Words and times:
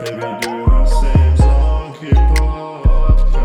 Baby, 0.00 0.20
du 0.40 0.70
hörst 0.70 1.02
den 1.02 1.36
Sonky 1.36 2.14
Podcast. 2.14 3.36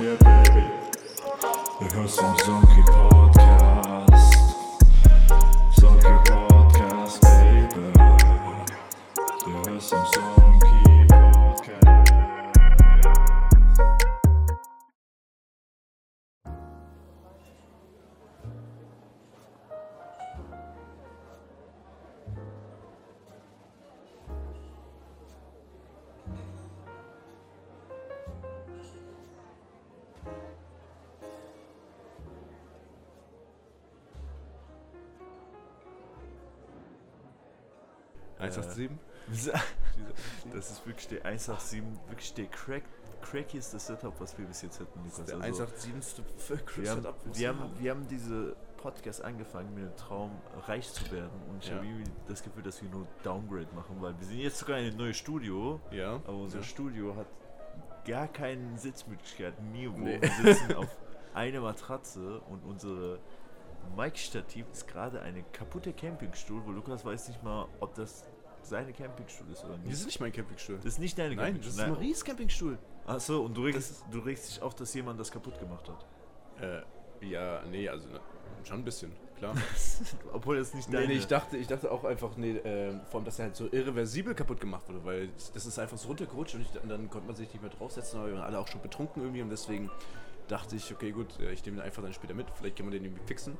Yeah, 0.00 0.16
baby. 0.20 0.64
Du 1.80 1.84
hörst 1.96 2.20
den 2.20 2.36
187? 38.58 38.90
Das 40.52 40.70
ist 40.70 40.86
wirklich 40.86 41.08
der 41.08 41.24
187, 41.24 41.82
wirklich 42.08 42.34
der 42.34 42.46
crack, 42.46 42.82
crackieste 43.20 43.78
Setup, 43.78 44.12
was 44.20 44.36
wir 44.36 44.46
bis 44.46 44.62
jetzt 44.62 44.80
hatten, 44.80 44.98
Lukas. 45.04 45.26
Der 45.26 45.40
Also, 45.40 45.62
187. 45.64 46.24
wir, 46.76 46.90
haben, 46.90 47.02
Setup, 47.02 47.16
wir, 47.36 47.48
haben, 47.48 47.70
wir 47.78 47.90
haben 47.92 48.08
diese 48.08 48.56
Podcast 48.78 49.22
angefangen 49.22 49.72
mit 49.74 49.84
dem 49.84 49.96
Traum, 49.96 50.32
reich 50.66 50.92
zu 50.92 51.08
werden. 51.12 51.30
Und 51.48 51.62
ich 51.62 51.68
Ja. 51.70 51.76
habe 51.76 51.86
irgendwie 51.86 52.10
das 52.26 52.42
Gefühl, 52.42 52.62
dass 52.64 52.82
wir 52.82 52.90
nur 52.90 53.06
Downgrade 53.22 53.68
machen, 53.74 53.96
weil 54.00 54.18
wir 54.18 54.26
sind 54.26 54.38
jetzt 54.38 54.58
sogar 54.58 54.78
in 54.78 54.86
ein 54.92 54.96
neues 54.96 55.16
Studio, 55.16 55.80
Ja. 55.92 56.14
aber 56.16 56.34
unser 56.38 56.58
ja. 56.58 56.64
Studio 56.64 57.14
hat 57.14 57.26
gar 58.04 58.26
keine 58.26 58.76
Sitzmöglichkeit, 58.78 59.54
nirgendwo. 59.72 60.04
Nee. 60.06 60.20
Wir 60.20 60.54
sitzen 60.54 60.74
auf 60.76 60.88
einer 61.34 61.60
Matratze 61.60 62.40
und 62.40 62.64
unsere 62.64 63.20
Mic-Stativ 63.96 64.66
ist 64.72 64.88
gerade 64.88 65.22
eine 65.22 65.42
kaputte 65.52 65.92
Campingstuhl, 65.92 66.62
wo 66.66 66.70
Lukas 66.72 67.04
weiß 67.04 67.28
nicht 67.28 67.42
mal, 67.42 67.68
ob 67.80 67.94
das 67.94 68.24
seine 68.66 68.92
Campingstuhl 68.92 69.50
ist 69.50 69.64
oder 69.64 69.74
Das 69.74 69.82
nicht. 69.84 69.92
ist 69.94 70.06
nicht 70.06 70.20
mein 70.20 70.32
Campingstuhl. 70.32 70.76
Das 70.76 70.84
ist 70.86 70.98
nicht 70.98 71.18
deine 71.18 71.34
Nein, 71.36 71.56
das 71.58 71.66
ist 71.68 71.76
Nein. 71.78 71.90
Maries 71.92 72.24
Campingstuhl. 72.24 72.78
Achso, 73.06 73.40
und 73.44 73.56
du 73.56 73.64
regst, 73.64 73.90
Das- 73.90 74.04
du 74.10 74.18
regst 74.20 74.48
dich 74.48 74.62
auf, 74.62 74.74
dass 74.74 74.92
jemand 74.94 75.18
das 75.20 75.30
kaputt 75.30 75.58
gemacht 75.58 75.88
hat. 75.88 76.06
Äh, 76.60 76.82
ja, 77.26 77.62
nee, 77.70 77.88
also 77.88 78.08
ne, 78.08 78.20
schon 78.64 78.78
ein 78.78 78.84
bisschen, 78.84 79.12
klar. 79.36 79.54
Obwohl 80.32 80.58
es 80.58 80.74
nicht 80.74 80.88
nee, 80.88 80.96
deine 80.96 81.08
nee, 81.08 81.14
ich 81.14 81.26
dachte, 81.26 81.56
ich 81.56 81.66
dachte 81.66 81.90
auch 81.90 82.04
einfach, 82.04 82.36
nee, 82.36 82.56
ähm, 82.64 83.00
vor 83.06 83.18
allem, 83.18 83.24
dass 83.24 83.38
er 83.38 83.46
halt 83.46 83.56
so 83.56 83.66
irreversibel 83.70 84.34
kaputt 84.34 84.60
gemacht 84.60 84.88
wurde, 84.88 85.04
weil 85.04 85.28
das 85.54 85.66
ist 85.66 85.78
einfach 85.78 85.98
so 85.98 86.08
runtergerutscht 86.08 86.54
und, 86.54 86.62
ich, 86.62 86.82
und 86.82 86.88
dann 86.88 87.08
konnte 87.10 87.26
man 87.26 87.36
sich 87.36 87.52
nicht 87.52 87.60
mehr 87.62 87.70
draufsetzen, 87.70 88.18
aber 88.20 88.28
wir 88.28 88.34
waren 88.34 88.44
alle 88.44 88.58
auch 88.58 88.68
schon 88.68 88.80
betrunken 88.82 89.22
irgendwie 89.22 89.42
und 89.42 89.50
deswegen 89.50 89.90
dachte 90.48 90.76
ich, 90.76 90.92
okay, 90.92 91.10
gut, 91.12 91.38
äh, 91.40 91.52
ich 91.52 91.64
nehme 91.64 91.78
den 91.78 91.84
einfach 91.86 92.02
dann 92.02 92.12
später 92.12 92.34
mit, 92.34 92.46
vielleicht 92.54 92.76
kann 92.76 92.86
man 92.86 92.92
den 92.92 93.04
irgendwie 93.04 93.24
fixen. 93.26 93.56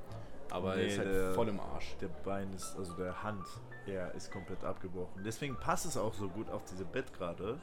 Aber 0.51 0.73
er 0.77 0.83
Nee, 0.83 0.87
ist 0.89 0.99
halt 0.99 1.09
der- 1.15 1.33
voll 1.33 1.49
im 1.49 1.59
Arsch. 1.61 1.97
Der 2.01 2.09
Bein 2.09 2.53
ist, 2.53 2.77
also 2.77 2.93
der 2.95 3.23
Hand, 3.23 3.45
er 3.87 4.13
ist 4.15 4.31
komplett 4.33 4.65
abgebrochen. 4.65 5.23
Deswegen 5.25 5.57
passt 5.57 5.87
es 5.87 5.97
auch 5.97 6.15
so 6.15 6.29
gut 6.29 6.49
auf 6.51 6.63
diese 6.65 6.85
Bett 6.85 7.13
gerade, 7.15 7.59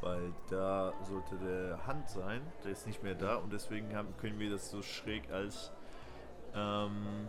weil 0.00 0.32
da 0.50 0.92
sollte 1.02 1.36
der 1.36 1.86
Hand 1.86 2.08
sein, 2.08 2.40
der 2.64 2.72
ist 2.72 2.86
nicht 2.86 3.02
mehr 3.02 3.14
da 3.14 3.36
und 3.36 3.52
deswegen 3.52 3.94
haben, 3.96 4.16
können 4.18 4.38
wir 4.38 4.50
das 4.50 4.70
so 4.70 4.82
schräg 4.82 5.30
als 5.32 5.72
ähm, 6.54 7.28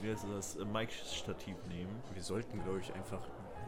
wie 0.00 0.10
heißt 0.10 0.26
das, 0.34 0.56
äh, 0.56 0.64
Mic-Stativ 0.64 1.56
nehmen. 1.68 2.02
Wir 2.12 2.22
sollten, 2.22 2.62
glaube 2.62 2.80
ich, 2.80 2.92
einfach 2.94 3.20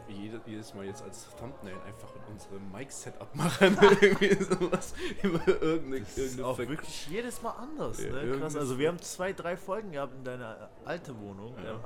jede, 0.07 0.41
jedes 0.47 0.73
Mal 0.73 0.85
jetzt 0.85 1.03
als 1.03 1.27
Thumbnail 1.35 1.75
einfach 1.85 2.09
unsere 2.31 2.59
Mic-Setup 2.59 3.33
machen. 3.35 3.77
irgendwie 4.01 4.33
sowas. 4.43 4.93
Immer 5.21 5.47
irgendeine, 5.47 6.01
Das 6.01 6.17
ist 6.17 6.41
auch 6.41 6.55
Ver- 6.55 6.67
wirklich 6.69 7.07
jedes 7.07 7.41
Mal 7.41 7.51
anders, 7.51 8.01
Ja, 8.03 8.11
ne? 8.11 8.37
Krass. 8.39 8.55
Also 8.55 8.77
wir 8.79 8.87
haben 8.87 8.99
zwei, 8.99 9.33
drei 9.33 9.55
Folgen 9.57 9.91
gehabt 9.91 10.13
in 10.15 10.23
deiner 10.23 10.69
alten 10.85 11.19
Wohnung, 11.19 11.55
Ja. 11.63 11.79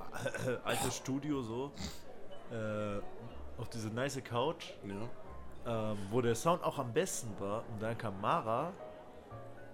äh, 0.51 0.57
altes 0.63 0.95
Studio 0.95 1.41
so, 1.41 1.71
äh, 2.53 3.01
auf 3.59 3.69
diese 3.69 3.89
nice 3.89 4.23
Couch, 4.23 4.73
Ja, 4.85 5.91
ähm, 5.91 5.97
wo 6.11 6.21
der 6.21 6.35
Sound 6.35 6.63
auch 6.63 6.77
am 6.79 6.93
besten 6.93 7.29
war. 7.39 7.63
Und 7.71 7.81
dann 7.81 7.97
kam 7.97 8.19
Mara 8.21 8.71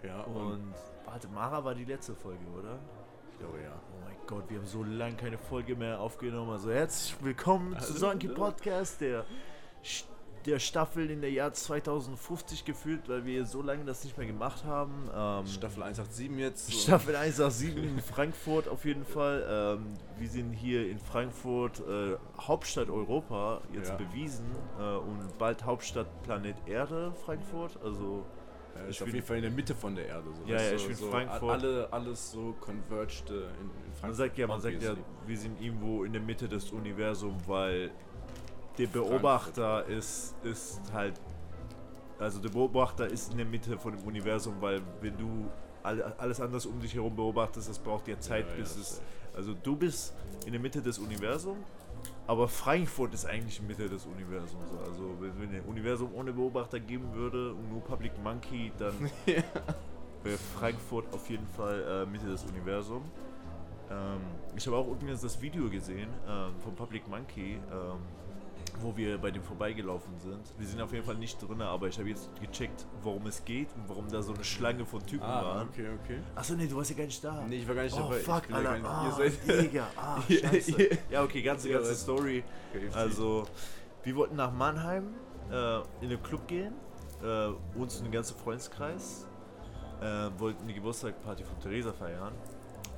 ja, 0.03 0.21
und, 0.21 0.35
und 0.35 0.73
warte, 1.05 1.27
Mara 1.27 1.63
war 1.63 1.75
die 1.75 1.83
letzte 1.85 2.15
Folge, 2.15 2.45
oder? 2.57 2.79
ich 3.31 3.39
glaube 3.39 3.61
ja. 3.61 3.71
Oh 3.71 4.05
mein 4.05 4.15
Gott, 4.27 4.49
wir 4.49 4.59
haben 4.59 4.65
so 4.65 4.83
lange 4.83 5.15
keine 5.15 5.37
Folge 5.37 5.75
mehr 5.75 5.99
aufgenommen. 5.99 6.51
Also 6.51 6.71
herzlich 6.71 7.15
willkommen 7.21 7.71
zu 7.73 7.93
Also, 7.93 7.93
Sonky 7.97 8.27
ja. 8.27 8.33
Podcast, 8.33 9.01
der, 9.01 9.25
der 10.45 10.59
Staffel 10.59 11.09
in 11.11 11.21
der 11.21 11.31
Jahr 11.31 11.51
2050 11.53 12.65
gefühlt, 12.65 13.07
weil 13.09 13.25
wir 13.25 13.45
so 13.45 13.61
lange 13.61 13.85
das 13.85 14.03
nicht 14.03 14.17
mehr 14.17 14.27
gemacht 14.27 14.63
haben. 14.63 14.93
Ähm, 15.13 15.45
Staffel 15.47 15.83
187 15.83 16.37
jetzt. 16.37 16.67
so. 16.67 16.79
Staffel 16.79 17.15
187 17.15 17.75
in 17.83 17.99
Frankfurt 17.99 18.67
auf 18.67 18.85
jeden 18.85 19.05
Fall. 19.05 19.77
Ähm, 19.79 19.93
wir 20.17 20.29
sind 20.29 20.53
hier 20.53 20.89
in 20.89 20.99
Frankfurt, 20.99 21.79
äh, 21.81 22.15
Hauptstadt 22.39 22.89
Europa, 22.89 23.61
jetzt 23.73 23.89
Ja. 23.89 23.95
bewiesen. 23.95 24.45
Äh, 24.79 24.95
und 24.97 25.37
bald 25.37 25.63
Hauptstadt 25.65 26.07
Planet 26.23 26.55
Erde, 26.65 27.11
Frankfurt. 27.25 27.77
Also 27.83 28.25
Ja, 28.75 28.83
ich 28.83 28.89
ist 28.91 29.01
auf 29.01 29.05
bin- 29.07 29.15
jeden 29.15 29.27
Fall 29.27 29.35
in 29.37 29.41
der 29.43 29.51
Mitte 29.51 29.75
von 29.75 29.95
der 29.95 30.07
Erde. 30.07 30.29
So, 30.33 30.43
Ja, 30.51 30.61
ja, 30.61 30.71
ich 30.73 30.87
bin 30.87 30.95
so 30.95 31.07
Frankfurt. 31.09 31.49
Alle, 31.51 31.87
alles 31.91 32.31
so 32.31 32.55
converged 32.61 33.29
äh, 33.29 33.33
in, 33.33 33.39
in 33.41 33.47
Frankfurt. 33.91 34.01
man 34.03 34.13
sagt 34.13 34.37
ja, 34.37 34.47
man 34.47 34.61
sagt 34.61 34.81
ja, 34.81 34.93
wir 35.27 35.37
sind 35.37 35.61
irgendwo 35.61 36.03
in 36.05 36.13
der 36.13 36.21
Mitte 36.21 36.47
des 36.47 36.71
Universums, 36.71 37.43
weil 37.47 37.91
der 38.79 38.87
Beobachter 38.87 39.85
ist, 39.85 40.35
ist 40.43 40.81
halt, 40.93 41.19
also 42.17 42.39
der 42.39 42.49
Beobachter 42.49 43.07
ist 43.07 43.31
in 43.31 43.37
der 43.37 43.45
Mitte 43.45 43.77
von 43.77 43.95
dem 43.95 44.05
Universum, 44.05 44.55
weil 44.59 44.81
wenn 45.01 45.17
du 45.17 45.49
alle, 45.83 46.17
alles 46.17 46.39
anders 46.41 46.65
um 46.65 46.79
dich 46.79 46.93
herum 46.93 47.15
beobachtest, 47.15 47.69
das 47.69 47.79
braucht 47.79 48.07
ja 48.07 48.19
Zeit, 48.19 48.45
Ja, 48.45 48.51
ja, 48.51 48.59
bis 48.59 48.75
das 48.75 48.91
es, 48.91 49.01
also 49.35 49.53
du 49.53 49.75
bist 49.75 50.13
in 50.45 50.53
der 50.53 50.61
Mitte 50.61 50.81
des 50.81 50.97
Universums, 50.97 51.65
aber 52.27 52.47
Frankfurt 52.47 53.13
ist 53.13 53.25
eigentlich 53.25 53.59
in 53.59 53.67
der 53.67 53.77
Mitte 53.77 53.89
des 53.89 54.05
Universums. 54.05 54.69
so. 54.71 54.79
Also 54.79 55.15
wenn 55.19 55.39
wenn 55.41 55.55
ein 55.55 55.65
Universum 55.65 56.13
ohne 56.15 56.31
Beobachter 56.31 56.79
geben 56.79 57.13
würde 57.13 57.53
und 57.53 57.69
nur 57.69 57.81
Public 57.81 58.13
Monkey, 58.23 58.71
dann 58.77 58.93
wäre 60.23 60.37
Frankfurt 60.57 61.13
auf 61.13 61.29
jeden 61.29 61.47
Fall 61.47 62.05
äh, 62.05 62.05
Mitte 62.05 62.27
des 62.27 62.43
Universums. 62.45 63.05
Ähm, 63.89 64.21
ich 64.55 64.65
habe 64.67 64.77
auch 64.77 64.87
übrigens 64.87 65.21
das 65.21 65.41
Video 65.41 65.69
gesehen 65.69 66.09
ähm, 66.27 66.51
von 66.63 66.75
Public 66.75 67.07
Monkey, 67.07 67.59
ähm, 67.71 67.99
wo 68.81 68.95
wir 68.95 69.17
bei 69.17 69.31
dem 69.31 69.43
vorbeigelaufen 69.43 70.17
sind. 70.19 70.41
Wir 70.57 70.67
sind 70.67 70.81
auf 70.81 70.91
jeden 70.93 71.05
Fall 71.05 71.15
nicht 71.15 71.41
drin, 71.41 71.61
aber 71.61 71.87
ich 71.87 71.97
habe 71.99 72.09
jetzt 72.09 72.29
gecheckt, 72.39 72.85
worum 73.01 73.25
es 73.27 73.43
geht 73.45 73.67
und 73.75 73.87
warum 73.87 74.09
da 74.09 74.21
so 74.21 74.33
eine 74.33 74.43
Schlange 74.43 74.85
von 74.85 75.05
Typen 75.05 75.23
Ah, 75.25 75.43
waren. 75.43 75.69
okay, 75.69 75.87
okay. 76.03 76.19
Achso, 76.35 76.53
nee, 76.55 76.67
du 76.67 76.75
warst 76.77 76.89
ja 76.91 76.97
gar 76.97 77.05
nicht 77.05 77.23
da. 77.23 77.43
Nee, 77.47 77.57
ich 77.57 77.67
war 77.67 77.75
gar 77.75 77.83
nicht 77.83 77.95
oh, 77.95 77.99
dabei. 78.01 78.17
Ich 78.17 78.23
fuck, 78.23 78.49
ja 78.49 78.55
Alter. 78.55 78.89
Ah, 78.89 79.05
ihr 79.05 79.31
seid- 79.31 79.61
Digga. 79.63 79.87
Ah, 79.97 80.21
scheiße. 80.29 80.89
Ja, 81.09 81.23
okay, 81.23 81.41
ganze, 81.41 81.69
ganze 81.69 81.95
Story. 81.95 82.43
Also, 82.93 83.45
wir 84.03 84.15
wollten 84.15 84.35
nach 84.35 84.51
Mannheim 84.53 85.13
äh, 85.51 85.79
in 86.01 86.09
den 86.09 86.21
Club 86.23 86.47
gehen, 86.47 86.73
äh, 87.23 87.47
uns 87.77 87.97
und 87.97 88.05
den 88.05 88.11
ganzen 88.11 88.37
Freundeskreis, 88.37 89.27
äh, 90.01 90.29
wollten 90.37 90.67
die 90.67 90.73
Geburtstagsparty 90.73 91.43
von 91.43 91.59
Theresa 91.59 91.91
feiern. 91.91 92.33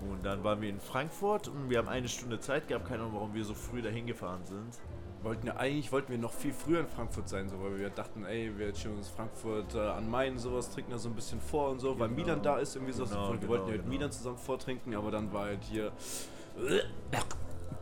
Und 0.09 0.25
dann 0.25 0.43
waren 0.43 0.59
wir 0.61 0.69
in 0.69 0.79
Frankfurt 0.79 1.47
und 1.47 1.69
wir 1.69 1.77
haben 1.77 1.87
eine 1.87 2.07
Stunde 2.07 2.39
Zeit 2.39 2.67
gehabt, 2.67 2.87
keine 2.87 3.01
Ahnung, 3.03 3.13
warum 3.15 3.33
wir 3.33 3.43
so 3.45 3.53
früh 3.53 3.81
dahin 3.81 4.07
gefahren 4.07 4.43
sind. 4.45 4.79
Wollten 5.23 5.47
ja 5.47 5.55
eigentlich 5.57 5.91
wollten 5.91 6.11
wir 6.11 6.17
noch 6.17 6.33
viel 6.33 6.53
früher 6.53 6.79
in 6.81 6.87
Frankfurt 6.87 7.29
sein, 7.29 7.49
so, 7.49 7.61
weil 7.61 7.77
wir 7.79 7.89
dachten, 7.89 8.25
ey, 8.25 8.51
wir 8.57 8.73
chillen 8.73 8.97
uns 8.97 9.09
Frankfurt 9.09 9.75
äh, 9.75 9.79
an 9.79 10.09
Main, 10.09 10.37
sowas, 10.37 10.69
trinken 10.71 10.91
da 10.91 10.97
so 10.97 11.09
ein 11.09 11.15
bisschen 11.15 11.39
vor 11.39 11.69
und 11.69 11.79
so, 11.79 11.97
weil 11.99 12.09
Genau. 12.09 12.21
Milan 12.21 12.41
da 12.43 12.57
ist, 12.57 12.75
irgendwie 12.75 12.93
so. 12.93 13.05
Genau, 13.05 13.31
wir 13.31 13.37
genau, 13.39 13.51
wollten 13.51 13.65
ja 13.65 13.71
halt 13.71 13.81
genau. 13.83 13.93
Milan 13.93 14.11
zusammen 14.11 14.37
vortrinken, 14.37 14.95
aber 14.95 15.11
dann 15.11 15.31
war 15.31 15.45
halt 15.45 15.63
hier 15.63 15.91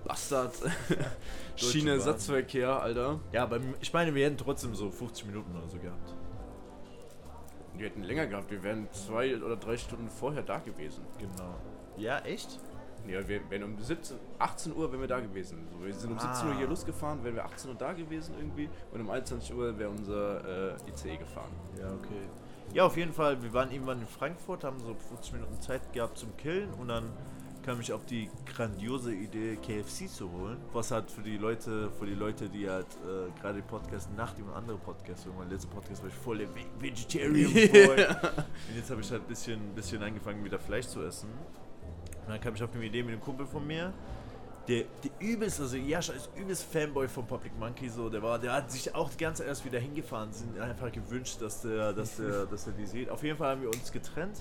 Bastard. 0.05 0.53
Schienenersatzverkehr, 1.55 2.81
Alter. 2.81 3.19
Ja, 3.31 3.43
aber 3.43 3.59
ich 3.81 3.93
meine, 3.93 4.13
wir 4.15 4.25
hätten 4.25 4.37
trotzdem 4.37 4.73
so 4.75 4.89
50 4.89 5.25
Minuten 5.25 5.55
oder 5.55 5.67
so 5.67 5.77
gehabt. 5.77 6.13
Wir 7.75 7.85
hätten 7.87 8.03
länger 8.03 8.27
gehabt, 8.27 8.51
wir 8.51 8.61
wären 8.63 8.87
zwei 8.91 9.37
oder 9.37 9.55
drei 9.55 9.77
Stunden 9.77 10.09
vorher 10.09 10.41
da 10.43 10.59
gewesen. 10.59 11.03
Genau. 11.17 11.55
Ja, 11.97 12.19
echt? 12.19 12.59
Ja, 13.07 13.27
wir 13.27 13.41
wären 13.49 13.63
um 13.63 13.77
17, 13.81 14.17
18 14.37 14.75
Uhr 14.75 14.91
wären 14.91 15.01
wir 15.01 15.07
da 15.07 15.19
gewesen. 15.19 15.67
So, 15.71 15.85
wir 15.85 15.93
sind 15.93 16.11
um 16.11 16.19
17 16.19 16.47
Uhr 16.47 16.53
Ah. 16.53 16.57
hier 16.57 16.67
losgefahren, 16.67 17.23
wären 17.23 17.35
wir 17.35 17.45
18 17.45 17.69
Uhr 17.71 17.75
da 17.77 17.93
gewesen 17.93 18.35
irgendwie 18.37 18.69
und 18.91 19.01
um 19.01 19.09
21 19.09 19.53
Uhr 19.55 19.77
wäre 19.79 19.89
unser 19.89 20.75
äh, 20.75 20.89
ICE 20.91 21.17
gefahren. 21.17 21.51
Ja, 21.79 21.87
okay. 21.93 22.27
Ja, 22.73 22.85
auf 22.85 22.97
jeden 22.97 23.13
Fall, 23.13 23.41
wir 23.41 23.51
waren 23.53 23.71
irgendwann 23.71 23.99
in 24.01 24.07
Frankfurt, 24.07 24.63
haben 24.63 24.79
so 24.79 24.93
50 24.93 25.33
Minuten 25.33 25.59
Zeit 25.59 25.91
gehabt 25.91 26.17
zum 26.19 26.35
Killen 26.37 26.71
und 26.75 26.87
dann 26.89 27.11
kam 27.65 27.81
ich 27.81 27.91
auf 27.91 28.05
die 28.05 28.29
grandiose 28.45 29.13
Idee, 29.13 29.57
KFC 29.57 30.07
zu 30.07 30.31
holen. 30.31 30.57
Was 30.71 30.91
halt 30.91 31.11
für 31.11 31.21
die 31.21 31.37
Leute, 31.37 31.91
für 31.99 32.05
die 32.05 32.13
Leute, 32.13 32.47
die 32.47 32.69
halt 32.69 32.87
äh, 33.05 33.39
gerade 33.41 33.55
den 33.55 33.67
Podcast 33.67 34.09
nach 34.15 34.33
dem 34.33 34.49
anderen 34.53 34.79
Podcast, 34.79 35.25
hören. 35.25 35.35
mein 35.39 35.49
letzter 35.49 35.67
Podcast 35.67 36.01
war 36.01 36.09
ich 36.09 36.15
voll 36.15 36.37
der 36.37 36.47
Ve- 36.47 36.65
Vegetarian 36.79 37.51
Boy. 37.53 38.05
Und 38.05 38.75
jetzt 38.75 38.89
habe 38.89 39.01
ich 39.01 39.11
halt 39.11 39.23
ein 39.23 39.27
bisschen, 39.27 39.59
bisschen 39.75 40.01
angefangen, 40.01 40.43
wieder 40.45 40.57
Fleisch 40.57 40.87
zu 40.87 41.01
essen. 41.03 41.27
Und 42.29 42.35
dann 42.35 42.41
kam 42.41 42.53
ich 42.53 42.61
auf 42.61 42.71
eine 42.75 42.85
Idee 42.85 43.01
mit 43.01 43.13
einem 43.13 43.23
Kumpel 43.23 43.47
von 43.47 43.65
mir, 43.65 43.91
der, 44.67 44.83
der 45.03 45.09
übelst, 45.17 45.59
also 45.61 45.77
Jascha 45.77 46.13
ist 46.13 46.29
übelst 46.35 46.63
Fanboy 46.71 47.07
von 47.07 47.25
Public 47.25 47.57
Monkey, 47.57 47.89
so, 47.89 48.07
der 48.07 48.21
war, 48.21 48.37
der 48.37 48.53
hat 48.53 48.69
sich 48.69 48.93
auch 48.93 49.09
Zeit 49.09 49.39
erst 49.39 49.65
wieder 49.65 49.79
hingefahren, 49.79 50.31
sind 50.31 50.59
einfach 50.59 50.91
gewünscht, 50.91 51.41
dass 51.41 51.63
der, 51.63 51.91
dass 51.91 52.17
der, 52.17 52.45
dass 52.51 52.67
er 52.67 52.73
die 52.73 52.85
sieht. 52.85 53.09
Auf 53.09 53.23
jeden 53.23 53.35
Fall 53.35 53.49
haben 53.49 53.63
wir 53.63 53.69
uns 53.69 53.91
getrennt. 53.91 54.37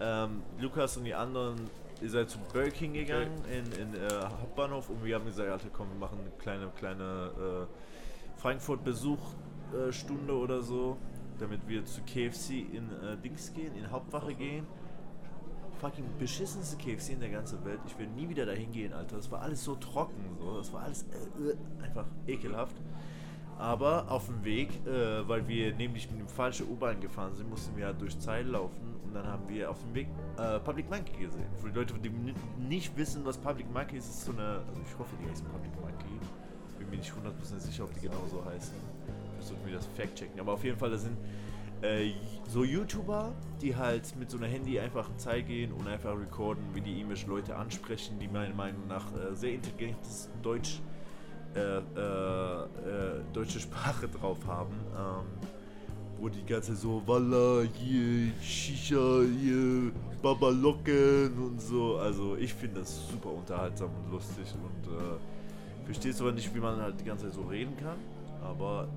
Ähm, 0.00 0.42
Lukas 0.60 0.98
und 0.98 1.04
die 1.04 1.14
anderen, 1.14 1.56
ihr 2.02 2.10
seid 2.10 2.28
zu 2.28 2.38
Burger 2.52 2.68
King 2.72 2.92
gegangen 2.92 3.42
in, 3.50 3.64
in 3.80 3.94
äh, 3.94 4.10
Hauptbahnhof 4.42 4.90
und 4.90 5.02
wir 5.02 5.14
haben 5.14 5.24
gesagt, 5.24 5.48
Alter, 5.48 5.68
komm, 5.72 5.88
wir 5.88 5.98
machen 5.98 6.18
eine 6.20 6.30
kleine, 6.38 6.68
kleine 6.76 7.30
äh, 7.40 8.38
Frankfurt-Besuch-Stunde 8.38 10.32
äh, 10.34 10.36
oder 10.36 10.60
so, 10.60 10.98
damit 11.38 11.66
wir 11.66 11.86
zu 11.86 12.02
KFC 12.02 12.50
in 12.50 12.90
äh, 13.02 13.16
Dings 13.16 13.54
gehen, 13.54 13.74
in 13.74 13.90
Hauptwache 13.90 14.34
gehen 14.34 14.66
fucking 15.80 16.04
beschissenste 16.18 16.76
KFC 16.76 17.10
in 17.10 17.20
der 17.20 17.30
ganzen 17.30 17.64
Welt. 17.64 17.80
Ich 17.86 17.98
will 17.98 18.06
nie 18.08 18.28
wieder 18.28 18.46
dahin 18.46 18.72
gehen, 18.72 18.92
Alter. 18.92 19.16
Das 19.16 19.30
war 19.30 19.42
alles 19.42 19.64
so 19.64 19.74
trocken, 19.76 20.36
so. 20.38 20.58
Das 20.58 20.72
war 20.72 20.82
alles 20.82 21.04
äh, 21.04 21.50
äh, 21.50 21.84
einfach 21.84 22.06
ekelhaft. 22.26 22.76
Aber 23.58 24.10
auf 24.10 24.26
dem 24.26 24.44
Weg, 24.44 24.70
äh, 24.86 25.26
weil 25.28 25.46
wir 25.48 25.74
nämlich 25.74 26.10
mit 26.10 26.20
dem 26.20 26.28
falschen 26.28 26.68
U-Bahn 26.68 27.00
gefahren 27.00 27.34
sind, 27.34 27.50
mussten 27.50 27.76
wir 27.76 27.86
halt 27.86 28.00
durch 28.00 28.18
Zeit 28.18 28.46
laufen 28.46 28.94
und 29.04 29.14
dann 29.14 29.26
haben 29.26 29.48
wir 29.48 29.70
auf 29.70 29.80
dem 29.80 29.94
Weg 29.94 30.08
äh, 30.36 30.60
Public 30.60 30.88
Monkey 30.88 31.24
gesehen. 31.24 31.46
Für 31.56 31.68
die 31.68 31.74
Leute, 31.74 31.94
die 31.94 32.12
nicht 32.68 32.96
wissen, 32.96 33.24
was 33.24 33.36
Public 33.36 33.70
Monkey 33.72 33.96
ist, 33.96 34.08
ist 34.08 34.24
so 34.26 34.32
eine, 34.32 34.60
also 34.68 34.80
ich 34.86 34.98
hoffe, 34.98 35.16
die 35.20 35.28
heißen 35.28 35.46
Public 35.46 35.72
Monkey. 35.80 36.20
Bin 36.78 36.90
mir 36.90 36.96
nicht 36.98 37.10
100% 37.10 37.58
sicher, 37.58 37.84
ob 37.84 37.94
die 37.94 38.00
genauso 38.02 38.44
heißen. 38.44 38.74
Versuchen 39.36 39.60
wir 39.64 39.74
das 39.74 39.86
fact-checken. 39.96 40.38
Aber 40.38 40.52
auf 40.52 40.62
jeden 40.62 40.78
Fall, 40.78 40.90
das 40.90 41.02
sind 41.02 41.16
äh, 41.82 42.12
so 42.48 42.64
YouTuber, 42.64 43.32
die 43.60 43.76
halt 43.76 44.16
mit 44.16 44.30
so 44.30 44.38
einer 44.38 44.46
Handy 44.46 44.78
einfach 44.80 45.08
in 45.08 45.18
Zeit 45.18 45.46
gehen 45.46 45.72
und 45.72 45.86
einfach 45.86 46.18
recorden, 46.18 46.64
wie 46.74 46.80
die 46.80 46.96
irgendwelche 46.96 47.28
Leute 47.28 47.56
ansprechen, 47.56 48.18
die 48.18 48.28
meiner 48.28 48.54
Meinung 48.54 48.86
nach 48.88 49.06
äh, 49.12 49.34
sehr 49.34 49.54
intelligentes 49.54 50.30
Deutsch, 50.42 50.80
äh, 51.54 51.60
äh, 51.60 51.80
äh, 51.80 53.20
deutsche 53.32 53.60
Sprache 53.60 54.08
drauf 54.08 54.38
haben. 54.46 54.74
Ähm, 54.96 55.48
wo 56.20 56.28
die 56.28 56.44
ganze 56.44 56.74
so 56.74 57.02
Walla, 57.06 57.62
hier, 57.74 58.32
Shisha, 58.42 59.22
hier, 59.40 59.92
Babalocken 60.20 61.32
und 61.38 61.60
so. 61.60 61.96
Also 61.96 62.36
ich 62.36 62.52
finde 62.52 62.80
das 62.80 63.08
super 63.08 63.30
unterhaltsam 63.30 63.90
und 64.02 64.10
lustig 64.10 64.46
und 64.54 64.92
äh, 64.92 65.84
verstehe 65.84 66.12
aber 66.18 66.32
nicht, 66.32 66.52
wie 66.54 66.60
man 66.60 66.80
halt 66.80 67.00
die 67.00 67.04
ganze 67.04 67.26
Zeit 67.26 67.34
so 67.34 67.42
reden 67.42 67.76
kann. 67.76 67.96
Aber 68.42 68.88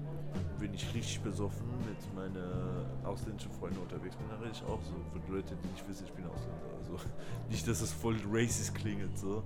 wenn 0.59 0.73
ich 0.73 0.93
richtig 0.93 1.21
besoffen 1.21 1.65
mit 1.85 2.15
meinen 2.15 2.85
ausländischen 3.03 3.51
Freunden 3.51 3.79
unterwegs 3.79 4.15
bin, 4.15 4.27
dann 4.29 4.39
rede 4.39 4.51
ich 4.53 4.63
auch 4.63 4.79
so. 4.83 4.93
Für 5.11 5.33
Leute, 5.33 5.55
die 5.63 5.67
nicht 5.69 5.87
wissen, 5.87 6.05
ich 6.05 6.13
bin 6.13 6.25
Ausländer. 6.25 6.69
Also 6.79 6.97
nicht, 7.49 7.67
dass 7.67 7.81
es 7.81 7.91
voll 7.91 8.15
racist 8.31 8.75
klingelt. 8.75 9.17
So. 9.17 9.43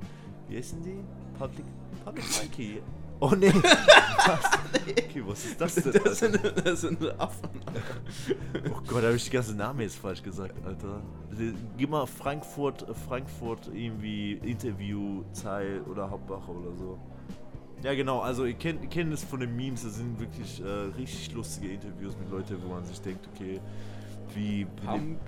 Wie 0.47 0.57
heißen 0.57 0.83
die? 0.83 1.03
Public, 1.37 1.65
Public 2.03 2.25
Monkey. 2.41 2.81
Oh 3.21 3.31
nee. 3.33 3.47
was? 3.53 4.59
Okay, 4.89 5.23
was 5.25 5.45
ist 5.45 5.61
das 5.61 5.75
denn? 5.75 5.93
Das 6.03 6.19
sind, 6.19 6.39
das 6.65 6.81
sind 6.81 7.19
Affen. 7.19 7.49
Oh 8.69 8.81
Gott, 8.85 9.03
habe 9.03 9.15
ich 9.15 9.23
die 9.23 9.29
ganze 9.29 9.55
Name 9.55 9.83
jetzt 9.83 9.95
falsch 9.95 10.21
gesagt, 10.21 10.53
Alter. 10.65 11.01
Gib 11.77 11.89
mal 11.89 12.05
Frankfurt, 12.05 12.85
Frankfurt 13.07 13.69
irgendwie 13.73 14.33
Interview, 14.33 15.23
Zeil 15.31 15.81
oder 15.89 16.09
Hauptwache 16.09 16.51
oder 16.51 16.75
so. 16.75 16.99
Ja, 17.83 17.93
genau, 17.93 18.19
also 18.19 18.45
ihr 18.45 18.53
kennt, 18.53 18.81
ihr 18.81 18.89
kennt 18.89 19.13
es 19.13 19.23
von 19.23 19.39
den 19.39 19.55
Memes, 19.55 19.83
das 19.83 19.97
sind 19.97 20.19
wirklich 20.19 20.61
äh, 20.61 20.67
richtig 20.97 21.33
lustige 21.33 21.73
Interviews 21.73 22.17
mit 22.17 22.29
Leuten, 22.31 22.57
wo 22.63 22.69
man 22.69 22.83
sich 22.85 22.99
denkt, 23.01 23.27
okay, 23.33 23.59
wie. 24.33 24.65
Pump, 24.83 25.19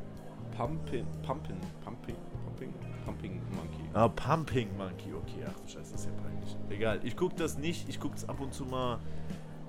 Pumping, 0.57 1.05
Pumping, 1.21 1.57
Pumping, 1.83 2.15
Pumping, 2.43 2.73
Pumping 3.05 3.41
Monkey. 3.51 3.89
Ah, 3.93 4.07
Pumping 4.07 4.75
Monkey, 4.75 5.13
okay, 5.13 5.45
ach 5.47 5.59
du 5.59 5.67
Scheiße, 5.67 5.91
das 5.91 6.01
ist 6.01 6.05
ja 6.05 6.11
peinlich. 6.23 6.55
Egal, 6.69 6.99
ich 7.03 7.15
gucke 7.15 7.35
das 7.35 7.57
nicht, 7.57 7.87
ich 7.87 7.99
gucke 7.99 8.15
es 8.15 8.27
ab 8.27 8.39
und 8.39 8.53
zu 8.53 8.65
mal 8.65 8.99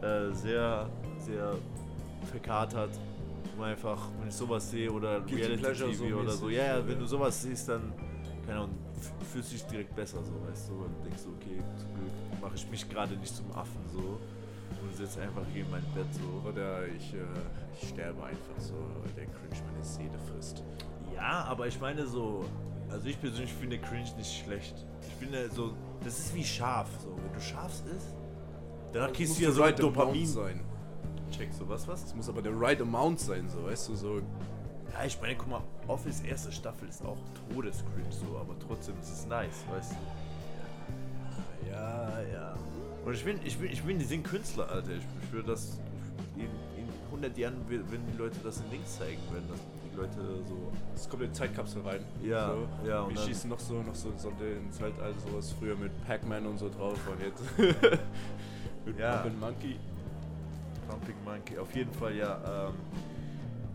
äh, 0.00 0.32
sehr, 0.32 0.88
sehr 1.18 1.54
verkatert. 2.30 2.90
Um 3.56 3.64
einfach, 3.64 4.08
wenn 4.20 4.28
ich 4.28 4.34
sowas 4.34 4.70
sehe 4.70 4.90
oder 4.90 5.20
Guilty 5.20 5.34
Reality 5.34 5.62
Pleasure 5.62 5.90
TV 5.90 5.98
so 5.98 6.14
oder 6.14 6.24
mäßig, 6.24 6.40
so. 6.40 6.48
Ja, 6.48 6.64
ja, 6.64 6.78
ja. 6.78 6.88
wenn 6.88 6.98
du 6.98 7.06
sowas 7.06 7.42
siehst, 7.42 7.68
dann, 7.68 7.92
keine 8.46 8.60
Ahnung, 8.60 8.78
fühlst 9.32 9.50
du 9.50 9.54
dich 9.54 9.66
direkt 9.66 9.96
besser, 9.96 10.18
so, 10.22 10.32
weißt 10.48 10.68
du. 10.70 10.74
Und 10.74 11.04
denkst 11.04 11.22
du, 11.24 11.30
okay, 11.30 11.62
zum 11.76 11.94
Glück 11.94 12.12
mache 12.40 12.54
ich 12.54 12.70
mich 12.70 12.88
gerade 12.88 13.16
nicht 13.16 13.34
zum 13.34 13.50
Affen, 13.52 13.80
so. 13.92 14.18
Und 14.82 14.96
sitze 14.96 15.22
einfach 15.22 15.42
hier 15.52 15.64
in 15.64 15.70
meinem 15.70 15.92
Bett, 15.94 16.06
so. 16.12 16.48
Oder 16.48 16.86
ich, 16.86 17.14
äh, 17.14 17.18
ich 17.80 17.88
sterbe 17.88 18.22
einfach 18.24 18.58
so, 18.58 18.74
weil 18.74 19.10
der 19.16 19.26
Cringe 19.26 19.62
meine 19.72 19.84
Seele 19.84 20.18
frisst. 20.32 20.62
Ja, 21.14 21.44
aber 21.44 21.66
ich 21.66 21.80
meine 21.80 22.06
so, 22.06 22.44
also 22.90 23.06
ich 23.08 23.20
persönlich 23.20 23.52
finde 23.52 23.78
Cringe 23.78 24.10
nicht 24.16 24.44
schlecht. 24.44 24.74
Ich 25.06 25.14
finde 25.14 25.50
so, 25.50 25.72
das 26.04 26.18
ist 26.18 26.34
wie 26.34 26.44
scharf, 26.44 26.88
so. 27.02 27.16
Wenn 27.16 27.32
du 27.32 27.40
scharf 27.40 27.72
isst, 27.96 28.14
dann 28.92 29.12
kriegst 29.12 29.38
du 29.38 29.42
ja 29.42 29.50
so 29.50 29.62
ein 29.62 29.76
Dopamin. 29.76 30.26
sein. 30.26 30.60
Check 31.30 31.52
so, 31.52 31.68
was, 31.68 31.86
was? 31.86 32.04
Es 32.04 32.14
muss 32.14 32.28
aber 32.28 32.40
der 32.40 32.58
right 32.58 32.80
amount 32.80 33.20
sein, 33.20 33.48
so, 33.48 33.64
weißt 33.64 33.88
du, 33.90 33.94
so. 33.94 34.22
Ja, 34.92 35.04
ich 35.04 35.20
meine, 35.20 35.36
guck 35.36 35.48
mal, 35.48 35.62
Office 35.86 36.20
erste 36.20 36.50
Staffel 36.52 36.88
ist 36.88 37.04
auch 37.04 37.18
Todescringe 37.52 38.10
so, 38.10 38.38
aber 38.38 38.54
trotzdem 38.58 38.94
ist 39.00 39.10
es 39.12 39.26
nice, 39.26 39.64
weißt 39.70 39.92
du? 39.92 41.70
Ja, 41.70 42.20
ja. 42.32 42.54
Und 43.04 43.14
ich 43.14 43.24
bin, 43.24 43.38
ich 43.44 43.56
bin, 43.58 43.70
ich 43.70 43.82
bin, 43.82 43.98
die 43.98 44.04
sind 44.04 44.24
Künstler, 44.24 44.68
Alter. 44.70 44.90
Ich, 44.90 45.04
ich 45.22 45.32
würde 45.32 45.48
das 45.52 45.78
in, 46.36 46.42
in 46.42 46.88
100 47.06 47.36
Jahren, 47.38 47.56
wenn 47.68 48.06
die 48.06 48.16
Leute 48.18 48.36
das 48.42 48.60
in 48.60 48.70
Links 48.70 48.98
zeigen 48.98 49.20
würden, 49.30 49.48
dass 49.48 49.60
die 49.60 49.96
Leute 49.96 50.44
so. 50.46 50.72
Es 50.94 51.08
kommt 51.08 51.22
in 51.22 51.28
die 51.30 51.34
Zeitkapsel 51.34 51.82
rein. 51.82 52.00
Ja, 52.22 52.52
so. 52.52 52.88
ja, 52.88 53.08
Wir 53.08 53.16
schießen 53.18 53.48
noch 53.48 53.60
so, 53.60 53.82
noch 53.82 53.94
so 53.94 54.12
Sonde 54.16 54.46
ins 54.52 54.80
Weltall, 54.80 55.14
sowas 55.26 55.54
früher 55.58 55.76
mit 55.76 55.92
Pac-Man 56.06 56.46
und 56.46 56.58
so 56.58 56.68
drauf 56.68 56.98
und 57.08 57.20
jetzt. 57.22 57.42
mit 58.84 58.98
Ja. 58.98 59.18
Pumpin' 59.18 59.38
Monkey. 59.40 59.76
Pumping 60.88 61.16
Monkey, 61.24 61.58
auf 61.58 61.74
jeden 61.74 61.92
Fall, 61.92 62.14
ja. 62.16 62.68
Ähm, 62.68 62.74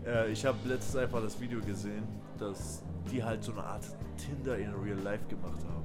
äh, 0.06 0.30
ich 0.30 0.44
habe 0.44 0.56
letztens 0.66 0.96
einfach 0.96 1.22
das 1.22 1.40
Video 1.40 1.60
gesehen, 1.60 2.04
dass 2.38 2.82
die 3.10 3.22
halt 3.22 3.42
so 3.42 3.52
eine 3.52 3.64
Art 3.64 3.84
Tinder 4.16 4.56
in 4.58 4.72
Real 4.74 4.98
Life 4.98 5.24
gemacht 5.28 5.60
haben. 5.64 5.84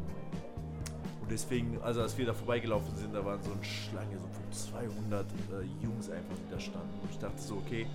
Und 1.21 1.31
deswegen, 1.31 1.80
also 1.81 2.01
als 2.01 2.18
wir 2.18 2.25
da 2.25 2.33
vorbeigelaufen 2.33 2.95
sind, 2.95 3.13
da 3.13 3.24
waren 3.24 3.42
so 3.44 3.51
eine 3.51 3.63
Schlange 3.63 4.18
so 4.18 4.27
von 4.27 4.51
200 4.51 5.25
äh, 5.25 5.83
Jungs 5.83 6.10
einfach, 6.10 6.36
die 6.36 6.51
da 6.51 6.60
standen. 6.60 7.00
Und 7.01 7.12
ich 7.12 7.19
dachte 7.19 7.42
so, 7.42 7.56
okay, 7.56 7.86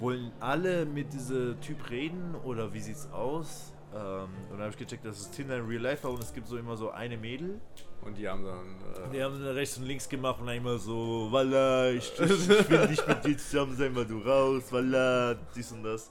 wollen 0.00 0.30
alle 0.40 0.86
mit 0.86 1.12
diesem 1.12 1.60
Typ 1.60 1.90
reden 1.90 2.34
oder 2.44 2.72
wie 2.72 2.80
sieht's 2.80 3.10
aus? 3.12 3.72
Ähm, 3.94 4.28
und 4.50 4.52
dann 4.52 4.60
habe 4.60 4.70
ich 4.70 4.76
gecheckt, 4.76 5.04
dass 5.04 5.18
es 5.18 5.30
Tinder 5.30 5.58
in 5.58 5.66
Real 5.66 5.82
Life 5.82 6.04
war 6.04 6.12
und 6.12 6.22
es 6.22 6.32
gibt 6.32 6.46
so 6.46 6.56
immer 6.56 6.76
so 6.76 6.90
eine 6.90 7.16
Mädel, 7.16 7.60
Und 8.08 8.16
die 8.16 8.26
haben 8.26 8.42
dann. 8.42 9.04
Äh, 9.04 9.10
die 9.12 9.22
haben 9.22 9.38
dann 9.44 9.54
rechts 9.54 9.76
und 9.76 9.84
links 9.84 10.08
gemacht 10.08 10.40
und 10.40 10.46
dann 10.46 10.56
immer 10.56 10.78
so, 10.78 11.28
Walla, 11.30 11.90
ich, 11.90 12.10
ich, 12.18 12.30
ich 12.48 12.70
will 12.70 12.88
nicht 12.88 13.06
mit 13.06 13.24
dir 13.24 13.36
zusammen 13.36 13.76
sein, 13.76 13.94
weil 13.94 14.06
du 14.06 14.18
raus, 14.20 14.64
Walla, 14.70 15.34
dies 15.54 15.70
und 15.72 15.82
das. 15.82 16.10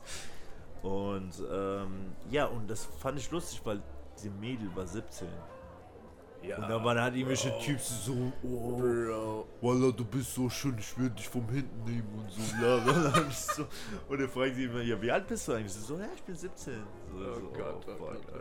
Und 0.84 1.32
ähm, 1.52 2.14
ja, 2.30 2.46
und 2.46 2.70
das 2.70 2.88
fand 3.00 3.18
ich 3.18 3.32
lustig, 3.32 3.62
weil 3.64 3.82
diese 4.16 4.30
Mädel 4.30 4.70
war 4.76 4.86
17. 4.86 5.28
ja. 6.44 6.58
Und 6.58 6.70
da 6.70 6.84
waren 6.84 7.02
halt 7.02 7.16
irgendwelche 7.16 7.58
Typs 7.60 8.06
so, 8.06 8.32
oh, 8.44 8.78
Bro. 8.78 9.48
Walla, 9.62 9.92
du 9.92 10.06
bist 10.06 10.36
so 10.36 10.48
schön, 10.52 10.76
ich 10.78 10.96
will 11.00 11.10
dich 11.10 11.28
vom 11.28 11.50
hinten 11.50 11.84
nehmen 11.84 12.14
und 12.16 12.32
so. 12.32 12.58
bla, 12.60 12.78
bla, 12.78 13.32
so, 13.32 13.66
und 14.08 14.22
er 14.22 14.30
fragt 14.30 14.56
sie 14.56 14.66
immer, 14.66 14.82
ja, 14.82 15.02
wie 15.02 15.12
alt 15.12 15.26
bist 15.26 15.48
du 15.48 15.54
eigentlich? 15.54 15.76
Ich 15.76 15.82
so, 15.82 15.98
ja, 15.98 16.06
ich 16.16 16.22
bin 16.22 16.36
17. 16.36 16.74
So, 17.12 17.18
Oh 17.20 17.58
Gott, 17.58 17.76
oh 17.76 17.82
fuck, 17.82 18.00
Gott, 18.00 18.22
oh 18.32 18.38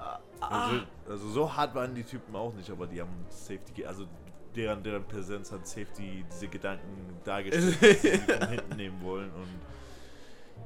Alter. 0.00 0.20
Also, 0.40 0.80
also 1.08 1.28
so 1.28 1.56
hart 1.56 1.74
waren 1.74 1.94
die 1.94 2.04
Typen 2.04 2.34
auch 2.36 2.52
nicht, 2.54 2.70
aber 2.70 2.86
die 2.86 3.00
haben 3.00 3.26
Safety, 3.28 3.84
also 3.84 4.06
deren, 4.54 4.82
deren 4.82 5.04
Präsenz 5.04 5.50
hat 5.52 5.66
Safety 5.66 6.24
diese 6.30 6.48
Gedanken 6.48 7.16
dargestellt, 7.24 7.76
dass 7.82 8.02
sie 8.02 8.08
sie 8.08 8.18
von 8.18 8.48
hinten 8.48 8.76
nehmen 8.76 9.02
wollen 9.02 9.30
und 9.32 9.48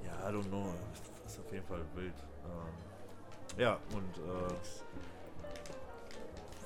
ja, 0.05 0.29
I 0.29 0.33
don't 0.33 0.49
know, 0.49 0.67
das 1.23 1.33
ist 1.33 1.41
auf 1.41 1.53
jeden 1.53 1.67
Fall 1.67 1.81
wild. 1.95 2.15
Ähm, 2.45 3.61
ja, 3.61 3.79
und 3.95 4.19
äh, 4.19 4.55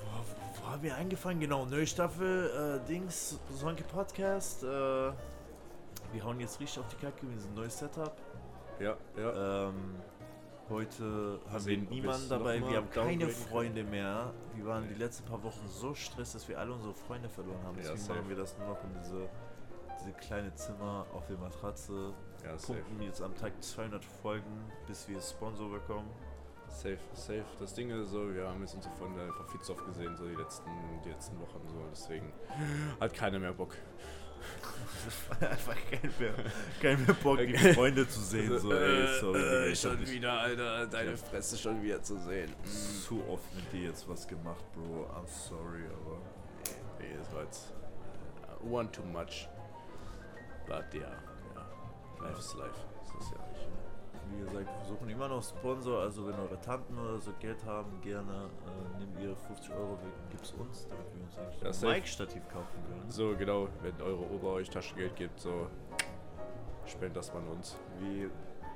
wo, 0.01 0.61
wo 0.61 0.69
haben 0.69 0.83
wir 0.83 0.95
angefangen? 0.95 1.39
Genau, 1.39 1.65
neue 1.65 1.87
Staffel, 1.87 2.81
äh, 2.85 2.87
Dings, 2.87 3.39
Sonke 3.53 3.83
Podcast, 3.83 4.63
äh, 4.63 4.67
wir 4.67 6.23
hauen 6.23 6.39
jetzt 6.39 6.59
richtig 6.59 6.79
auf 6.79 6.87
die 6.89 6.97
Kacke, 6.97 7.27
wir 7.29 7.39
sind 7.39 7.51
ein 7.51 7.55
neues 7.55 7.77
Setup. 7.77 8.15
Ja, 8.79 8.95
ja. 9.17 9.67
Ähm, 9.69 9.95
heute 10.69 11.39
haben 11.51 11.65
wir 11.65 11.77
niemanden 11.77 12.29
dabei, 12.29 12.59
wir 12.59 12.77
haben 12.77 12.89
keine. 12.89 13.27
Freunde 13.29 13.83
mehr. 13.83 14.33
Wir 14.55 14.65
waren 14.65 14.87
die 14.87 14.95
letzten 14.95 15.25
paar 15.25 15.41
Wochen 15.43 15.67
so 15.67 15.93
stress, 15.93 16.33
dass 16.33 16.47
wir 16.47 16.59
alle 16.59 16.73
unsere 16.73 16.93
Freunde 16.93 17.29
verloren 17.29 17.61
haben. 17.63 17.75
Ja, 17.77 17.81
Deswegen 17.83 17.99
safe. 17.99 18.19
machen 18.19 18.29
wir 18.29 18.35
das 18.37 18.57
nur 18.57 18.67
noch 18.67 18.83
in 18.83 18.89
diese, 19.01 19.29
diese 19.99 20.13
kleine 20.13 20.53
Zimmer 20.55 21.05
auf 21.13 21.25
der 21.27 21.37
Matratze. 21.37 22.13
ja. 22.43 22.55
Pumpen 22.55 23.01
jetzt 23.01 23.21
am 23.21 23.35
Tag 23.35 23.53
200 23.61 24.03
Folgen, 24.03 24.71
bis 24.87 25.07
wir 25.07 25.19
Sponsor 25.21 25.69
bekommen. 25.71 26.09
Safe, 26.69 26.97
safe. 27.13 27.45
Das 27.59 27.73
Ding 27.73 27.89
ist 27.89 28.09
so, 28.11 28.33
wir 28.33 28.47
haben 28.47 28.59
jetzt 28.61 28.75
unsere 28.75 28.93
Freunde 28.95 29.21
einfach 29.23 29.47
viel 29.49 29.61
zu 29.61 29.71
oft 29.73 29.85
gesehen, 29.85 30.15
so 30.17 30.27
die 30.27 30.35
letzten, 30.35 30.69
die 31.05 31.09
letzten 31.09 31.39
Wochen 31.39 31.61
so, 31.67 31.77
deswegen 31.89 32.31
hat 32.99 33.13
keiner 33.13 33.39
mehr 33.39 33.53
Bock. 33.53 33.73
Einfach 35.39 35.75
kein 35.89 36.11
mehr, 36.19 36.33
kein 36.81 37.05
mehr 37.05 37.15
Bock, 37.15 37.37
die 37.37 37.57
Freunde 37.73 38.07
zu 38.07 38.19
sehen. 38.19 38.59
So, 38.59 38.73
ey, 38.73 39.07
sorry, 39.19 39.39
Digga, 39.39 39.65
ich 39.65 39.85
hab 39.85 39.91
schon 39.93 40.07
wieder, 40.07 40.33
Alter, 40.33 40.87
deine 40.87 41.11
Ja. 41.11 41.17
Fresse 41.17 41.57
schon 41.57 41.81
wieder 41.81 42.01
zu 42.03 42.17
sehen. 42.19 42.53
zu 43.07 43.23
oft 43.29 43.55
mit 43.55 43.71
dir 43.71 43.89
jetzt 43.89 44.07
was 44.09 44.27
gemacht, 44.27 44.63
Bro. 44.73 45.05
I'm 45.15 45.27
sorry, 45.27 45.83
aber. 45.85 46.17
Nee, 46.99 47.15
das 47.17 47.33
war 47.33 47.43
jetzt 47.43 47.73
one 48.69 48.91
too 48.91 49.03
much. 49.03 49.47
But 50.67 50.93
ja, 50.93 51.01
ja. 51.01 52.25
Life 52.25 52.39
is 52.39 52.53
life. 52.55 52.79
Das 53.05 53.23
ist 53.25 53.31
ja. 53.31 53.56
Wie 54.31 54.39
gesagt, 54.45 54.67
wir 54.67 54.85
suchen 54.85 55.09
immer 55.09 55.27
noch 55.27 55.43
Sponsor, 55.43 56.01
also 56.01 56.27
wenn 56.27 56.35
eure 56.35 56.59
Tanten 56.59 56.97
oder 56.97 57.19
so 57.19 57.31
Geld 57.39 57.63
haben, 57.65 57.99
gerne 58.01 58.49
äh, 58.65 58.99
nehmt 58.99 59.19
ihr 59.19 59.35
50 59.35 59.71
Euro, 59.73 59.97
gibt's 60.29 60.51
uns, 60.53 60.87
damit 60.89 61.05
wir 61.13 61.23
uns 61.23 61.37
eigentlich 61.37 61.65
ein 61.65 61.73
safe. 61.73 61.93
Mic-Stativ 61.93 62.47
kaufen 62.49 62.83
können. 62.87 63.09
So, 63.09 63.35
genau, 63.37 63.67
wenn 63.81 63.99
eure 64.01 64.29
Ober 64.31 64.53
euch 64.53 64.69
Taschengeld 64.69 65.15
gibt, 65.15 65.39
so 65.39 65.67
spendet 66.85 67.17
das 67.17 67.33
man 67.33 67.47
uns. 67.47 67.77
Wir 67.99 68.29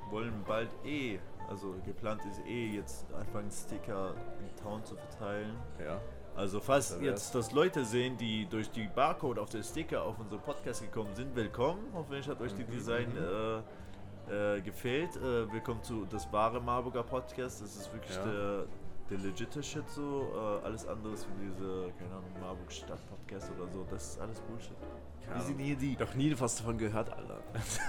wollen 0.09 0.43
bald 0.45 0.69
eh, 0.85 1.19
also 1.49 1.75
geplant 1.85 2.21
ist 2.25 2.39
eh 2.45 2.75
jetzt 2.75 3.05
anfangen 3.13 3.49
Sticker 3.51 4.13
in 4.39 4.55
Town 4.63 4.83
zu 4.85 4.95
verteilen. 4.95 5.55
Ja. 5.83 5.99
Also 6.35 6.61
falls 6.61 6.97
jetzt 7.01 7.35
das 7.35 7.51
Leute 7.51 7.83
sehen, 7.83 8.17
die 8.17 8.45
durch 8.45 8.69
die 8.71 8.87
Barcode 8.87 9.37
auf 9.37 9.49
der 9.49 9.63
Sticker 9.63 10.03
auf 10.03 10.17
unseren 10.17 10.39
Podcast 10.39 10.81
gekommen 10.81 11.13
sind, 11.13 11.35
willkommen. 11.35 11.81
Hoffentlich 11.93 12.27
hat 12.29 12.39
euch 12.39 12.53
die 12.55 12.63
Mhm, 12.63 12.71
Design 12.71 13.17
äh, 13.17 13.61
äh, 14.31 14.61
gefällt. 14.61 15.15
Äh, 15.17 15.51
willkommen 15.51 15.83
zu 15.83 16.05
das 16.05 16.31
wahre 16.31 16.61
Marburger 16.61 17.03
Podcast. 17.03 17.61
Das 17.61 17.75
ist 17.75 17.91
wirklich 17.93 18.15
Ja. 18.15 18.23
der, 18.23 18.65
der 19.09 19.17
legitime 19.17 19.63
Shit 19.63 19.89
so. 19.89 20.31
Äh, 20.33 20.65
alles 20.65 20.87
andere 20.87 21.13
wie 21.13 21.45
diese, 21.49 21.91
keine 21.99 22.11
Ahnung, 22.11 22.31
Marburg 22.39 22.71
Stadt 22.71 22.99
Podcast 23.09 23.51
oder 23.57 23.69
so. 23.71 23.85
Das 23.89 24.11
ist 24.11 24.21
alles 24.21 24.39
Bullshit. 24.41 24.75
Wir 25.33 25.41
sind 25.41 25.59
hier 25.59 25.75
die. 25.75 25.95
Doch 25.95 26.13
nie 26.15 26.33
was 26.39 26.55
davon 26.57 26.77
gehört, 26.77 27.09
Alter. 27.11 27.39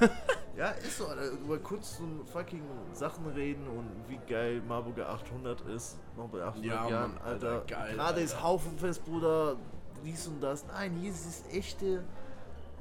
Ja, 0.55 0.69
ist 0.73 0.99
so, 0.99 1.07
Alter. 1.07 1.31
Über 1.31 1.59
Kunst 1.61 1.99
und 2.01 2.29
fucking 2.29 2.63
Sachen 2.93 3.25
reden 3.29 3.67
und 3.69 3.89
wie 4.07 4.19
geil 4.31 4.61
Marburger 4.69 5.09
800 5.09 5.63
ist. 5.63 5.97
Noch 6.15 6.29
bei 6.29 6.43
800 6.43 6.65
Ja, 6.67 6.89
Jahren, 6.91 7.15
Mann, 7.15 7.23
Alter. 7.25 7.51
Alter, 7.53 7.65
geil, 7.67 7.95
Gerade 7.95 8.21
ist. 8.21 8.43
Haufenfest, 8.43 9.03
Bruder. 9.03 9.57
Dies 10.05 10.27
und 10.27 10.43
das. 10.43 10.67
Nein, 10.67 10.93
hier 11.01 11.11
ist 11.11 11.25
das 11.27 11.55
echte 11.55 12.05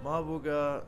Marburger 0.03 0.84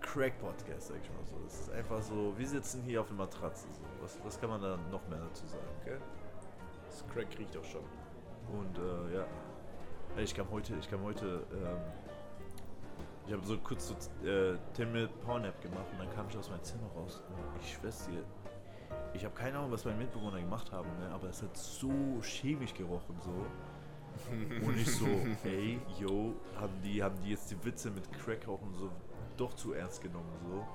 Crack-Podcast, 0.00 0.88
sag 0.88 0.96
ich 1.02 1.10
mal 1.10 1.17
Das 1.48 1.60
ist 1.60 1.70
einfach 1.70 2.02
so, 2.02 2.34
wir 2.36 2.46
sitzen 2.46 2.82
hier 2.82 3.00
auf 3.00 3.06
der 3.06 3.16
Matratze. 3.16 3.66
So. 3.72 3.80
Was, 4.02 4.18
was 4.22 4.38
kann 4.38 4.50
man 4.50 4.60
da 4.60 4.78
noch 4.92 5.08
mehr 5.08 5.18
dazu 5.18 5.46
sagen? 5.46 5.64
Okay. 5.80 5.96
Das 6.86 7.06
Crack 7.08 7.38
riecht 7.38 7.54
doch 7.54 7.64
schon. 7.64 7.80
Und 8.52 8.76
äh, 8.76 9.14
ja. 9.16 9.26
Ey, 10.14 10.24
Ich 10.24 10.34
kam 10.34 10.50
heute, 10.50 10.74
ich 10.78 10.90
kam 10.90 11.02
heute, 11.02 11.46
ähm, 11.52 11.78
ich 13.26 13.32
habe 13.32 13.46
so 13.46 13.56
kurz 13.58 13.88
so 13.88 13.94
äh, 14.28 14.58
10 14.74 14.92
Minute 14.92 15.12
Powernap 15.24 15.58
gemacht 15.62 15.86
und 15.92 15.98
dann 16.00 16.14
kam 16.14 16.26
ich 16.28 16.36
aus 16.36 16.50
meinem 16.50 16.62
Zimmer 16.62 16.88
raus. 16.94 17.22
Und 17.30 17.62
ich 17.62 17.72
schwör's 17.72 18.06
dir, 18.06 18.22
ich 19.14 19.24
habe 19.24 19.34
keine 19.34 19.56
Ahnung, 19.56 19.72
was 19.72 19.86
meine 19.86 19.96
Mitbewohner 19.96 20.40
gemacht 20.40 20.70
haben, 20.70 20.88
ne? 20.98 21.08
aber 21.14 21.30
es 21.30 21.42
hat 21.42 21.56
so 21.56 22.20
chemisch 22.20 22.74
gerochen 22.74 23.16
so. 23.24 23.46
Und 24.66 24.76
ich 24.76 24.90
so, 24.90 25.06
ey, 25.44 25.80
yo, 25.98 26.34
haben 26.56 26.82
die, 26.82 27.02
haben 27.02 27.14
die 27.22 27.30
jetzt 27.30 27.50
die 27.50 27.64
Witze 27.64 27.90
mit 27.90 28.10
Crack 28.12 28.48
rauchen 28.48 28.74
so 28.74 28.90
doch 29.36 29.54
zu 29.54 29.72
ernst 29.72 30.02
genommen 30.02 30.32
so. 30.46 30.66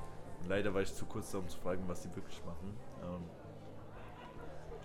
Leider 0.48 0.74
war 0.74 0.82
ich 0.82 0.94
zu 0.94 1.06
kurz 1.06 1.32
da, 1.32 1.38
um 1.40 1.48
zu 1.48 1.58
fragen, 1.60 1.84
was 1.88 2.02
die 2.02 2.16
wirklich 2.16 2.44
machen. 2.46 2.76
Ähm, 3.02 3.24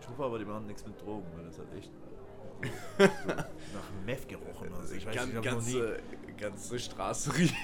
ich 0.00 0.08
hoffe 0.08 0.24
aber, 0.24 0.38
die 0.38 0.44
machen 0.44 0.66
nichts 0.66 0.86
mit 0.86 1.00
Drogen, 1.00 1.26
weil 1.36 1.44
das 1.46 1.58
hat 1.58 1.66
echt 1.76 1.90
so, 1.92 3.04
nach 3.04 3.84
Meth 4.06 4.28
gerochen. 4.28 4.72
Also 4.80 4.94
ich 4.94 5.06
weiß, 5.06 5.14
Gan- 5.14 5.28
ich 5.28 5.34
nie. 5.34 5.40
ganze, 5.42 5.96
ganze 6.36 6.78
Straße 6.78 7.36
riecht. 7.36 7.54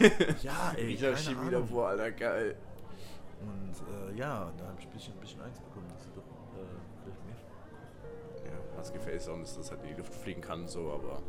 Ja, 0.42 0.72
ey, 0.76 0.94
nach 0.94 1.00
keine 1.02 1.16
Chemie 1.16 1.36
Ahnung. 1.38 1.50
davor, 1.52 1.88
Alter, 1.88 2.10
geil. 2.12 2.56
Und 3.40 3.74
äh, 4.12 4.18
ja, 4.18 4.52
da 4.56 4.64
habe 4.66 4.76
ich 4.80 4.86
ein 4.86 4.92
bisschen, 4.92 5.14
ein 5.14 5.20
bisschen 5.20 5.40
Angst 5.42 5.62
bekommen, 5.64 5.86
dass 5.88 6.02
sie 6.04 6.10
doch 6.14 6.22
äh, 6.22 7.08
Meth. 7.26 8.46
Ja, 8.46 8.92
gefällt 8.92 9.16
ist 9.16 9.28
auch, 9.28 9.38
dass 9.38 9.56
das 9.56 9.70
halt 9.70 9.82
in 9.82 9.88
die 9.88 9.94
Luft 9.94 10.14
fliegen 10.14 10.40
kann, 10.40 10.66
so, 10.68 10.92
aber. 10.92 11.20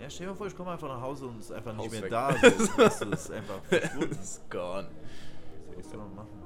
Ja, 0.00 0.08
stell 0.08 0.26
dir 0.26 0.32
mal 0.32 0.36
vor, 0.38 0.46
ich 0.46 0.56
komme 0.56 0.70
einfach 0.70 0.88
nach 0.88 1.00
Hause 1.00 1.26
und 1.26 1.38
es 1.40 1.46
ist 1.46 1.52
einfach 1.52 1.74
nicht 1.74 1.84
Haus 1.84 1.92
mehr 1.92 2.02
weg. 2.02 2.10
da. 2.10 2.34
So. 2.58 2.82
Es 2.82 3.00
ist 3.02 3.30
einfach 3.32 3.62
verschwunden. 3.68 4.12
ist 4.12 4.50
gone. 4.50 4.88
Was 5.80 5.90
soll 5.90 5.98
man 6.00 6.14
machen? 6.14 6.42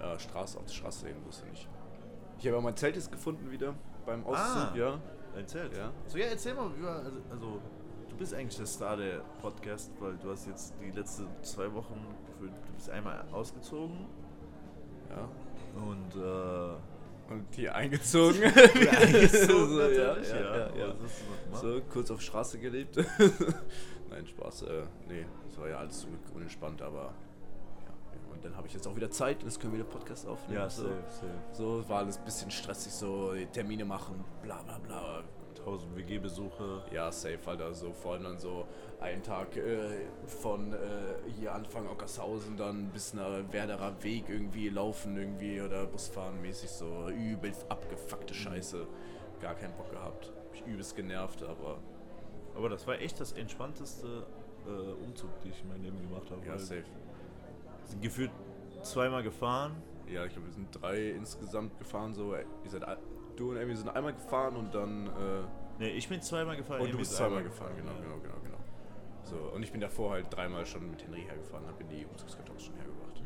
Äh, 0.00 0.18
Straße, 0.18 0.58
auf 0.58 0.66
die 0.66 0.74
Straße 0.74 1.00
sehen, 1.06 1.16
wusste 1.24 1.46
nicht. 1.46 1.68
Ich 2.38 2.46
habe 2.46 2.58
auch 2.58 2.62
mein 2.62 2.76
Zelt 2.76 2.96
jetzt 2.96 3.10
gefunden 3.10 3.50
wieder 3.50 3.74
beim 4.04 4.24
Auszug, 4.26 4.72
Ah. 4.72 4.76
ja. 4.76 5.00
Dein 5.34 5.46
Zelt? 5.48 5.76
Ja. 5.76 5.90
So, 6.06 6.18
ja, 6.18 6.26
erzähl 6.26 6.54
mal 6.54 6.70
über. 6.76 6.90
Also, 6.96 7.18
also, 7.30 7.60
du 8.08 8.16
bist 8.16 8.34
eigentlich 8.34 8.56
der 8.56 8.66
Star 8.66 8.96
der 8.96 9.20
Podcast, 9.40 9.90
weil 10.00 10.16
du 10.16 10.30
hast 10.30 10.46
jetzt 10.46 10.74
die 10.80 10.90
letzten 10.90 11.26
zwei 11.42 11.72
Wochen 11.74 11.98
gefühlt, 12.26 12.52
du 12.66 12.72
bist 12.74 12.90
einmal 12.90 13.24
ausgezogen 13.32 14.06
Ja. 15.10 15.28
und 15.82 16.16
äh, 16.22 17.32
Und 17.32 17.54
hier 17.54 17.74
eingezogen. 17.74 18.42
eingezogen 18.44 19.68
so, 19.68 19.80
ja, 19.80 20.08
natürlich, 20.08 20.28
ja, 20.30 20.56
ja, 20.68 20.76
ja. 20.76 20.94
So, 21.54 21.80
kurz 21.92 22.10
auf 22.10 22.20
Straße 22.20 22.58
gelebt. 22.58 22.96
Nein, 24.10 24.26
Spaß. 24.26 24.62
Äh, 24.62 24.84
nee, 25.08 25.26
das 25.48 25.58
war 25.58 25.68
ja 25.68 25.78
alles 25.78 26.06
unentspannt, 26.34 26.80
aber 26.82 27.12
dann 28.46 28.56
habe 28.56 28.66
ich 28.68 28.74
jetzt 28.74 28.86
auch 28.86 28.96
wieder 28.96 29.10
Zeit 29.10 29.40
und 29.42 29.48
jetzt 29.48 29.60
können 29.60 29.72
wir 29.72 29.80
wieder 29.80 29.88
Podcast 29.88 30.26
aufnehmen. 30.26 30.60
Ja, 30.60 30.70
so. 30.70 30.82
safe, 30.82 31.02
safe. 31.08 31.26
So, 31.52 31.88
war 31.88 31.98
alles 31.98 32.18
ein 32.18 32.24
bisschen 32.24 32.50
stressig, 32.50 32.92
so 32.92 33.32
Termine 33.52 33.84
machen, 33.84 34.24
bla 34.42 34.62
bla 34.62 34.78
bla. 34.78 35.24
1000 35.58 35.96
WG-Besuche. 35.96 36.84
Ja, 36.92 37.10
safe, 37.10 37.40
Alter. 37.44 37.74
So 37.74 37.92
vor 37.92 38.12
allem 38.12 38.22
dann 38.22 38.38
so 38.38 38.66
einen 39.00 39.22
Tag 39.22 39.56
äh, 39.56 40.06
von 40.26 40.72
äh, 40.72 40.76
hier 41.38 41.52
Anfang 41.54 41.88
Ockershausen 41.88 42.56
dann 42.56 42.90
bis 42.90 43.14
nach 43.14 43.42
Werderer 43.50 44.00
Weg 44.04 44.28
irgendwie 44.28 44.68
laufen 44.68 45.16
irgendwie 45.16 45.60
oder 45.60 45.86
Busfahren 45.86 46.40
mäßig 46.40 46.70
so 46.70 47.08
übel 47.08 47.52
abgefuckte 47.68 48.32
Scheiße. 48.32 48.86
Gar 49.40 49.56
keinen 49.56 49.74
Bock 49.76 49.90
gehabt. 49.90 50.32
Mich 50.52 50.64
übelst 50.66 50.94
genervt, 50.94 51.42
aber 51.42 51.78
Aber 52.54 52.68
das 52.68 52.86
war 52.86 53.00
echt 53.00 53.18
das 53.20 53.32
entspannteste 53.32 54.24
äh, 54.66 55.04
Umzug, 55.04 55.40
den 55.40 55.50
ich 55.50 55.62
in 55.62 55.68
meinem 55.68 55.82
Leben 55.82 56.00
gemacht 56.00 56.30
habe. 56.30 56.46
ja, 56.46 56.58
safe. 56.58 56.84
Wir 57.86 57.90
sind 57.92 58.02
gefühlt 58.02 58.30
zweimal 58.82 59.22
gefahren. 59.22 59.76
Ja, 60.08 60.24
ich 60.24 60.32
glaube, 60.32 60.46
wir 60.48 60.52
sind 60.54 60.68
drei 60.80 61.10
insgesamt 61.10 61.78
gefahren. 61.78 62.14
So, 62.14 62.34
Ihr 62.34 62.44
seid, 62.70 62.82
du 63.36 63.50
und 63.52 63.58
Amy 63.58 63.74
sind 63.74 63.88
einmal 63.88 64.12
gefahren 64.12 64.56
und 64.56 64.74
dann. 64.74 65.06
Äh, 65.06 65.10
Ne, 65.78 65.90
ich 65.90 66.08
bin 66.08 66.22
zweimal 66.22 66.56
gefahren. 66.56 66.80
und 66.80 66.86
du 66.86 66.92
Emil 66.92 66.98
bist 67.00 67.10
ist 67.10 67.18
zweimal 67.18 67.36
einmal 67.38 67.50
gefahren, 67.52 67.72
genau, 67.76 67.92
ja. 67.92 67.98
genau, 68.00 68.16
genau, 68.22 68.34
genau. 68.42 68.56
So, 69.24 69.36
und 69.54 69.62
ich 69.62 69.70
bin 69.70 69.82
davor 69.82 70.12
halt 70.12 70.34
dreimal 70.34 70.64
schon 70.64 70.90
mit 70.90 71.04
Henry 71.04 71.20
hergefahren, 71.20 71.66
habe 71.66 71.82
in 71.82 71.88
die 71.90 72.06
Umzugskartons 72.06 72.62
schon 72.64 72.76
hergebracht. 72.76 73.22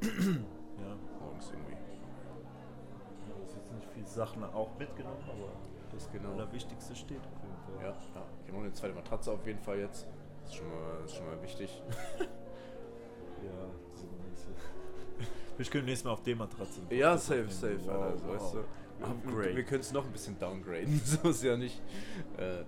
Ja. 0.00 0.96
Morgens 1.20 1.50
irgendwie. 1.50 1.72
Ja, 1.74 3.34
das 3.42 3.50
ist 3.50 3.56
jetzt 3.58 3.72
nicht 3.74 3.88
viele 3.92 4.06
Sachen 4.06 4.42
auch 4.42 4.70
mitgenommen, 4.78 5.22
aber 5.28 5.52
das 5.92 6.10
Genau. 6.10 6.32
Allerwichtigste 6.32 6.96
steht 6.96 7.20
auf 7.26 7.42
jeden 7.42 7.56
Fall. 7.58 7.84
Ja, 7.84 7.90
ja. 7.90 7.94
Ich 8.40 8.46
habe 8.48 8.52
noch 8.56 8.64
eine 8.64 8.72
zweite 8.72 8.94
Matratze 8.94 9.30
auf 9.32 9.46
jeden 9.46 9.60
Fall 9.60 9.78
jetzt. 9.80 10.06
Das 10.40 10.50
ist 10.50 10.56
schon 10.56 10.68
mal, 10.70 10.96
das 11.02 11.12
ist 11.12 11.18
schon 11.18 11.26
mal 11.26 11.42
wichtig. 11.42 11.82
Ja, 13.42 13.50
könnte 15.56 15.86
nächstes 15.86 16.04
Mal 16.04 16.12
auf 16.12 16.22
der 16.22 16.36
Matratze. 16.36 16.80
Ja, 16.90 17.16
safe, 17.16 17.48
safe, 17.48 17.78
Wow, 17.86 18.02
Alter. 18.02 18.18
So, 18.18 18.26
wow. 18.26 18.34
weißt 18.34 18.54
du, 18.54 19.04
Upgrade. 19.04 19.48
Wir, 19.48 19.56
wir 19.56 19.64
können 19.64 19.80
es 19.80 19.92
noch 19.92 20.04
ein 20.04 20.12
bisschen 20.12 20.38
downgraden. 20.38 21.00
so 21.04 21.28
ist 21.28 21.42
ja 21.42 21.56
nicht. 21.56 21.80
Äh, 22.36 22.62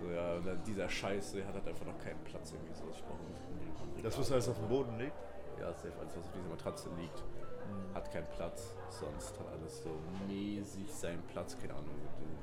so, 0.00 0.10
ja, 0.10 0.34
und 0.34 0.46
dann 0.46 0.62
dieser 0.64 0.88
Scheiß, 0.88 1.32
der 1.32 1.46
hat 1.46 1.54
halt 1.54 1.68
einfach 1.68 1.84
noch 1.86 1.98
keinen 1.98 2.18
Platz 2.24 2.52
irgendwie 2.52 2.74
so. 2.74 2.84
Ich 2.90 3.02
brauche 3.02 4.02
Das, 4.02 4.18
was 4.18 4.32
alles 4.32 4.48
auf 4.48 4.58
dem 4.58 4.68
Boden 4.68 4.98
liegt? 4.98 5.12
Ja, 5.60 5.72
safe, 5.74 5.92
alles 6.00 6.16
was 6.16 6.24
auf 6.24 6.32
dieser 6.32 6.48
Matratze 6.48 6.88
liegt, 6.98 7.22
Mhm. 7.70 7.94
hat 7.94 8.10
keinen 8.10 8.26
Platz. 8.34 8.74
Sonst 8.88 9.38
hat 9.38 9.46
alles 9.52 9.82
so 9.84 9.90
mäßig 10.26 10.90
seinen 10.92 11.22
Platz, 11.24 11.56
keine 11.60 11.74
Ahnung. 11.74 11.94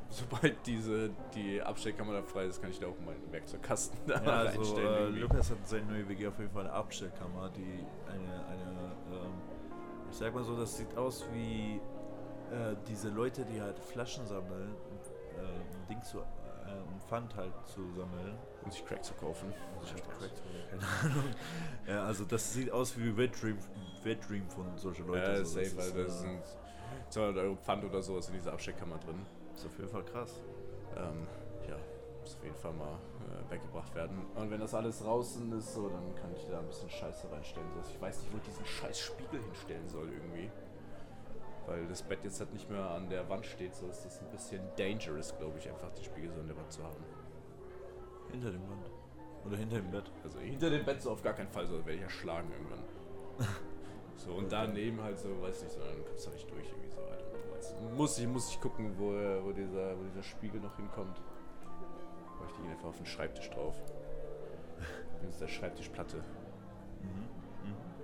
Sobald 0.10 0.56
diese, 0.66 1.10
die 1.36 1.62
Abstellkammer 1.62 2.14
da 2.14 2.24
frei 2.24 2.46
ist, 2.46 2.62
kann 2.62 2.70
ich 2.72 2.80
da 2.80 2.88
auch 2.88 3.00
meinen 3.06 3.30
Werkzeugkasten 3.32 4.00
da 4.08 4.14
Ja, 4.24 4.32
also 4.32 4.60
reinstellen. 4.62 5.16
äh. 5.16 5.20
Lukas 5.20 5.50
hat 5.52 5.68
seine 5.68 5.86
neue 5.88 6.08
WG 6.08 6.28
auf 6.28 6.38
jeden 6.40 6.52
Fall 6.52 6.64
eine 6.66 6.72
Abstellkammer, 6.74 7.50
die 7.50 7.84
eine, 8.10 8.46
eine 8.46 8.96
ähm, 9.12 9.34
ich 10.12 10.18
sag 10.18 10.34
mal 10.34 10.44
so, 10.44 10.58
das 10.58 10.78
sieht 10.78 10.96
aus 10.98 11.26
wie 11.34 11.80
äh, 12.52 12.76
diese 12.88 13.10
Leute, 13.10 13.46
die 13.46 13.62
halt 13.62 13.80
Flaschen 13.80 14.26
sammeln, 14.26 14.74
äh, 15.38 15.42
um 15.42 15.88
Ding 15.88 16.02
zu, 16.04 16.20
äh, 16.20 16.22
um 16.92 17.00
Pfand 17.02 17.36
halt 17.36 17.54
zu 17.66 17.82
sammeln. 17.92 18.38
um 18.64 18.72
sich 18.72 18.86
Crack 18.86 19.04
zu 19.04 19.14
kaufen. 19.16 19.54
Also 19.80 19.96
ich 19.96 20.02
hab 20.04 20.18
Cracked 20.20 20.42
oder 20.50 20.64
keine 20.70 21.14
Ahnung. 21.14 21.34
Ja, 21.88 22.06
also 22.06 22.26
das 22.26 22.54
sieht 22.54 22.72
aus 22.72 22.98
wie 22.98 23.16
Wet 23.16 23.42
Dream, 23.42 23.58
Wet 24.04 24.30
Dream 24.30 24.48
von 24.50 24.78
solchen 24.78 25.08
Leuten. 25.08 25.24
Ja, 25.24 25.38
so, 25.38 25.46
safe, 25.46 25.76
das 25.76 25.94
weil 25.94 26.02
ist, 26.02 26.08
das 26.08 26.24
äh, 26.24 26.28
sind 26.28 26.42
200 27.10 27.44
Euro 27.44 27.56
Pfand 27.58 27.84
oder 27.86 28.02
sowas 28.02 28.28
in 28.28 28.34
dieser 28.36 28.54
Abstellkammer 28.54 28.98
drin. 28.98 29.26
ist 29.56 29.66
auf 29.66 29.78
jeden 29.78 29.90
Fall 29.90 30.04
krass. 30.04 30.34
Ähm, 30.96 31.28
ja, 31.68 31.76
muss 32.22 32.36
auf 32.36 32.44
jeden 32.44 32.56
Fall 32.56 32.74
mal 32.74 32.98
äh, 33.28 33.52
weggebracht 33.52 33.94
werden. 33.96 34.26
Und 34.36 34.50
wenn 34.52 34.60
das 34.60 34.74
alles 34.74 35.00
draußen 35.00 35.52
ist, 35.58 35.74
so, 35.74 35.90
dann 35.90 36.16
kann 36.16 36.34
ich 36.36 36.46
da 36.46 36.60
ein 36.60 36.68
bisschen 36.68 36.90
Scheiße 36.90 37.32
reinstellen. 37.32 37.68
So, 37.74 37.80
ich 37.90 38.02
weiß 38.02 38.22
nicht, 38.22 38.34
wo 38.34 38.38
ich 38.38 38.44
diesen 38.44 38.66
scheiß 38.66 39.00
Spiegel 39.00 39.42
hinstellen 39.44 39.88
soll 39.90 40.10
irgendwie. 40.12 40.50
Weil 41.66 41.86
das 41.88 42.02
Bett 42.02 42.20
jetzt 42.24 42.40
halt 42.40 42.54
nicht 42.54 42.70
mehr 42.70 42.90
an 42.92 43.10
der 43.10 43.28
Wand 43.30 43.46
steht, 43.46 43.76
so 43.76 43.88
ist 43.88 44.06
das 44.06 44.22
ein 44.22 44.30
bisschen 44.32 44.62
dangerous, 44.78 45.38
glaube 45.38 45.58
ich, 45.58 45.68
einfach 45.70 45.92
den 45.92 46.04
Spiegel 46.04 46.32
so 46.32 46.40
an 46.40 46.48
der 46.48 46.56
Wand 46.58 46.72
zu 46.72 46.82
haben. 46.84 47.04
Hinter 48.32 48.52
dem 48.52 48.70
Wand. 48.70 48.90
Oder 49.46 49.58
hinter 49.58 49.76
dem 49.78 49.92
Bett. 49.92 50.12
Also 50.24 50.40
hinter 50.40 50.70
dem 50.70 50.86
Bett 50.86 51.02
so 51.02 51.12
auf 51.12 51.22
gar 51.22 51.34
keinen 51.34 51.50
Fall, 51.50 51.66
so 51.68 51.74
werde 51.78 51.94
ich 51.96 52.02
erschlagen 52.02 52.52
irgendwann. 52.52 52.84
So, 54.20 54.34
und 54.34 54.52
daneben 54.52 55.00
halt 55.04 55.20
so, 55.20 55.30
weiß 55.44 55.62
nicht, 55.62 55.74
so, 55.74 55.80
dann 55.80 56.04
kommst 56.04 56.26
du 56.26 56.32
nicht 56.32 56.50
durch 56.50 56.68
irgendwie 56.70 56.90
so. 56.90 56.98
Weiß- 56.98 57.94
Muss 57.96 58.18
ich, 58.18 58.26
muss 58.28 58.50
ich 58.50 58.60
gucken, 58.60 58.92
wo, 58.98 59.12
wo, 59.46 59.52
dieser, 59.52 59.96
wo 59.96 60.02
dieser 60.04 60.24
Spiegel 60.24 60.60
noch 60.60 60.76
hinkommt. 60.76 61.22
Ich 62.48 62.64
die 62.64 62.70
einfach 62.72 62.90
auf 62.90 62.98
den 62.98 63.06
Schreibtisch 63.06 63.50
drauf. 63.50 63.76
Das 65.22 65.32
ist 65.32 65.42
der 65.42 65.48
Schreibtischplatte. 65.48 66.18
Mhm. 67.02 67.26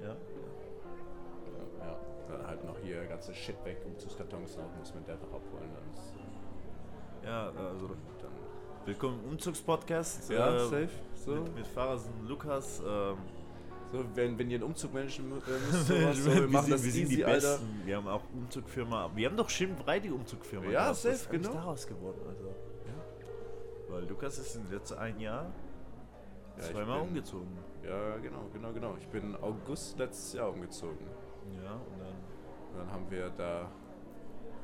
Ja. 0.02 0.08
Ja, 0.10 1.86
ja. 1.86 1.98
Dann 2.28 2.48
halt 2.48 2.66
noch 2.66 2.78
hier 2.80 3.06
ganze 3.06 3.34
Shit 3.36 3.64
weg, 3.66 3.78
Umzugskartons 3.86 4.58
noch, 4.58 4.66
muss 4.80 4.94
man 4.96 5.06
der 5.06 5.16
noch 5.16 5.34
abholen. 5.34 5.70
Ist, 5.94 6.14
Ja, 7.24 7.50
also 7.50 7.88
dann 7.88 8.32
willkommen 8.86 9.20
im 9.24 9.32
Umzugspodcast. 9.32 10.32
Ja, 10.32 10.56
äh, 10.56 10.60
safe. 10.60 10.90
So. 11.24 11.32
Mit, 11.36 11.56
mit 11.56 11.68
Fahrers 11.68 12.06
und 12.08 12.28
Lukas. 12.28 12.80
Ähm, 12.80 13.18
so 13.92 14.04
wenn, 14.16 14.40
wenn 14.40 14.50
ihr 14.50 14.56
einen 14.56 14.64
Umzug 14.64 14.92
managen 14.92 15.32
äh, 15.32 15.36
müsst, 15.72 15.90
wir, 15.90 16.02
sowas, 16.02 16.18
so, 16.18 16.34
wir 16.34 16.48
machen 16.48 16.66
sind, 16.66 16.74
das 16.74 16.84
wir 16.84 16.92
sind 16.92 17.04
easy, 17.04 17.16
die 17.18 17.26
Alter. 17.26 17.48
Besten. 17.58 17.82
Wir 17.86 17.98
haben 17.98 18.08
auch 18.08 18.24
Umzugfirma. 18.34 19.12
Wir 19.16 19.30
haben 19.30 19.38
doch 19.38 19.50
schön 19.52 19.76
breit 19.76 20.04
die 20.04 20.12
Umzugfirma. 20.12 20.66
Ja, 20.66 20.82
gehabt. 20.82 20.96
safe, 20.98 21.14
Was 21.14 21.22
ist 21.22 21.30
genau. 21.30 21.54
daraus 21.54 21.86
geworden, 21.88 22.20
also. 22.28 22.56
Weil 23.94 24.06
Lukas 24.06 24.40
ist 24.40 24.56
in 24.56 24.70
letzten 24.72 24.98
ein 24.98 25.20
Jahr 25.20 25.46
Ja, 26.58 26.64
zweimal 26.64 27.00
bin- 27.02 27.10
umgezogen. 27.10 27.58
Ja, 27.84 28.18
genau, 28.18 28.50
genau, 28.52 28.72
genau. 28.74 28.96
Ich 29.00 29.08
bin 29.08 29.36
August 29.36 30.00
letztes 30.00 30.34
Jahr 30.34 30.50
umgezogen. 30.50 31.06
Ja, 31.64 31.74
und 31.74 32.00
dann. 32.00 32.08
Und 32.72 32.80
dann 32.80 32.92
haben 32.92 33.12
wir 33.12 33.30
da 33.38 33.70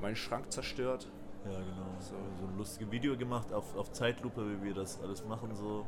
meinen 0.02 0.16
Schrank 0.16 0.52
zerstört. 0.52 1.08
Ja, 1.46 1.52
genau. 1.60 1.86
So. 2.00 2.16
So, 2.16 2.16
so 2.42 2.48
ein 2.48 2.58
lustiges 2.58 2.92
Video 2.92 3.16
gemacht 3.16 3.54
auf, 3.54 3.76
auf 3.78 3.92
Zeitlupe, 3.92 4.42
wie 4.50 4.64
wir 4.64 4.74
das 4.74 5.00
alles 5.04 5.24
machen. 5.26 5.54
So. 5.54 5.86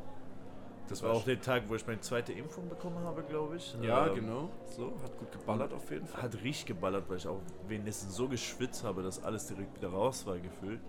Das 0.88 1.00
Das 1.00 1.04
war 1.04 1.10
war 1.10 1.18
auch 1.18 1.24
der 1.26 1.42
Tag, 1.42 1.64
wo 1.68 1.76
ich 1.76 1.88
meine 1.88 2.02
zweite 2.02 2.34
Impfung 2.34 2.68
bekommen 2.70 3.00
habe, 3.06 3.24
glaube 3.24 3.56
ich. 3.56 3.76
Ja, 3.82 4.08
Ähm, 4.08 4.16
genau. 4.16 4.50
So, 4.66 4.92
hat 5.02 5.18
gut 5.18 5.32
geballert 5.32 5.74
auf 5.74 5.90
jeden 5.90 6.06
Fall. 6.06 6.22
Hat 6.24 6.34
richtig 6.36 6.66
geballert, 6.68 7.10
weil 7.10 7.18
ich 7.18 7.28
auch 7.28 7.40
wenigstens 7.68 8.16
so 8.16 8.28
geschwitzt 8.28 8.84
habe, 8.84 9.02
dass 9.02 9.24
alles 9.24 9.48
direkt 9.48 9.76
wieder 9.78 9.90
raus 9.90 10.26
war 10.28 10.38
gefühlt. 10.38 10.82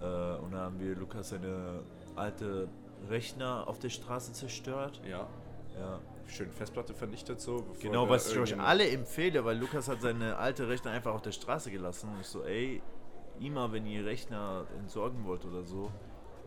Äh, 0.00 0.04
und 0.38 0.52
dann 0.52 0.60
haben 0.60 0.80
wir 0.80 0.94
Lukas 0.96 1.30
seine 1.30 1.82
alte 2.16 2.68
Rechner 3.08 3.66
auf 3.68 3.78
der 3.78 3.88
Straße 3.90 4.32
zerstört. 4.32 5.00
Ja, 5.08 5.26
Ja. 5.78 6.00
schön 6.26 6.50
Festplatte 6.50 6.94
vernichtet 6.94 7.40
so. 7.40 7.64
Genau, 7.80 8.04
da 8.04 8.10
was 8.10 8.30
ich 8.30 8.38
euch 8.38 8.58
alle 8.58 8.88
empfehle, 8.90 9.44
weil 9.44 9.58
Lukas 9.58 9.88
hat 9.88 10.00
seine 10.00 10.36
alte 10.36 10.68
Rechner 10.68 10.90
einfach 10.90 11.14
auf 11.14 11.22
der 11.22 11.32
Straße 11.32 11.70
gelassen. 11.70 12.10
Und 12.12 12.20
ich 12.20 12.26
so, 12.26 12.44
ey, 12.44 12.82
immer 13.40 13.72
wenn 13.72 13.86
ihr 13.86 14.04
Rechner 14.04 14.66
entsorgen 14.78 15.24
wollt 15.24 15.44
oder 15.44 15.64
so, 15.64 15.90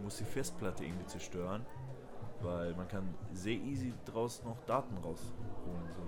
muss 0.01 0.17
die 0.17 0.25
Festplatte 0.25 0.83
irgendwie 0.83 1.05
zerstören. 1.05 1.65
Weil 2.41 2.73
man 2.75 2.87
kann 2.87 3.13
sehr 3.31 3.53
easy 3.55 3.93
draus 4.05 4.43
noch 4.43 4.57
Daten 4.65 4.95
rausholen. 4.97 5.91
So. 5.95 6.01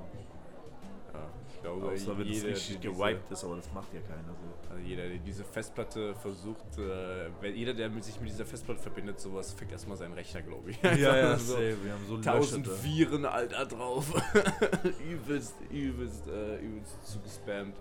Ja, 1.15 1.29
ich 1.55 1.61
glaube, 1.61 1.85
Außer 1.87 2.17
wenn 2.17 2.27
es 2.27 2.33
jeder, 2.43 2.49
richtig 2.49 2.79
der 2.79 2.91
diese- 2.91 3.03
gewiped 3.03 3.31
ist, 3.31 3.43
aber 3.43 3.55
das 3.55 3.73
macht 3.73 3.93
ja 3.93 4.01
keiner 4.01 4.33
so. 4.33 4.69
Also 4.73 4.83
jeder, 4.87 5.07
der 5.07 5.17
diese 5.19 5.43
Festplatte 5.43 6.13
versucht, 6.15 6.77
äh, 6.77 7.29
wenn 7.41 7.55
jeder, 7.55 7.73
der 7.73 7.89
sich 8.03 8.19
mit 8.19 8.29
dieser 8.29 8.45
Festplatte 8.45 8.81
verbindet, 8.81 9.19
sowas, 9.19 9.53
fickt 9.53 9.71
erstmal 9.71 9.97
seinen 9.97 10.13
Rechner, 10.13 10.41
glaube 10.41 10.71
ich. 10.71 10.77
so 11.37 11.53
safe. 11.53 11.77
Wir 11.83 11.93
haben 11.93 12.05
so 12.07 12.17
Tausend 12.19 12.67
Löcher 12.67 12.77
da. 12.77 12.83
Viren, 12.83 13.25
Alter, 13.25 13.65
drauf. 13.65 14.13
übelst, 15.09 15.55
übelst, 15.71 16.27
äh, 16.27 16.57
übelst 16.59 17.03
zugespammt. 17.07 17.75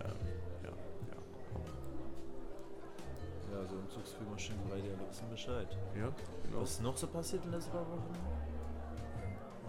Ähm, 0.00 0.12
ja, 0.62 0.70
ja. 0.70 1.20
Ja, 3.60 3.66
so 3.68 3.76
Umzugsfirma 3.76 4.38
schön 4.38 4.56
bereit, 4.68 4.84
ja, 4.84 5.10
wissen 5.10 5.28
Bescheid. 5.30 5.68
Ja, 5.96 6.12
genau. 6.44 6.60
Was 6.62 6.70
ist 6.72 6.82
noch 6.82 6.96
so 6.96 7.06
passiert 7.08 7.44
in 7.44 7.50
paar 7.66 7.82
Wochen? 7.88 8.43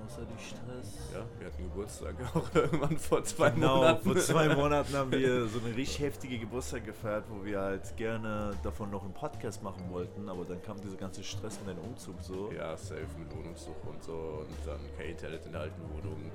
Außer 0.06 0.22
die 0.26 0.44
Stress. 0.44 1.12
Ja, 1.14 1.20
wir 1.40 1.48
hatten 1.48 1.64
Geburtstag 1.64 2.16
auch 2.36 2.54
irgendwann 2.56 2.98
vor 2.98 3.24
zwei 3.24 3.50
genau, 3.50 3.78
Monaten. 3.78 4.04
vor 4.04 4.16
zwei 4.22 4.56
Monaten 4.56 4.94
haben 4.96 5.12
wir 5.12 5.48
so 5.48 5.60
eine 5.60 5.76
richtig 5.76 6.00
heftige 6.00 6.38
Geburtstag 6.38 6.86
gefeiert, 6.86 7.26
wo 7.30 7.44
wir 7.44 7.60
halt 7.60 7.98
gerne 7.98 8.54
davon 8.64 8.92
noch 8.92 9.04
einen 9.04 9.14
Podcast 9.14 9.64
machen 9.64 9.84
wollten, 9.90 10.30
aber 10.30 10.46
dann 10.46 10.62
kam 10.62 10.80
dieser 10.80 10.98
ganze 10.98 11.24
Stress 11.24 11.60
mit 11.66 11.76
dem 11.76 11.84
Umzug 11.84 12.16
so. 12.22 12.52
Ja, 12.52 12.78
safe 12.78 13.08
mit 13.18 13.36
Wohnungssuche 13.36 13.88
und 13.90 14.04
so 14.04 14.46
und 14.48 14.68
dann 14.68 14.80
kein 14.98 15.08
Internet 15.10 15.46
in 15.46 15.52
der 15.54 15.62
alten 15.62 15.82
Wohnung. 15.94 16.32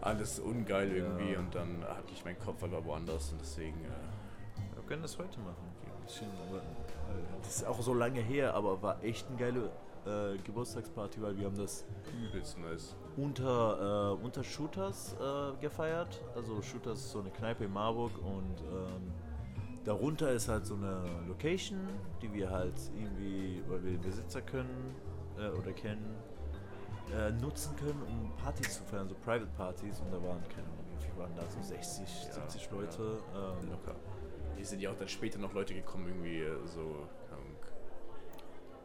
Alles 0.00 0.38
ungeil 0.38 0.90
irgendwie 0.92 1.32
Ja. 1.32 1.38
und 1.38 1.54
dann 1.54 1.82
hatte 1.88 2.12
ich 2.12 2.24
meinen 2.24 2.38
Kopf 2.38 2.62
aber 2.62 2.84
woanders 2.84 3.32
und 3.32 3.40
deswegen. 3.40 3.78
Äh, 3.84 4.76
Wir 4.76 4.82
können 4.86 5.02
das 5.02 5.18
heute 5.18 5.38
machen. 5.40 5.64
Ein 5.86 6.04
bisschen, 6.04 6.28
aber- 6.48 6.62
Das 7.42 7.56
ist 7.56 7.64
auch 7.66 7.80
so 7.80 7.94
lange 7.94 8.20
her, 8.20 8.54
aber 8.54 8.82
war 8.82 9.02
echt 9.02 9.26
eine 9.28 9.36
geile 9.36 9.70
äh, 10.06 10.36
Geburtstagsparty, 10.44 11.20
weil 11.22 11.36
wir 11.36 11.46
haben 11.46 11.56
das 11.56 11.84
übelst 12.22 12.58
nice. 12.58 12.96
unter, 13.16 14.16
äh, 14.18 14.24
unter 14.24 14.42
Shooters 14.42 15.16
äh, 15.20 15.60
gefeiert. 15.60 16.20
Also 16.34 16.60
Shooters 16.62 16.98
ist 17.00 17.10
so 17.12 17.20
eine 17.20 17.30
Kneipe 17.30 17.64
in 17.64 17.72
Marburg 17.72 18.12
und 18.18 18.60
ähm, 18.60 19.12
darunter 19.84 20.30
ist 20.32 20.48
halt 20.48 20.66
so 20.66 20.74
eine 20.74 21.02
Location, 21.28 21.80
die 22.22 22.32
wir 22.32 22.50
halt 22.50 22.74
irgendwie, 22.94 23.62
weil 23.68 23.82
wir 23.84 23.92
den 23.92 24.00
Besitzer 24.00 24.42
können 24.42 24.94
äh, 25.38 25.48
oder 25.48 25.72
kennen, 25.72 26.16
äh, 27.12 27.30
nutzen 27.32 27.74
können, 27.76 28.02
um 28.02 28.36
Partys 28.36 28.78
zu 28.78 28.84
feiern, 28.84 29.08
so 29.08 29.14
Private 29.16 29.50
Partys. 29.56 30.00
Und 30.00 30.12
da 30.12 30.22
waren, 30.22 30.40
keine 30.48 30.66
Ahnung, 30.68 30.84
wie 30.96 31.04
viel 31.04 31.16
waren 31.16 31.34
da, 31.34 31.42
so 31.48 31.62
60, 31.62 32.26
Ja, 32.26 32.32
70 32.32 32.70
Leute. 32.70 33.18
Ähm, 33.34 33.70
Locker. 33.70 33.96
Hier 34.56 34.66
sind 34.66 34.80
ja 34.80 34.90
auch 34.90 34.96
dann 34.96 35.08
später 35.08 35.38
noch 35.38 35.52
Leute 35.54 35.74
gekommen, 35.74 36.06
irgendwie 36.08 36.40
äh, 36.40 36.66
so. 36.66 37.08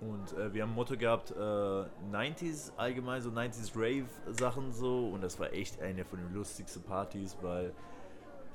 Und 0.01 0.37
äh, 0.37 0.53
wir 0.53 0.63
haben 0.63 0.71
ein 0.71 0.75
Motto 0.75 0.97
gehabt, 0.97 1.31
äh, 1.31 1.35
90s 1.35 2.71
allgemein, 2.77 3.21
so 3.21 3.29
90s 3.29 3.71
Rave-Sachen 3.75 4.73
so. 4.73 5.09
Und 5.09 5.21
das 5.21 5.39
war 5.39 5.53
echt 5.53 5.81
eine 5.81 6.05
von 6.05 6.19
den 6.19 6.33
lustigsten 6.33 6.83
Partys, 6.83 7.37
weil 7.41 7.73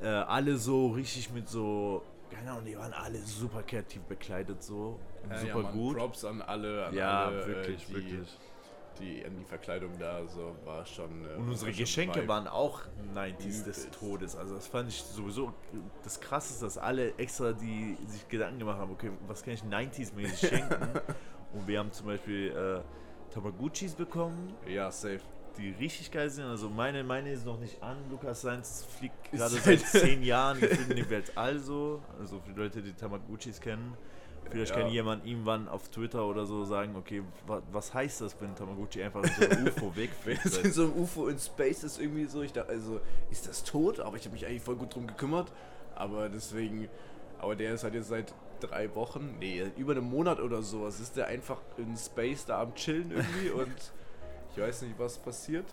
äh, 0.01 0.07
alle 0.07 0.57
so 0.57 0.89
richtig 0.89 1.33
mit 1.33 1.49
so, 1.49 2.03
keine 2.31 2.53
Ahnung, 2.53 2.65
die 2.65 2.77
waren 2.77 2.93
alle 2.93 3.19
super 3.19 3.63
kreativ 3.63 4.03
bekleidet 4.03 4.63
so. 4.63 4.99
Und 5.23 5.37
super 5.37 5.47
ja, 5.47 5.57
Mann, 5.57 5.73
gut. 5.73 5.97
Props 5.97 6.25
an 6.25 6.43
alle, 6.43 6.87
an 6.87 6.95
Ja, 6.95 7.27
alle, 7.27 7.47
wirklich, 7.47 7.83
äh, 7.83 7.87
die, 7.87 7.95
wirklich. 7.95 8.39
Die, 9.01 9.25
an 9.25 9.37
die 9.39 9.45
Verkleidung 9.45 9.91
da 9.99 10.27
so 10.29 10.55
war 10.65 10.85
schon. 10.87 11.25
Äh, 11.25 11.35
Und 11.37 11.49
unsere 11.49 11.69
war 11.69 11.75
schon 11.75 11.85
Geschenke 11.85 12.19
Vibe. 12.21 12.29
waren 12.29 12.47
auch 12.49 12.83
90s 13.15 13.65
des. 13.65 13.89
Todes. 13.91 14.37
Also 14.37 14.55
das 14.55 14.67
fand 14.67 14.89
ich 14.89 15.03
sowieso 15.03 15.53
das 16.05 16.21
krasseste, 16.21 16.65
dass 16.65 16.79
alle 16.79 17.15
extra 17.19 17.53
die 17.53 17.97
sich 18.07 18.29
Gedanken 18.29 18.59
gemacht 18.59 18.79
haben, 18.79 18.93
okay, 18.93 19.11
was 19.27 19.43
kann 19.43 19.55
ich 19.55 19.63
90s-mäßig 19.63 20.49
schenken? 20.49 21.01
Und 21.53 21.67
wir 21.67 21.79
haben 21.79 21.91
zum 21.93 22.07
Beispiel 22.07 22.51
äh, 22.53 23.33
Tamagotchis 23.35 23.95
bekommen. 23.95 24.55
Ja, 24.69 24.91
safe. 24.91 25.21
die 25.59 25.71
richtig 25.71 26.11
geil 26.13 26.31
sind. 26.31 26.45
Also 26.45 26.69
meine, 26.71 27.03
meine 27.03 27.33
ist 27.33 27.45
noch 27.45 27.59
nicht 27.59 27.83
an. 27.83 27.97
Lukas 28.11 28.43
Seins 28.43 28.87
fliegt 28.99 29.33
gerade 29.33 29.51
seit- 29.65 29.81
zehn 29.81 30.23
Jahren 30.23 30.59
in 30.61 30.95
die 30.97 31.11
Welt 31.11 31.33
also. 31.37 32.03
Also 32.21 32.39
für 32.41 32.53
die 32.53 32.59
Leute, 32.61 32.83
die 32.83 32.93
Tamagotchis 32.93 33.61
kennen. 33.61 33.95
Vielleicht 34.51 34.75
kann 34.75 34.89
jemand 34.89 35.27
irgendwann 35.27 35.69
auf 35.69 35.89
Twitter 35.89 36.27
oder 36.27 36.47
so 36.47 36.65
sagen, 36.65 36.97
okay, 36.97 37.23
wa 37.47 37.63
was 37.71 37.95
heißt 37.95 38.21
das, 38.21 38.37
wenn 38.41 38.55
Tamagotchi 38.55 39.03
einfach 39.03 39.25
so 39.25 39.49
ein 39.49 39.69
UFO 39.69 39.93
in 39.97 40.73
so 40.73 40.83
einem 40.83 40.93
UFO 41.03 41.27
in 41.29 41.39
Space 41.39 41.85
ist 41.85 42.01
irgendwie 42.01 42.27
so, 42.27 42.43
ich 42.43 42.53
dachte, 42.53 42.71
also 42.71 43.01
ist 43.31 43.47
das 43.47 43.63
tot? 43.63 44.01
Aber 44.01 44.17
ich 44.17 44.25
habe 44.25 44.33
mich 44.33 44.47
eigentlich 44.47 44.63
voll 44.63 44.77
gut 44.77 44.95
drum 44.95 45.07
gekümmert. 45.07 45.53
Aber 45.95 46.29
deswegen, 46.29 46.89
aber 47.39 47.55
der 47.55 47.75
ist 47.75 47.85
halt 47.85 47.95
jetzt 47.95 48.09
seit 48.09 48.35
drei 48.61 48.95
Wochen, 48.95 49.37
nee, 49.39 49.65
über 49.77 49.93
einem 49.93 50.09
Monat 50.09 50.41
oder 50.41 50.63
sowas, 50.63 51.01
ist 51.01 51.17
der 51.17 51.27
einfach 51.29 51.59
in 51.77 51.97
Space 51.97 52.47
da 52.47 52.61
am 52.61 52.75
Chillen 52.75 53.11
irgendwie 53.11 53.51
und 53.55 53.93
ich 54.55 54.61
weiß 54.61 54.83
nicht, 54.83 54.99
was 54.99 55.19
passiert. 55.19 55.67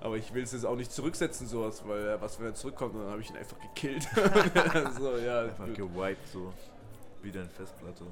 Aber 0.00 0.16
ich 0.16 0.34
will 0.34 0.42
es 0.42 0.52
jetzt 0.52 0.66
auch 0.66 0.76
nicht 0.76 0.92
zurücksetzen, 0.92 1.46
sowas, 1.46 1.82
weil 1.86 2.20
was, 2.20 2.38
wenn 2.38 2.46
er 2.46 2.54
zurückkommt, 2.54 2.94
dann 2.94 3.10
habe 3.10 3.22
ich 3.22 3.30
ihn 3.30 3.36
einfach 3.36 3.56
gekillt. 3.60 4.06
so, 4.98 5.16
ja, 5.16 5.44
Einfach 5.44 5.72
gewiped 5.72 6.26
so. 6.28 6.52
Wieder 7.24 7.40
eine 7.40 7.48
Festplatte. 7.50 8.04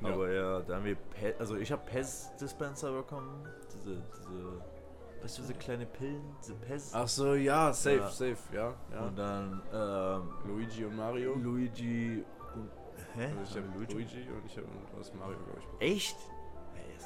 Ja. 0.00 0.08
Aber 0.08 0.30
ja, 0.32 0.60
da 0.60 0.76
haben 0.76 0.84
wir, 0.86 0.96
Pe 0.96 1.34
also 1.38 1.56
ich 1.56 1.70
habe 1.70 1.82
Pez-Dispenser 1.84 2.92
bekommen. 2.92 3.46
Diese, 3.74 4.02
diese, 4.16 4.62
weißt 5.22 5.38
du, 5.38 5.42
diese 5.42 5.54
kleine 5.54 5.84
Pillen, 5.86 6.22
diese 6.40 6.54
Pez. 6.54 6.92
Ach 6.94 7.06
so, 7.06 7.34
ja, 7.34 7.72
safe, 7.72 7.96
Ja. 7.96 8.08
safe, 8.08 8.38
ja. 8.54 8.74
ja. 8.90 9.00
Und 9.02 9.18
dann 9.18 9.62
ähm, 9.72 10.28
Luigi 10.46 10.84
und 10.86 10.96
Mario. 10.96 11.34
Luigi 11.34 12.24
und. 12.54 12.70
Hä? 13.14 13.26
Also 13.26 13.42
ich 13.42 13.56
habe 13.56 13.80
wir 13.80 13.88
Luigi? 13.94 14.28
und 14.30 14.46
ich 14.46 14.56
habe 14.56 14.66
hast 14.98 15.14
Mario, 15.14 15.36
glaube 15.36 15.58
ich, 15.58 15.66
bekommen. 15.66 15.80
Echt? 15.80 16.16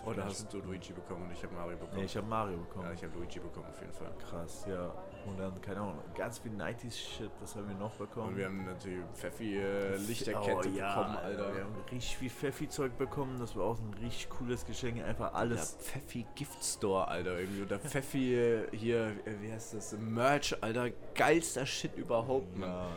Oder 0.05 0.19
war 0.19 0.25
hast 0.27 0.53
du 0.53 0.59
Luigi 0.59 0.93
bekommen 0.93 1.25
und 1.25 1.33
ich 1.33 1.43
habe 1.43 1.55
Mario 1.55 1.77
bekommen? 1.77 1.99
Nee, 1.99 2.05
ich 2.05 2.17
habe 2.17 2.27
Mario 2.27 2.59
bekommen. 2.59 2.85
ja, 2.85 2.93
ich 2.93 3.03
habe 3.03 3.17
Luigi 3.17 3.41
bekommen 3.41 3.67
auf 3.67 3.81
jeden 3.81 3.93
Fall. 3.93 4.13
Krass, 4.31 4.65
ja. 4.69 4.93
Und 5.27 5.39
dann, 5.39 5.61
keine 5.61 5.81
Ahnung, 5.81 5.99
ganz 6.17 6.39
viel 6.39 6.53
90s-Shit, 6.53 7.31
was 7.41 7.57
haben 7.57 7.69
wir 7.69 7.75
noch 7.77 7.93
bekommen? 7.95 8.29
Und 8.29 8.37
wir 8.37 8.47
haben 8.47 8.65
natürlich 8.65 9.03
Pfeffi 9.15 9.57
äh, 9.59 9.97
Lichterkette 9.97 10.69
Oh, 10.69 10.77
ja, 10.77 10.95
bekommen, 10.95 11.17
Alter. 11.17 11.55
Wir 11.55 11.65
haben 11.65 11.75
richtig 11.91 12.17
viel 12.17 12.31
Pfeffi-Zeug 12.31 12.99
bekommen, 12.99 13.39
das 13.39 13.57
war 13.57 13.65
auch 13.65 13.79
ein 13.79 13.95
richtig 14.03 14.29
cooles 14.31 14.65
Geschenk. 14.67 15.03
Einfach 15.03 15.35
alles. 15.35 15.77
Der 15.77 15.85
Pfeffi 15.87 16.27
Gift 16.35 16.63
Store, 16.65 17.09
Alter, 17.09 17.39
irgendwie. 17.39 17.63
Oder 17.63 17.79
Pfeffi 17.79 18.35
äh, 18.35 18.69
hier, 18.77 19.07
äh, 19.25 19.35
wie 19.41 19.53
heißt 19.53 19.75
das? 19.75 19.97
Merch, 19.99 20.57
Alter. 20.63 20.91
Geilster 21.15 21.65
Shit 21.67 21.97
überhaupt, 21.97 22.53
Ja, 22.59 22.67
Mann. 22.67 22.69
ja. 22.71 22.91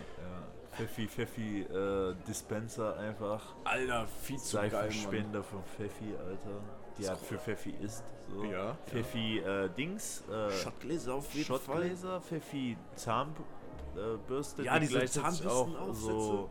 Pfeffi, 0.75 1.07
Pfeffi 1.07 1.61
äh, 1.61 2.13
Dispenser 2.27 2.97
einfach. 2.97 3.55
Alter, 3.63 4.05
viel 4.21 4.37
zu 4.37 4.57
geil, 4.57 4.71
Mann. 5.31 5.43
Von 5.43 5.63
Pfeffi, 5.63 6.13
Alter. 6.19 6.61
Die 6.99 7.07
halt 7.07 7.19
für 7.19 7.37
Pfeffi 7.37 7.73
ist. 7.81 8.03
So. 8.29 8.43
Ja, 8.43 8.75
Pfeffi 8.87 9.39
äh, 9.39 9.69
Dings. 9.69 10.23
Äh, 10.29 10.51
Schottgläser 10.51 11.15
auf 11.15 11.33
jeden 11.33 11.45
Fall. 11.47 11.59
Schottgläser, 11.59 12.21
Pfeffi 12.21 12.77
Zahnbürste. 12.95 14.63
Ja, 14.63 14.75
die 14.75 14.81
diese 14.87 14.97
gleichzeitig 14.99 15.47
auch 15.47 15.93
so 15.93 16.49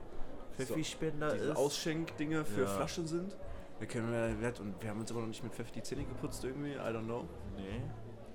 Pfeffi-Spender 0.57 1.35
Diese 1.35 1.45
ist. 1.51 1.57
Ausschenkdinger 1.57 2.45
für 2.45 2.63
Ja. 2.63 2.67
Flaschen 2.67 3.07
sind. 3.07 3.37
Wir 3.79 3.87
kennen 3.87 4.11
wir, 4.11 4.41
wir, 4.41 4.61
und 4.61 4.83
wir 4.83 4.89
haben 4.89 5.01
uns 5.01 5.11
aber 5.11 5.21
noch 5.21 5.27
nicht 5.29 5.43
mit 5.45 5.53
Pfeffi 5.55 5.71
die 5.73 5.83
Zähne 5.83 6.05
geputzt 6.05 6.43
irgendwie, 6.45 6.73
I 6.73 6.79
don't 6.79 7.05
know. 7.05 7.25
Nee, 7.57 7.83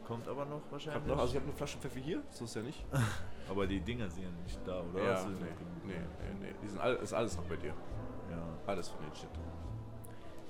kommt 0.06 0.28
aber 0.28 0.46
noch 0.46 0.62
Ich 0.68 0.72
wahrscheinlich. 0.72 1.02
hab 1.02 1.08
noch, 1.08 1.18
also 1.18 1.32
ich 1.32 1.36
habe 1.38 1.46
eine 1.48 1.56
Flasche 1.56 1.80
Pfeffi 1.80 2.00
hier, 2.02 2.22
so 2.30 2.46
ist 2.46 2.56
ja 2.56 2.62
nicht. 2.62 2.86
aber 3.50 3.66
die 3.66 3.80
Dinger 3.80 4.08
sind 4.08 4.24
ja 4.24 4.30
nicht 4.44 4.60
da, 4.66 4.82
oder? 4.84 5.04
ja, 5.04 5.24
du 5.24 5.30
nee, 5.32 5.38
nee, 5.86 5.94
nee, 5.96 6.46
nee. 6.48 6.54
Die 6.62 6.68
sind 6.68 6.80
all, 6.80 6.96
ist 6.98 7.14
alles 7.14 7.36
noch 7.38 7.46
bei 7.46 7.56
dir. 7.56 7.74
Ja, 8.30 8.44
Alles 8.68 8.88
von 8.90 9.04
den 9.04 9.16
Shit. 9.16 9.30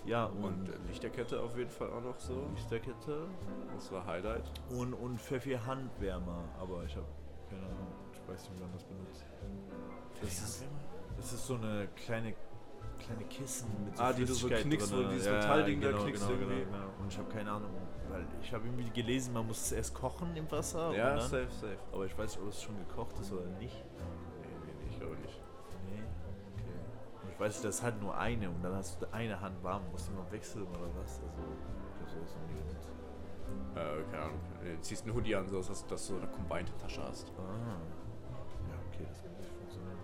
Ja 0.05 0.25
und, 0.25 0.43
Und 0.43 0.69
äh, 0.69 0.73
Lichterkette 0.87 1.39
auf 1.41 1.57
jeden 1.57 1.69
Fall 1.69 1.89
auch 1.91 2.01
noch 2.01 2.19
so. 2.19 2.47
Lichterkette 2.55 3.27
Das 3.75 3.91
war 3.91 4.05
Highlight. 4.05 4.49
und, 4.69 4.93
und 4.93 5.19
Pfeffi 5.19 5.53
Handwärmer, 5.65 6.43
aber 6.59 6.83
ich 6.85 6.95
habe 6.95 7.07
keine 7.49 7.63
Ahnung, 7.63 7.87
ich 8.13 8.27
weiß 8.29 8.41
nicht, 8.49 8.57
wie 8.57 8.61
man 8.61 8.71
das 8.73 8.83
benutzt. 8.85 9.25
Das 10.21 10.31
ist, 10.33 10.65
das 11.17 11.33
ist 11.33 11.47
so 11.47 11.55
eine 11.55 11.87
kleine 11.95 12.33
kleine 12.99 13.23
Kissen 13.25 13.67
mit 13.85 13.97
so 13.97 14.03
Ah, 14.03 14.13
die 14.13 14.25
du 14.25 14.33
so 14.33 14.47
knickst, 14.47 14.91
wo 14.91 14.97
drinne. 14.97 15.09
du 15.09 15.13
dieses 15.15 15.31
Metallding 15.31 15.81
da 15.81 15.87
genau, 15.89 16.03
knickst 16.03 16.27
genau, 16.27 16.39
irgendwie. 16.39 16.59
Genau, 16.65 16.71
genau. 16.77 17.01
Und 17.01 17.11
ich 17.11 17.17
habe 17.17 17.29
keine 17.29 17.51
Ahnung, 17.51 17.71
weil 18.09 18.25
ich 18.41 18.53
habe 18.53 18.65
irgendwie 18.65 18.89
gelesen, 18.91 19.33
man 19.33 19.47
muss 19.47 19.59
es 19.61 19.71
erst 19.71 19.93
kochen 19.95 20.35
im 20.35 20.49
Wasser. 20.51 20.93
Ja, 20.95 21.15
dann, 21.15 21.21
safe, 21.21 21.47
safe. 21.49 21.77
Aber 21.91 22.05
ich 22.05 22.15
weiß 22.17 22.35
nicht, 22.35 22.43
ob 22.45 22.49
es 22.49 22.61
schon 22.61 22.77
gekocht 22.77 23.19
ist 23.19 23.31
oder 23.33 23.45
nicht. 23.59 23.83
Und 27.41 27.47
ich 27.47 27.53
weiß 27.55 27.63
nicht, 27.63 27.69
das 27.69 27.75
ist 27.77 27.83
halt 27.83 27.99
nur 27.99 28.15
eine 28.15 28.49
und 28.51 28.63
dann 28.63 28.75
hast 28.75 29.01
du 29.01 29.11
eine 29.11 29.41
Hand 29.41 29.63
warm, 29.63 29.81
musst 29.91 30.09
du 30.09 30.13
noch 30.13 30.31
wechseln 30.31 30.61
oder 30.67 30.87
was. 31.01 31.19
Also, 31.23 31.41
ich 31.95 31.99
habe 31.99 32.11
sowas 32.11 32.35
noch 32.35 32.47
nie 32.47 32.61
benutzt. 32.61 32.89
Äh, 33.73 34.11
keine 34.11 34.23
Ahnung. 34.25 34.39
Du 34.63 34.81
ziehst 34.81 35.03
einen 35.05 35.15
Hoodie 35.15 35.35
an, 35.35 35.49
so 35.49 35.59
dass, 35.59 35.87
dass 35.87 36.07
du 36.07 36.17
eine 36.17 36.27
Combined-Tasche 36.27 37.01
hast. 37.01 37.31
Ah. 37.39 37.81
Ja, 38.69 38.77
okay, 38.93 39.05
das 39.07 39.23
kann 39.23 39.31
nicht 39.37 39.49
funktionieren. 39.57 39.97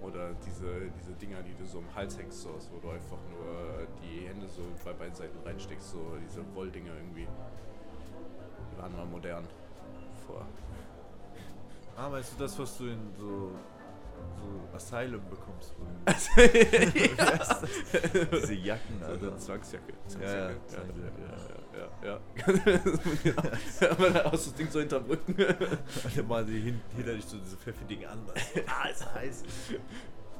Oder 0.00 0.32
diese, 0.46 0.90
diese 0.98 1.12
Dinger, 1.12 1.42
die 1.42 1.54
du 1.54 1.66
so 1.66 1.80
im 1.80 1.94
Hals 1.94 2.16
hängst, 2.16 2.40
so, 2.40 2.54
wo 2.72 2.78
du 2.78 2.88
einfach 2.88 3.18
nur 3.28 3.86
die 4.00 4.26
Hände 4.26 4.48
so 4.48 4.62
bei 4.82 4.94
beiden 4.94 5.14
Seiten 5.14 5.38
reinsteckst, 5.44 5.90
so 5.90 6.16
diese 6.24 6.42
Wolldinger 6.54 6.94
irgendwie. 6.94 7.28
Die 8.72 8.78
waren 8.80 8.96
mal 8.96 9.04
modern. 9.04 9.46
Vor. 10.26 10.46
Ah, 11.98 12.10
weißt 12.10 12.32
du 12.32 12.44
das, 12.44 12.58
was 12.58 12.78
du 12.78 12.86
in 12.86 13.14
so, 13.18 13.50
so 14.36 14.76
Asylum 14.76 15.22
bekommst? 15.30 15.74
wo 15.78 15.84
du- 15.84 15.90
Diese 18.40 18.54
Jacken, 18.54 19.02
Also 19.02 19.26
Alter. 19.26 19.38
Zwangsjacke. 19.38 19.92
Ja, 20.20 20.20
ja, 20.20 20.50
ja, 20.50 20.56
Zwangsjacke, 20.66 21.22
ja, 21.22 21.78
ja, 21.78 21.86
ja. 22.06 22.06
ja. 22.06 22.18
Da 24.12 24.30
hast 24.30 24.46
du 24.46 24.50
das 24.50 24.54
Ding 24.54 24.70
so 24.70 24.78
hinterm 24.80 25.04
Rücken. 25.06 25.34
Dann 25.36 26.28
mal 26.28 26.44
die 26.44 26.60
hin, 26.60 26.80
hinter 26.96 27.14
dich 27.14 27.24
so 27.24 27.38
diese 27.38 27.56
Pfeffi-Dinge 27.56 28.08
an. 28.08 28.18
ah, 28.66 28.88
ist 28.88 29.14
heiß. 29.14 29.42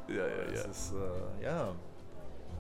ja, 0.09 0.15
ja, 0.15 0.27
Das 0.53 0.65
ja. 0.65 0.71
ist, 0.71 0.93
äh, 0.93 1.45
ja. 1.45 1.75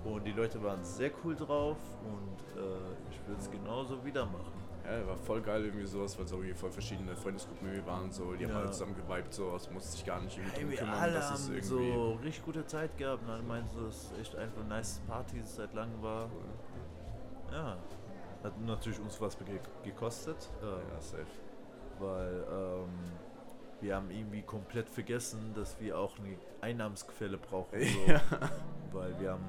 Und 0.04 0.24
die 0.24 0.32
Leute 0.32 0.62
waren 0.62 0.84
sehr 0.84 1.10
cool 1.24 1.34
drauf 1.34 1.78
und 2.04 2.38
äh, 2.60 2.64
ich 3.10 3.18
würde 3.26 3.40
es 3.40 3.50
genauso 3.50 4.04
wieder 4.04 4.24
machen. 4.26 4.52
Ja, 4.86 5.06
war 5.06 5.16
voll 5.16 5.42
geil 5.42 5.64
irgendwie 5.64 5.86
sowas, 5.86 6.16
weil 6.18 6.26
so 6.28 6.36
irgendwie 6.36 6.54
voll 6.54 6.70
verschiedene 6.70 7.16
Freundesgruppen 7.16 7.66
irgendwie 7.68 7.86
waren 7.86 8.12
so, 8.12 8.32
die 8.34 8.44
haben 8.44 8.52
Ja. 8.52 8.58
alle 8.60 8.70
zusammen 8.70 8.94
geweibt, 8.94 9.34
so, 9.34 9.54
es 9.56 9.70
musste 9.70 9.90
sich 9.92 10.04
gar 10.06 10.20
nicht 10.20 10.36
irgendwie 10.38 10.52
drum 10.52 10.60
Irgendwie 10.62 10.76
kümmern, 10.78 10.94
alle 11.00 11.12
dass 11.14 11.30
es 11.32 11.46
haben 11.48 11.54
irgendwie... 11.54 11.92
so 11.92 12.12
richtig 12.22 12.44
gute 12.44 12.66
Zeit 12.66 12.96
gehabt 12.96 13.22
und 13.24 13.30
alle 13.30 13.42
meinten 13.42 13.68
so, 13.68 13.84
dass 13.86 14.12
es 14.12 14.18
echt 14.20 14.36
einfach 14.36 14.60
eine 14.60 14.68
nice 14.68 15.00
Party 15.08 15.40
seit 15.44 15.74
langem 15.74 16.00
war. 16.02 16.28
Ja. 17.52 17.76
Hat 18.42 18.60
natürlich 18.60 19.00
uns 19.00 19.20
was 19.20 19.36
ge 19.38 19.58
gekostet, 19.82 20.48
äh, 20.62 20.66
Ja, 20.66 21.00
safe. 21.00 21.26
weil 21.98 22.44
ähm, 22.50 22.88
wir 23.80 23.96
haben 23.96 24.10
irgendwie 24.10 24.42
komplett 24.42 24.88
vergessen, 24.88 25.52
dass 25.54 25.80
wir 25.80 25.98
auch 25.98 26.16
eine 26.18 26.36
Einnahmensquelle 26.60 27.38
brauchen. 27.38 27.78
So. 27.80 28.12
Ja. 28.12 28.20
Weil 28.92 29.18
wir 29.20 29.32
haben, 29.32 29.44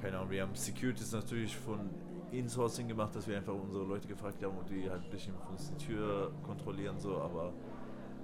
keine 0.00 0.18
Ahnung, 0.18 0.30
wir 0.30 0.42
haben 0.42 0.54
Securities 0.54 1.12
natürlich 1.12 1.56
von 1.56 1.90
Insourcing 2.38 2.88
gemacht, 2.88 3.14
dass 3.14 3.26
wir 3.26 3.36
einfach 3.36 3.54
unsere 3.54 3.84
Leute 3.84 4.08
gefragt 4.08 4.42
haben 4.42 4.56
und 4.56 4.68
die 4.68 4.88
halt 4.88 5.02
ein 5.04 5.10
bisschen 5.10 5.34
von 5.34 5.48
uns 5.52 5.70
die 5.70 5.86
Tür 5.86 6.32
kontrollieren, 6.42 6.98
so, 6.98 7.20
aber 7.20 7.52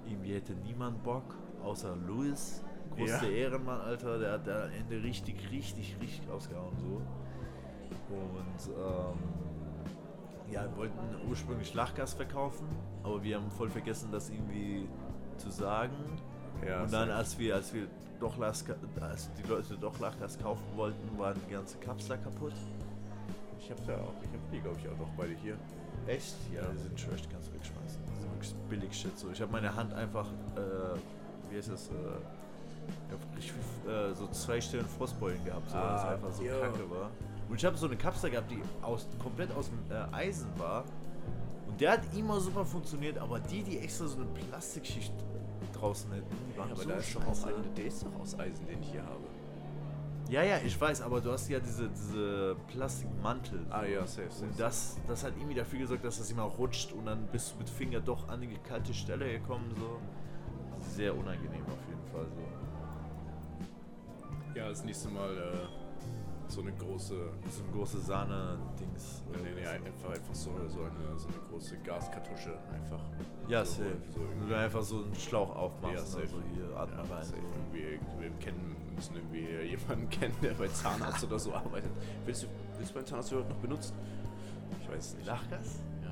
irgendwie 0.05 0.33
hätte 0.33 0.53
niemand 0.53 1.01
Bock, 1.03 1.35
außer 1.63 1.95
Louis. 2.07 2.63
Größte 2.95 3.27
Ja. 3.27 3.31
Ehrenmann, 3.31 3.79
Alter, 3.79 4.19
der 4.19 4.33
hat 4.33 4.47
da 4.47 4.65
am 4.65 4.71
Ende 4.71 5.01
richtig, 5.01 5.49
richtig, 5.49 5.95
richtig 6.01 6.29
ausgehauen, 6.29 6.75
so. 6.77 7.01
Und, 8.13 8.75
ähm, 8.75 9.17
ja, 10.51 10.63
wir 10.63 10.75
wollten 10.75 11.29
ursprünglich 11.29 11.73
Lachgas 11.73 12.13
verkaufen, 12.13 12.67
aber 13.03 13.23
wir 13.23 13.37
haben 13.37 13.49
voll 13.51 13.69
vergessen, 13.69 14.09
das 14.11 14.29
irgendwie 14.29 14.89
zu 15.37 15.49
sagen. 15.49 15.95
Ja, 16.67 16.83
und 16.83 16.91
dann, 16.91 17.09
als 17.09 17.39
wir, 17.39 17.55
als 17.55 17.73
wir 17.73 17.87
doch 18.19 18.37
Lachgas, 18.37 18.77
als 18.99 19.29
die 19.33 19.47
Leute 19.47 19.77
doch 19.77 19.97
Lachgas 19.99 20.37
kaufen 20.37 20.65
wollten, 20.75 21.17
waren 21.17 21.39
die 21.47 21.53
ganze 21.53 21.77
Kapsel 21.77 22.17
kaputt. 22.17 22.53
Ich 23.71 23.77
hab 23.79 23.87
da 23.87 24.03
auch, 24.03 24.13
ich 24.21 24.27
hab 24.27 24.51
die 24.51 24.59
glaube 24.59 24.77
ich 24.81 24.89
auch 24.89 24.97
noch 24.97 25.09
beide 25.15 25.33
hier. 25.41 25.57
Echt? 26.05 26.35
Ja, 26.53 26.61
die 26.73 26.77
sind 26.77 26.99
die 26.99 27.29
kannst 27.31 27.49
du 27.49 27.53
wegschmeißen. 27.53 28.01
Das 28.05 28.17
ist 28.19 28.25
wirklich 28.25 28.53
billig 28.69 28.93
Shit. 28.93 29.17
So. 29.17 29.29
Ich 29.31 29.41
habe 29.41 29.51
meine 29.51 29.73
Hand 29.73 29.93
einfach, 29.93 30.27
äh, 30.55 30.97
wie 31.49 31.57
heißt 31.57 31.69
das, 31.71 31.87
äh, 31.87 31.91
ich 33.39 33.51
hab 33.51 33.89
äh, 33.93 34.13
so 34.13 34.27
zwei 34.27 34.59
Stellen 34.59 34.85
Frostbeulen 34.85 35.43
gehabt, 35.45 35.69
so, 35.69 35.75
weil 35.75 35.95
es 35.95 36.01
Ah, 36.01 36.09
einfach 36.13 36.31
so 36.33 36.43
jo. 36.43 36.59
kacke 36.59 36.89
war. 36.89 37.11
Und 37.47 37.55
ich 37.55 37.65
habe 37.65 37.77
so 37.77 37.85
eine 37.85 37.95
Kapsel 37.95 38.31
gehabt, 38.31 38.51
die 38.51 38.61
aus, 38.81 39.07
komplett 39.21 39.55
aus 39.55 39.69
dem 39.69 39.79
äh, 39.89 40.15
Eisen 40.15 40.49
war. 40.57 40.83
Und 41.67 41.79
der 41.79 41.91
hat 41.93 42.01
immer 42.13 42.41
super 42.41 42.65
funktioniert, 42.65 43.17
aber 43.17 43.39
die, 43.39 43.63
die 43.63 43.79
extra 43.79 44.07
so 44.07 44.17
eine 44.17 44.25
Plastikschicht 44.25 45.13
draußen 45.73 46.11
hätten, 46.11 46.35
die 46.53 46.57
waren 46.57 46.71
aber 46.71 46.81
so 46.81 46.89
da 46.89 46.95
ist 46.95 47.15
doch 47.15 47.25
auch 47.25 47.47
einer, 47.47 47.63
der 47.77 47.85
ist 47.85 48.03
doch 48.03 48.19
aus 48.19 48.37
Eisen, 48.37 48.65
den 48.67 48.81
ich 48.81 48.91
hier 48.91 49.03
habe. 49.03 49.30
Ja, 50.31 50.43
ja, 50.43 50.59
ich 50.65 50.79
weiß, 50.79 51.01
aber 51.01 51.19
du 51.19 51.29
hast 51.29 51.49
ja 51.49 51.59
diese, 51.59 51.89
diese 51.89 52.55
Plastikmantel. 52.69 53.65
Ah 53.69 53.83
ja, 53.83 54.07
safe, 54.07 54.31
safe. 54.31 54.45
Und 54.45 54.57
das, 54.57 54.97
das 55.05 55.25
hat 55.25 55.33
irgendwie 55.35 55.55
dafür 55.55 55.79
gesorgt, 55.79 56.05
dass 56.05 56.19
das 56.19 56.31
immer 56.31 56.43
rutscht 56.43 56.93
und 56.93 57.05
dann 57.05 57.27
bist 57.33 57.51
du 57.51 57.57
mit 57.57 57.69
Finger 57.69 57.99
doch 57.99 58.29
an 58.29 58.39
die 58.39 58.47
kalte 58.63 58.93
Stelle 58.93 59.29
gekommen. 59.29 59.69
So. 59.77 59.99
Sehr 60.95 61.13
unangenehm 61.13 61.65
auf 61.65 61.85
jeden 61.89 62.05
Fall. 62.13 62.27
So. 62.33 62.41
Ja, 64.57 64.69
das 64.69 64.85
nächste 64.85 65.09
Mal 65.09 65.37
äh, 65.37 65.80
so 66.51 66.61
eine 66.61 66.71
große. 66.73 67.15
So 67.49 67.63
ein 67.63 67.71
große 67.73 67.99
Sahne-Dings. 67.99 69.23
Nee, 69.31 69.37
nee, 69.43 69.61
nee, 69.61 69.67
einfach, 69.67 70.09
einfach 70.09 70.33
so, 70.35 70.51
so, 70.67 70.79
eine, 70.83 71.17
so 71.17 71.27
eine 71.27 71.37
große 71.49 71.77
Gaskartusche 71.77 72.57
einfach. 72.73 72.99
Ja, 73.47 73.63
so, 73.65 73.83
safe. 73.83 73.95
So 74.13 74.19
du 74.47 74.55
einfach 74.55 74.83
so 74.83 75.03
einen 75.03 75.15
Schlauch 75.15 75.55
aufmachst. 75.55 75.95
Ja, 75.95 76.01
safe. 76.05 76.21
also 76.23 76.37
hier, 76.53 76.75
atme 76.77 76.95
Ja, 76.97 77.15
rein. 77.15 77.23
safe. 77.23 77.41
Irgendwie, 77.73 77.99
wir 78.19 78.29
kennen, 78.39 78.75
müssen 78.95 79.15
irgendwie 79.15 79.47
jemanden 79.69 80.09
kennen, 80.19 80.35
der 80.41 80.53
bei 80.53 80.67
Zahnarzt 80.67 81.23
oder 81.23 81.39
so 81.39 81.53
arbeitet. 81.53 81.91
Willst 82.25 82.43
du, 82.43 82.47
willst 82.77 82.91
du 82.91 82.95
beim 82.95 83.05
Zahnarzt 83.05 83.31
überhaupt 83.31 83.49
noch 83.51 83.59
benutzen? 83.59 83.93
Ich 84.81 84.89
weiß 84.89 85.05
es 85.05 85.15
nicht. 85.15 85.25
Lachgas? 85.27 85.79
Ja, 86.03 86.11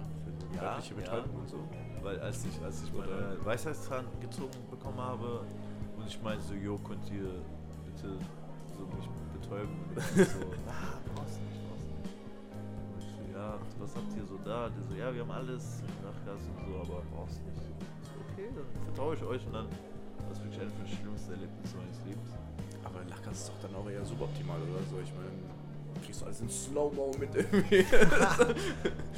für 0.49 0.56
Ja, 0.58 0.71
örtliche 0.75 0.93
ja. 0.95 0.99
Betäubung 1.02 1.36
und 1.41 1.49
so. 1.49 1.58
Weil 2.02 2.19
als 2.21 2.45
ich, 2.45 2.63
als 2.63 2.82
ich 2.84 2.93
meine 2.93 3.38
Weisheitszahn 3.43 4.06
gezogen 4.21 4.52
bekommen 4.71 4.99
habe 5.02 5.41
und 5.97 6.08
ich 6.08 6.21
meinte 6.21 6.43
so, 6.45 6.54
jo, 6.54 6.78
könnt 6.78 7.04
ihr 7.12 7.43
bitte 7.86 8.17
so 8.78 8.86
mich 8.95 9.10
betäuben? 9.49 9.75
So, 9.97 10.21
ah, 10.69 11.01
brauchst 11.15 11.38
du 11.38 11.41
nicht, 11.49 11.62
brauchst 11.65 11.85
du 11.85 11.93
nicht. 11.97 12.13
Und 12.85 13.01
ich 13.01 13.09
so, 13.09 13.21
ja, 13.33 13.57
was 13.79 13.95
habt 13.95 14.12
ihr 14.15 14.25
so 14.25 14.38
da? 14.45 14.69
Die 14.69 14.81
so, 14.88 14.93
ja, 14.95 15.13
wir 15.13 15.21
haben 15.21 15.31
alles, 15.31 15.81
Nachgas 16.03 16.41
und 16.45 16.57
so, 16.65 16.73
aber 16.81 17.01
brauchst 17.13 17.41
nicht. 17.45 17.57
Ich 17.57 18.09
so, 18.09 18.19
okay, 18.31 18.47
dann 18.53 18.67
vertraue 18.85 19.15
ich 19.15 19.23
euch 19.23 19.45
und 19.47 19.53
dann 19.53 19.65
war 19.65 20.31
es 20.31 20.39
wirklich 20.39 20.62
eines 20.62 20.73
der 20.77 20.88
schlimmsten 20.88 21.31
Erlebnisse 21.33 21.77
meines 21.77 21.99
Lebens. 22.05 22.31
Aber 22.83 23.03
Lachgas 23.09 23.38
ist 23.38 23.49
doch 23.49 23.59
dann 23.62 23.75
auch 23.75 23.89
eher 23.89 24.05
suboptimal 24.05 24.57
oder 24.62 24.83
so. 24.89 25.01
Ich 25.03 25.12
meine, 25.13 25.33
kriegst 26.05 26.21
du 26.21 26.25
alles 26.25 26.41
in 26.41 26.49
Slow-Mo 26.49 27.12
mit 27.19 27.35
irgendwie. 27.35 27.85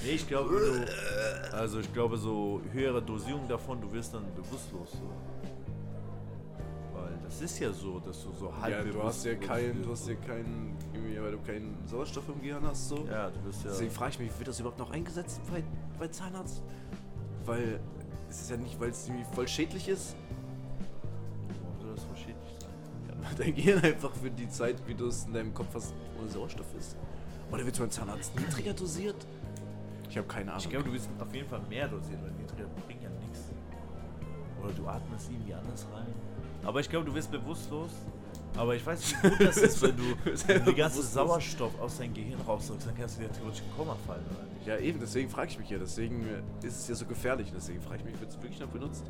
Nee, 0.03 0.13
ich 0.13 0.27
glaube, 0.27 0.49
du, 0.49 1.55
also 1.55 1.79
ich 1.79 1.93
glaube, 1.93 2.17
so 2.17 2.59
höhere 2.71 3.01
Dosierung 3.03 3.47
davon, 3.47 3.79
du 3.79 3.91
wirst 3.93 4.15
dann 4.15 4.25
bewusstlos 4.35 4.93
so. 4.93 5.09
Das 7.31 7.41
ist 7.49 7.59
ja 7.59 7.71
so, 7.71 7.97
dass 7.99 8.23
du 8.23 8.33
so 8.33 8.53
halb 8.61 8.85
ja, 8.85 8.91
du 8.91 9.01
hast 9.01 9.23
ja 9.23 9.35
keinen, 9.35 9.81
du 9.81 9.91
hast 9.91 10.05
ja 10.05 10.15
keinen, 10.15 10.77
weil 10.93 11.31
du 11.31 11.39
keinen 11.39 11.77
Sauerstoff 11.87 12.27
im 12.27 12.41
Gehirn 12.41 12.63
hast, 12.67 12.89
so. 12.89 13.07
Ja, 13.09 13.29
du 13.29 13.39
bist 13.39 13.63
ja. 13.63 13.71
Deswegen 13.71 13.89
frage 13.89 14.11
ich 14.11 14.19
mich, 14.19 14.37
wird 14.37 14.49
das 14.49 14.59
überhaupt 14.59 14.77
noch 14.77 14.91
eingesetzt 14.91 15.39
bei, 15.49 15.63
bei 15.97 16.09
Zahnarzt? 16.09 16.61
Weil 17.45 17.79
es 18.29 18.41
ist 18.41 18.51
ja 18.51 18.57
nicht, 18.57 18.77
weil 18.81 18.89
es 18.89 19.07
irgendwie 19.07 19.25
voll 19.33 19.47
schädlich 19.47 19.87
ist. 19.87 20.17
Warum 21.63 21.79
soll 21.79 21.95
das 21.95 22.03
so 22.03 22.15
schädlich 22.15 22.59
sein? 22.59 22.69
Ja, 23.07 23.25
weil 23.25 23.35
dein 23.45 23.55
Gehirn 23.55 23.81
einfach 23.81 24.13
für 24.13 24.29
die 24.29 24.49
Zeit, 24.49 24.85
wie 24.85 24.93
du 24.93 25.07
es 25.07 25.23
in 25.23 25.33
deinem 25.33 25.53
Kopf 25.53 25.73
hast, 25.73 25.93
ohne 26.19 26.29
Sauerstoff 26.29 26.75
ist. 26.77 26.97
Oder 27.49 27.63
wird 27.63 27.73
es 27.73 27.79
beim 27.79 27.91
Zahnarzt 27.91 28.37
niedriger 28.37 28.73
dosiert? 28.73 29.25
Ich 30.09 30.17
habe 30.17 30.27
keine 30.27 30.51
Ahnung. 30.51 30.63
Ich 30.65 30.69
glaube, 30.69 30.85
du 30.85 30.93
wirst 30.93 31.09
auf 31.17 31.33
jeden 31.33 31.47
Fall 31.47 31.61
mehr 31.69 31.87
dosieren, 31.87 32.21
weil 32.23 32.31
niedriger 32.33 32.65
bringt 32.85 33.03
ja 33.03 33.09
nichts. 33.09 33.51
Oder 34.61 34.73
du 34.73 34.85
atmest 34.85 35.31
irgendwie 35.31 35.53
anders 35.53 35.87
rein. 35.93 36.13
Aber 36.63 36.79
ich 36.79 36.89
glaube, 36.89 37.05
du 37.05 37.13
wirst 37.15 37.31
bewusstlos. 37.31 37.89
Aber 38.57 38.75
ich 38.75 38.85
weiß 38.85 38.99
nicht, 38.99 39.23
wie 39.23 39.29
gut 39.29 39.39
das 39.47 39.57
ist, 39.57 39.81
wenn 39.81 39.95
du, 39.95 40.03
wenn 40.23 40.65
du 40.65 40.71
die 40.71 40.75
ganze 40.77 40.97
Bewusstlos. 40.97 41.13
Sauerstoff 41.13 41.79
aus 41.79 41.97
deinem 41.97 42.13
Gehirn 42.13 42.41
rausdrückst, 42.41 42.85
dann 42.87 42.97
kannst 42.97 43.15
du 43.17 43.21
wieder 43.21 43.31
theoretisch 43.31 43.61
in 43.61 43.75
Koma 43.77 43.95
fallen, 44.05 44.25
oder 44.29 44.43
nicht? 44.53 44.67
Ja, 44.67 44.77
eben, 44.77 44.99
deswegen 44.99 45.29
frage 45.29 45.51
ich 45.51 45.57
mich 45.59 45.69
ja. 45.69 45.77
Deswegen 45.79 46.21
äh, 46.27 46.67
ist 46.67 46.79
es 46.81 46.87
ja 46.89 46.95
so 46.95 47.05
gefährlich. 47.05 47.51
Deswegen 47.55 47.81
frage 47.81 47.99
ich 47.99 48.03
mich, 48.05 48.19
wird 48.19 48.29
es 48.29 48.41
wirklich 48.41 48.59
noch 48.59 48.67
benutzt? 48.67 49.03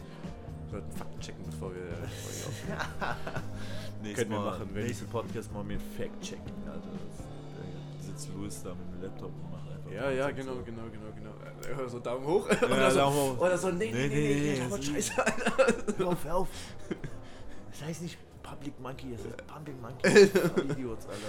Wir 0.70 0.80
sollten 0.80 0.92
Fakten 0.96 1.20
checken, 1.20 1.44
bevor 1.50 1.74
wir. 1.74 1.82
Bevor 1.82 2.52
wir 4.04 4.14
Können 4.14 4.30
wir 4.32 4.40
machen, 4.40 4.70
wenn- 4.74 4.86
nächsten 4.86 5.08
Podcast 5.08 5.52
machen 5.54 5.70
wir 5.70 5.78
ein 5.78 5.82
Fact-Checking, 5.98 6.68
Alter. 6.68 6.82
Das, 7.10 7.26
da 7.26 8.08
sitzt 8.08 8.30
Louis 8.36 8.64
da 8.64 8.70
mit 8.70 8.80
dem 8.94 9.02
Laptop 9.02 9.32
und 9.32 9.52
macht 9.52 9.70
einfach. 9.72 9.92
ja, 9.92 10.12
ja, 10.12 10.28
so- 10.30 10.36
genau, 10.36 10.54
genau, 10.64 10.84
genau, 10.92 11.12
genau. 11.16 11.82
Äh, 11.84 11.90
So 11.90 12.00
Daumen 12.00 12.26
hoch. 12.26 12.48
Ja, 12.50 12.68
oder, 12.68 12.92
so, 12.92 12.98
Daumen 13.00 13.18
hoch. 13.18 13.40
oder 13.42 13.58
so, 13.58 13.70
nee, 13.72 13.92
Nee, 13.92 13.92
nee, 13.92 14.08
nee, 14.08 14.08
nee, 14.08 14.34
nee, 14.34 14.60
nee, 14.60 14.60
nee, 14.60 14.70
das- 14.70 14.86
scheiße, 14.86 15.26
Alter. 15.26 15.98
Hör 15.98 16.08
auf, 16.08 16.24
hör 16.26 16.36
auf. 16.36 16.48
Das 17.82 17.90
heißt 17.90 18.02
nicht 18.04 18.18
Public 18.44 18.80
Monkey, 18.80 19.12
das 19.16 19.26
heißt 19.26 19.48
Pumping 19.48 19.82
Monkey. 19.82 20.08
Idiots, 20.72 21.08
Alter. 21.08 21.20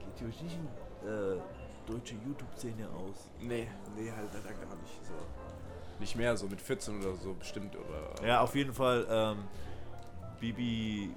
Geht 0.00 0.20
ihr 0.20 0.26
euch 0.28 0.42
nicht 0.42 0.56
in 0.56 1.08
äh, 1.08 1.40
deutsche 1.86 2.14
YouTube-Szene 2.26 2.88
aus? 2.88 3.30
Nee, 3.40 3.68
nee, 3.96 4.10
halt 4.10 4.28
leider 4.34 4.48
gar 4.54 4.74
nicht. 4.76 5.04
So. 5.06 5.12
Nicht 6.00 6.16
mehr, 6.16 6.36
so 6.36 6.48
mit 6.48 6.60
14 6.60 6.98
oder 7.00 7.14
so 7.14 7.34
bestimmt, 7.34 7.76
oder. 7.76 8.26
Ja, 8.26 8.40
auf 8.40 8.54
jeden 8.56 8.72
Fall, 8.74 9.06
ähm, 9.08 9.44
Bibi, 10.40 11.14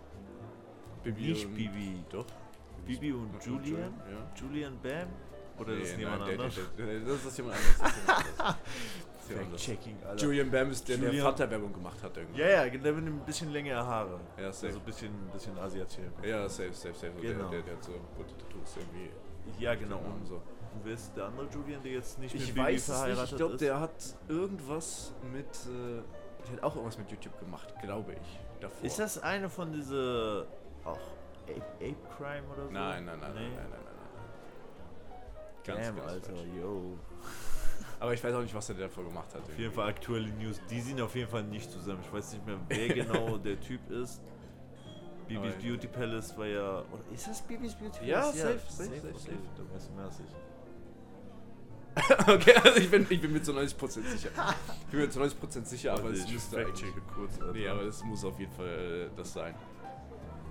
Bibi 1.03 1.21
nicht 1.21 1.45
und- 1.47 1.55
Bibi, 1.55 2.03
Doch. 2.11 2.25
Bibi 2.85 3.11
und 3.13 3.43
Julian? 3.43 3.93
Ja. 4.09 4.31
Julian 4.39 4.77
Bam? 4.81 5.07
Oder 5.59 5.73
ist 5.73 5.89
das 5.91 5.97
Nee, 5.97 6.03
jemand 6.03 6.19
nein, 6.21 6.27
der- 6.37 6.45
anderes? 6.45 6.59
der- 6.77 6.85
der- 6.85 6.99
Das 7.01 7.25
ist 7.25 7.37
jemand 7.37 7.57
anderes. 7.57 8.55
Fact-Checking, 9.21 9.97
Alter. 10.03 10.23
Julian 10.25 10.49
Bam 10.51 10.71
ist 10.71 10.87
der, 10.87 10.97
der 10.97 11.07
Julian- 11.09 11.25
Vaterwerbung 11.25 11.73
gemacht 11.73 12.01
hat 12.03 12.17
irgendwie. 12.17 12.41
Ja, 12.41 12.65
ja, 12.65 12.69
der 12.69 12.93
mit 12.93 13.05
ein 13.05 13.19
bisschen 13.25 13.51
längere 13.51 13.85
Haare. 13.85 14.19
Ja, 14.37 14.51
safe. 14.51 14.67
Also 14.67 14.79
ein 14.79 14.85
bisschen, 14.85 15.11
bisschen 15.31 15.57
asiatisch. 15.57 15.97
Ja, 16.23 16.49
safe, 16.49 16.73
safe, 16.73 16.93
safe. 16.93 17.11
Genau. 17.21 17.49
Der, 17.49 17.61
der, 17.61 17.61
der 17.61 17.73
hat 17.75 17.83
so 17.83 17.91
bunte 18.17 18.35
Tattoos 18.37 18.77
irgendwie. 18.77 19.09
Ja, 19.59 19.75
genau. 19.75 19.97
Und, 19.99 20.25
so. 20.27 20.35
und 20.35 20.81
wer 20.83 20.93
ist 20.93 21.15
der 21.15 21.25
andere 21.25 21.47
Julian, 21.53 21.81
der 21.83 21.91
jetzt 21.93 22.19
nicht 22.19 22.35
Ich 22.35 22.47
mit 22.55 22.57
weiß 22.63 22.85
verheiratet 22.85 23.21
nicht. 23.21 23.31
Ich 23.31 23.37
glaube, 23.37 23.57
der 23.57 23.79
hat 23.79 24.15
irgendwas 24.27 25.13
mit. 25.31 25.45
Äh, 25.45 26.01
der 26.45 26.53
hat 26.57 26.63
auch 26.63 26.75
irgendwas 26.75 26.97
mit 26.97 27.11
YouTube 27.11 27.39
gemacht, 27.39 27.73
glaube 27.83 28.13
ich. 28.13 28.39
Davor. 28.61 28.83
Ist 28.85 28.99
das 28.99 29.17
eine 29.21 29.49
von 29.49 29.71
diese 29.71 30.47
auch 30.83 30.97
Ape, 31.47 31.61
Ape 31.79 31.95
Crime 32.17 32.43
oder 32.53 32.65
so? 32.65 32.71
Nein, 32.71 33.05
nein, 33.05 33.19
nein, 33.19 33.33
Nee? 33.33 33.39
nein, 33.41 33.55
nein, 33.57 33.69
nein, 33.71 33.81
nein. 33.85 33.95
Ganz, 35.63 35.87
Damn, 35.87 35.95
ganz 35.97 36.11
Alter, 36.11 36.35
falsch. 36.35 36.47
yo. 36.59 36.97
Aber 38.01 38.13
ich 38.15 38.23
weiß 38.23 38.33
auch 38.33 38.41
nicht, 38.41 38.53
was 38.55 38.67
er 38.67 38.75
davor 38.75 39.03
gemacht 39.05 39.33
hat. 39.33 39.41
Auf 39.43 39.57
jeden 39.59 39.71
Fall 39.73 39.87
aktuelle 39.89 40.27
News. 40.29 40.59
Die 40.69 40.81
sind 40.81 40.99
auf 40.99 41.15
jeden 41.15 41.29
Fall 41.29 41.43
nicht 41.43 41.71
zusammen. 41.71 41.99
Ich 42.03 42.11
weiß 42.11 42.33
nicht 42.33 42.45
mehr, 42.45 42.57
wer 42.67 42.87
genau 43.05 43.37
der 43.37 43.59
Typ 43.61 43.89
ist. 43.91 44.21
Bibis 45.27 45.53
Aber- 45.53 45.61
Beauty 45.63 45.87
Palace 45.87 46.35
war 46.37 46.47
ja. 46.47 46.79
Oder 46.79 47.03
ist 47.13 47.27
das 47.27 47.41
Bibis 47.43 47.73
Beauty 47.75 47.99
Palace? 47.99 48.07
Ja, 48.09 48.23
safe, 48.23 48.59
safe, 48.67 48.89
safe, 48.89 49.07
okay. 49.07 49.13
safe. 49.17 49.37
Da 49.55 49.75
weißt 49.75 49.89
du 49.89 49.93
mehr 49.93 50.05
als 50.05 50.19
ich. 50.19 50.35
okay, 52.27 52.55
also 52.63 52.79
ich 52.79 52.89
bin, 52.89 53.05
ich 53.09 53.21
bin 53.21 53.33
mir 53.33 53.41
zu 53.41 53.51
90% 53.51 53.89
sicher. 54.07 54.29
Ich 54.85 54.87
bin 54.91 55.01
mir 55.01 55.09
zu 55.09 55.19
90% 55.21 55.65
sicher, 55.65 55.93
aber 55.93 56.09
es 56.11 56.23
ich 56.25 56.33
müsste 56.33 56.57
eigentlich- 56.57 56.85
kurz. 57.13 57.33
Alter. 57.39 57.51
Nee, 57.53 57.67
aber 57.67 57.83
das 57.83 58.03
muss 58.03 58.23
auf 58.25 58.39
jeden 58.39 58.51
Fall 58.53 59.09
äh, 59.11 59.15
das 59.15 59.33
sein. 59.33 59.53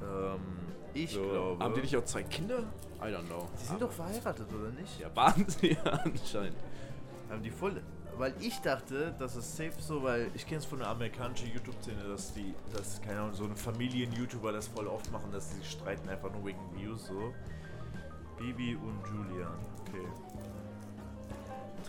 ähm, 0.02 0.40
ich 0.92 1.10
So, 1.12 1.22
glaube. 1.22 1.64
Haben 1.64 1.74
die 1.74 1.80
nicht 1.80 1.96
auch 1.96 2.04
zwei 2.04 2.22
Kinder? 2.24 2.58
I 3.00 3.04
don't 3.06 3.26
know. 3.26 3.48
die 3.60 3.64
sind 3.66 3.80
doch 3.80 3.90
verheiratet, 3.90 4.46
oder 4.52 4.68
nicht? 4.70 5.00
Ja, 5.00 5.08
waren 5.16 5.46
sie 5.48 5.72
ja 5.72 5.82
anscheinend. 5.82 6.56
Haben 7.30 7.42
die 7.42 7.50
voll. 7.50 7.80
Weil 8.18 8.34
ich 8.40 8.60
dachte, 8.60 9.14
dass 9.18 9.34
es 9.36 9.56
safe 9.56 9.80
so, 9.80 10.02
weil 10.02 10.30
ich 10.34 10.44
kenne 10.46 10.58
es 10.58 10.66
von 10.66 10.80
der 10.80 10.88
amerikanischen 10.88 11.50
YouTube-Szene, 11.54 12.02
dass 12.08 12.34
die, 12.34 12.54
dass, 12.72 13.00
keine 13.00 13.20
Ahnung, 13.20 13.34
so 13.34 13.44
eine 13.44 13.56
Familien-YouTuber 13.56 14.52
das 14.52 14.68
voll 14.68 14.88
oft 14.88 15.10
machen, 15.10 15.32
dass 15.32 15.50
sie 15.52 15.64
streiten 15.64 16.08
einfach 16.08 16.30
nur 16.30 16.44
wegen 16.44 16.58
Views 16.74 17.06
so. 17.06 17.32
Bibi 18.36 18.74
und 18.74 19.00
Julian, 19.06 19.58
okay. 19.80 20.06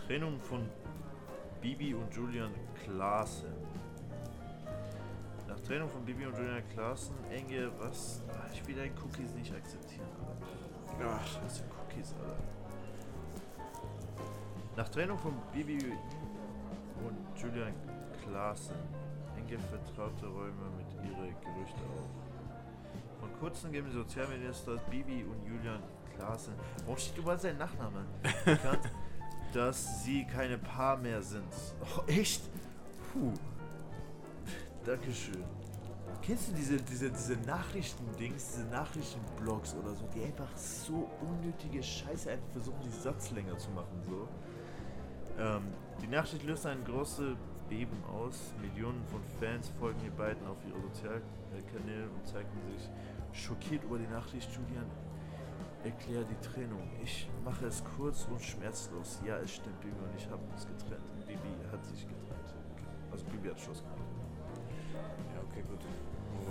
Trennung 0.06 0.40
von 0.40 0.68
Bibi 1.60 1.94
und 1.94 2.14
Julian 2.14 2.52
Klaassen. 2.84 3.52
Nach 5.48 5.60
Trennung 5.60 5.90
von 5.90 6.04
Bibi 6.04 6.26
und 6.26 6.36
Julian 6.36 6.62
Klaassen, 6.72 7.14
enge, 7.30 7.70
was? 7.78 8.22
Ah, 8.28 8.48
Ich 8.52 8.66
will 8.66 8.74
deine 8.76 8.92
Cookies 8.92 9.32
nicht 9.34 9.54
akzeptieren, 9.54 10.06
Alter. 10.18 11.18
Ach, 11.20 11.44
Was 11.44 11.58
für 11.58 11.64
Cookies, 11.64 12.14
Alter. 12.14 12.51
Nach 14.76 14.88
Trennung 14.88 15.18
von 15.18 15.34
Bibi 15.52 15.92
und 17.04 17.38
Julian 17.38 17.74
Klaassen 18.24 18.76
enge 19.36 19.58
vertraute 19.58 20.26
Räume 20.26 20.70
mit 20.78 20.86
ihre 21.04 21.28
Gerüchte 21.28 21.80
auf. 21.94 22.08
Vor 23.20 23.28
kurzem 23.38 23.70
geben 23.70 23.88
die 23.90 23.96
Sozialminister 23.96 24.76
Bibi 24.90 25.24
und 25.24 25.44
Julian 25.46 25.82
Klaassen, 26.16 26.54
warum 26.84 26.96
steht 26.96 27.18
überall 27.18 27.38
sein 27.38 27.58
Nachname? 27.58 28.06
bekannt, 28.46 28.90
dass 29.52 30.04
sie 30.04 30.24
keine 30.24 30.56
Paar 30.56 30.96
mehr 30.96 31.20
sind. 31.20 31.52
Oh, 31.82 32.02
echt? 32.06 32.42
Puh. 33.12 33.34
Dankeschön. 34.86 35.44
Kennst 36.22 36.48
du 36.48 36.52
diese, 36.54 36.76
diese, 36.76 37.10
diese 37.10 37.36
Nachrichtendings, 37.46 38.52
diese 38.52 38.64
Nachrichtenblogs 38.68 39.74
oder 39.74 39.92
so, 39.94 40.08
die 40.14 40.22
einfach 40.24 40.56
so 40.56 41.10
unnötige 41.20 41.82
Scheiße 41.82 42.30
einfach 42.30 42.48
versuchen, 42.52 42.80
die 42.84 42.90
Satz 42.90 43.32
länger 43.32 43.58
zu 43.58 43.70
machen, 43.70 44.00
so? 44.02 44.28
Ähm, 45.42 45.62
die 46.00 46.06
Nachricht 46.06 46.44
löst 46.44 46.66
ein 46.66 46.84
großes 46.84 47.36
Beben 47.68 47.96
aus. 48.04 48.52
Millionen 48.60 49.02
von 49.06 49.20
Fans 49.40 49.70
folgen 49.80 50.00
ihr 50.04 50.10
beiden 50.12 50.46
auf 50.46 50.56
ihre 50.68 50.80
Sozialkanäle 50.80 52.08
und 52.14 52.26
zeigen 52.26 52.48
sich 52.76 52.88
schockiert 53.32 53.82
über 53.84 53.98
die 53.98 54.06
Nachricht. 54.06 54.48
Julian 54.52 54.86
erklärt 55.84 56.26
die 56.30 56.46
Trennung. 56.46 56.88
Ich 57.02 57.28
mache 57.44 57.66
es 57.66 57.82
kurz 57.96 58.26
und 58.30 58.40
schmerzlos. 58.40 59.20
Ja, 59.26 59.38
es 59.38 59.54
stimmt, 59.54 59.80
Bibi 59.80 59.94
und 59.98 60.14
ich 60.16 60.28
haben 60.28 60.42
uns 60.52 60.66
getrennt. 60.66 61.02
Bibi 61.26 61.48
hat 61.72 61.84
sich 61.86 62.02
getrennt. 62.06 62.54
Also 63.10 63.24
Bibi 63.26 63.48
hat 63.48 63.60
Schluss 63.60 63.82
gemacht. 63.82 63.98
Ja, 65.34 65.40
okay, 65.50 65.62
gut. 65.68 65.80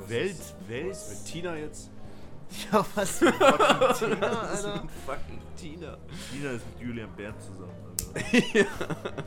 Was 0.02 0.10
Welt, 0.10 0.32
ist- 0.32 0.56
Welt. 0.68 0.90
Was 0.92 1.10
mit 1.10 1.26
Tina 1.32 1.56
jetzt? 1.56 1.92
Ja, 2.72 2.86
was 2.96 3.12
für 3.20 3.32
fucking 3.32 3.94
Tina, 4.10 4.28
Alter? 4.42 4.82
mit 4.82 4.92
fucking 4.92 5.40
Tina? 5.56 5.98
Tina 6.32 6.52
ist 6.52 6.66
mit 6.68 6.82
Julian 6.82 7.10
Bern 7.16 7.34
zusammen, 7.40 7.72
Alter. 8.16 9.24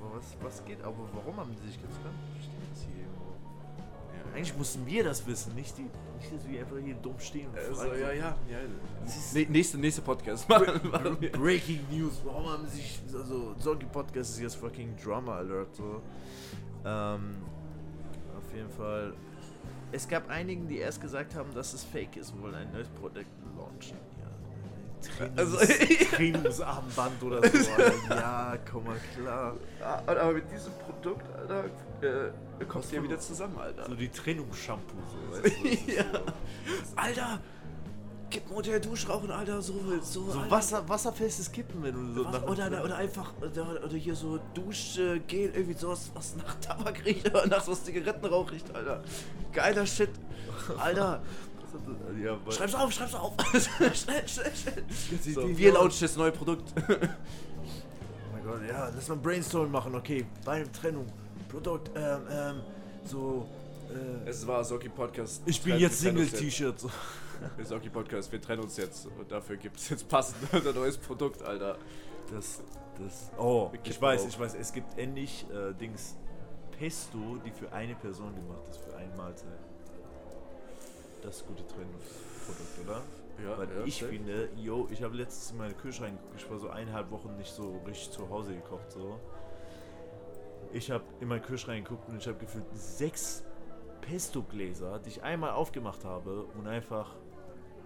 Aber 0.00 0.16
was, 0.16 0.36
was 0.42 0.64
geht? 0.64 0.82
Aber 0.82 0.96
warum 1.14 1.36
haben 1.36 1.54
die 1.54 1.66
sich 1.66 1.76
getrennt? 1.76 2.14
Steht 2.40 2.52
das 2.72 2.82
hier 2.82 3.02
irgendwo? 3.04 3.34
Ja. 4.14 4.36
Eigentlich 4.36 4.56
mussten 4.56 4.86
wir 4.86 5.04
das 5.04 5.26
wissen, 5.26 5.54
nicht, 5.54 5.76
die, 5.78 5.82
nicht 5.82 6.32
dass 6.34 6.48
wir 6.48 6.60
einfach 6.60 6.76
hier 6.84 6.94
dumm 6.94 7.18
stehen 7.18 7.48
und 7.48 7.58
Also, 7.58 7.94
ja, 7.94 8.12
ja, 8.12 8.36
ja. 8.50 8.58
Ne, 9.34 9.46
nächste, 9.48 9.78
nächste 9.78 10.02
Podcast. 10.02 10.46
Breaking 11.32 11.80
News, 11.90 12.20
warum 12.24 12.48
haben 12.48 12.66
sich, 12.66 13.00
also 13.12 13.54
solche 13.58 13.86
Podcasts 13.86 14.34
ist 14.34 14.40
jetzt 14.40 14.56
fucking 14.56 14.96
Drama 15.02 15.36
Alert, 15.36 15.74
so. 15.74 16.02
Ähm, 16.84 17.36
auf 18.36 18.54
jeden 18.54 18.70
Fall. 18.70 19.14
Es 19.90 20.06
gab 20.06 20.28
einigen, 20.28 20.68
die 20.68 20.78
erst 20.78 21.00
gesagt 21.00 21.34
haben, 21.34 21.52
dass 21.54 21.72
es 21.72 21.82
fake 21.84 22.16
ist 22.16 22.32
und 22.32 22.42
wollen 22.42 22.54
ein 22.54 22.70
neues 22.72 22.88
Produkt 22.88 23.26
launchen. 23.56 23.96
Also- 25.36 25.56
Trainings, 25.58 26.10
Trainingsarmband 26.10 27.22
oder 27.22 27.48
so. 27.48 27.70
Alter. 27.76 27.92
Ja, 28.10 28.56
komm 28.70 28.84
mal 28.84 28.96
klar. 29.16 29.54
Ah, 29.82 30.02
Aber 30.06 30.32
mit 30.32 30.50
diesem 30.50 30.72
Produkt, 30.74 31.24
Alter, 31.36 31.64
äh, 32.02 32.64
kommst 32.66 32.90
du 32.92 32.96
ja 32.96 33.02
wieder 33.02 33.18
zusammen, 33.18 33.58
Alter. 33.58 33.86
So 33.86 33.94
die 33.94 34.08
Trennungsshampoo, 34.08 34.96
so, 35.10 35.42
weißt 35.42 35.56
du, 35.62 35.68
Ja. 35.92 36.04
so. 36.12 36.20
Alter! 36.96 37.40
Gib 38.30 38.46
mir 38.50 38.56
unter 38.56 38.78
Duschrauchen, 38.78 39.30
Alter, 39.30 39.62
so, 39.62 39.72
so, 40.02 40.26
So 40.30 40.38
Alter. 40.38 40.50
Wasser, 40.50 40.86
wasserfestes 40.86 41.50
Kippen, 41.50 41.82
wenn 41.82 41.94
du 41.94 42.12
so 42.12 42.24
Was, 42.26 42.32
nach- 42.34 42.42
oder, 42.42 42.84
oder 42.84 42.96
einfach, 42.96 43.32
oder, 43.40 43.82
oder 43.82 43.96
hier 43.96 44.14
so 44.14 44.38
Duschgel, 44.52 45.22
irgendwie 45.54 45.72
sowas, 45.72 46.10
was 46.12 46.36
nach 46.36 46.54
Tabak 46.60 47.02
riecht 47.06 47.26
oder 47.30 47.46
nach 47.46 47.62
so 47.62 47.74
Zigarettenrauch 47.74 48.50
riecht, 48.52 48.74
Alter. 48.76 49.02
Geiler 49.54 49.86
Shit. 49.86 50.10
Alter, 50.76 51.22
Ja, 52.22 52.38
schreib's 52.50 52.74
auf, 52.74 52.92
schreib's 52.92 53.14
auf. 53.14 53.34
schnell, 53.50 53.94
schnell, 53.94 54.28
schnell. 54.28 54.84
So, 55.34 55.56
wir 55.56 55.72
launchen 55.72 56.00
das 56.00 56.16
neue 56.16 56.32
Produkt. 56.32 56.72
Oh 56.90 58.32
mein 58.32 58.44
Gott, 58.44 58.68
ja, 58.68 58.90
lass 58.94 59.08
mal 59.08 59.16
Brainstorm 59.16 59.70
machen, 59.70 59.94
okay. 59.94 60.24
Bei 60.44 60.62
Trennung, 60.64 61.06
Produkt, 61.48 61.90
ähm, 61.96 62.20
ähm, 62.30 62.60
so, 63.04 63.46
äh, 63.90 64.28
Es 64.28 64.46
war 64.46 64.64
Soki 64.64 64.88
Podcast. 64.88 65.42
ich 65.44 65.60
bin 65.60 65.78
jetzt 65.78 66.00
Single-T-Shirt. 66.00 66.78
So. 66.78 66.88
jetzt. 66.88 67.58
Der 67.58 67.64
Soki 67.64 67.88
Podcast, 67.88 68.30
wir 68.32 68.40
trennen 68.40 68.62
uns 68.62 68.76
jetzt. 68.76 69.06
Und 69.06 69.30
dafür 69.30 69.56
gibt 69.56 69.76
es 69.76 69.88
jetzt 69.88 70.08
passend 70.08 70.36
ein 70.52 70.74
neues 70.74 70.96
Produkt, 70.96 71.42
Alter. 71.42 71.78
Das, 72.32 72.60
das, 72.98 73.30
oh, 73.38 73.70
ich 73.82 74.00
weiß, 74.00 74.22
auf. 74.22 74.28
ich 74.28 74.38
weiß, 74.38 74.54
es 74.54 74.72
gibt 74.72 74.98
endlich 74.98 75.46
äh, 75.50 75.72
Dings, 75.74 76.16
Pesto, 76.78 77.38
die 77.44 77.50
für 77.50 77.72
eine 77.72 77.94
Person 77.94 78.34
gemacht 78.34 78.68
ist, 78.70 78.78
für 78.78 78.96
eine 78.96 79.14
Mahlzeit. 79.16 79.67
Das 81.22 81.44
gute 81.46 81.66
Trennungsprodukt, 81.66 82.78
oder? 82.84 83.02
Ja, 83.44 83.58
Weil 83.58 83.68
ja, 83.68 83.84
ich 83.84 83.98
safe. 84.00 84.10
finde, 84.10 84.48
yo, 84.56 84.88
ich 84.90 85.02
habe 85.02 85.16
letztens 85.16 85.52
in 85.52 85.58
meine 85.58 85.74
Küche 85.74 86.02
reingeguckt, 86.02 86.34
ich 86.36 86.50
war 86.50 86.58
so 86.58 86.68
eineinhalb 86.70 87.10
Wochen 87.10 87.36
nicht 87.36 87.52
so 87.52 87.80
richtig 87.86 88.10
zu 88.10 88.28
Hause 88.28 88.54
gekocht, 88.54 88.90
so. 88.90 89.18
Ich 90.72 90.90
habe 90.90 91.04
in 91.20 91.28
meine 91.28 91.40
Küche 91.40 91.68
reingeguckt 91.68 92.08
und 92.08 92.18
ich 92.18 92.26
habe 92.26 92.38
gefühlt 92.38 92.64
sechs 92.74 93.44
Pesto-Gläser, 94.00 94.98
die 95.00 95.10
ich 95.10 95.22
einmal 95.22 95.50
aufgemacht 95.52 96.04
habe 96.04 96.44
und 96.58 96.66
einfach. 96.66 97.14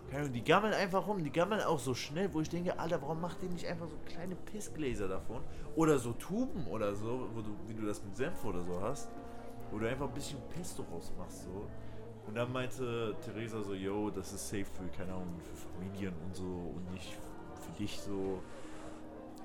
Keine 0.09 0.23
Ahnung, 0.25 0.33
die 0.35 0.45
gammeln 0.45 0.75
einfach 0.75 1.07
rum, 1.07 1.23
die 1.23 1.31
gammeln 1.31 1.62
auch 1.62 1.79
so 1.79 1.95
schnell, 1.95 2.33
wo 2.35 2.40
ich 2.40 2.49
denke, 2.51 2.79
Alter, 2.79 3.01
warum 3.01 3.21
macht 3.21 3.42
ihr 3.42 3.49
nicht 3.49 3.66
einfach 3.66 3.88
so 3.88 3.97
kleine 4.05 4.35
Pissgläser 4.37 5.09
davon? 5.09 5.42
Oder 5.75 5.99
so 5.99 6.12
Tuben 6.12 6.66
oder 6.66 6.95
so, 6.95 7.29
wo 7.35 7.40
du, 7.40 7.57
wie 7.66 7.73
du 7.75 7.87
das 7.87 8.03
mit 8.05 8.16
Senf 8.16 8.45
oder 8.45 8.62
so 8.62 8.81
hast, 8.83 9.11
wo 9.71 9.79
du 9.79 9.88
einfach 9.88 10.09
ein 10.09 10.14
bisschen 10.14 10.38
Pesto 10.51 10.85
rausmachst, 10.92 11.45
so. 11.45 11.66
Und 12.27 12.35
dann 12.37 12.53
meinte 12.53 13.15
Theresa 13.25 13.63
so, 13.63 13.75
yo, 13.75 14.11
das 14.11 14.33
ist 14.33 14.49
safe 14.49 14.65
für, 14.65 14.87
keine 14.97 15.13
Ahnung, 15.13 15.41
für 15.41 15.57
Familien 15.57 16.15
und 16.25 16.35
so 16.35 16.45
und 16.45 16.93
nicht 16.93 17.19
für 17.61 17.73
dich 17.79 17.99
so. 18.01 18.41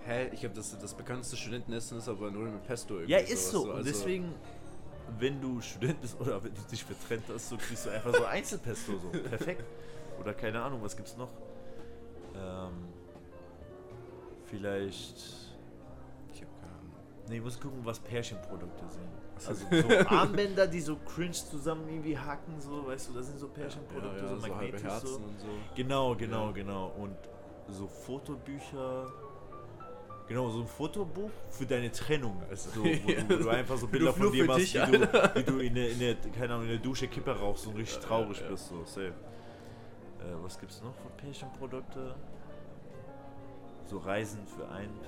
Hä? 0.06 0.30
Ich 0.32 0.40
glaube, 0.42 0.56
das, 0.56 0.78
das 0.80 0.94
bekannteste 0.94 1.36
Studentenessen 1.36 1.98
ist 1.98 2.08
aber 2.08 2.32
nur 2.32 2.44
mit 2.46 2.64
Pesto 2.66 2.96
irgendwie. 2.96 3.12
Ja, 3.14 3.18
ist 3.20 3.50
so. 3.52 3.64
Und 3.64 3.72
also- 3.72 3.84
deswegen, 3.90 4.34
wenn 5.20 5.42
du 5.42 5.60
Student 5.60 6.00
bist 6.02 6.20
oder 6.22 6.42
wenn 6.44 6.54
du 6.54 6.62
dich 6.72 6.88
getrennt 6.88 7.24
hast, 7.34 7.50
so 7.50 7.58
kriegst 7.58 7.86
du 7.88 7.90
einfach 7.90 8.14
so 8.14 8.26
Einzelpesto 8.26 8.94
so. 9.00 9.10
Perfekt. 9.10 9.64
Oder 10.20 10.34
keine 10.34 10.62
Ahnung, 10.62 10.82
was 10.82 10.96
gibt's 10.96 11.18
noch? 11.18 11.30
Ähm, 12.36 12.72
vielleicht. 14.46 15.18
Ich 16.34 16.42
hab 16.42 16.62
keine 16.62 16.74
Ahnung. 16.74 16.94
Nee, 17.28 17.38
ich 17.38 17.44
muss 17.44 17.60
gucken, 17.60 17.80
was 17.84 18.00
Pärchenprodukte 18.00 18.86
sind. 18.90 19.10
So. 19.40 19.50
Also 19.50 19.66
so 19.72 20.08
Armbänder, 20.10 20.68
die 20.68 20.82
so 20.82 20.96
cringe 20.98 21.32
zusammen 21.32 21.88
irgendwie 21.90 22.18
hacken, 22.18 22.60
so, 22.60 22.86
weißt 22.86 23.10
du, 23.10 23.14
das 23.14 23.28
sind 23.28 23.40
so 23.40 23.48
Pärchenprodukte, 23.48 24.26
ja, 24.26 24.32
ja, 24.32 24.36
so 24.36 24.40
so 24.40 24.56
Herzen 24.56 25.08
so. 25.08 25.16
und 25.16 25.40
so. 25.40 25.48
Genau, 25.76 26.16
genau, 26.16 26.48
Ja. 26.48 26.52
genau. 26.52 26.94
Und 26.98 27.16
so 27.70 27.88
Fotobücher. 27.88 29.08
Genau, 30.28 30.50
so 30.50 30.60
ein 30.60 30.68
Fotobuch 30.68 31.30
für 31.50 31.66
deine 31.66 31.90
Trennung. 31.90 32.42
Also, 32.50 32.70
so, 32.72 32.84
wo, 32.84 32.88
du, 32.90 33.30
wo 33.30 33.44
du 33.44 33.50
einfach 33.50 33.78
so 33.78 33.88
Bilder 33.88 34.12
von 34.12 34.32
dir 34.32 34.44
machst, 34.46 34.74
dich, 34.74 34.76
wie, 34.76 34.92
du, 34.98 35.32
wie 35.36 35.44
du 35.44 35.60
in 35.60 35.76
der, 35.76 35.90
in 35.90 36.00
der, 36.00 36.16
keine 36.38 36.54
Ahnung, 36.54 36.64
in 36.66 36.72
der 36.72 36.80
Dusche 36.80 37.08
Kippe 37.08 37.32
rauchst 37.32 37.66
und 37.68 37.78
richtig 37.78 38.00
traurig 38.00 38.44
bist. 38.48 38.68
So, 38.68 38.84
safe. 38.84 39.14
Äh, 40.20 40.44
was 40.44 40.60
gibt's 40.60 40.82
noch 40.82 40.94
für 40.96 41.10
Pärchenprodukte? 41.16 42.16
So 43.90 43.98
Reisen 44.00 44.46
für 44.48 44.68
einen. 44.70 45.00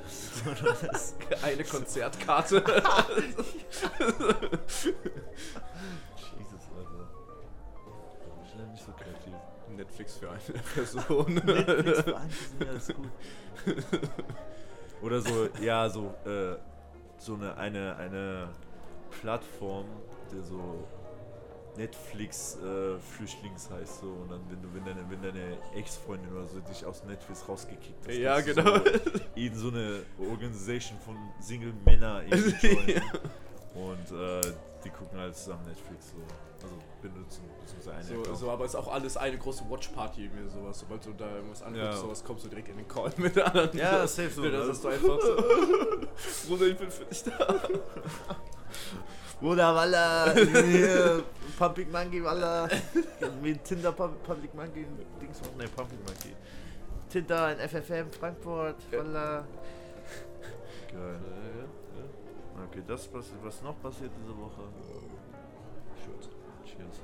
Oder 0.49 0.73
das- 0.91 1.15
Eine 1.43 1.63
Konzertkarte. 1.65 2.63
Jesus, 6.15 6.61
Alter. 6.77 7.07
Schnell 8.51 8.67
nicht 8.67 8.83
so 8.85 8.91
kreativ. 8.93 9.33
Netflix 9.75 10.15
für 10.17 10.29
eine 10.31 10.39
Person. 10.73 11.33
Netflix 11.35 12.01
für 12.01 12.17
einen, 12.17 12.29
ist 12.29 12.59
mir 12.59 12.69
alles 12.69 12.87
gut. 12.87 13.09
Oder 15.01 15.21
so, 15.21 15.47
ja, 15.61 15.89
so, 15.89 16.13
äh, 16.25 16.55
so 17.17 17.35
eine, 17.35 17.55
eine, 17.57 17.95
eine 17.97 18.49
Plattform, 19.21 19.85
der 20.31 20.41
so 20.43 20.87
Netflix 21.77 22.57
äh, 22.57 22.97
Flüchtlings 23.15 23.69
heißt 23.69 24.01
so 24.01 24.07
und 24.07 24.31
dann 24.31 24.41
wenn 24.49 24.61
du 24.61 24.67
wenn 24.73 24.83
deine 24.85 25.09
wenn 25.09 25.21
deine 25.21 25.57
Ex-Freundin 25.75 26.31
oder 26.33 26.47
so 26.47 26.59
dich 26.59 26.85
aus 26.85 27.03
Netflix 27.05 27.47
rausgekickt 27.47 28.07
hast, 28.07 28.17
Ja, 28.17 28.39
genau. 28.41 28.77
so 28.79 28.91
in 29.35 29.55
so 29.55 29.67
eine 29.69 30.01
Organisation 30.29 30.97
von 31.05 31.15
Single 31.39 31.73
Männer 31.85 32.21
joinen. 32.61 33.01
und 33.75 34.17
äh, 34.17 34.41
die 34.83 34.89
gucken 34.89 35.19
halt 35.19 35.35
zusammen 35.35 35.65
Netflix 35.67 36.11
so 36.11 36.17
also 36.61 36.75
benutzen 37.01 37.43
beziehungsweise 37.61 37.95
eine 38.13 38.25
So, 38.25 38.33
so, 38.35 38.49
aber 38.51 38.65
es 38.65 38.71
ist 38.73 38.75
auch 38.79 38.89
alles 38.91 39.15
eine 39.15 39.37
große 39.37 39.63
Watchparty 39.69 40.25
irgendwie 40.25 40.49
sowas. 40.49 40.79
Sobald 40.79 41.05
du 41.05 41.13
da 41.13 41.33
irgendwas 41.35 41.61
anguckst, 41.61 41.85
Ja. 41.85 41.95
sowas, 41.95 42.21
kommst 42.23 42.43
du 42.43 42.49
direkt 42.49 42.67
in 42.67 42.75
den 42.77 42.87
Call 42.89 43.13
mit 43.15 43.33
der 43.37 43.47
anderen. 43.47 43.77
Ja, 43.77 44.05
safe 44.05 44.29
so, 44.29 44.43
Das 44.49 44.65
ne? 44.65 44.71
ist 44.73 44.83
du 44.83 44.87
einfach 44.89 45.19
so. 45.21 45.35
Bruder, 46.49 46.67
ich 46.67 46.77
bin 46.77 46.91
für 46.91 47.05
dich 47.05 47.23
da. 47.23 47.31
Bruder, 49.39 49.73
Walla, 49.73 50.33
hier, 50.33 51.23
Public 51.57 51.91
Monkey, 51.91 52.21
Walla, 52.23 52.67
mit 53.41 53.63
Tinder 53.63 53.91
Pub- 53.93 54.21
Public 54.23 54.53
Monkey, 54.53 54.85
Dings, 55.21 55.41
ne, 55.57 55.65
Public 55.67 55.99
Monkey. 56.05 56.35
Tinder 57.09 57.53
in 57.53 57.59
FFM 57.69 58.11
Frankfurt, 58.11 58.75
Walla. 58.91 59.45
Geil. 60.91 61.19
Okay, 62.69 62.83
das 62.85 63.07
passiert, 63.07 63.39
was 63.43 63.61
noch 63.61 63.79
passiert 63.81 64.11
diese 64.21 64.35
Woche? 64.37 64.63
Shoot. 66.03 66.29
Cheers. 66.65 66.99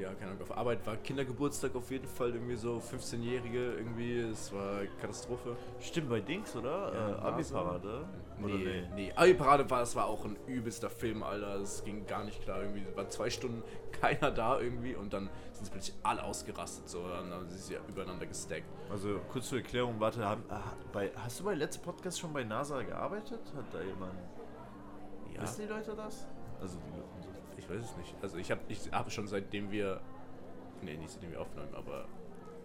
Ja, 0.00 0.14
keine 0.14 0.30
Ahnung, 0.30 0.42
auf 0.42 0.56
Arbeit 0.56 0.86
war 0.86 0.96
Kindergeburtstag 0.96 1.74
auf 1.76 1.90
jeden 1.90 2.06
Fall 2.06 2.30
irgendwie 2.30 2.56
so 2.56 2.78
15-Jährige 2.78 3.74
irgendwie, 3.74 4.20
es 4.20 4.50
war 4.50 4.80
Katastrophe. 4.98 5.56
Stimmt, 5.78 6.08
bei 6.08 6.20
Dings, 6.20 6.56
oder? 6.56 6.92
Ja, 6.94 7.08
äh, 7.10 7.20
Abi-Parade? 7.20 8.08
Oder 8.42 8.54
Nee, 8.54 8.88
nee. 8.94 9.12
Abi-Parade 9.14 9.68
war, 9.68 9.82
es 9.82 9.94
war 9.94 10.06
auch 10.06 10.24
ein 10.24 10.36
übelster 10.46 10.88
Film, 10.88 11.22
Alter. 11.22 11.56
Es 11.56 11.84
ging 11.84 12.06
gar 12.06 12.24
nicht 12.24 12.42
klar 12.42 12.62
irgendwie. 12.62 12.82
Es 12.88 12.96
waren 12.96 13.10
zwei 13.10 13.28
Stunden 13.28 13.62
keiner 13.92 14.30
da 14.30 14.58
irgendwie 14.58 14.94
und 14.94 15.12
dann 15.12 15.28
sind 15.52 15.66
sie 15.66 15.70
plötzlich 15.70 15.96
alle 16.02 16.24
ausgerastet 16.24 16.88
so. 16.88 17.06
Dann 17.06 17.48
sind 17.50 17.60
sie 17.60 17.74
ja 17.74 17.80
übereinander 17.86 18.24
gestackt. 18.24 18.64
Also, 18.90 19.20
kurz 19.30 19.50
zur 19.50 19.58
Erklärung, 19.58 20.00
warte, 20.00 20.24
haben, 20.24 20.42
ah, 20.48 20.62
bei, 20.92 21.12
hast 21.14 21.40
du 21.40 21.44
bei 21.44 21.54
letzten 21.54 21.84
Podcast 21.84 22.18
schon 22.18 22.32
bei 22.32 22.42
NASA 22.42 22.80
gearbeitet? 22.82 23.40
Hat 23.54 23.66
da 23.70 23.82
jemand. 23.82 24.14
Ja. 25.34 25.42
Wissen 25.42 25.66
die 25.66 25.68
Leute 25.68 25.94
das? 25.94 26.26
Also, 26.58 26.78
die 27.19 27.19
weiß 27.70 27.84
es 27.84 27.96
nicht. 27.96 28.14
Also 28.22 28.36
ich 28.38 28.50
habe 28.50 28.60
ich 28.68 28.80
hab 28.92 29.10
schon 29.10 29.26
seitdem 29.26 29.70
wir. 29.70 30.00
Nee, 30.82 30.96
nicht 30.96 31.10
seitdem 31.10 31.32
wir 31.32 31.40
aufnehmen, 31.40 31.74
aber 31.74 32.06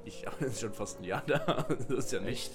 ich 0.03 0.25
habe 0.27 0.45
jetzt 0.45 0.61
schon 0.61 0.73
fast 0.73 0.99
ein 0.99 1.03
Jahr 1.05 1.23
da. 1.25 1.65
Das 1.89 2.05
ist 2.05 2.11
ja 2.11 2.19
nicht. 2.21 2.51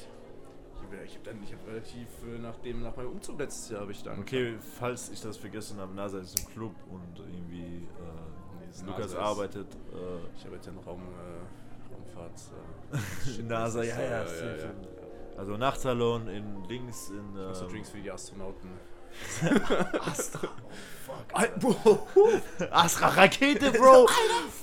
Ich 0.75 0.83
habe 0.97 1.05
ich 1.05 1.15
hab 1.17 1.25
dann, 1.25 1.43
ich 1.45 1.53
hab 1.53 1.67
relativ 1.67 2.09
äh, 2.27 2.39
nachdem, 2.39 2.83
nach 2.83 2.97
meinem 2.97 3.11
Umzug 3.11 3.39
letztes 3.39 3.71
Jahr 3.71 3.83
habe 3.83 3.93
ich 3.93 4.03
dann. 4.03 4.19
Okay, 4.21 4.57
falls 4.79 5.11
ich 5.11 5.21
das 5.21 5.37
vergessen 5.37 5.79
habe, 5.79 5.95
NASA 5.95 6.19
ist 6.19 6.39
ein 6.39 6.53
Club 6.53 6.75
und 6.91 7.19
irgendwie 7.21 7.61
Nee, 7.61 8.65
äh, 8.65 8.67
das 8.69 8.83
Lukas 8.85 9.15
arbeitet. 9.15 9.67
Äh, 9.93 10.37
Ich 10.37 10.45
habe 10.45 10.57
jetzt 10.57 10.67
ja 10.67 10.73
noch 10.73 10.87
Raum, 10.87 11.03
äh, 11.03 11.95
Raumfahrt. 11.95 12.41
Äh, 13.39 13.43
NASA, 13.43 13.83
ja, 13.85 14.01
ja, 14.01 14.25
ja, 14.25 14.57
ja. 14.57 14.71
Also 15.37 15.57
Nachtsalon 15.57 16.29
in 16.29 16.65
links 16.65 17.11
in. 17.11 17.37
Äh, 17.37 17.41
Also 17.47 17.69
Drinks 17.69 17.91
für 17.91 17.99
die 18.01 18.11
Astronauten. 18.11 18.69
Astra. 20.01 20.49
Oh, 20.49 20.71
fuck. 21.07 21.25
Alter, 21.33 21.59
Bro. 21.59 22.07
Astra 22.71 23.09
Rakete, 23.09 23.71
Bro! 23.73 24.07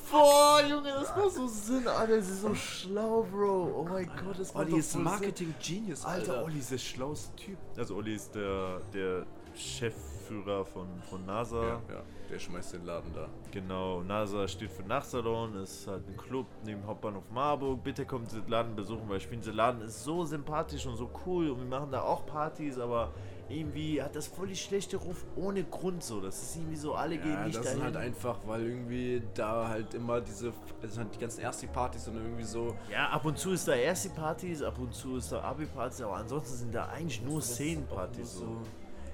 Boah, 0.10 0.62
Junge, 0.62 0.90
das 0.90 1.16
macht 1.16 1.32
so 1.32 1.48
Sinn, 1.48 1.88
Alter. 1.88 2.22
Sie 2.22 2.32
ist 2.32 2.42
so 2.42 2.56
schlau, 2.56 3.24
Bro. 3.30 3.74
Oh 3.76 3.88
mein 3.90 4.08
Gott, 4.08 4.40
das 4.40 4.54
macht 4.54 4.64
Olli 4.66 4.72
doch 4.72 4.78
ist 4.78 4.94
voll 4.94 5.02
Marketing 5.02 5.54
Genius, 5.62 6.02
Sinn. 6.02 6.10
Alter, 6.10 6.34
Alter. 6.34 6.46
Olli 6.46 6.60
ist 6.60 6.72
der 6.72 6.78
schlauste 6.78 7.36
Typ. 7.36 7.58
Also, 7.78 7.96
Olli 7.96 8.16
ist 8.16 8.34
der, 8.34 8.80
der 8.94 9.26
Chefführer 9.54 10.64
von, 10.66 10.88
von 11.10 11.26
NASA. 11.26 11.62
Ja, 11.62 11.82
ja, 11.90 12.02
der 12.30 12.40
schmeißt 12.40 12.74
den 12.74 12.86
Laden 12.86 13.12
da. 13.14 13.28
Genau, 13.52 14.02
NASA 14.04 14.48
steht 14.48 14.72
für 14.72 14.84
Nachtsalon, 14.84 15.56
ist 15.56 15.88
halt 15.88 16.08
ein 16.08 16.16
Club 16.16 16.46
neben 16.64 16.86
Hauptbahnhof 16.86 17.24
Marburg. 17.32 17.84
Bitte 17.84 18.06
kommt 18.06 18.32
den 18.32 18.48
Laden 18.48 18.76
besuchen, 18.76 19.04
weil 19.08 19.18
ich 19.18 19.28
finde, 19.28 19.46
der 19.46 19.56
Laden 19.56 19.82
ist 19.82 20.04
so 20.04 20.24
sympathisch 20.24 20.86
und 20.86 20.96
so 20.96 21.10
cool 21.26 21.50
und 21.50 21.60
wir 21.60 21.80
machen 21.80 21.92
da 21.92 22.02
auch 22.02 22.26
Partys, 22.26 22.78
aber 22.78 23.12
irgendwie 23.50 24.02
hat 24.02 24.16
das 24.16 24.28
voll 24.28 24.48
die 24.48 24.56
schlechte 24.56 24.98
Ruf 24.98 25.24
ohne 25.36 25.64
Grund 25.64 26.04
so. 26.04 26.20
Das 26.22 26.42
ist 26.42 26.56
irgendwie 26.58 26.76
so, 26.76 26.96
alle 26.96 27.18
gehen 27.18 27.32
Ja, 27.32 27.46
nicht 27.46 27.58
das 27.58 27.64
dahin. 27.66 27.78
sind 27.80 27.86
halt 27.86 27.98
einfach, 27.98 28.38
weil 28.46 28.66
irgendwie 28.66 29.22
da 29.34 29.68
halt 29.70 29.94
immer 29.94 30.20
diese, 30.22 30.52
das 30.82 30.94
sind 30.96 31.04
halt 31.06 31.16
die 31.16 31.20
ganzen 31.20 31.42
Ersti-Partys 31.42 32.08
und 32.10 32.16
irgendwie 32.18 32.44
so. 32.44 32.76
ja, 32.92 33.10
ab 33.10 33.24
und 33.26 33.38
zu 33.38 33.52
ist 33.52 33.68
da 33.68 33.74
erste 33.76 34.10
Partys, 34.10 34.62
ab 34.62 34.78
und 34.80 34.94
zu 34.94 35.18
ist 35.18 35.32
da 35.32 35.42
Abi-Partys, 35.42 36.02
aber 36.02 36.16
ansonsten 36.18 36.58
sind 36.58 36.76
da 36.76 36.88
eigentlich 36.88 37.22
nur 37.22 37.42
Szenenpartys 37.42 38.34
so. 38.36 38.58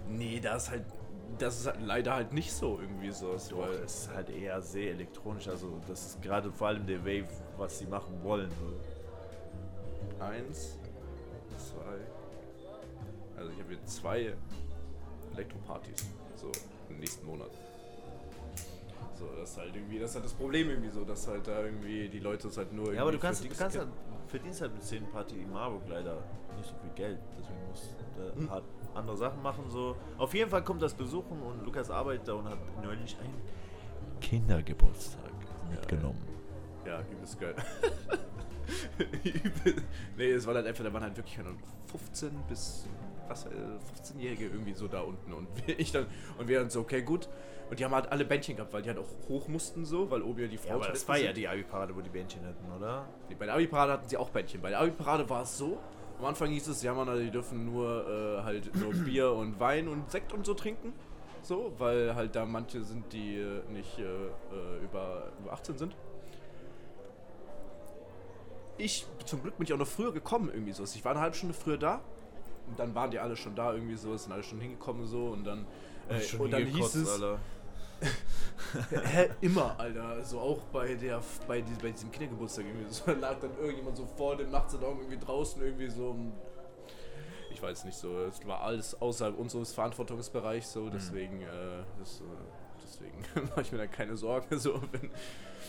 Nee, 0.09 0.39
das 0.39 0.63
ist 0.63 0.69
halt, 0.71 0.85
das 1.37 1.59
ist 1.59 1.67
halt 1.67 1.81
leider 1.81 2.13
halt 2.15 2.33
nicht 2.33 2.51
so 2.51 2.79
irgendwie 2.81 3.11
so. 3.11 3.33
Doch, 3.49 3.59
weil 3.59 3.71
es 3.85 3.99
ist 4.03 4.13
halt 4.13 4.29
eher 4.29 4.61
sehr 4.61 4.91
elektronisch, 4.91 5.47
also 5.47 5.79
das 5.87 6.05
ist 6.07 6.21
gerade 6.21 6.51
vor 6.51 6.67
allem 6.69 6.85
der 6.85 7.01
Wave, 7.05 7.27
was 7.57 7.79
sie 7.79 7.85
machen 7.87 8.21
wollen. 8.23 8.49
So. 8.59 10.23
eins, 10.23 10.77
habe 13.63 13.73
jetzt 13.73 13.95
zwei 13.95 14.33
Elektropartys, 15.33 16.05
so 16.35 16.51
im 16.89 16.99
nächsten 16.99 17.25
Monat. 17.25 17.49
So, 19.15 19.27
das 19.39 19.51
ist 19.51 19.57
halt 19.57 19.75
irgendwie, 19.75 19.99
das 19.99 20.09
ist 20.11 20.15
halt 20.15 20.25
das 20.25 20.33
Problem 20.33 20.69
irgendwie 20.69 20.89
so, 20.89 21.03
dass 21.03 21.27
halt 21.27 21.47
da 21.47 21.63
irgendwie 21.63 22.09
die 22.09 22.19
Leute 22.19 22.47
es 22.47 22.57
halt 22.57 22.71
nur 22.73 22.85
irgendwie 22.85 22.95
Ja, 22.97 23.01
aber 23.03 23.11
du 23.11 23.19
kannst, 23.19 23.43
du 23.43 23.49
kannst 23.49 23.77
halt, 23.77 23.89
verdienst 24.27 24.61
halt 24.61 24.73
mit 24.73 24.83
10 24.83 25.05
Party 25.07 25.35
in 25.41 25.51
Marburg 25.51 25.83
leider 25.87 26.17
nicht 26.57 26.67
so 26.69 26.75
viel 26.81 26.91
Geld. 26.95 27.19
Deswegen 27.39 27.67
musst 27.69 27.95
du 28.17 28.39
Hm. 28.41 28.49
halt 28.49 28.63
andere 28.93 29.17
Sachen 29.17 29.41
machen. 29.41 29.63
So. 29.69 29.95
Auf 30.17 30.33
jeden 30.33 30.49
Fall 30.49 30.63
kommt 30.63 30.81
das 30.81 30.93
besuchen 30.93 31.41
und 31.41 31.63
Lukas 31.65 31.89
arbeitet 31.89 32.27
da 32.27 32.33
und 32.33 32.47
hat 32.47 32.57
neulich 32.83 33.17
einen 33.19 33.41
Kindergeburtstag 34.21 35.31
mitgenommen. 35.69 36.21
Ja, 36.85 37.01
übelst 37.11 37.39
geil. 37.39 37.55
Übel. 39.23 39.81
nee, 40.17 40.31
es 40.31 40.45
war 40.45 40.53
halt 40.55 40.67
einfach, 40.67 40.83
da 40.83 40.93
waren 40.93 41.03
halt 41.03 41.15
wirklich 41.17 41.35
keine 41.35 41.49
Ahnung, 41.49 41.61
15 41.87 42.31
bis 42.47 42.85
was, 43.27 43.45
äh, 43.45 43.49
15-Jährige 43.49 44.45
irgendwie 44.45 44.73
so 44.73 44.87
da 44.87 45.01
unten 45.01 45.33
und 45.33 45.47
wir, 45.65 45.79
ich 45.79 45.91
dann, 45.91 46.05
und 46.37 46.47
wir 46.47 46.59
dann 46.59 46.69
so, 46.69 46.81
okay, 46.81 47.01
gut. 47.01 47.29
Und 47.69 47.79
die 47.79 47.85
haben 47.85 47.95
halt 47.95 48.11
alle 48.11 48.25
Bändchen 48.25 48.55
gehabt, 48.55 48.73
weil 48.73 48.81
die 48.81 48.89
halt 48.89 48.99
auch 48.99 49.07
hoch 49.29 49.47
mussten 49.47 49.85
so, 49.85 50.11
weil 50.11 50.21
oben 50.21 50.41
ja 50.41 50.47
die 50.47 50.57
Frau 50.57 50.69
Ja, 50.69 50.75
aber 50.75 50.87
das 50.87 51.07
war 51.07 51.17
ja 51.17 51.33
die 51.33 51.47
Abi-Parade, 51.47 51.95
wo 51.95 52.01
die 52.01 52.09
Bändchen 52.09 52.45
hatten, 52.45 52.71
oder? 52.71 53.07
Nee, 53.29 53.35
bei 53.35 53.45
der 53.45 53.55
Abi-Parade 53.55 53.93
hatten 53.93 54.07
sie 54.07 54.17
auch 54.17 54.29
Bändchen. 54.29 54.61
Bei 54.61 54.69
der 54.69 54.79
Abi-Parade 54.79 55.29
war 55.29 55.43
es 55.43 55.57
so, 55.57 55.79
am 56.19 56.25
Anfang 56.25 56.51
hieß 56.51 56.67
es, 56.67 56.83
ja 56.83 56.93
man, 56.93 57.17
die 57.19 57.31
dürfen 57.31 57.65
nur 57.65 58.07
äh, 58.07 58.43
halt 58.43 58.75
nur 58.75 58.93
Bier 59.05 59.31
und 59.31 59.59
Wein 59.59 59.87
und 59.87 60.11
Sekt 60.11 60.33
und 60.33 60.45
so 60.45 60.53
trinken. 60.53 60.93
so, 61.41 61.73
weil 61.77 62.15
halt 62.15 62.35
da 62.35 62.45
manche 62.45 62.83
sind, 62.83 63.11
die 63.11 63.37
äh, 63.37 63.61
nicht 63.69 63.97
äh, 63.97 64.03
äh, 64.03 64.83
über, 64.83 65.31
über 65.41 65.53
18 65.53 65.77
sind. 65.77 65.95
Ich, 68.77 69.05
zum 69.25 69.41
Glück 69.41 69.57
bin 69.57 69.65
ich 69.65 69.73
auch 69.73 69.77
noch 69.77 69.87
früher 69.87 70.11
gekommen 70.11 70.49
irgendwie 70.51 70.73
so. 70.73 70.83
Ich 70.83 71.03
war 71.05 71.11
eine 71.11 71.21
halbe 71.21 71.35
Stunde 71.35 71.53
früher 71.53 71.77
da 71.77 72.01
und 72.67 72.79
dann 72.79 72.95
waren 72.95 73.11
die 73.11 73.19
alle 73.19 73.35
schon 73.35 73.55
da 73.55 73.73
irgendwie 73.73 73.95
so, 73.95 74.15
sind 74.15 74.31
alle 74.31 74.43
schon 74.43 74.59
hingekommen 74.59 75.05
so 75.05 75.27
und 75.27 75.43
dann 75.43 75.65
äh, 76.09 76.37
und 76.37 76.51
dann 76.51 76.65
hieß 76.65 76.95
es 76.95 77.09
Alter. 77.09 77.39
Hä, 79.03 79.29
immer, 79.41 79.79
Alter. 79.79 80.23
So 80.23 80.39
auch 80.39 80.59
bei 80.71 80.95
der 80.95 81.21
bei, 81.47 81.61
die, 81.61 81.71
bei 81.81 81.91
diesem 81.91 82.11
Kindergeburtstag 82.11 82.65
irgendwie. 82.65 82.91
So 82.93 83.11
lag 83.11 83.39
dann 83.39 83.55
irgendjemand 83.57 83.97
so 83.97 84.05
vor 84.05 84.35
dem 84.35 84.51
Nachtsalon 84.51 84.97
irgendwie 84.99 85.17
draußen 85.17 85.61
irgendwie 85.61 85.89
so. 85.89 86.15
Ich 87.51 87.61
weiß 87.61 87.85
nicht 87.85 87.97
so. 87.97 88.25
Es 88.25 88.45
war 88.45 88.61
alles 88.61 88.99
außerhalb 88.99 89.37
unseres 89.37 89.73
Verantwortungsbereichs 89.73 90.73
so. 90.73 90.89
Deswegen, 90.89 91.41
äh, 91.41 91.83
das, 91.99 92.21
äh, 92.21 92.23
deswegen 92.83 93.23
mache 93.49 93.61
ich 93.61 93.71
mir 93.71 93.77
da 93.77 93.87
keine 93.87 94.17
Sorgen. 94.17 94.47
So, 94.59 94.81
wenn, 94.91 95.11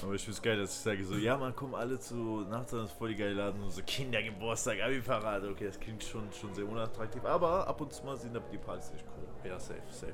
Aber 0.04 0.14
ich 0.14 0.22
find's 0.22 0.42
geil, 0.42 0.58
dass 0.58 0.70
ich 0.74 0.80
sage 0.80 1.02
so, 1.04 1.14
ja 1.14 1.36
man, 1.36 1.56
kommen 1.56 1.74
alle 1.74 1.98
zu 1.98 2.44
Nachts, 2.50 2.72
das 2.72 2.90
ist 2.90 2.92
voll 2.98 3.08
die 3.08 3.16
geile 3.16 3.32
Laden 3.34 3.62
und 3.62 3.70
so 3.70 3.80
Kindergeburtstag, 3.86 4.82
Abi-Parade. 4.82 5.48
Okay, 5.48 5.66
das 5.66 5.80
klingt 5.80 6.04
schon, 6.04 6.30
schon 6.32 6.52
sehr 6.54 6.68
unattraktiv, 6.68 7.24
aber 7.24 7.66
ab 7.66 7.80
und 7.80 7.92
zu 7.92 8.04
mal 8.04 8.16
sind 8.16 8.38
die 8.52 8.58
Partys 8.58 8.92
echt 8.94 9.04
cool. 9.16 9.48
ja, 9.50 9.58
safe, 9.58 9.80
safe. 9.90 10.12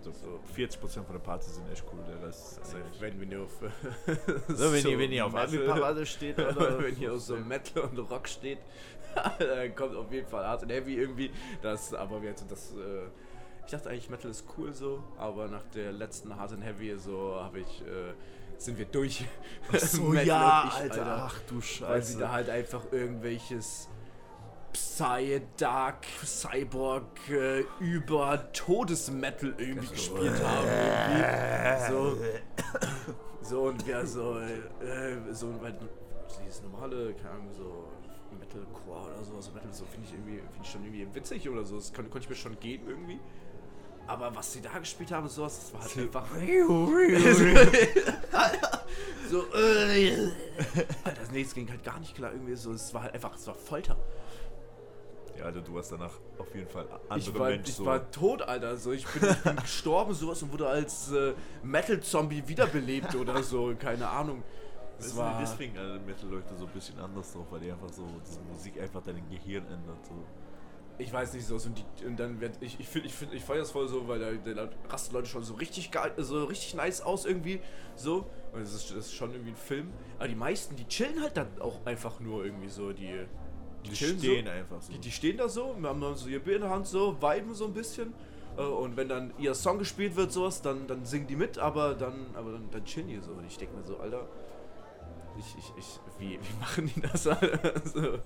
So, 0.00 0.12
so 0.12 0.40
40% 0.56 0.78
von 1.02 1.12
der 1.12 1.18
Partys 1.18 1.56
sind 1.56 1.70
echt 1.70 1.84
cool, 1.92 1.98
der 2.08 2.26
Rest 2.26 2.52
ist 2.52 2.60
Also, 2.60 2.78
echt. 2.78 3.00
wenn, 3.00 3.20
wenn 3.20 3.30
ihr 3.32 3.42
auf, 3.42 3.60
So, 4.48 4.72
wenn, 4.72 4.86
ihr, 4.86 4.98
wenn 4.98 5.12
ihr 5.12 5.26
auf 5.26 5.34
Abi-Parade 5.34 6.06
steht, 6.06 6.38
Oder 6.38 6.50
oder 6.56 6.82
wenn 6.82 6.94
hier 6.94 7.12
auf 7.12 7.20
so 7.20 7.36
Metal 7.36 7.82
und 7.82 7.98
Rock 8.10 8.28
steht, 8.28 8.58
dann 9.38 9.74
kommt 9.74 9.96
auf 9.96 10.10
jeden 10.12 10.28
Fall 10.28 10.46
Hard 10.46 10.62
and 10.62 10.72
Heavy 10.72 10.96
irgendwie. 10.96 11.30
Das, 11.62 11.92
aber 11.92 12.22
wir 12.22 12.32
das, 12.48 12.72
äh, 12.72 13.06
ich 13.66 13.72
dachte 13.72 13.90
eigentlich 13.90 14.08
Metal 14.08 14.30
ist 14.30 14.44
cool 14.56 14.72
so, 14.72 15.02
aber 15.18 15.48
nach 15.48 15.64
der 15.74 15.92
letzten 15.92 16.34
Hard 16.34 16.52
and 16.52 16.64
Heavy 16.64 16.96
so 16.96 17.34
habe 17.40 17.60
ich, 17.60 17.82
äh, 17.82 18.14
sind 18.58 18.78
wir 18.78 18.86
durch. 18.86 19.24
Ach 19.72 19.78
so, 19.78 20.12
ja, 20.14 20.64
ich, 20.68 20.74
Alter, 20.80 21.24
ach 21.26 21.40
du 21.48 21.56
Weil 21.56 21.62
sie 21.62 22.12
Scheiße. 22.12 22.18
da 22.18 22.32
halt 22.32 22.50
einfach 22.50 22.82
irgendwelches 22.92 23.88
Psy, 24.72 25.40
Dark, 25.56 26.06
Cyborg, 26.24 27.06
äh, 27.30 27.64
über 27.80 28.52
Todesmetal 28.52 29.54
irgendwie 29.56 29.88
gespielt 29.88 30.42
haben. 30.44 30.66
Irgendwie. 30.68 31.92
So, 31.92 32.16
so 33.42 33.62
und 33.62 33.86
wir 33.86 34.06
so, 34.06 34.38
äh, 34.38 35.32
so, 35.32 35.60
weil 35.62 35.78
dieses 36.44 36.62
normale, 36.62 37.14
keine 37.14 37.30
Ahnung, 37.30 37.52
so 37.52 37.88
Metalcore 38.38 39.14
oder 39.14 39.24
sowas, 39.24 39.46
so 39.46 39.52
Metal, 39.52 39.72
so 39.72 39.84
finde 39.86 40.06
ich 40.06 40.14
irgendwie, 40.14 40.38
finde 40.38 40.62
ich 40.62 40.70
schon 40.70 40.84
irgendwie 40.84 41.14
witzig 41.14 41.48
oder 41.48 41.64
so. 41.64 41.76
Das 41.76 41.92
kon, 41.92 42.10
konnte 42.10 42.24
ich 42.24 42.28
mir 42.28 42.36
schon 42.36 42.58
gehen 42.60 42.82
irgendwie. 42.86 43.20
Aber 44.08 44.34
was 44.34 44.52
sie 44.54 44.62
da 44.62 44.78
gespielt 44.78 45.12
haben, 45.12 45.28
sowas, 45.28 45.60
das 45.60 45.74
war 45.74 45.82
halt 45.82 45.98
einfach. 45.98 46.26
so, 49.30 49.44
äh, 49.54 50.30
Alter, 51.04 51.20
nee, 51.30 51.42
es 51.42 51.54
ging 51.54 51.68
halt 51.68 51.84
gar 51.84 52.00
nicht 52.00 52.16
klar 52.16 52.32
irgendwie 52.32 52.56
so. 52.56 52.72
Es 52.72 52.94
war 52.94 53.02
halt 53.02 53.12
einfach, 53.14 53.36
es 53.36 53.46
war 53.46 53.54
Folter. 53.54 53.96
Ja, 55.38 55.44
Alter, 55.44 55.60
du 55.60 55.74
warst 55.74 55.92
danach 55.92 56.14
auf 56.38 56.54
jeden 56.54 56.68
Fall 56.68 56.88
andere 57.08 57.18
Ich 57.18 57.38
war, 57.38 57.50
Mensch 57.50 57.68
ich 57.68 57.74
so. 57.74 57.84
war 57.84 58.10
tot, 58.10 58.40
Alter. 58.42 58.78
So, 58.78 58.92
ich, 58.92 59.06
bin, 59.06 59.28
ich 59.28 59.42
bin 59.42 59.56
gestorben, 59.56 60.14
sowas 60.14 60.42
und 60.42 60.52
wurde 60.52 60.68
als 60.68 61.12
äh, 61.12 61.34
Metal-Zombie 61.62 62.42
wiederbelebt 62.46 63.14
oder 63.14 63.42
so. 63.42 63.74
Keine 63.78 64.08
Ahnung. 64.08 64.42
Das 64.96 65.14
war, 65.16 65.38
deswegen 65.38 65.76
alle 65.76 65.98
Metal-Leute 66.00 66.56
so 66.56 66.64
ein 66.64 66.72
bisschen 66.72 66.98
anders 66.98 67.30
drauf, 67.32 67.44
weil 67.50 67.60
die 67.60 67.70
einfach 67.70 67.90
so, 67.90 68.08
diese 68.26 68.40
Musik 68.40 68.80
einfach 68.80 69.02
dein 69.04 69.28
Gehirn 69.28 69.66
ändert. 69.66 70.06
So. 70.06 70.24
Ich 70.98 71.12
weiß 71.12 71.32
nicht 71.34 71.46
so. 71.46 71.54
Und, 71.54 71.78
die, 71.78 72.06
und 72.06 72.18
dann 72.18 72.40
wird 72.40 72.56
ich, 72.60 72.78
ich 72.80 72.88
finde, 72.88 73.08
ich, 73.08 73.14
find, 73.14 73.32
ich 73.32 73.44
feiere 73.44 73.62
es 73.62 73.70
voll 73.70 73.88
so, 73.88 74.08
weil 74.08 74.18
da, 74.18 74.54
da 74.54 74.68
rasten 74.88 75.14
Leute 75.14 75.28
schon 75.28 75.42
so 75.44 75.54
richtig 75.54 75.90
geil, 75.90 76.12
so 76.16 76.44
richtig 76.44 76.74
nice 76.74 77.00
aus 77.00 77.24
irgendwie. 77.24 77.60
So. 77.96 78.26
Und 78.52 78.60
das 78.62 78.74
ist, 78.74 78.90
das 78.90 79.06
ist 79.06 79.14
schon 79.14 79.32
irgendwie 79.32 79.50
ein 79.52 79.56
Film. 79.56 79.92
Aber 80.18 80.28
die 80.28 80.34
meisten, 80.34 80.76
die 80.76 80.86
chillen 80.86 81.20
halt 81.22 81.36
dann 81.36 81.48
auch 81.60 81.84
einfach 81.86 82.20
nur 82.20 82.44
irgendwie 82.44 82.68
so. 82.68 82.92
Die, 82.92 83.26
Die 83.84 83.92
chillen 83.92 84.18
stehen 84.18 84.46
so. 84.46 84.50
einfach 84.50 84.82
so. 84.82 84.92
Die, 84.92 84.98
die 84.98 85.10
stehen 85.12 85.36
da 85.36 85.48
so, 85.48 85.76
haben 85.82 86.00
dann 86.00 86.16
so 86.16 86.28
ihr 86.28 86.40
Bier 86.40 86.56
in 86.56 86.62
der 86.62 86.70
Hand, 86.70 86.86
so, 86.86 87.16
viben 87.20 87.54
so 87.54 87.66
ein 87.66 87.74
bisschen. 87.74 88.12
Äh, 88.56 88.62
Und 88.62 88.96
wenn 88.96 89.08
dann 89.08 89.32
ihr 89.38 89.54
Song 89.54 89.78
gespielt 89.78 90.16
wird, 90.16 90.32
sowas, 90.32 90.62
dann, 90.62 90.86
dann 90.86 91.04
singen 91.04 91.26
die 91.26 91.36
mit, 91.36 91.58
aber 91.58 91.94
dann, 91.94 92.26
aber 92.34 92.52
dann, 92.52 92.70
dann 92.70 92.84
chillen 92.84 93.08
die 93.08 93.20
so. 93.20 93.32
Und 93.32 93.46
ich 93.46 93.56
denke 93.56 93.76
mir 93.76 93.84
so, 93.84 93.98
Alter, 93.98 94.26
ich, 95.38 95.56
ich, 95.58 95.72
ich, 95.78 96.00
wie, 96.18 96.30
wie 96.40 96.54
machen 96.60 96.90
die 96.92 97.00
das 97.00 97.26
alle? 97.26 97.74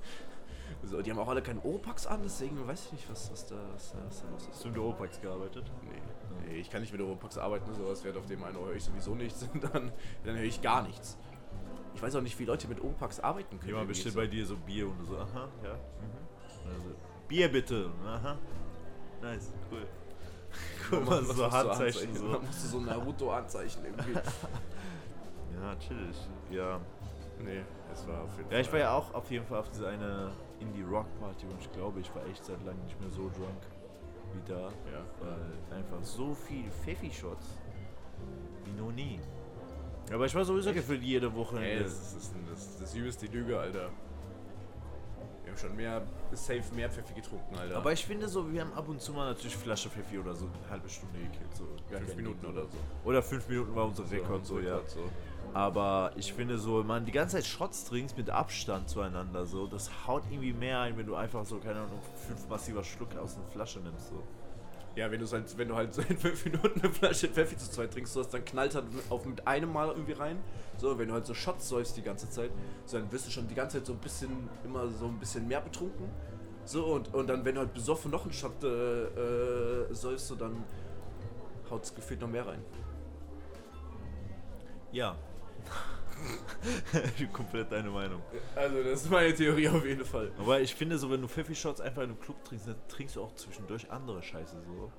so, 0.84 1.02
die 1.02 1.10
haben 1.10 1.18
auch 1.18 1.28
alle 1.28 1.42
keinen 1.42 1.60
Oropax 1.60 2.06
an, 2.06 2.20
deswegen 2.22 2.66
weiß 2.66 2.86
ich 2.86 2.92
nicht, 2.92 3.10
was, 3.10 3.30
was, 3.30 3.46
da, 3.46 3.56
was, 3.72 3.94
was 4.06 4.22
da 4.22 4.28
los 4.28 4.46
Hast 4.48 4.54
ist. 4.54 4.64
du 4.64 4.68
in 4.68 4.74
der 4.74 4.82
Opax 4.82 5.20
gearbeitet? 5.20 5.64
Nee, 5.82 6.46
nee, 6.46 6.56
ich 6.56 6.70
kann 6.70 6.80
nicht 6.80 6.92
mit 6.92 7.00
Oropax 7.00 7.38
arbeiten, 7.38 7.72
sowas 7.74 8.02
wird 8.04 8.16
auf 8.16 8.26
dem 8.26 8.42
einen 8.44 8.58
höre 8.58 8.74
ich 8.74 8.84
sowieso 8.84 9.14
nichts, 9.14 9.48
dann, 9.72 9.92
dann 10.24 10.36
höre 10.36 10.44
ich 10.44 10.60
gar 10.60 10.82
nichts. 10.82 11.18
Ich 11.94 12.02
weiß 12.02 12.16
auch 12.16 12.22
nicht, 12.22 12.38
wie 12.38 12.44
Leute 12.44 12.68
mit 12.68 12.80
Oropax 12.80 13.20
arbeiten 13.20 13.58
können. 13.58 13.70
Jemand 13.70 13.88
bestellt 13.88 14.14
so. 14.14 14.20
bei 14.20 14.26
dir 14.26 14.46
so 14.46 14.56
Bier 14.56 14.88
und 14.88 14.98
du 14.98 15.04
so, 15.04 15.18
aha, 15.18 15.48
ja. 15.62 15.74
Mhm. 15.74 16.72
Also, 16.74 16.88
Bier 17.28 17.48
bitte. 17.50 17.90
Aha. 18.04 18.38
Nice, 19.20 19.52
cool. 19.70 19.86
Cool, 20.90 21.00
Man 21.00 21.24
so 21.24 21.50
Handzeichen 21.50 22.14
so. 22.14 22.26
Man 22.26 22.44
musste 22.44 22.68
so 22.68 22.80
Naruto-Anzeichen 22.80 23.84
irgendwie. 23.86 24.12
Ja, 25.54 25.76
chillig. 25.76 26.16
Ja. 26.50 26.80
nee, 27.38 27.62
es 27.92 28.06
war 28.08 28.22
auf 28.22 28.36
jeden 28.36 28.50
Ja, 28.50 28.58
ich 28.58 28.72
war 28.72 28.78
ja 28.78 28.92
auch 28.92 29.14
auf 29.14 29.30
jeden 29.30 29.46
Fall 29.46 29.60
auf 29.60 29.68
diese 29.68 29.86
eine 29.86 30.32
Indie-Rock-Party 30.62 31.46
und 31.46 31.60
ich 31.60 31.70
glaube, 31.72 32.00
ich 32.00 32.14
war 32.14 32.24
echt 32.26 32.44
seit 32.44 32.64
langem 32.64 32.84
nicht 32.84 33.00
mehr 33.00 33.10
so 33.10 33.30
drunk 33.30 33.62
wie 34.34 34.52
da. 34.52 34.68
Ja. 34.90 35.04
Weil 35.20 35.78
einfach 35.78 36.02
so 36.02 36.34
viel 36.34 36.70
Pfeffi-Shots 36.70 37.58
wie 38.64 38.80
noch 38.80 38.92
nie. 38.92 39.20
Aber 40.12 40.26
ich 40.26 40.34
war 40.34 40.44
sowieso 40.44 40.72
gefühlt 40.72 41.02
jede 41.02 41.32
Woche. 41.34 41.58
Ey, 41.58 41.82
das 41.82 41.92
ist, 41.92 42.16
das, 42.16 42.22
ist, 42.22 42.34
das, 42.50 42.66
ist, 42.66 42.82
das 42.82 42.94
übelste 42.94 43.26
Lüge, 43.26 43.58
Alter. 43.58 43.90
Wir 45.42 45.52
haben 45.52 45.58
schon 45.58 45.76
mehr, 45.76 46.02
safe 46.32 46.62
mehr 46.74 46.88
Pfeffi 46.90 47.14
getrunken, 47.14 47.56
Alter. 47.56 47.76
aber 47.76 47.92
ich 47.92 48.04
finde 48.06 48.28
so, 48.28 48.50
wir 48.52 48.60
haben 48.60 48.72
ab 48.74 48.88
und 48.88 49.00
zu 49.00 49.12
mal 49.12 49.28
natürlich 49.28 49.56
Flasche 49.56 49.90
Pfeffi 49.90 50.18
oder 50.18 50.34
so 50.34 50.46
eine 50.46 50.70
halbe 50.70 50.88
Stunde 50.88 51.18
gekillt. 51.18 51.54
So 51.54 51.66
ja, 51.90 51.98
fünf 51.98 52.16
Minuten 52.16 52.46
oder 52.46 52.62
so. 52.62 52.78
Oder 53.04 53.22
fünf 53.22 53.48
Minuten 53.48 53.74
war 53.74 53.86
unser 53.86 54.10
Rekord, 54.10 54.46
so, 54.46 54.60
ja. 54.60 54.76
Rekord, 54.76 54.90
so. 54.90 55.00
Aber 55.54 56.12
ich 56.16 56.32
finde 56.32 56.56
so, 56.56 56.80
wenn 56.80 56.86
man 56.86 57.04
die 57.04 57.12
ganze 57.12 57.36
Zeit 57.36 57.46
Shots 57.46 57.84
trinkst 57.84 58.16
mit 58.16 58.30
Abstand 58.30 58.88
zueinander, 58.88 59.44
so, 59.44 59.66
das 59.66 59.90
haut 60.06 60.22
irgendwie 60.30 60.52
mehr 60.52 60.80
ein, 60.80 60.96
wenn 60.96 61.06
du 61.06 61.14
einfach 61.14 61.44
so, 61.44 61.58
keine 61.58 61.80
Ahnung, 61.80 61.98
fünf 62.26 62.48
massiver 62.48 62.82
Schluck 62.82 63.14
aus 63.16 63.36
einer 63.36 63.46
Flasche 63.46 63.80
nimmst. 63.80 64.08
So. 64.08 64.22
Ja, 64.94 65.10
wenn, 65.10 65.26
halt, 65.26 65.58
wenn 65.58 65.68
du 65.68 65.74
halt 65.74 65.94
so 65.94 66.02
in 66.02 66.18
fünf 66.18 66.44
Minuten 66.44 66.80
eine 66.80 66.90
Flasche 66.90 67.28
Pfeffi 67.28 67.56
zu 67.56 67.70
zweit 67.70 67.92
trinkst, 67.92 68.12
sowas, 68.12 68.28
dann 68.28 68.44
knallt 68.44 68.74
halt 68.74 68.84
auf 69.10 69.24
mit 69.24 69.46
einem 69.46 69.72
Mal 69.72 69.88
irgendwie 69.88 70.12
rein. 70.12 70.38
So, 70.78 70.98
wenn 70.98 71.08
du 71.08 71.14
halt 71.14 71.26
so 71.26 71.34
Shots 71.34 71.68
säufst 71.68 71.96
die 71.96 72.02
ganze 72.02 72.30
Zeit, 72.30 72.50
so, 72.86 72.98
dann 72.98 73.10
wirst 73.12 73.26
du 73.26 73.30
schon 73.30 73.48
die 73.48 73.54
ganze 73.54 73.78
Zeit 73.78 73.86
so 73.86 73.92
ein 73.92 73.98
bisschen, 73.98 74.48
immer 74.64 74.88
so 74.88 75.06
ein 75.06 75.18
bisschen 75.18 75.46
mehr 75.48 75.60
betrunken. 75.60 76.08
So, 76.64 76.86
und, 76.86 77.12
und 77.14 77.26
dann, 77.26 77.44
wenn 77.44 77.54
du 77.54 77.60
halt 77.60 77.74
besoffen 77.74 78.10
noch 78.10 78.22
einen 78.22 78.32
Shot 78.32 78.62
äh, 78.62 78.68
äh, 78.68 79.94
säufst, 79.94 80.28
so, 80.28 80.34
dann 80.34 80.64
haut 81.70 81.84
es 81.84 81.94
gefühlt 81.94 82.20
noch 82.20 82.28
mehr 82.28 82.46
rein. 82.46 82.62
Ja. 84.92 85.16
Komplett 87.32 87.70
deine 87.72 87.90
Meinung. 87.90 88.22
Also, 88.54 88.82
das 88.82 89.02
ist 89.02 89.10
meine 89.10 89.34
Theorie 89.34 89.68
auf 89.68 89.84
jeden 89.84 90.04
Fall. 90.04 90.30
Aber 90.38 90.60
ich 90.60 90.74
finde 90.74 90.98
so, 90.98 91.10
wenn 91.10 91.20
du 91.20 91.28
Pfeffi-Shots 91.28 91.80
einfach 91.80 92.02
in 92.02 92.10
einem 92.10 92.20
Club 92.20 92.42
trinkst, 92.44 92.68
dann 92.68 92.76
trinkst 92.88 93.16
du 93.16 93.22
auch 93.22 93.34
zwischendurch 93.34 93.90
andere 93.90 94.22
Scheiße 94.22 94.56
so. 94.66 94.92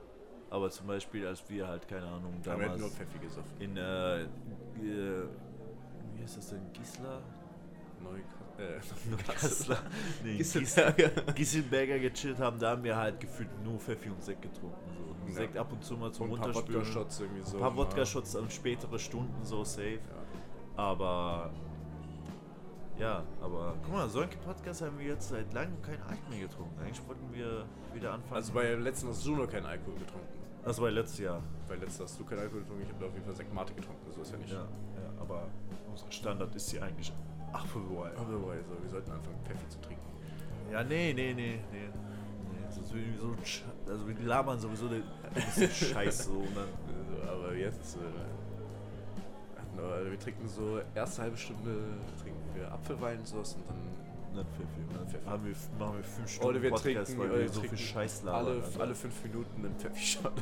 Aber 0.49 0.69
zum 0.69 0.87
Beispiel, 0.87 1.25
als 1.25 1.43
wir 1.49 1.67
halt, 1.67 1.87
keine 1.87 2.05
Ahnung, 2.05 2.33
Da 2.43 2.57
wird 2.59 2.69
nur 2.69 2.77
damals 2.77 2.93
Pfeffi 2.95 3.17
gesoffen. 3.19 3.51
in, 3.59 3.75
äh, 3.75 4.21
äh, 4.21 4.27
wie 6.15 6.21
heißt 6.21 6.37
das 6.37 6.49
denn, 6.49 6.71
Gisela? 6.73 7.21
Neu, 8.03 8.19
äh, 8.63 8.79
Neukassler? 9.09 9.79
Nee, 10.23 10.37
Gisselberger. 10.37 11.09
Gisselberger 11.33 11.99
gechillt 11.99 12.37
haben, 12.39 12.59
da 12.59 12.71
haben 12.71 12.83
wir 12.83 12.95
halt 12.95 13.19
gefühlt 13.19 13.49
nur 13.63 13.79
Pfeffi 13.79 14.09
und 14.09 14.21
Sekt 14.23 14.43
getrunken. 14.43 14.77
So. 14.95 15.29
Ja. 15.29 15.33
Sekt 15.35 15.57
ab 15.57 15.71
und 15.71 15.83
zu 15.83 15.95
mal 15.95 16.11
zum 16.11 16.29
Und 16.29 16.33
ein 16.33 16.41
paar 16.41 16.47
Runterspülen. 16.49 16.81
Wodka-Shots 16.81 17.19
irgendwie 17.21 17.41
so. 17.41 17.57
Ein 17.57 17.61
paar 17.61 17.71
ja. 17.71 17.77
Wodka-Shots 17.77 18.35
an 18.35 18.49
spätere 18.51 18.99
Stunden, 18.99 19.43
so 19.45 19.63
safe. 19.63 19.99
Aber. 20.75 21.51
Ja, 22.99 23.23
aber 23.41 23.75
guck 23.83 23.93
mal, 23.93 24.07
solche 24.07 24.37
Podcasts 24.37 24.83
haben 24.83 24.99
wir 24.99 25.07
jetzt 25.07 25.29
seit 25.29 25.51
langem 25.51 25.81
kein 25.81 25.99
Alk 26.03 26.29
mehr 26.29 26.41
getrunken. 26.41 26.79
Eigentlich 26.79 27.07
wollten 27.07 27.33
wir 27.33 27.65
wieder 27.91 28.13
anfangen. 28.13 28.35
Also 28.35 28.53
bei 28.53 28.71
letzten 28.75 29.09
hast 29.09 29.25
du 29.25 29.35
noch 29.35 29.49
keinen 29.49 29.65
Alkohol 29.65 29.95
getrunken. 29.95 30.27
das 30.63 30.79
war 30.79 30.91
letztes 30.91 31.19
Jahr. 31.19 31.41
Bei 31.67 31.75
letzten 31.75 32.03
hast 32.03 32.19
du 32.19 32.23
keinen 32.23 32.39
Alkohol 32.39 32.61
getrunken, 32.61 32.83
ich 32.83 32.93
habe 32.93 33.05
auf 33.07 33.13
jeden 33.13 33.25
Fall 33.25 33.35
Sekt 33.35 33.51
Mate 33.51 33.73
getrunken, 33.73 34.11
so 34.11 34.21
ist 34.21 34.31
ja 34.31 34.37
nicht. 34.37 34.53
Ja, 34.53 34.59
ja, 34.59 35.21
aber 35.21 35.47
unser 35.89 36.11
Standard 36.11 36.55
ist 36.55 36.69
hier 36.69 36.83
eigentlich 36.83 37.11
Appleboy. 37.51 38.09
Aber 38.15 38.51
also, 38.51 38.81
wir 38.81 38.89
sollten 38.89 39.11
anfangen 39.11 39.39
Pfeffi 39.43 39.67
zu 39.69 39.81
trinken. 39.81 40.03
Ja, 40.71 40.83
nee, 40.83 41.13
nee, 41.13 41.33
nee, 41.33 41.59
nee. 41.71 41.87
nee 42.51 42.63
das 42.67 42.77
ist 42.77 42.93
irgendwie 42.93 43.17
so, 43.17 43.35
also 43.91 44.07
wir 44.07 44.15
labern 44.25 44.59
sowieso 44.59 44.87
den 44.87 45.03
Scheiß 45.71 46.25
so 46.25 46.31
und 46.31 46.55
dann. 46.55 46.67
Also, 46.87 47.31
aber 47.31 47.55
jetzt, 47.55 47.97
äh, 47.97 47.99
also 49.77 50.11
wir 50.11 50.19
trinken 50.19 50.47
so 50.47 50.79
erste 50.95 51.21
halbe 51.23 51.37
Stunde 51.37 51.75
trinken 52.21 52.41
wir 52.55 52.71
Apfelwein 52.71 53.19
und 53.19 53.27
sowas 53.27 53.55
und 53.55 53.67
dann 53.69 53.77
dann 54.35 54.45
Pfeffi. 54.45 55.25
Haben 55.25 55.45
wir, 55.45 55.55
machen 55.79 55.97
wir 55.97 56.03
fünf 56.03 56.29
Stunden 56.29 56.49
Oder 56.49 56.61
wir 56.61 56.69
Podcast, 56.71 57.11
trinken, 57.11 57.19
weil 57.19 57.39
äh, 57.39 57.41
wir 57.41 57.49
so 57.49 57.61
viel 57.61 57.77
Scheiß 57.77 58.23
labern. 58.23 58.47
alle, 58.47 58.63
alle 58.79 58.95
fünf 58.95 59.23
Minuten 59.23 59.65
einen 59.65 59.75
Pfeffi-Shot. 59.75 60.33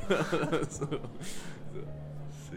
so. 0.69 0.87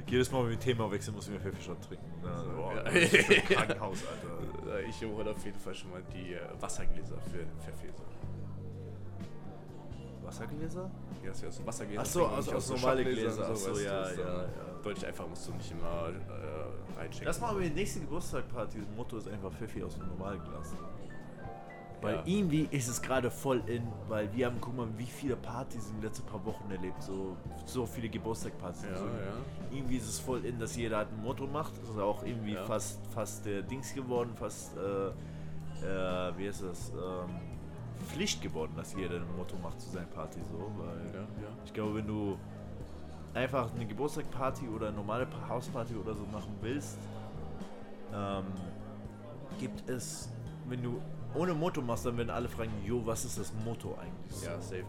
Jedes 0.06 0.30
Mal, 0.32 0.42
wenn 0.44 0.50
wir 0.50 0.60
Thema 0.60 0.90
wechseln, 0.90 1.14
muss 1.14 1.26
ich 1.26 1.32
mir 1.34 1.40
Pfeffi-Shot 1.40 1.82
trinken. 1.82 2.04
Ja, 2.24 2.36
So, 2.38 2.50
boah, 2.50 2.74
ja. 2.76 2.82
ein 2.82 3.08
Krankenhaus, 3.48 3.98
Alter. 4.06 4.88
Ich 4.88 5.04
hole 5.04 5.30
auf 5.30 5.44
jeden 5.44 5.58
Fall 5.58 5.74
schon 5.74 5.90
mal 5.90 6.02
die 6.12 6.34
äh, 6.34 6.40
Wassergläser 6.60 7.18
für 7.30 7.38
den 7.38 7.58
Pfeffi. 7.60 7.88
So. 7.96 8.02
Wassergläser? 10.34 10.90
Ja, 11.22 11.28
das 11.28 11.36
ist 11.38 11.42
ja 11.44 11.50
so 11.50 11.66
Wassergläser. 11.66 12.02
Ach 12.02 12.06
so, 12.06 12.20
trinken, 12.20 12.38
aus- 12.38 12.48
aus 12.54 12.70
normale 12.70 13.04
Gläser. 13.04 13.48
Ach 13.50 13.56
so, 13.56 13.70
weißt 13.70 13.80
du, 13.80 13.84
ja, 13.84 14.10
ja, 14.10 14.18
ja. 14.42 14.44
Deutlich 14.82 15.06
einfach 15.06 15.26
musst 15.28 15.48
du 15.48 15.52
nicht 15.54 15.70
immer 15.72 16.08
äh, 16.10 17.00
einchecken. 17.00 17.26
Das 17.26 17.40
machen 17.40 17.60
wir 17.60 17.68
die 17.68 17.74
nächste 17.74 18.00
Geburtstagparty. 18.00 18.78
Das 18.80 18.96
Motto 18.96 19.16
ist 19.16 19.28
einfach 19.28 19.52
Pfeffi 19.52 19.82
aus 19.82 19.94
dem 19.96 20.06
normalen 20.08 20.42
Glas. 20.44 20.72
Weil 22.02 22.16
Ja. 22.16 22.22
irgendwie 22.26 22.68
ist 22.70 22.88
es 22.88 23.00
gerade 23.00 23.30
voll 23.30 23.62
in, 23.66 23.82
weil 24.08 24.30
wir 24.34 24.44
haben, 24.46 24.58
guck 24.60 24.76
mal, 24.76 24.86
wie 24.98 25.06
viele 25.06 25.36
Partys 25.36 25.86
in 25.88 25.94
den 25.94 26.02
letzten 26.02 26.26
paar 26.26 26.44
Wochen 26.44 26.70
erlebt. 26.70 27.02
So, 27.02 27.34
so 27.64 27.86
viele 27.86 28.10
Geburtstagpartys. 28.10 28.82
Ja, 28.82 28.98
so, 28.98 29.04
ja. 29.06 29.10
Irgendwie 29.74 29.96
ist 29.96 30.08
es 30.08 30.18
voll 30.20 30.44
in, 30.44 30.58
dass 30.58 30.76
jeder 30.76 30.98
halt 30.98 31.08
ein 31.12 31.22
Motto 31.22 31.46
macht. 31.46 31.72
Das 31.80 31.88
ist 31.88 31.98
auch 31.98 32.22
irgendwie 32.22 32.56
fast, 32.66 33.00
fast 33.14 33.46
der 33.46 33.62
Dings 33.62 33.94
geworden, 33.94 34.32
fast, 34.36 34.76
äh, 34.76 35.06
äh, 35.86 36.32
wie 36.36 36.46
ist 36.46 36.62
das, 36.62 36.90
ähm, 36.90 37.30
Pflicht 38.04 38.40
geworden, 38.42 38.72
dass 38.76 38.94
jeder 38.94 39.16
ein 39.16 39.36
Motto 39.36 39.56
macht 39.62 39.80
zu 39.80 39.90
seiner 39.90 40.06
Party. 40.06 40.40
So, 40.50 40.70
weil 40.78 41.06
Ja, 41.14 41.20
ja. 41.20 41.48
ich 41.64 41.72
glaube, 41.72 41.96
wenn 41.96 42.06
du 42.06 42.38
einfach 43.34 43.74
eine 43.74 43.86
Geburtstagparty 43.86 44.68
oder 44.68 44.88
eine 44.88 44.96
normale 44.96 45.26
Pa- 45.26 45.48
Hausparty 45.48 45.94
oder 45.96 46.14
so 46.14 46.24
machen 46.26 46.54
willst, 46.60 46.98
ähm, 48.14 48.44
gibt 49.58 49.88
es, 49.88 50.28
wenn 50.68 50.82
du 50.82 51.00
ohne 51.34 51.52
Motto 51.54 51.82
machst, 51.82 52.06
dann 52.06 52.16
werden 52.16 52.30
alle 52.30 52.48
fragen, 52.48 52.70
jo, 52.86 53.04
was 53.04 53.24
ist 53.24 53.38
das 53.38 53.52
Motto 53.64 53.96
eigentlich? 54.00 54.42
Ja, 54.44 54.60
safe. 54.60 54.84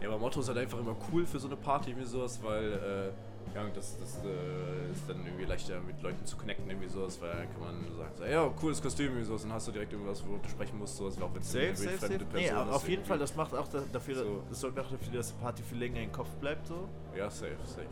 Ja, 0.00 0.08
aber 0.08 0.18
Motto 0.18 0.40
ist 0.40 0.48
halt 0.48 0.58
einfach 0.58 0.78
immer 0.80 0.96
cool 1.12 1.24
für 1.24 1.38
so 1.38 1.46
eine 1.46 1.56
Party 1.56 1.90
irgendwie 1.90 2.06
sowas, 2.08 2.40
weil 2.42 2.72
äh, 2.72 3.33
ja, 3.54 3.62
das, 3.74 3.96
das 3.98 4.16
äh, 4.24 4.90
ist 4.92 5.08
dann 5.08 5.24
irgendwie 5.24 5.44
leichter 5.44 5.80
mit 5.80 6.02
Leuten 6.02 6.24
zu 6.26 6.36
connecten 6.36 6.68
irgendwie 6.68 6.88
sowas, 6.88 7.20
weil 7.20 7.30
dann 7.30 7.52
kann 7.52 7.60
man 7.60 7.96
sagen, 7.96 8.10
so, 8.16 8.24
ja, 8.24 8.48
cooles 8.60 8.82
Kostüm 8.82 9.06
irgendwie 9.06 9.24
sowas, 9.24 9.42
dann 9.42 9.52
hast 9.52 9.68
du 9.68 9.72
direkt 9.72 9.92
irgendwas, 9.92 10.24
worüber 10.26 10.42
du 10.42 10.48
sprechen 10.48 10.78
musst, 10.78 10.96
sowas, 10.96 11.20
auch 11.22 11.32
wenn 11.34 11.40
es 11.40 11.52
Safe, 11.52 11.76
safe, 11.76 11.98
safe. 11.98 12.12
Nee, 12.12 12.18
Person 12.24 12.68
ist 12.68 12.74
auf 12.74 12.82
jeden 12.88 12.92
irgendwie. 12.94 13.08
Fall, 13.08 13.18
das 13.18 13.36
macht 13.36 13.54
auch 13.54 13.68
da- 13.68 13.82
dafür, 13.92 14.14
So. 14.16 14.42
das 14.48 14.60
sorgt 14.60 14.78
auch 14.80 14.90
dafür, 14.90 15.12
dass 15.12 15.28
die 15.28 15.40
Party 15.40 15.62
viel 15.62 15.78
länger 15.78 16.00
im 16.00 16.10
Kopf 16.12 16.28
bleibt 16.40 16.66
so. 16.66 16.88
Ja, 17.16 17.30
safe, 17.30 17.56
safe. 17.64 17.86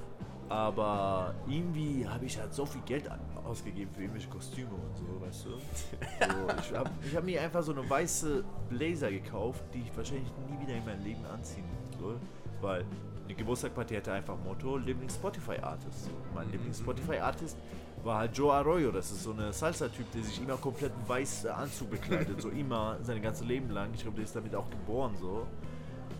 Aber 0.49 1.35
irgendwie 1.49 2.07
habe 2.07 2.27
ich 2.27 2.39
halt 2.39 2.53
so 2.53 2.67
viel 2.67 2.83
Geld 2.83 3.09
ausgegeben 3.45 3.91
für 3.95 4.03
irgendwelche 4.03 4.29
Kostüme 4.29 4.69
und 4.71 4.97
so, 4.97 5.21
weißt 5.27 5.47
du? 5.47 5.51
So, 5.53 6.59
ich 6.61 6.79
habe 6.79 6.91
ich 7.07 7.17
hab 7.17 7.25
mir 7.25 7.41
einfach 7.41 7.63
so 7.63 7.73
eine 7.73 7.89
weiße 7.89 8.45
Blazer 8.69 9.11
gekauft, 9.11 9.63
die 9.73 9.81
ich 9.81 9.97
wahrscheinlich 9.97 10.31
nie 10.51 10.61
wieder 10.67 10.77
in 10.77 10.85
meinem 10.85 11.03
Leben 11.05 11.25
anziehen 11.27 11.65
soll. 11.99 12.17
Weil 12.61 12.85
eine 13.33 13.39
Geburtstagparty 13.39 13.95
hätte 13.95 14.13
einfach 14.13 14.37
Motto 14.45 14.77
Lieblings-Spotify-Artist. 14.77 16.11
Mein 16.35 16.47
Mhm. 16.47 16.53
Lieblings-Spotify-Artist 16.53 17.57
war 18.05 18.19
halt 18.19 18.37
Joe 18.37 18.53
Arroyo. 18.53 18.91
Das 18.93 19.11
ist 19.11 19.23
so 19.25 19.33
eine 19.33 19.53
Salsa-Typ, 19.53 20.11
der 20.13 20.23
sich 20.23 20.43
immer 20.43 20.57
komplett 20.57 20.93
weiß 21.07 21.47
Anzug 21.47 21.91
bekleidet. 21.91 22.41
so 22.41 22.49
immer 22.51 22.99
sein 23.03 23.23
ganzes 23.23 23.47
Leben 23.47 23.71
lang. 23.71 23.91
Ich 23.95 24.03
glaube, 24.03 24.17
der 24.17 24.25
ist 24.25 24.37
damit 24.37 24.55
auch 24.55 24.69
geboren 24.69 25.15
so. 25.19 25.47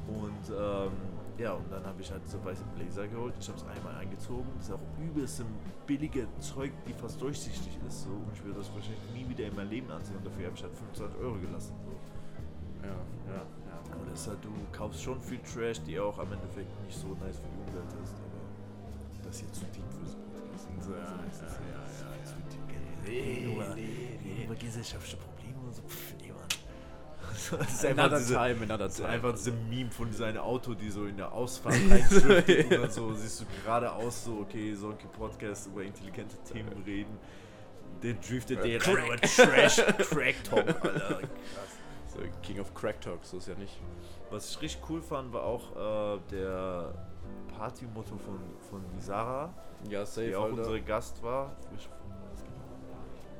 Und 0.09 0.51
ähm, 0.51 0.91
ja, 1.39 1.53
und 1.53 1.71
dann 1.71 1.85
habe 1.85 2.01
ich 2.01 2.11
halt 2.11 2.27
so 2.29 2.43
weiße 2.45 2.65
Blazer 2.77 3.07
geholt. 3.09 3.35
Ich 3.39 3.49
habe 3.49 3.59
es 3.59 3.65
einmal 3.67 3.95
eingezogen. 3.97 4.47
Das 4.57 4.69
ist 4.69 4.75
auch 4.75 4.81
übelst 5.01 5.45
billige 5.87 6.27
Zeug, 6.39 6.73
die 6.87 6.93
fast 6.95 7.21
durchsichtig 7.21 7.79
ist. 7.87 8.05
So. 8.05 8.11
Und 8.11 8.31
ich 8.33 8.45
würde 8.45 8.59
das 8.59 8.73
wahrscheinlich 8.75 9.03
nie 9.15 9.29
wieder 9.29 9.47
in 9.47 9.57
mein 9.57 9.69
Leben 9.69 9.91
anziehen. 9.91 10.17
Und 10.17 10.27
dafür 10.27 10.47
habe 10.47 10.57
ich 10.57 10.63
halt 10.63 10.75
25 10.75 11.21
Euro 11.21 11.35
gelassen. 11.39 11.75
So. 11.85 11.93
Ja, 12.87 13.35
ja, 13.35 13.43
ist 14.15 14.29
halt, 14.29 14.45
du 14.45 14.51
kaufst 14.73 15.03
schon 15.03 15.21
viel 15.21 15.39
Trash, 15.41 15.81
die 15.83 15.99
auch 15.99 16.19
am 16.19 16.33
Endeffekt 16.33 16.69
nicht 16.85 16.99
so 16.99 17.09
nice 17.09 17.39
für 17.39 17.49
die 17.49 17.71
Umwelt 17.71 17.93
ist. 18.03 18.15
Aber 18.15 19.27
das 19.27 19.37
ist 19.37 19.43
jetzt 19.43 19.55
zu 19.57 19.65
deep 19.67 19.85
für 19.91 20.07
so 20.07 20.17
Podcast. 20.17 20.69
Ja, 20.89 20.97
ja, 20.97 21.05
ja, 21.05 21.51
ja, 23.07 23.69
ja. 23.69 23.75
deep. 23.75 24.25
Nee, 24.25 24.45
über, 24.45 24.55
gesellschaftliche 24.55 25.17
Probleme 25.17 25.59
und 25.65 25.75
so. 25.75 25.83
Pff, 25.83 26.15
nee, 26.21 26.33
Mann. 26.33 27.59
Das 27.59 27.73
ist 27.73 27.85
einfach 27.87 28.19
diese, 28.19 28.35
time, 28.35 28.67
das 28.67 28.99
ist 28.99 29.05
einfach 29.05 29.33
diese 29.33 29.53
Meme 29.53 29.91
von 29.91 30.09
diesem 30.09 30.37
Auto, 30.37 30.75
die 30.75 30.91
so 30.91 31.07
in 31.07 31.17
der 31.17 31.33
Ausfahrt 31.33 31.75
reindriftet 31.91 32.71
und 32.73 32.83
dann 32.83 32.91
so 32.91 33.15
siehst 33.15 33.41
du 33.41 33.45
geradeaus 33.63 34.25
so, 34.25 34.39
okay, 34.41 34.75
so 34.75 34.91
ein 34.91 34.97
Podcast 35.19 35.67
über 35.67 35.83
intelligente 35.83 36.37
Themen 36.51 36.83
reden. 36.85 37.19
Der 38.03 38.15
driftet 38.15 38.65
der 38.65 38.87
rein 38.87 39.07
über 39.07 39.17
Trash, 39.21 39.77
Crack 40.09 40.45
Talk, 40.51 40.85
Alter. 40.85 41.21
Krass. 41.21 41.82
So, 42.13 42.19
King 42.43 42.61
of 42.61 42.75
Crack 42.75 43.01
Talk, 43.01 43.25
so 43.25 43.39
ist 43.39 43.49
ja 43.49 43.55
nicht. 43.55 43.81
Was 44.31 44.51
ich 44.51 44.61
richtig 44.61 44.83
cool 44.91 45.01
fand, 45.01 45.33
war 45.33 45.45
auch 45.45 46.17
äh, 46.17 46.21
der 46.31 46.93
Partymotto 47.57 48.17
von, 48.19 48.39
von 48.69 48.83
Visara, 48.95 49.53
Ja, 49.89 50.05
safe, 50.05 50.27
die 50.29 50.37
auch 50.37 50.45
Alter. 50.45 50.57
unsere 50.59 50.81
Gast 50.83 51.23
war. 51.23 51.57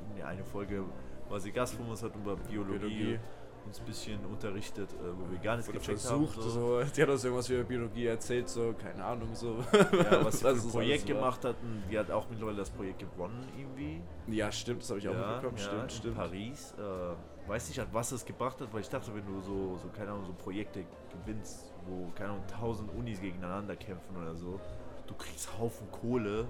In 0.09 0.15
der 0.17 0.27
eine 0.27 0.43
Folge 0.43 0.83
war 1.29 1.39
sie 1.39 1.51
Gast 1.51 1.75
von 1.75 1.87
uns, 1.87 2.01
hat 2.03 2.15
über 2.15 2.35
Biologie, 2.35 2.79
Biologie. 2.79 3.19
uns 3.65 3.79
ein 3.79 3.85
bisschen 3.85 4.25
unterrichtet, 4.25 4.89
äh, 4.93 4.95
wo 5.17 5.29
wir 5.31 5.39
gar 5.39 5.55
nichts 5.55 5.69
Oder 5.69 5.79
gecheckt 5.79 5.99
versucht, 6.01 6.37
haben. 6.37 6.49
so. 6.49 6.83
Die 6.83 7.01
hat 7.01 7.09
uns 7.09 7.23
irgendwas 7.23 7.49
über 7.49 7.63
Biologie 7.63 8.05
erzählt, 8.07 8.49
so, 8.49 8.73
keine 8.73 9.03
Ahnung, 9.03 9.29
so. 9.33 9.57
Ja, 9.91 10.25
was 10.25 10.35
sie 10.39 10.45
für 10.45 10.49
es 10.49 10.65
ein 10.65 10.71
Projekt 10.71 11.05
gemacht 11.05 11.43
hatten. 11.45 11.83
Die 11.91 11.97
hat 11.99 12.09
auch 12.11 12.27
mittlerweile 12.29 12.57
das 12.57 12.69
Projekt 12.71 12.99
gewonnen 12.99 13.47
irgendwie. 13.57 14.01
Ja, 14.27 14.51
stimmt, 14.51 14.81
das 14.83 14.89
habe 14.89 14.99
ich 14.99 15.07
auch 15.09 15.13
ja, 15.13 15.27
mitbekommen, 15.33 15.57
ja, 15.57 15.63
stimmt, 15.63 15.83
in 15.83 15.89
stimmt. 15.89 16.15
Paris. 16.15 16.73
Äh, 16.77 17.13
weiß 17.47 17.67
nicht, 17.69 17.79
an 17.79 17.87
was 17.91 18.11
es 18.11 18.25
gebracht 18.25 18.59
hat, 18.61 18.73
weil 18.73 18.81
ich 18.81 18.89
dachte, 18.89 19.13
wenn 19.13 19.25
du 19.25 19.39
so, 19.41 19.77
so, 19.77 19.89
keine 19.89 20.11
Ahnung, 20.11 20.25
so 20.25 20.33
Projekte 20.33 20.85
gewinnst, 21.11 21.73
wo, 21.85 22.09
keine 22.15 22.31
Ahnung, 22.31 22.43
tausend 22.47 22.89
Unis 22.97 23.19
gegeneinander 23.19 23.75
kämpfen 23.75 24.15
oder 24.17 24.35
so, 24.35 24.59
du 25.07 25.13
kriegst 25.15 25.49
Haufen 25.59 25.89
Kohle 25.91 26.47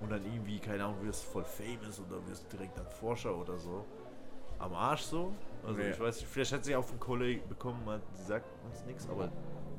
und 0.00 0.10
dann 0.10 0.24
irgendwie, 0.24 0.58
keine 0.58 0.84
Ahnung, 0.84 0.96
wirst 1.02 1.24
voll 1.24 1.44
famous 1.44 2.00
oder 2.00 2.26
wirst 2.26 2.50
direkt 2.52 2.78
dann 2.78 2.86
Forscher 2.86 3.36
oder 3.36 3.58
so. 3.58 3.84
Am 4.58 4.72
Arsch 4.74 5.02
so. 5.02 5.32
Also 5.66 5.78
Nee. 5.78 5.90
ich 5.90 6.00
weiß 6.00 6.16
nicht, 6.20 6.28
vielleicht 6.28 6.52
hat 6.52 6.64
sie 6.64 6.74
auch 6.76 6.84
von 6.84 6.98
Kohle 7.00 7.36
bekommen, 7.48 7.82
man 7.84 8.00
sie 8.14 8.24
sagt 8.24 8.46
uns 8.64 8.84
nichts, 8.86 9.08
aber 9.08 9.30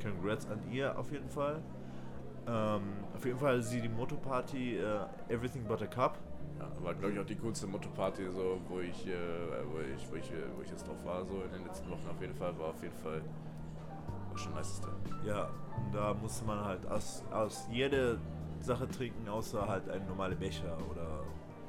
congrats 0.01 0.47
an 0.47 0.59
ihr 0.71 0.97
auf 0.97 1.11
jeden 1.11 1.29
Fall. 1.29 1.61
Ähm, 2.47 2.83
auf 3.15 3.23
jeden 3.25 3.37
Fall 3.37 3.61
sie 3.61 3.81
die 3.81 3.89
Motto-Party 3.89 4.77
äh, 4.77 5.05
Everything 5.29 5.63
But 5.65 5.81
a 5.83 5.87
Cup. 5.87 6.17
Ja, 6.61 6.83
war, 6.85 6.93
glaube 6.93 7.13
ich, 7.13 7.19
auch 7.19 7.25
die 7.25 7.35
coolste 7.35 7.65
Motto-Party, 7.67 8.29
so, 8.31 8.59
wo 8.69 8.79
ich, 8.79 9.07
äh, 9.07 9.13
wo 9.71 9.79
ich, 9.79 10.11
wo 10.11 10.15
ich, 10.15 10.31
wo 10.55 10.61
ich 10.61 10.69
jetzt 10.69 10.87
drauf 10.87 11.03
war, 11.05 11.25
so 11.25 11.41
in 11.41 11.51
den 11.51 11.65
letzten 11.65 11.89
Wochen 11.89 12.07
auf 12.09 12.21
jeden 12.21 12.35
Fall, 12.35 12.57
war 12.59 12.67
auf 12.69 12.81
jeden 12.83 12.95
Fall 12.97 13.21
war 14.29 14.37
schon 14.37 14.53
niceste. 14.53 14.87
Ja, 15.25 15.49
und 15.75 15.93
da 15.93 16.13
musste 16.13 16.45
man 16.45 16.63
halt 16.63 16.85
aus, 16.87 17.23
aus 17.31 17.67
jeder 17.71 18.17
Sache 18.59 18.87
trinken, 18.87 19.27
außer 19.27 19.67
halt 19.67 19.89
ein 19.89 20.05
normaler 20.07 20.35
Becher 20.35 20.77
oder 20.89 21.23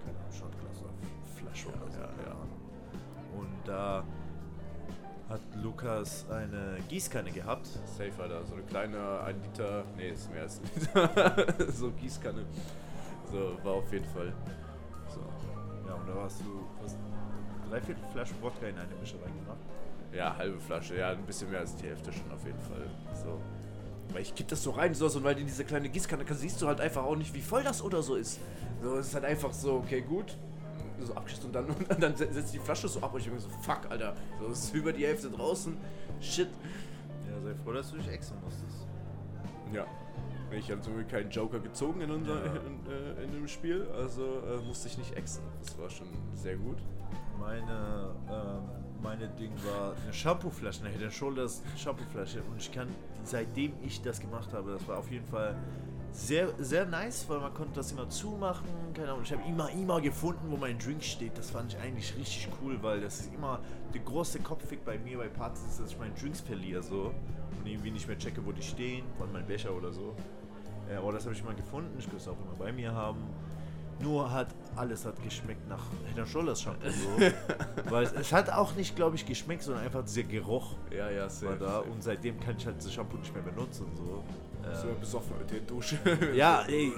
keine 0.05 0.19
Ahnung, 0.19 0.33
Shotglas 0.33 0.83
oder 0.83 0.93
Flasche 1.37 1.69
Ja, 1.69 1.75
oder 1.83 1.91
so. 1.91 2.01
ja, 2.01 2.07
ja. 2.27 3.39
Und 3.39 3.49
da 3.65 4.05
hat 5.29 5.41
Lukas 5.63 6.27
eine 6.31 6.77
Gießkanne 6.89 7.31
gehabt. 7.31 7.67
Safe, 7.67 8.13
Alter, 8.21 8.45
so 8.45 8.55
eine 8.55 8.63
kleine 8.65 9.21
1 9.23 9.43
Liter, 9.47 9.85
nee, 9.97 10.11
ist 10.11 10.31
mehr 10.31 10.43
als 10.43 10.61
ein 10.61 10.71
Liter, 10.79 11.47
so 11.73 11.91
Gießkanne. 11.93 12.45
So, 13.31 13.57
war 13.65 13.75
auf 13.75 13.91
jeden 13.93 14.05
Fall. 14.05 14.35
Ja, 15.87 15.95
und 15.95 16.09
da 16.09 16.15
hast 16.23 16.41
du 16.41 16.65
hast 16.83 16.97
drei 17.71 17.81
Viertel 17.81 18.05
Flasche 18.13 18.35
Wodka 18.41 18.67
in 18.67 18.77
eine 18.79 18.95
Mische 19.01 19.17
reingemacht. 19.23 19.59
Ja, 20.13 20.37
halbe 20.37 20.61
Flasche, 20.61 20.97
ja, 20.97 21.11
ein 21.11 21.25
bisschen 21.25 21.51
mehr 21.51 21.61
als 21.61 21.75
die 21.77 21.87
Hälfte 21.87 22.13
schon 22.13 22.31
auf 22.33 22.45
jeden 22.45 22.61
Fall. 22.61 22.87
So. 23.15 23.41
Weil 24.13 24.23
ich 24.23 24.35
kipp 24.35 24.49
das 24.49 24.63
so 24.63 24.73
rein, 24.73 24.93
so, 24.95 25.07
und 25.07 25.25
weil 25.25 25.39
in 25.39 25.47
diese 25.47 25.65
kleine 25.65 25.89
Gießkanne 25.89 26.25
kannst, 26.25 26.43
siehst 26.43 26.61
du 26.61 26.67
halt 26.67 26.81
einfach 26.83 27.03
auch 27.05 27.17
nicht, 27.17 27.33
wie 27.33 27.41
voll 27.41 27.63
das 27.65 27.81
oder 27.83 28.03
so 28.03 28.17
ist. 28.17 28.39
So, 28.83 28.97
es 28.99 29.07
ist 29.09 29.15
halt 29.15 29.25
einfach 29.25 29.53
so, 29.53 29.77
okay, 29.77 30.03
gut. 30.03 30.37
So 31.01 31.15
abgeschissen 31.15 31.47
und 31.47 31.53
dann, 31.55 31.67
und 31.89 32.03
dann 32.03 32.15
se- 32.15 32.31
setzt 32.33 32.53
die 32.53 32.59
Flasche 32.59 32.87
so 32.89 33.01
ab 33.01 33.15
und 33.15 33.21
ich 33.21 33.29
bin 33.31 33.39
so, 33.39 33.49
fuck, 33.63 33.81
Alter. 33.91 34.15
So, 34.39 34.49
es 34.49 34.65
ist 34.65 34.75
über 34.75 34.93
die 34.93 35.07
Hälfte 35.07 35.31
draußen. 35.31 35.77
Shit. 36.21 36.49
Ja, 37.31 37.41
sei 37.41 37.55
froh, 37.65 37.73
dass 37.73 37.91
du 37.91 37.97
dich 37.97 38.09
exen 38.09 38.37
musstest. 38.45 38.87
Ja. 39.73 39.87
Ich 40.57 40.71
habe 40.71 40.81
zum 40.81 40.95
Glück 40.95 41.09
keinen 41.09 41.31
Joker 41.31 41.59
gezogen 41.61 42.01
in, 42.03 42.11
unser, 42.11 42.45
Ja. 42.45 42.53
in, 42.53 43.19
äh, 43.19 43.25
in 43.25 43.33
dem 43.33 43.49
Spiel, 43.49 43.87
also 43.97 44.23
äh, 44.23 44.67
musste 44.67 44.89
ich 44.89 44.99
nicht 44.99 45.17
exen. 45.17 45.43
Das 45.63 45.79
war 45.79 45.89
schon 45.89 46.09
sehr 46.35 46.57
gut. 46.57 46.77
Meine, 47.39 48.15
ähm, 48.31 48.63
meine 49.03 49.29
Ding 49.29 49.53
war 49.65 49.95
eine 50.03 50.13
Shampooflasche, 50.13 50.85
eine 50.85 50.91
Head 50.97 51.13
Shoulders 51.13 51.63
Shampooflasche 51.77 52.43
und 52.51 52.59
ich 52.61 52.71
kann, 52.71 52.89
seitdem 53.25 53.73
ich 53.83 54.01
das 54.03 54.21
gemacht 54.21 54.53
habe, 54.53 54.73
das 54.73 54.87
war 54.87 54.99
auf 54.99 55.11
jeden 55.11 55.27
Fall 55.27 55.57
sehr, 56.13 56.51
sehr 56.59 56.85
nice, 56.85 57.25
weil 57.29 57.41
man 57.41 57.55
konnte 57.55 57.73
das 57.77 57.91
immer 57.91 58.09
zumachen, 58.11 58.67
keine 58.93 59.09
Ahnung, 59.09 59.23
ich 59.25 59.33
habe 59.33 59.43
immer, 59.49 59.71
immer 59.71 60.01
gefunden, 60.01 60.43
wo 60.51 60.57
mein 60.59 60.79
Drink 60.79 61.03
steht, 61.03 61.37
das 61.39 61.51
fand 61.51 61.73
ich 61.73 61.81
eigentlich 61.81 62.15
richtig 62.17 62.49
cool, 62.63 62.79
weil 62.83 63.01
das 63.01 63.21
ist 63.21 63.35
immer 63.35 63.61
der 63.95 64.03
große 64.03 64.39
Kopffick 64.41 64.85
bei 64.85 64.99
mir 64.99 65.17
bei 65.19 65.29
Partys 65.29 65.79
dass 65.79 65.91
ich 65.91 65.99
meine 65.99 66.13
Drinks 66.15 66.41
verliere 66.43 66.83
so 66.83 67.15
und 67.59 67.67
irgendwie 67.67 67.91
nicht 67.91 68.07
mehr 68.07 68.19
checke, 68.19 68.45
wo 68.45 68.53
die 68.53 68.63
stehen, 68.63 69.05
von 69.19 69.33
meinem 69.33 69.47
Becher 69.47 69.73
oder 69.75 69.91
so. 69.91 70.15
Ja, 70.93 70.99
aber 70.99 71.13
das 71.13 71.25
habe 71.25 71.35
ich 71.35 71.41
immer 71.41 71.55
gefunden, 71.55 71.91
ich 71.99 72.05
könnte 72.05 72.19
es 72.19 72.29
auch 72.29 72.37
immer 72.41 72.55
bei 72.59 72.73
mir 72.73 72.93
haben. 72.93 73.21
Nur 74.01 74.31
hat 74.33 74.49
alles 74.75 75.05
hat 75.07 75.23
geschmeckt 75.23 75.69
nach 75.69 75.83
Head 76.09 76.19
and 76.19 76.29
Shoulders 76.29 76.61
Shampoo 76.63 76.89
so. 76.91 77.25
Weil 77.91 78.05
es, 78.05 78.13
es 78.13 78.33
hat 78.33 78.51
auch 78.51 78.75
nicht, 78.75 78.97
glaube 78.97 79.15
ich, 79.17 79.25
geschmeckt, 79.25 79.63
sondern 79.63 79.85
einfach 79.85 80.03
dieser 80.03 80.25
Geruch 80.25 80.75
Ja, 80.91 81.09
ja, 81.11 81.23
war 81.23 81.31
safe. 81.31 81.57
da. 81.61 81.67
safe. 81.77 81.91
Und 81.91 82.03
seitdem 82.03 82.41
kann 82.41 82.57
ich 82.57 82.67
halt 82.67 82.79
das 82.79 82.93
Shampoo 82.93 83.17
nicht 83.19 83.33
mehr 83.33 83.43
benutzen. 83.45 83.87
So. 83.95 84.25
So 84.75 84.89
Ähm, 84.89 85.01
besoffen 85.01 85.39
mit 85.39 85.51
der 85.51 85.61
Dusche. 85.61 85.99
ja, 86.35 86.63
ey, 86.69 86.89
ich, 86.89 86.95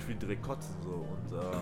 ich 0.00 0.08
will 0.08 0.14
direkt 0.16 0.42
kotzen 0.42 0.74
so. 0.82 0.90
Und 0.90 1.32
ähm, 1.32 1.60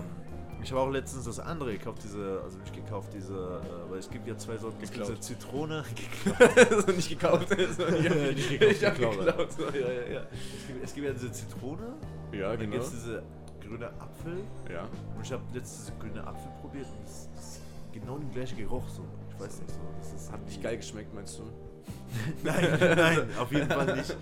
ich 0.66 0.72
habe 0.72 0.80
auch 0.80 0.90
letztens 0.90 1.26
das 1.26 1.38
andere 1.38 1.78
gekauft, 1.78 2.02
diese, 2.02 2.40
also 2.42 2.58
nicht 2.58 2.74
gekauft, 2.74 3.10
diese, 3.14 3.34
äh, 3.34 3.88
weil 3.88 4.00
es 4.00 4.10
gibt 4.10 4.26
ja 4.26 4.36
zwei 4.36 4.56
Sorten, 4.56 4.82
es 4.82 4.90
gibt 4.90 5.06
diese 5.06 5.20
Zitrone. 5.20 5.84
also 6.70 6.90
nicht 6.90 7.08
gekauft. 7.08 7.52
Also 7.56 7.86
ich 7.86 8.10
hab, 8.10 8.16
Nicht 8.16 8.50
gekauft, 8.50 8.72
ich 8.72 8.84
hab 8.84 8.94
geklaut, 8.96 9.18
geklaut. 9.26 9.52
So, 9.52 9.62
ja, 9.66 9.92
ja, 9.92 10.12
ja. 10.12 10.20
Es 10.32 10.66
gibt, 10.66 10.84
es 10.84 10.94
gibt 10.94 11.06
ja 11.06 11.12
diese 11.12 11.30
Zitrone, 11.30 11.94
Ja, 12.32 12.50
und 12.50 12.54
dann 12.54 12.58
genau. 12.58 12.72
gibt 12.72 12.82
es 12.82 12.90
diese 12.90 13.22
grüne 13.60 13.86
Apfel. 14.00 14.38
Ja. 14.68 14.88
Und 15.16 15.22
ich 15.22 15.32
habe 15.32 15.42
letztens 15.54 15.86
diese 15.86 15.98
grüne 16.00 16.26
Apfel 16.26 16.50
probiert 16.60 16.86
und 16.86 17.04
das 17.04 17.28
das 17.36 17.46
ist 17.46 17.60
genau 17.92 18.18
der 18.18 18.28
gleiche 18.30 18.56
Geruch 18.56 18.88
so. 18.88 19.04
Ich 19.30 19.40
weiß 19.40 19.60
nicht 19.60 19.70
so. 19.70 19.80
Das 20.00 20.20
ist 20.20 20.32
Hat 20.32 20.44
nicht 20.46 20.60
geil 20.60 20.78
geschmeckt, 20.78 21.14
meinst 21.14 21.38
du? 21.38 21.44
nein, 22.42 22.96
nein, 22.96 23.28
auf 23.38 23.52
jeden 23.52 23.68
Fall 23.68 23.94
nicht. 23.94 24.16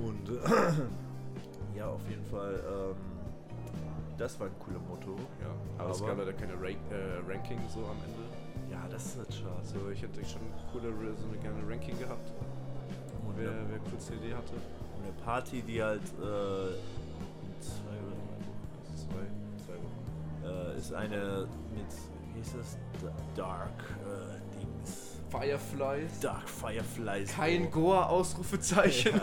Und 0.00 0.28
ja, 1.76 1.88
auf 1.88 2.08
jeden 2.08 2.24
Fall, 2.26 2.54
ähm, 2.54 3.11
das 4.18 4.38
war 4.40 4.46
ein 4.48 4.58
cooler 4.60 4.78
Motto. 4.80 5.16
Ja. 5.40 5.48
Aber, 5.78 5.90
es 5.90 5.98
Aber- 6.00 6.08
gab 6.10 6.18
leider 6.18 6.32
keine 6.32 6.54
Rank, 6.54 6.78
äh, 6.90 7.30
Ranking 7.30 7.58
so 7.72 7.80
am 7.80 7.96
Ende. 8.06 8.22
Ja, 8.70 8.86
das 8.90 9.06
ist 9.06 9.18
halt 9.18 9.34
schade. 9.34 9.56
Also 9.58 9.90
ich 9.90 10.02
hätte 10.02 10.24
schon 10.24 10.40
coole, 10.72 10.88
so 11.16 11.26
eine 11.28 11.36
gerne 11.38 11.60
Ranking 11.68 11.98
gehabt. 11.98 12.30
Und 13.26 13.36
Wer, 13.38 13.50
eine, 13.50 13.60
wer 13.70 13.78
coolste 13.90 14.14
Idee 14.14 14.34
hatte. 14.34 14.54
eine 15.02 15.12
Party, 15.24 15.62
die 15.62 15.82
halt 15.82 16.00
äh, 16.02 16.72
zwei 17.60 17.96
oder 18.00 18.16
drei 18.16 18.38
Wochen 18.46 18.96
Zwei, 18.96 19.64
zwei 19.64 19.74
Wochen. 19.74 20.74
äh, 20.74 20.78
ist 20.78 20.92
eine 20.94 21.46
mit, 21.74 21.86
wie 22.34 22.38
hieß 22.38 22.54
das? 22.56 22.78
Da- 23.02 23.12
Dark 23.36 23.80
äh. 24.04 24.31
Fireflies. 25.32 26.20
Dark 26.20 26.46
Fireflies. 26.46 27.32
Kein 27.32 27.70
Goa-Ausrufezeichen. 27.70 29.18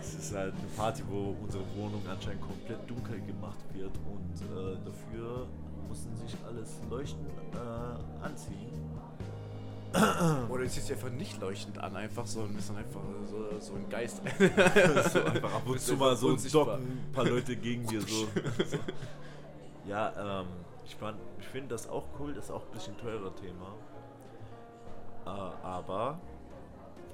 Es 0.00 0.14
ist 0.18 0.32
halt 0.32 0.54
eine 0.54 0.68
Party, 0.76 1.02
wo 1.08 1.34
unsere 1.42 1.64
Wohnung 1.74 2.00
anscheinend 2.08 2.42
komplett 2.42 2.88
dunkel 2.88 3.20
gemacht 3.22 3.58
wird 3.72 3.90
und 4.06 4.40
äh, 4.56 4.76
dafür 4.84 5.48
mussten 5.88 6.14
sich 6.16 6.36
alles 6.46 6.78
leuchten 6.88 7.26
äh, 7.54 8.24
anziehen. 8.24 8.86
Oder 10.48 10.62
du 10.62 10.68
ziehst 10.68 10.88
dich 10.88 10.96
einfach 10.96 11.10
nicht 11.10 11.40
leuchtend 11.40 11.78
an, 11.78 11.96
einfach 11.96 12.26
so 12.26 12.42
bist 12.42 12.70
dann 12.70 12.76
einfach 12.76 13.00
so, 13.28 13.58
so 13.58 13.74
ein 13.74 13.88
Geist. 13.88 14.20
so 15.12 15.24
einfach 15.24 15.54
ab 15.54 15.62
und 15.66 15.80
zu 15.80 15.96
mal 15.96 16.14
so 16.16 16.28
unsichtbar. 16.28 16.66
docken 16.66 16.84
ein 16.84 17.12
paar 17.12 17.24
Leute 17.24 17.56
gegen 17.56 17.84
dir 17.86 18.00
so. 18.00 18.06
so. 18.70 18.78
Ja, 19.88 20.40
ähm, 20.40 20.46
ich, 20.84 20.96
ich 21.40 21.46
finde 21.48 21.68
das 21.70 21.88
auch 21.88 22.04
cool, 22.20 22.32
das 22.32 22.44
ist 22.44 22.50
auch 22.52 22.62
ein 22.66 22.72
bisschen 22.72 22.96
teurer 22.98 23.34
Thema. 23.34 23.74
Äh, 25.26 25.28
aber. 25.28 26.18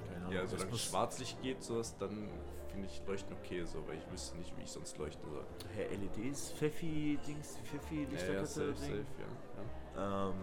Keine 0.07 0.25
Ahnung, 0.25 0.33
Ja, 0.33 0.45
solange 0.47 0.71
muss- 0.71 0.81
Schwarzlicht 0.83 1.41
geht, 1.41 1.63
sowas, 1.63 1.95
dann 1.97 2.29
finde 2.69 2.87
ich 2.87 3.01
Leuchten 3.07 3.35
okay, 3.39 3.63
so, 3.65 3.85
weil 3.87 3.97
ich 3.97 4.11
wüsste 4.11 4.37
nicht, 4.37 4.55
wie 4.57 4.61
ich 4.63 4.71
sonst 4.71 4.97
leuchten 4.97 5.29
soll. 5.29 5.43
Herr 5.75 5.89
LEDs, 5.89 6.51
Pfeffi-Dings, 6.53 7.57
Pfeffi-Lichterkette. 7.65 8.45
safe, 8.45 8.73
Ding. 8.73 8.75
safe, 8.75 9.05
ja. 9.95 10.29
Ähm, 10.29 10.33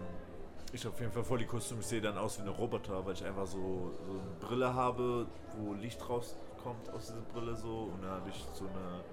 ich 0.73 0.87
auf 0.87 0.97
jeden 0.99 1.11
Fall 1.11 1.23
voll 1.25 1.39
die 1.39 1.45
Kostüme. 1.45 1.81
Ich 1.81 1.87
sehe 1.87 1.99
dann 2.01 2.17
aus 2.17 2.37
wie 2.37 2.43
ein 2.43 2.47
Roboter, 2.47 3.05
weil 3.05 3.13
ich 3.13 3.25
einfach 3.25 3.45
so, 3.45 3.91
so 4.05 4.11
eine 4.13 4.21
Brille 4.39 4.73
habe, 4.73 5.27
wo 5.57 5.73
Licht 5.73 6.07
rauskommt 6.07 6.89
aus 6.93 7.07
dieser 7.07 7.21
Brille 7.21 7.55
so. 7.55 7.89
Und 7.93 8.01
dann 8.03 8.11
habe 8.11 8.29
ich 8.29 8.45
so 8.53 8.65
eine 8.67 9.03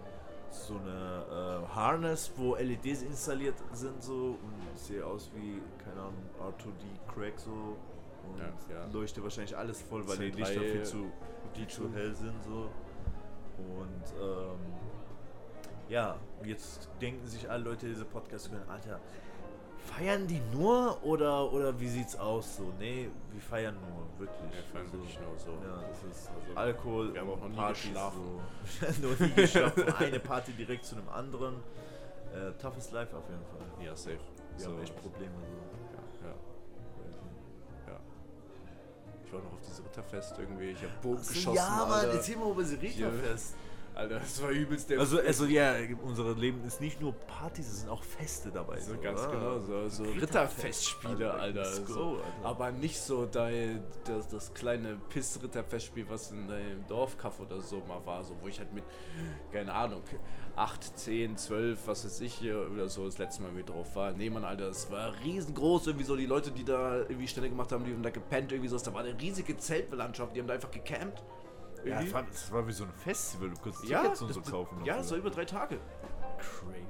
so 0.50 0.76
eine 0.78 1.62
äh, 1.68 1.74
Harness, 1.74 2.32
wo 2.36 2.54
LEDs 2.56 3.02
installiert 3.02 3.56
sind 3.72 4.02
so. 4.02 4.38
Und 4.42 4.54
ich 4.74 4.80
sehe 4.80 5.04
aus 5.04 5.30
wie, 5.34 5.60
keine 5.84 6.00
Ahnung, 6.00 6.14
R2D 6.40 7.12
Crack 7.12 7.38
so. 7.38 7.76
Und 8.32 8.38
Ja, 8.38 8.74
ja. 8.74 8.86
leuchte 8.92 9.22
wahrscheinlich 9.22 9.56
alles 9.56 9.80
voll, 9.82 10.06
weil 10.08 10.18
die 10.18 10.32
Z3 10.32 10.36
Lichter 10.36 10.60
viel 10.60 10.82
zu, 10.84 11.12
viel 11.54 11.66
zu 11.68 11.92
hell 11.92 12.14
sind 12.14 12.42
so. 12.44 12.70
Und 13.58 14.04
ähm, 14.22 14.58
ja, 15.88 16.16
jetzt 16.44 16.88
denken 17.00 17.26
sich 17.26 17.50
alle 17.50 17.64
Leute, 17.64 17.86
die 17.86 17.92
diese 17.92 18.04
Podcast 18.04 18.50
hören, 18.50 18.68
Alter, 18.68 19.00
feiern 19.78 20.26
die 20.26 20.40
nur 20.52 21.02
oder, 21.02 21.52
oder 21.52 21.78
wie 21.80 21.88
sieht's 21.88 22.14
aus 22.16 22.56
so? 22.56 22.72
Nee, 22.78 23.08
wir 23.32 23.40
feiern 23.40 23.74
nur, 23.80 24.28
wirklich. 24.28 24.52
Wir 24.52 24.62
feiern 24.72 24.92
wirklich 24.92 25.18
nur 25.20 25.38
so. 25.38 25.50
Ja, 25.52 25.82
das 25.88 26.16
ist 26.16 26.30
Also, 26.30 26.54
Alkohol, 26.56 27.14
wir 27.14 27.20
haben 27.20 27.30
auch 27.30 27.40
noch 27.40 27.48
nie 27.48 27.56
Partys 27.56 27.82
geschlafen. 27.84 28.20
So. 28.80 28.86
noch 29.08 29.18
nie 29.20 29.30
geschlafen. 29.30 29.92
Eine 29.98 30.20
Party 30.20 30.52
direkt 30.52 30.84
zu 30.84 30.96
einem 30.96 31.08
anderen. 31.08 31.54
Äh, 32.34 32.52
toughest 32.60 32.92
Life 32.92 33.16
auf 33.16 33.24
jeden 33.30 33.44
Fall. 33.46 33.84
Ja, 33.84 33.96
safe. 33.96 34.18
Wir 34.56 34.64
so, 34.64 34.70
haben 34.72 34.82
echt 34.82 34.94
Probleme 35.00 35.32
so. 35.40 35.67
Ich 39.28 39.34
war 39.34 39.42
noch 39.42 39.52
auf 39.52 39.60
dieses 39.60 39.84
Ritterfest 39.84 40.38
irgendwie. 40.38 40.70
Ich 40.70 40.82
hab 40.82 41.02
Bogen 41.02 41.18
geschossen. 41.18 41.54
ja, 41.54 41.68
Mann, 41.86 41.92
Alter. 41.92 42.14
erzähl 42.14 42.36
mal 42.36 42.50
über 42.50 42.62
das 42.62 42.72
Ritterfest. 42.72 43.54
Alter, 43.98 44.20
das 44.20 44.40
war 44.40 44.50
übelst 44.50 44.88
der 44.88 45.00
Also, 45.00 45.18
also 45.18 45.44
ja, 45.46 45.74
unser 46.04 46.32
Leben 46.36 46.62
ist 46.64 46.80
nicht 46.80 47.00
nur 47.00 47.12
Partys, 47.12 47.66
es 47.66 47.80
sind 47.80 47.88
auch 47.90 48.04
Feste 48.04 48.48
dabei. 48.52 48.78
So 48.78 48.96
ganz 48.96 49.22
oder? 49.22 49.30
genau, 49.32 49.58
so, 49.58 49.88
so 49.88 50.04
Ritterfest, 50.04 50.22
Ritterfestspiele, 50.22 51.34
Alter, 51.34 51.62
Alter. 51.62 51.80
go, 51.82 51.92
So. 51.92 52.10
Alter. 52.10 52.44
Aber 52.44 52.70
nicht 52.70 53.00
so 53.00 53.26
dein, 53.26 53.82
das, 54.04 54.28
das 54.28 54.54
kleine 54.54 54.98
Piss-Ritterfestspiel, 55.08 56.06
was 56.08 56.30
in 56.30 56.46
deinem 56.46 56.86
Dorfkaff 56.86 57.40
oder 57.40 57.60
so 57.60 57.82
mal 57.88 58.00
war, 58.04 58.22
so 58.22 58.36
wo 58.40 58.46
ich 58.46 58.60
halt 58.60 58.72
mit, 58.72 58.84
keine 59.50 59.74
Ahnung, 59.74 60.02
8, 60.54 60.96
10, 60.96 61.36
12, 61.36 61.86
was 61.86 62.04
weiß 62.04 62.20
ich 62.20 62.34
hier 62.34 62.70
oder 62.70 62.88
so 62.88 63.04
das 63.04 63.18
letzte 63.18 63.42
Mal 63.42 63.50
mit 63.50 63.68
drauf 63.68 63.96
war. 63.96 64.12
Nee, 64.12 64.30
Mann, 64.30 64.44
Alter, 64.44 64.68
es 64.68 64.88
war 64.92 65.12
riesengroß, 65.24 65.88
irgendwie 65.88 66.06
so 66.06 66.14
die 66.14 66.26
Leute, 66.26 66.52
die 66.52 66.64
da 66.64 66.98
irgendwie 66.98 67.26
Stände 67.26 67.48
gemacht 67.50 67.72
haben, 67.72 67.84
die 67.84 67.92
haben 67.92 68.02
da 68.04 68.10
gepennt, 68.10 68.52
irgendwie 68.52 68.68
so, 68.68 68.78
da 68.78 68.94
war 68.94 69.02
eine 69.02 69.20
riesige 69.20 69.56
Zeltlandschaft, 69.56 70.36
die 70.36 70.40
haben 70.40 70.46
da 70.46 70.54
einfach 70.54 70.70
gecampt. 70.70 71.20
Ja, 71.88 72.00
es 72.02 72.12
war, 72.12 72.24
es 72.30 72.52
war 72.52 72.66
wie 72.66 72.72
so 72.72 72.84
ein 72.84 72.92
Festival, 72.92 73.50
du 73.50 73.56
konntest 73.60 73.84
Ja, 73.84 74.02
Tickets 74.02 74.22
und 74.22 74.32
so 74.32 74.40
das- 74.40 74.50
kaufen. 74.50 74.84
Ja, 74.84 74.96
das 74.98 75.10
war 75.10 75.18
über 75.18 75.30
drei 75.30 75.44
Tage. 75.44 75.78
crazy. 76.38 76.84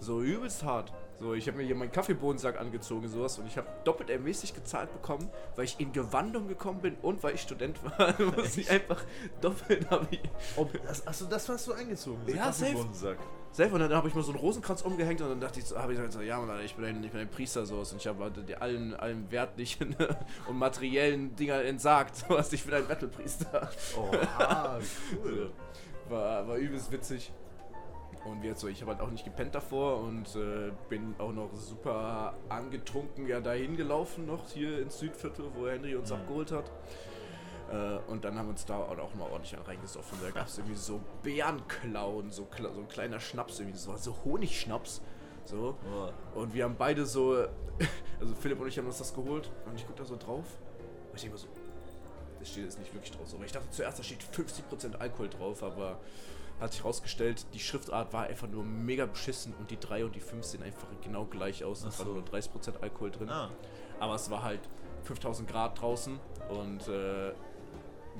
So 0.00 0.20
übelst 0.22 0.62
hart. 0.62 0.92
So, 1.18 1.34
ich 1.34 1.48
habe 1.48 1.56
mir 1.58 1.64
hier 1.64 1.74
meinen 1.74 1.90
Kaffeebohnensack 1.90 2.60
angezogen, 2.60 3.08
sowas, 3.08 3.36
und 3.40 3.46
ich 3.48 3.56
habe 3.58 3.66
doppelt 3.82 4.08
ermäßig 4.08 4.54
gezahlt 4.54 4.92
bekommen, 4.92 5.28
weil 5.56 5.64
ich 5.64 5.80
in 5.80 5.92
Gewandung 5.92 6.46
gekommen 6.46 6.80
bin 6.80 6.94
und 7.02 7.20
weil 7.24 7.34
ich 7.34 7.40
Student 7.42 7.80
war. 7.98 8.14
muss 8.36 8.56
ich 8.56 8.70
einfach 8.70 9.02
doppelt 9.40 9.90
habe 9.90 10.06
ich. 10.12 10.20
Ob, 10.56 10.70
achso, 11.06 11.24
das 11.26 11.48
warst 11.48 11.66
du 11.66 11.72
eingezogen? 11.72 12.24
dieser 12.24 12.38
Ja, 12.38 12.52
safe. 12.52 12.86
Selber, 13.58 13.74
und 13.74 13.80
dann 13.80 13.92
habe 13.92 14.06
ich 14.06 14.14
mir 14.14 14.22
so 14.22 14.30
einen 14.30 14.38
Rosenkranz 14.38 14.82
umgehängt 14.82 15.20
und 15.20 15.30
dann 15.30 15.40
dachte 15.40 15.58
ich 15.58 15.64
so, 15.66 15.76
habe 15.76 15.90
ich 15.92 15.96
gesagt, 15.98 16.12
so, 16.12 16.20
ja, 16.20 16.38
Mann, 16.38 16.60
ich 16.64 16.76
bin 16.76 16.84
ein, 16.84 17.02
ich 17.02 17.10
bin 17.10 17.20
ein 17.20 17.28
Priester 17.28 17.66
sowas 17.66 17.90
und 17.90 18.00
ich 18.00 18.06
habe 18.06 18.22
halt 18.22 18.62
allen, 18.62 18.94
allen 18.94 19.28
wertlichen 19.32 19.96
und 20.48 20.56
materiellen 20.58 21.34
Dinger 21.34 21.64
entsagt. 21.64 22.14
Sowas, 22.14 22.52
ich 22.52 22.62
bin 22.64 22.74
ein 22.74 22.86
Metal-Priester. 22.86 23.68
Oha, 23.96 24.78
So. 25.24 25.50
War, 26.08 26.46
war 26.46 26.56
übelst 26.56 26.92
witzig. 26.92 27.32
Und 28.24 28.44
jetzt 28.44 28.60
so, 28.60 28.68
ich 28.68 28.80
habe 28.80 28.92
halt 28.92 29.00
auch 29.00 29.10
nicht 29.10 29.24
gepennt 29.24 29.56
davor 29.56 30.02
und 30.04 30.36
äh, 30.36 30.70
bin 30.88 31.16
auch 31.18 31.32
noch 31.32 31.50
super 31.52 32.34
angetrunken 32.48 33.26
ja 33.26 33.40
dahin 33.40 33.76
gelaufen 33.76 34.26
noch 34.26 34.48
hier 34.50 34.78
ins 34.80 35.00
Südviertel, 35.00 35.46
wo 35.56 35.66
Henry 35.66 35.96
uns 35.96 36.10
Mhm. 36.12 36.16
abgeholt 36.18 36.52
hat. 36.52 36.70
Äh, 37.70 38.10
und 38.10 38.24
dann 38.24 38.38
haben 38.38 38.46
wir 38.46 38.50
uns 38.50 38.64
da 38.64 38.78
auch 38.78 39.14
mal 39.14 39.30
ordentlich 39.30 39.56
reingesoffen. 39.66 40.18
Da 40.22 40.30
gab 40.30 40.46
es 40.46 40.58
irgendwie 40.58 40.76
so 40.76 41.00
Bärenklauen, 41.22 42.30
so, 42.30 42.48
so 42.56 42.80
ein 42.80 42.88
kleiner 42.88 43.20
Schnaps, 43.20 43.60
irgendwie 43.60 43.78
so, 43.78 43.94
so 43.96 44.14
Honigschnaps. 44.24 45.02
So. 45.44 45.76
Oh. 45.90 46.40
Und 46.40 46.52
wir 46.54 46.64
haben 46.64 46.76
beide 46.76 47.06
so, 47.06 47.34
also 48.20 48.34
Philipp 48.34 48.60
und 48.60 48.68
ich 48.68 48.78
haben 48.78 48.86
uns 48.86 48.98
das 48.98 49.14
geholt 49.14 49.50
und 49.66 49.76
ich 49.76 49.86
gucke 49.86 49.98
da 49.98 50.04
so 50.04 50.16
drauf. 50.16 50.44
Und 51.10 51.14
ich 51.14 51.22
denke 51.22 51.36
mir 51.36 51.40
so, 51.40 51.48
das 52.38 52.50
steht 52.50 52.64
jetzt 52.64 52.78
nicht 52.78 52.92
wirklich 52.92 53.12
drauf. 53.12 53.26
Aber 53.34 53.44
ich 53.44 53.52
dachte 53.52 53.70
zuerst, 53.70 53.98
da 53.98 54.02
steht 54.02 54.20
50% 54.22 54.96
Alkohol 54.96 55.28
drauf, 55.28 55.62
aber 55.62 55.98
hat 56.60 56.72
sich 56.72 56.84
rausgestellt, 56.84 57.46
die 57.54 57.60
Schriftart 57.60 58.12
war 58.12 58.24
einfach 58.24 58.48
nur 58.48 58.64
mega 58.64 59.06
beschissen 59.06 59.54
und 59.58 59.70
die 59.70 59.78
3 59.78 60.04
und 60.04 60.14
die 60.16 60.20
5 60.20 60.44
sehen 60.44 60.62
einfach 60.62 60.88
genau 61.02 61.24
gleich 61.24 61.64
aus. 61.64 61.84
Es 61.84 61.98
war 61.98 62.06
so. 62.06 62.12
nur 62.14 62.24
30% 62.24 62.80
Alkohol 62.80 63.10
drin. 63.10 63.30
Ah, 63.30 63.50
Aber 64.00 64.14
es 64.16 64.28
war 64.30 64.42
halt 64.42 64.60
5000 65.04 65.48
Grad 65.48 65.80
draußen 65.80 66.18
und 66.48 66.88
äh, 66.88 67.32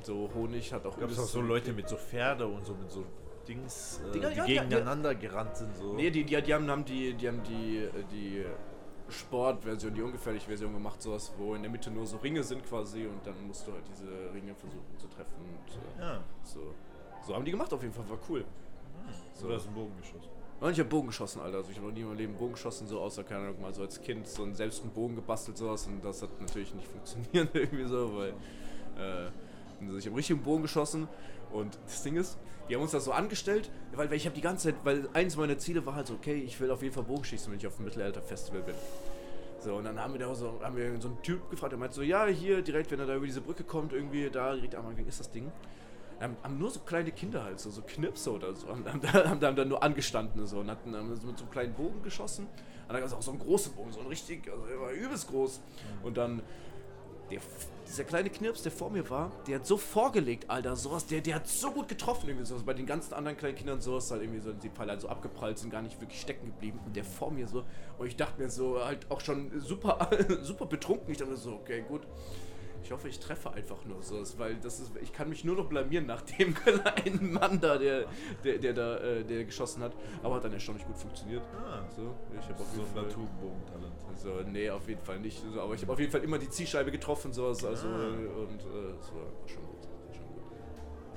so 0.05 0.31
Honig 0.35 0.73
hat 0.73 0.87
auch 0.87 0.99
gab 0.99 1.11
es 1.11 1.19
auch 1.19 1.25
so 1.25 1.41
Leute 1.41 1.73
mit 1.73 1.89
so 1.89 1.97
Pferde 1.97 2.47
und 2.47 2.65
so 2.65 2.75
mit 2.75 2.91
so 2.91 3.05
Dings, 3.47 4.01
äh, 4.07 4.13
Dinger, 4.13 4.31
die 4.31 4.37
ja, 4.37 4.45
ja, 4.45 4.55
ja. 4.55 4.63
gegeneinander 4.63 5.15
gerannt 5.15 5.57
sind 5.57 5.75
so. 5.77 5.95
Nee, 5.95 6.11
die, 6.11 6.25
die, 6.25 6.41
die 6.43 6.55
haben, 6.55 6.71
haben 6.71 6.85
die, 6.85 7.15
die 7.15 7.29
haben 7.29 7.43
die, 7.45 7.89
die 8.13 8.45
Sportversion, 9.09 9.95
die 9.95 10.03
ungefährliche 10.03 10.47
Version 10.47 10.73
gemacht, 10.75 11.01
sowas, 11.01 11.33
wo 11.39 11.55
in 11.55 11.63
der 11.63 11.71
Mitte 11.71 11.91
nur 11.91 12.07
so 12.07 12.19
Ringe 12.19 12.43
sind 12.43 12.65
quasi 12.67 13.07
und 13.07 13.27
dann 13.27 13.47
musst 13.47 13.67
du 13.67 13.73
halt 13.73 13.85
diese 13.89 14.07
Ringe 14.35 14.55
versuchen 14.55 14.99
zu 14.99 15.07
treffen 15.09 15.35
und 15.39 16.03
äh, 16.03 16.07
Ja. 16.07 16.21
so. 16.45 16.75
So 17.27 17.35
haben 17.35 17.45
die 17.45 17.51
gemacht 17.51 17.73
auf 17.73 17.83
jeden 17.83 17.95
Fall, 17.95 18.09
war 18.09 18.19
cool. 18.29 18.45
So, 19.35 19.49
da 19.49 19.57
ist 19.57 19.67
ein 19.67 19.75
Bogen 19.75 19.97
geschossen. 19.97 20.29
Und 20.61 20.73
ich 20.73 20.79
habe 20.81 20.89
Bogen 20.89 21.07
geschossen, 21.07 21.41
Alter. 21.41 21.59
Also 21.59 21.71
ich 21.71 21.77
habe 21.77 21.87
noch 21.87 21.95
nie 21.95 22.01
in 22.01 22.09
meinem 22.09 22.19
Leben 22.19 22.35
Bogen 22.35 22.53
geschossen, 22.53 22.87
so 22.89 23.01
außer, 23.01 23.23
keine 23.25 23.45
Ahnung, 23.47 23.61
mal 23.63 23.73
so 23.73 23.83
als 23.83 24.01
Kind 24.01 24.27
so 24.27 24.43
einen, 24.43 24.55
selbst 24.55 24.83
einen 24.83 24.91
Bogen 24.91 25.15
gebastelt, 25.15 25.57
sowas. 25.57 25.87
Und 25.87 26.05
das 26.05 26.21
hat 26.23 26.41
natürlich 26.41 26.75
nicht 26.75 26.89
funktioniert 26.93 27.55
irgendwie 27.55 27.85
so, 27.85 28.17
weil 28.17 28.31
äh, 28.99 29.31
Und 29.81 29.99
ich 29.99 30.07
habe 30.07 30.17
richtig 30.17 30.37
im 30.37 30.43
Bogen 30.43 30.63
geschossen. 30.63 31.09
Und 31.53 31.79
das 31.87 32.03
Ding 32.03 32.17
ist, 32.17 32.39
wir 32.67 32.77
haben 32.77 32.83
uns 32.83 32.93
das 32.93 33.05
so 33.05 33.13
angestellt, 33.13 33.71
weil, 33.95 34.11
weil 34.11 34.17
ich 34.17 34.27
habe 34.27 34.35
die 34.35 34.43
ganze 34.43 34.69
Zeit, 34.69 34.77
weil 34.85 35.09
eins 35.15 35.37
meiner 35.37 35.57
Ziele 35.59 35.85
war 35.87 35.95
halt 35.95 36.07
so, 36.07 36.15
okay, 36.15 36.35
ich 36.35 36.61
will 36.61 36.71
auf 36.71 36.83
jeden 36.83 36.95
Fall 36.95 37.05
Bogenschießen, 37.05 37.51
wenn 37.51 37.59
ich 37.59 37.67
auf 37.67 37.77
dem 37.77 37.87
Mittelalter-Festival 37.87 38.63
bin. 38.63 38.75
So, 39.61 39.75
und 39.77 39.85
dann 39.85 39.99
haben 39.99 40.13
wir 40.13 40.21
da 40.21 40.35
so, 40.35 40.61
haben 40.63 40.77
wir 40.77 41.01
so 41.01 41.09
einen 41.09 41.23
Typ 41.23 41.51
gefragt, 41.51 41.73
der 41.73 41.79
meinte 41.79 41.97
so, 41.97 42.03
ja, 42.03 42.27
hier 42.27 42.63
direkt, 42.63 42.91
wenn 42.91 43.01
er 43.01 43.07
da 43.07 43.17
über 43.17 43.27
diese 43.27 43.41
Brücke 43.41 43.65
kommt, 43.65 43.93
irgendwie 43.93 44.31
da 44.31 44.55
direkt 44.55 44.75
am 44.75 44.87
Anfang 44.87 45.07
ist 45.07 45.19
das 45.19 45.31
Ding. 45.31 45.51
Haben, 46.21 46.37
haben 46.43 46.59
nur 46.59 46.71
so 46.71 46.81
kleine 46.81 47.11
Kinder 47.11 47.45
halt, 47.45 47.59
so, 47.59 47.71
so 47.71 47.83
Knipse 47.83 48.33
oder 48.33 48.55
so, 48.55 48.69
haben, 48.69 48.85
haben, 48.87 49.01
da, 49.01 49.13
haben, 49.25 49.41
haben 49.41 49.57
da 49.57 49.65
nur 49.65 49.83
angestanden 49.83 50.47
so, 50.47 50.61
und 50.61 50.71
hatten 50.71 50.95
haben 50.95 51.11
mit 51.11 51.21
so 51.21 51.29
einem 51.29 51.51
kleinen 51.51 51.75
Bogen 51.75 52.03
geschossen. 52.03 52.47
Und 52.47 52.93
dann 52.93 53.01
gab 53.01 53.09
es 53.09 53.15
auch 53.15 53.23
so 53.23 53.31
einen 53.31 53.41
großen 53.41 53.73
Bogen, 53.75 53.93
so 53.93 54.01
ein 54.01 54.07
richtig, 54.07 54.51
also 54.51 54.65
der 54.67 54.81
war 54.81 54.91
übelst 54.91 55.29
groß. 55.29 55.61
Und 56.03 56.17
dann, 56.17 56.43
der, 57.31 57.41
dieser 57.89 58.05
kleine 58.05 58.31
Knirps, 58.31 58.63
der 58.63 58.73
vor 58.73 58.91
mir 58.91 59.09
war, 59.09 59.33
der 59.47 59.57
hat 59.57 59.67
so 59.67 59.77
vorgelegt, 59.77 60.49
Alter, 60.51 60.77
sowas, 60.77 61.07
der, 61.07 61.21
der 61.21 61.37
hat 61.37 61.49
so 61.49 61.71
gut 61.71 61.89
getroffen, 61.89 62.29
irgendwie 62.29 62.47
sowas. 62.47 62.63
Bei 62.63 62.75
den 62.75 62.87
ganzen 62.87 63.15
anderen 63.15 63.37
kleinen 63.37 63.57
Kindern 63.57 63.81
sowas 63.81 64.11
halt 64.11 64.23
irgendwie 64.23 64.41
so, 64.41 64.53
die 64.53 64.69
Pfeile 64.69 64.93
halt 64.93 65.01
so 65.01 65.09
abgeprallt 65.09 65.59
sind, 65.59 65.71
gar 65.71 65.83
nicht 65.83 66.01
wirklich 66.01 66.21
stecken 66.21 66.47
geblieben. 66.47 66.81
Und 66.85 66.95
der 66.95 67.05
vor 67.05 67.31
mir 67.31 67.49
so, 67.49 67.65
und 67.99 68.07
ich 68.07 68.17
dachte 68.17 68.41
mir 68.41 68.51
so, 68.51 68.85
halt 68.85 69.11
auch 69.11 69.21
schon 69.21 69.51
super, 69.61 70.11
super 70.43 70.67
betrunken. 70.67 71.11
Ich 71.11 71.19
dachte 71.19 71.33
mir 71.33 71.37
so, 71.37 71.55
okay, 71.55 71.85
gut. 71.87 72.03
Ich 72.83 72.93
hoffe, 72.93 73.09
ich 73.09 73.19
treffe 73.19 73.51
einfach 73.53 73.85
nur 73.85 74.03
so, 74.03 74.23
weil 74.39 74.57
das 74.57 74.81
ist, 74.81 74.93
ich 75.03 75.13
kann 75.13 75.29
mich 75.29 75.45
nur 75.45 75.57
noch 75.57 75.67
blamieren 75.69 76.07
nach 76.07 76.23
dem 76.23 76.55
kleinen 76.65 77.33
Mann 77.33 77.61
da, 77.61 77.77
der, 77.77 78.07
der, 78.45 78.59
der 78.59 78.73
da, 78.73 78.97
äh, 78.99 79.25
der 79.25 79.45
geschossen 79.45 79.83
hat. 79.83 79.93
Aber 80.23 80.37
hat 80.37 80.45
dann 80.45 80.53
erstaunlich 80.55 80.87
gut 80.87 80.97
funktioniert. 80.97 81.43
Ah, 81.59 81.83
So, 81.95 82.15
ich 82.39 82.49
habe 82.49 82.61
auf 82.61 82.69
so 82.71 82.81
jeden 82.81 82.95
Fall. 82.95 83.03
Naturbogentalent. 83.03 83.95
So, 84.17 84.41
nee, 84.51 84.71
auf 84.71 84.89
jeden 84.89 85.03
Fall 85.03 85.19
nicht. 85.21 85.43
So, 85.53 85.61
aber 85.61 85.75
ich 85.75 85.83
habe 85.83 85.93
auf 85.93 85.99
jeden 86.01 86.11
Fall 86.13 86.23
immer 86.25 86.39
die 86.39 86.49
Zielscheibe 86.49 86.91
getroffen, 86.91 87.33
sowas. 87.33 87.65
Also, 87.65 87.89
Ah. 87.89 88.07
und 88.09 88.61
äh, 88.61 88.95
das 88.99 89.13
war, 89.13 89.27
schon 89.47 89.63
gut. 89.67 89.83
Gut. 89.83 90.21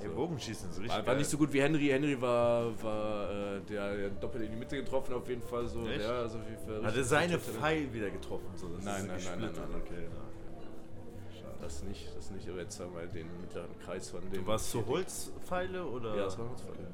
Ey, 0.02 0.08
So. 0.08 0.14
Bogenschießen 0.14 0.70
ist 0.70 0.78
richtig 0.80 0.98
War, 0.98 1.06
war 1.06 1.14
nicht 1.14 1.30
so 1.30 1.38
gut 1.38 1.52
wie 1.52 1.62
Henry. 1.62 1.86
Henry 1.88 2.20
war, 2.20 2.82
war 2.82 3.30
äh, 3.30 3.60
der, 3.62 3.96
der 3.96 4.10
doppelt 4.10 4.44
in 4.44 4.50
die 4.50 4.56
Mitte 4.58 4.76
getroffen, 4.76 5.14
auf 5.14 5.28
jeden 5.28 5.42
Fall. 5.42 5.66
So, 5.68 5.86
Echt? 5.86 6.02
ja, 6.02 6.18
also 6.20 6.38
auf 6.38 6.48
jeden 6.50 6.66
Fall. 6.66 6.84
Hat 6.84 6.96
er 6.96 7.04
seine. 7.04 7.38
Pfeil 7.38 7.92
wieder 7.94 8.10
getroffen? 8.10 8.48
So, 8.56 8.68
das 8.68 8.84
Nein, 8.84 8.94
nein, 8.98 9.06
nein, 9.06 9.16
gesplittert, 9.16 9.56
nein, 9.56 9.68
nein. 9.72 9.82
Okay, 9.86 10.08
na. 10.12 10.31
Das 11.62 11.82
nicht, 11.84 12.14
das 12.16 12.30
nicht. 12.32 12.48
Aber 12.48 12.58
jetzt 12.58 12.78
haben 12.80 12.92
wir 12.94 13.06
den 13.06 13.28
mittleren 13.40 13.70
Kreis 13.78 14.10
von 14.10 14.20
dem. 14.22 14.32
Du 14.32 14.46
warst 14.46 14.70
so 14.70 14.84
Holzpfeile 14.84 15.86
oder? 15.86 16.14
Ja, 16.16 16.24
das 16.24 16.36
war 16.38 16.48
Holzpfeile. 16.50 16.88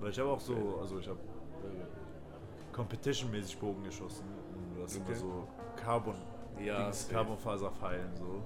Weil 0.00 0.10
ich 0.10 0.18
habe 0.18 0.30
auch 0.30 0.40
so, 0.40 0.78
also 0.80 0.98
ich 0.98 1.06
habe 1.08 1.18
äh, 1.20 2.72
Competition-mäßig 2.74 3.58
Bogen 3.58 3.84
geschossen. 3.84 4.24
Und 4.54 4.76
du 4.76 4.82
hast 4.82 4.96
Okay. 4.96 5.04
immer 5.06 5.16
so 5.16 5.46
Carbon, 5.76 6.16
Ja, 6.60 6.82
Dings. 6.84 7.08
Carbonfaserpfeilen 7.08 8.16
so. 8.16 8.42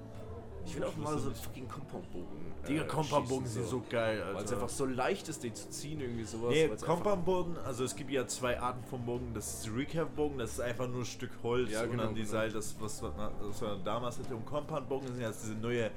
Ich 0.67 0.77
will 0.77 0.85
auch 0.85 0.97
mal 0.97 1.17
so 1.19 1.29
einen 1.29 1.37
fucking 1.37 1.69
Compoundbogen. 1.69 2.27
Digga, 2.69 2.83
äh, 2.83 2.87
Compoundbogen 2.87 3.47
schießen, 3.47 3.63
sind 3.63 3.71
so 3.71 3.83
geil, 3.89 4.21
Alter. 4.21 4.35
Weil 4.35 4.45
es 4.45 4.53
einfach 4.53 4.69
so 4.69 4.85
leicht 4.85 5.29
ist, 5.29 5.43
den 5.45 5.55
zu 5.55 5.71
ziehen, 5.71 6.01
irgendwie 6.01 6.25
sowas. 6.25 6.51
Nee, 6.51 6.69
Compoundbogen, 6.69 7.57
also 7.59 7.85
es 7.85 7.95
gibt 7.95 8.11
ja 8.11 8.27
zwei 8.27 8.59
Arten 8.59 8.83
von 8.85 9.05
Bogen. 9.07 9.33
Das 9.33 9.61
ist 9.61 9.71
Recap-Bogen, 9.75 10.39
das 10.39 10.53
ist 10.53 10.61
einfach 10.61 10.89
nur 10.89 11.01
ein 11.01 11.07
Stück 11.07 11.31
Holz 11.43 11.71
Ja, 11.71 11.83
und 11.83 11.93
genau, 11.93 12.05
dann 12.05 12.15
die 12.15 12.23
genau. 12.23 12.33
Seite, 12.33 12.55
das 12.55 12.75
was, 12.81 13.03
was, 13.03 13.13
was 13.41 13.61
man 13.61 13.85
damals 13.85 14.19
hatte. 14.19 14.35
Und 14.35 14.45
Compoundbogen 14.45 15.07
sind 15.09 15.21
jetzt 15.21 15.45
diese 15.45 15.55
neue 15.55 15.91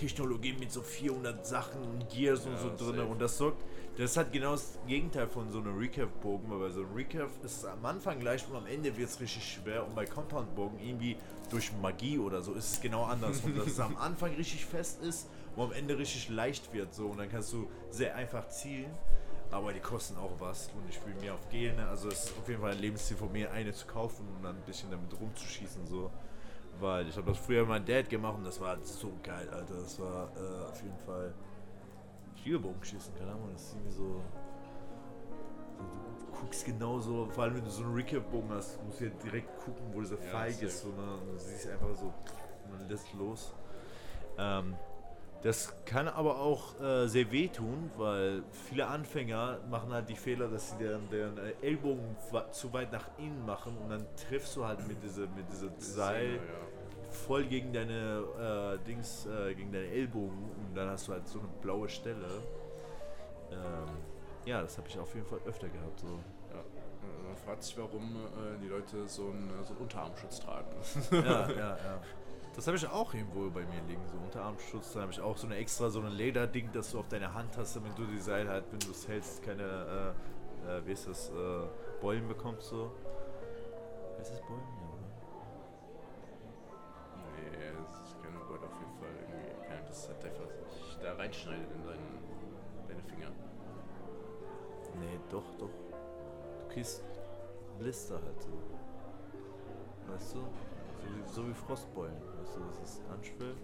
Technologie 0.00 0.54
mit 0.54 0.72
so 0.72 0.80
400 0.80 1.46
Sachen 1.46 1.82
und 1.82 2.08
Gears 2.08 2.46
und 2.46 2.52
Ja, 2.52 2.58
so 2.58 2.92
drin. 2.92 3.00
Und 3.00 3.20
das 3.20 3.36
sorgt, 3.36 3.62
das 3.98 4.16
hat 4.16 4.32
genau 4.32 4.52
das 4.52 4.78
Gegenteil 4.86 5.28
von 5.28 5.50
so 5.50 5.58
einem 5.58 5.76
Recap-Bogen, 5.76 6.50
weil 6.50 6.58
bei 6.58 6.70
so 6.70 6.80
einem 6.80 6.94
Recap 6.94 7.28
ist 7.44 7.58
es 7.58 7.64
am 7.66 7.84
Anfang 7.84 8.22
leicht 8.22 8.48
und 8.48 8.56
am 8.56 8.66
Ende 8.66 8.96
wird 8.96 9.10
es 9.10 9.20
richtig 9.20 9.44
schwer. 9.44 9.86
Und 9.86 9.94
bei 9.94 10.06
Compound-Bogen 10.06 10.78
irgendwie 10.78 11.16
durch 11.50 11.70
Magie 11.82 12.18
oder 12.18 12.40
so 12.40 12.54
ist 12.54 12.72
es 12.72 12.80
genau 12.80 13.04
anders. 13.04 13.40
Und 13.44 13.58
dass 13.58 13.66
es 13.66 13.80
am 13.80 13.96
Anfang 13.98 14.34
richtig 14.36 14.64
fest 14.64 15.02
ist 15.02 15.28
und 15.54 15.64
am 15.64 15.72
Ende 15.72 15.98
richtig 15.98 16.30
leicht 16.30 16.72
wird. 16.72 16.94
So. 16.94 17.08
Und 17.08 17.18
dann 17.18 17.28
kannst 17.28 17.52
du 17.52 17.68
sehr 17.90 18.16
einfach 18.16 18.48
zielen. 18.48 18.90
Aber 19.50 19.72
die 19.72 19.80
kosten 19.80 20.16
auch 20.16 20.30
was 20.38 20.70
und 20.76 20.88
ich 20.88 20.94
spiele 20.94 21.16
mir 21.20 21.34
auf 21.34 21.48
Gene. 21.50 21.86
Also 21.88 22.08
es 22.08 22.26
ist 22.26 22.38
auf 22.38 22.48
jeden 22.48 22.60
Fall 22.60 22.70
ein 22.70 22.78
Lebensziel 22.78 23.16
von 23.16 23.32
mir, 23.32 23.50
eine 23.50 23.72
zu 23.72 23.84
kaufen 23.86 24.24
und 24.36 24.44
dann 24.44 24.54
ein 24.56 24.62
bisschen 24.62 24.92
damit 24.92 25.12
rumzuschießen. 25.20 25.86
So. 25.88 26.10
Weil 26.80 27.08
ich 27.08 27.16
habe 27.16 27.26
das 27.30 27.38
früher 27.38 27.60
mit 27.60 27.68
meinem 27.68 27.84
Dad 27.86 28.08
gemacht 28.08 28.36
und 28.38 28.44
das 28.44 28.60
war 28.60 28.76
so 28.82 29.12
geil, 29.22 29.48
Alter. 29.52 29.74
Das 29.74 29.98
war 30.00 30.30
äh, 30.36 30.68
auf 30.68 30.82
jeden 30.82 30.98
Fall. 30.98 31.32
Ich 32.36 32.44
liebe 32.46 32.58
Bogenschießen, 32.58 33.14
keine 33.16 33.32
Ahnung. 33.32 33.50
Das 33.52 33.62
ist 33.62 33.72
irgendwie 33.74 33.92
so. 33.92 34.22
du 35.78 36.38
guckst 36.40 36.64
genau 36.64 36.98
so, 36.98 37.26
vor 37.26 37.44
allem 37.44 37.56
wenn 37.56 37.64
du 37.64 37.70
so 37.70 37.82
einen 37.82 37.94
Recap-Bogen 37.94 38.50
hast, 38.50 38.82
musst 38.84 39.00
du 39.00 39.04
ja 39.04 39.10
direkt 39.22 39.58
gucken, 39.64 39.84
wo 39.92 40.00
dieser 40.00 40.16
Ja, 40.24 40.30
Feig 40.30 40.62
ist. 40.62 40.84
Ne? 40.84 40.90
Und 40.92 41.32
du 41.34 41.38
siehst 41.38 41.68
einfach 41.68 41.94
so, 41.94 42.12
dann 42.70 42.88
lässt 42.88 43.12
los. 43.14 43.52
Ähm, 44.38 44.74
das 45.42 45.72
kann 45.86 46.06
aber 46.06 46.38
auch 46.38 46.78
äh, 46.80 47.06
sehr 47.08 47.32
wehtun, 47.32 47.90
weil 47.96 48.42
viele 48.68 48.86
Anfänger 48.86 49.58
machen 49.70 49.90
halt 49.92 50.08
die 50.10 50.16
Fehler, 50.16 50.48
dass 50.48 50.70
sie 50.70 50.76
deren, 50.76 51.08
deren 51.10 51.38
äh, 51.38 51.52
Ellbogen 51.62 52.16
zu 52.52 52.72
weit 52.74 52.92
nach 52.92 53.06
innen 53.18 53.46
machen 53.46 53.76
und 53.78 53.88
dann 53.88 54.06
triffst 54.28 54.54
du 54.56 54.66
halt 54.66 54.86
mit 54.86 55.02
dieser 55.02 55.22
mit 55.28 55.50
dieser 55.50 55.70
Seil 55.78 56.34
Ja. 56.36 56.40
Voll 57.10 57.44
gegen 57.44 57.72
deine 57.72 58.24
äh, 58.80 58.86
Dings, 58.86 59.26
äh, 59.26 59.54
gegen 59.54 59.72
deine 59.72 59.86
Ellbogen 59.86 60.50
und 60.68 60.74
dann 60.74 60.88
hast 60.90 61.08
du 61.08 61.12
halt 61.12 61.26
so 61.28 61.38
eine 61.38 61.48
blaue 61.60 61.88
Stelle. 61.88 62.26
Ähm, 63.50 63.96
ja, 64.44 64.62
das 64.62 64.78
habe 64.78 64.88
ich 64.88 64.98
auf 64.98 65.14
jeden 65.14 65.26
Fall 65.26 65.40
öfter 65.46 65.68
gehabt. 65.68 66.00
So. 66.00 66.06
Ja. 66.06 66.60
Äh, 66.60 67.22
Man 67.28 67.36
fragt 67.36 67.62
sich, 67.62 67.76
warum 67.76 68.16
äh, 68.16 68.58
die 68.62 68.68
Leute 68.68 69.06
so 69.08 69.24
einen, 69.28 69.50
so 69.64 69.72
einen 69.74 69.82
Unterarmschutz 69.82 70.40
tragen. 70.40 70.68
Ja, 71.10 71.50
ja, 71.50 71.56
ja. 71.76 72.02
Das 72.54 72.66
habe 72.66 72.76
ich 72.76 72.86
auch 72.86 73.14
irgendwo 73.14 73.48
bei 73.50 73.60
mir 73.60 73.80
liegen, 73.86 74.02
so 74.06 74.16
Unterarmschutz. 74.16 74.92
Da 74.92 75.02
habe 75.02 75.12
ich 75.12 75.20
auch 75.20 75.36
so 75.36 75.46
eine 75.46 75.56
extra, 75.56 75.88
so 75.88 76.00
ein 76.00 76.08
Lederding, 76.12 76.70
das 76.72 76.90
du 76.90 76.98
auf 76.98 77.08
deine 77.08 77.32
Hand 77.32 77.56
hast, 77.56 77.76
damit 77.76 77.96
du 77.96 78.04
die 78.06 78.18
Seil 78.18 78.48
halt, 78.48 78.64
wenn 78.72 78.80
du 78.80 78.90
es 78.90 79.06
hältst, 79.06 79.42
keine, 79.42 80.14
äh, 80.66 80.78
äh, 80.78 80.86
wie 80.86 80.92
ist 80.92 81.06
das, 81.08 81.30
äh, 81.30 81.32
Beulen 82.00 82.26
bekommst 82.26 82.68
so. 82.68 82.90
Ist 84.20 84.32
das 84.32 84.40
Beulen? 84.42 84.79
Das 89.90 90.08
hat 90.08 90.24
einfach 90.24 90.46
sich 90.72 90.98
da 91.02 91.14
reinschneidet 91.14 91.70
in 91.74 91.84
deinen, 91.84 92.18
deine 92.88 93.02
Finger. 93.02 93.30
Nee, 94.98 95.18
doch, 95.28 95.44
doch. 95.58 95.70
Du 96.60 96.72
kriegst 96.72 97.02
Blister 97.78 98.14
halt 98.14 98.40
so. 98.40 98.48
Weißt 100.12 100.34
du? 100.34 100.38
So 100.38 100.44
wie, 101.02 101.28
so 101.28 101.48
wie 101.48 101.54
Frostbeulen. 101.54 102.16
Weißt 102.40 102.56
du, 102.56 102.60
dass 102.60 102.80
es 102.82 103.02
anschwillt. 103.10 103.58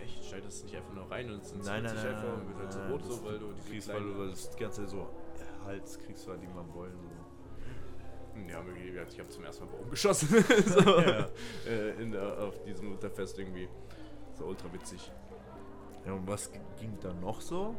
Echt? 0.00 0.24
Schneidet 0.24 0.46
das 0.46 0.62
nicht 0.64 0.76
einfach 0.76 0.92
nur 0.92 1.10
rein 1.10 1.30
und 1.30 1.42
es 1.42 1.54
nein, 1.54 1.86
sich 1.88 1.98
einfach 1.98 2.22
nein, 2.22 2.34
und 2.34 2.48
wird 2.48 2.58
halt 2.58 2.72
so 2.72 2.80
rot, 2.80 3.04
so, 3.04 3.24
weil 3.24 3.38
du 3.38 3.52
diese 3.52 3.70
kriegst, 3.70 3.88
weil 3.88 4.02
du 4.02 4.18
weil 4.18 4.30
das 4.30 4.50
die 4.50 4.60
ganze 4.60 4.80
Zeit 4.82 4.90
so 4.90 5.08
Hals 5.64 5.98
kriegst, 5.98 6.26
du 6.26 6.30
halt 6.32 6.42
immer 6.42 6.62
Beulen. 6.64 6.98
So. 7.00 7.22
Ja, 8.48 8.62
ich 9.08 9.18
habe 9.18 9.28
zum 9.28 9.44
ersten 9.44 9.64
Mal 9.66 9.72
Baum 9.72 9.90
geschossen. 9.90 10.28
so, 10.66 10.80
Ja. 10.80 11.28
äh, 11.66 12.02
in 12.02 12.16
auf 12.16 12.62
diesem 12.64 12.92
Unterfest 12.92 13.38
irgendwie. 13.38 13.68
So 14.42 14.48
ultra 14.48 14.72
witzig. 14.72 15.10
Ja, 16.04 16.12
und 16.14 16.26
was 16.26 16.50
ging 16.80 16.98
da 17.00 17.12
noch 17.14 17.40
so? 17.40 17.74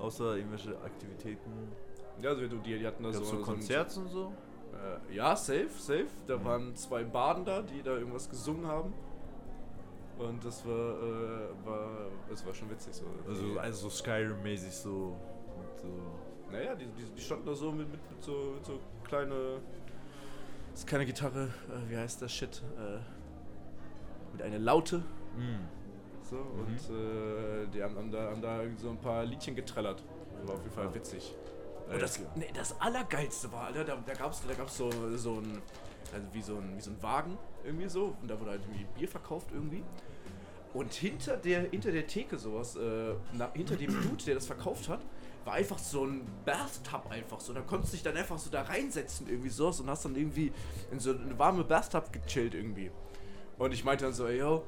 Außer 0.00 0.36
irgendwelche 0.36 0.76
Aktivitäten? 0.82 1.50
Ja, 2.20 2.30
also 2.30 2.48
du, 2.48 2.56
die, 2.58 2.78
die 2.78 2.86
hatten 2.86 3.04
da 3.04 3.12
so, 3.12 3.20
so 3.20 3.30
so 3.30 3.36
ein- 3.36 3.42
Konzerte 3.42 4.00
und 4.00 4.08
so? 4.08 4.32
Äh, 5.08 5.14
ja, 5.14 5.36
safe, 5.36 5.68
safe. 5.78 6.06
Da 6.26 6.36
Mhm. 6.36 6.44
waren 6.44 6.74
zwei 6.76 7.04
Baden 7.04 7.44
da, 7.44 7.62
die 7.62 7.80
da 7.82 7.92
irgendwas 7.96 8.28
gesungen 8.28 8.66
haben. 8.66 8.92
Und 10.18 10.44
das 10.44 10.66
war, 10.66 10.72
äh, 10.72 11.48
war, 11.66 11.88
das 12.28 12.44
war 12.44 12.52
schon 12.54 12.70
witzig 12.70 12.92
so. 12.94 13.04
Also, 13.28 13.58
also 13.58 13.88
so 13.88 14.02
Skyrim-mäßig 14.04 14.72
so. 14.72 15.16
So. 15.80 15.88
naja, 16.50 16.74
die, 16.74 16.86
die, 16.86 17.04
die 17.16 17.20
standen 17.20 17.46
da 17.46 17.54
so 17.54 17.70
mit, 17.70 17.88
mit, 17.90 18.10
mit, 18.10 18.22
so, 18.22 18.32
mit 18.56 18.64
so 18.64 18.78
kleine, 19.04 19.60
das 20.72 20.80
ist 20.80 20.86
keine 20.88 21.06
Gitarre, 21.06 21.50
äh, 21.68 21.90
wie 21.90 21.96
heißt 21.96 22.20
das 22.22 22.32
Shit? 22.32 22.62
Äh, 22.78 22.98
mit 24.32 24.42
einer 24.42 24.58
Laute. 24.58 24.98
Mm. 25.36 25.64
So, 26.28 26.36
und 26.36 26.96
äh, 26.96 27.66
die 27.72 27.82
haben, 27.82 27.96
haben, 27.96 28.10
da, 28.10 28.30
haben 28.30 28.40
da 28.40 28.60
so 28.80 28.90
ein 28.90 28.98
paar 28.98 29.24
Liedchen 29.24 29.54
getrellert. 29.54 30.02
Das 30.38 30.48
war 30.48 30.54
auf 30.54 30.62
jeden 30.62 30.74
Fall 30.74 30.94
witzig. 30.94 31.34
Und 31.90 32.00
das, 32.00 32.18
okay. 32.18 32.26
nee, 32.36 32.50
das 32.54 32.80
Allergeilste 32.80 33.52
war, 33.52 33.66
Alter, 33.66 33.84
da, 33.84 33.96
da 34.06 34.14
gab 34.14 34.32
es 34.32 34.42
da 34.46 34.54
gab's 34.54 34.78
so, 34.78 34.90
so 35.16 35.34
ein, 35.34 35.60
also 36.14 36.26
wie 36.32 36.40
so 36.40 36.56
ein, 36.56 36.76
wie 36.76 36.80
so 36.80 36.90
ein 36.90 37.02
Wagen 37.02 37.36
irgendwie 37.62 37.88
so, 37.88 38.16
und 38.22 38.30
da 38.30 38.40
wurde 38.40 38.52
halt 38.52 38.62
irgendwie 38.62 38.86
Bier 38.96 39.08
verkauft 39.08 39.48
irgendwie. 39.52 39.82
Und 40.72 40.92
hinter 40.92 41.36
der, 41.36 41.70
hinter 41.70 41.92
der 41.92 42.06
Theke 42.06 42.38
sowas, 42.38 42.74
äh, 42.76 43.14
na, 43.34 43.50
hinter 43.52 43.76
dem 43.76 43.92
Dude, 44.02 44.24
der 44.24 44.34
das 44.34 44.46
verkauft 44.46 44.88
hat, 44.88 45.00
war 45.44 45.54
einfach 45.54 45.78
so 45.78 46.04
ein 46.04 46.26
Bathtub 46.44 47.10
einfach 47.10 47.38
so. 47.38 47.52
Da 47.52 47.60
konntest 47.60 47.92
du 47.92 47.96
dich 47.96 48.02
dann 48.02 48.16
einfach 48.16 48.38
so 48.38 48.50
da 48.50 48.62
reinsetzen 48.62 49.28
irgendwie 49.28 49.50
so 49.50 49.68
und 49.68 49.88
hast 49.88 50.04
dann 50.04 50.16
irgendwie 50.16 50.52
in 50.90 50.98
so 50.98 51.10
eine 51.10 51.38
warme 51.38 51.64
Bathtub 51.64 52.12
gechillt 52.12 52.54
irgendwie. 52.54 52.90
Und 53.56 53.72
ich 53.72 53.84
meinte 53.84 54.04
dann 54.04 54.14
so, 54.14 54.26
ey, 54.26 54.38
yo, 54.38 54.64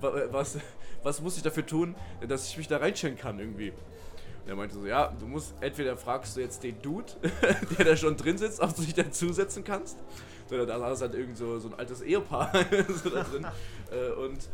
was, 0.00 0.58
was 1.02 1.20
muss 1.20 1.36
ich 1.36 1.42
dafür 1.42 1.66
tun, 1.66 1.94
dass 2.26 2.48
ich 2.48 2.56
mich 2.56 2.68
da 2.68 2.78
reinstellen 2.78 3.16
kann 3.16 3.38
irgendwie? 3.38 3.70
Und 3.70 4.50
er 4.50 4.56
meinte 4.56 4.74
so, 4.74 4.86
ja, 4.86 5.08
du 5.18 5.26
musst, 5.26 5.54
entweder 5.60 5.96
fragst 5.96 6.36
du 6.36 6.40
jetzt 6.40 6.62
den 6.62 6.80
Dude, 6.82 7.12
der 7.78 7.84
da 7.84 7.96
schon 7.96 8.16
drin 8.16 8.36
sitzt, 8.36 8.60
ob 8.60 8.74
du 8.76 8.82
dich 8.82 8.94
dazusetzen 8.94 9.64
kannst. 9.64 9.98
Oder 10.50 10.66
da 10.66 10.78
saß 10.78 11.00
halt 11.00 11.14
irgend 11.14 11.38
so, 11.38 11.58
so 11.58 11.68
ein 11.68 11.74
altes 11.74 12.02
Ehepaar 12.02 12.52
so 13.02 13.10
da 13.10 13.22
drin. 13.22 13.46
Äh, 13.90 14.12
und, 14.12 14.48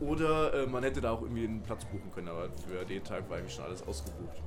Oder 0.00 0.54
äh, 0.54 0.66
man 0.66 0.82
hätte 0.82 1.02
da 1.02 1.10
auch 1.10 1.20
irgendwie 1.20 1.44
einen 1.44 1.62
Platz 1.62 1.84
buchen 1.84 2.10
können, 2.14 2.28
aber 2.28 2.48
für 2.66 2.84
den 2.86 3.04
Tag 3.04 3.28
war 3.28 3.36
eigentlich 3.36 3.54
schon 3.54 3.64
alles 3.64 3.86
ausgebucht. 3.86 4.42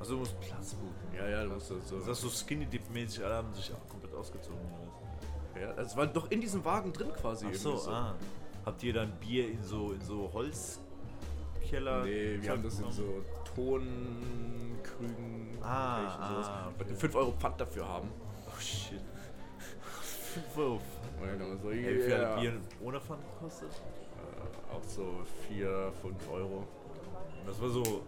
Also 0.00 0.14
du 0.14 0.20
musst 0.20 0.40
Platz 0.40 0.74
buchen. 0.74 1.16
Ja, 1.16 1.28
ja, 1.28 1.44
du 1.44 1.50
musst 1.50 1.70
das 1.70 1.88
so. 1.88 1.98
Das 1.98 2.08
ist 2.08 2.20
so 2.22 2.28
Skinny 2.28 2.66
Dip 2.66 2.90
mäßig, 2.90 3.24
alle 3.24 3.34
haben 3.34 3.54
sich 3.54 3.72
auch 3.72 3.88
komplett 3.88 4.14
ausgezogen. 4.14 4.58
Ja, 5.60 5.72
das 5.74 5.96
war 5.96 6.06
doch 6.06 6.30
in 6.30 6.40
diesem 6.40 6.64
Wagen 6.64 6.92
drin 6.92 7.12
quasi. 7.12 7.46
Ach 7.48 7.54
so, 7.54 7.70
irgendwie 7.70 7.90
ah. 7.90 8.14
Habt 8.70 8.84
ihr 8.84 8.92
dann 8.92 9.10
Bier 9.18 9.48
in 9.50 9.60
so 9.64 9.90
in 9.90 10.00
so 10.00 10.30
Holzkeller? 10.32 12.04
Nee, 12.04 12.38
wir 12.40 12.50
haben 12.52 12.62
das 12.62 12.78
in 12.78 12.88
so 12.92 13.20
Tonkrügen. 13.44 15.58
Ah, 15.60 15.98
Kirchen, 15.98 16.34
sowas. 16.36 16.46
ah, 16.48 16.68
Und 16.68 16.80
okay. 16.80 16.94
5 16.94 17.14
Euro 17.16 17.32
Pfand 17.32 17.60
dafür 17.60 17.88
haben. 17.88 18.08
Oh 18.46 18.60
shit. 18.60 19.00
5 20.34 20.56
Euro. 20.56 20.80
Und 21.20 21.40
dann 21.40 21.58
so, 21.60 21.72
wie 21.72 21.82
viel 21.82 22.16
hat 22.16 22.40
Bier 22.40 22.52
ohne 22.80 23.00
Pfand 23.00 23.22
gekostet? 23.34 23.70
Äh, 23.72 24.72
auch 24.72 24.84
so 24.84 25.14
4, 25.48 25.92
5 26.00 26.30
Euro. 26.30 26.64
Das 27.44 27.60
war 27.60 27.70
so. 27.70 27.82
so 27.82 28.02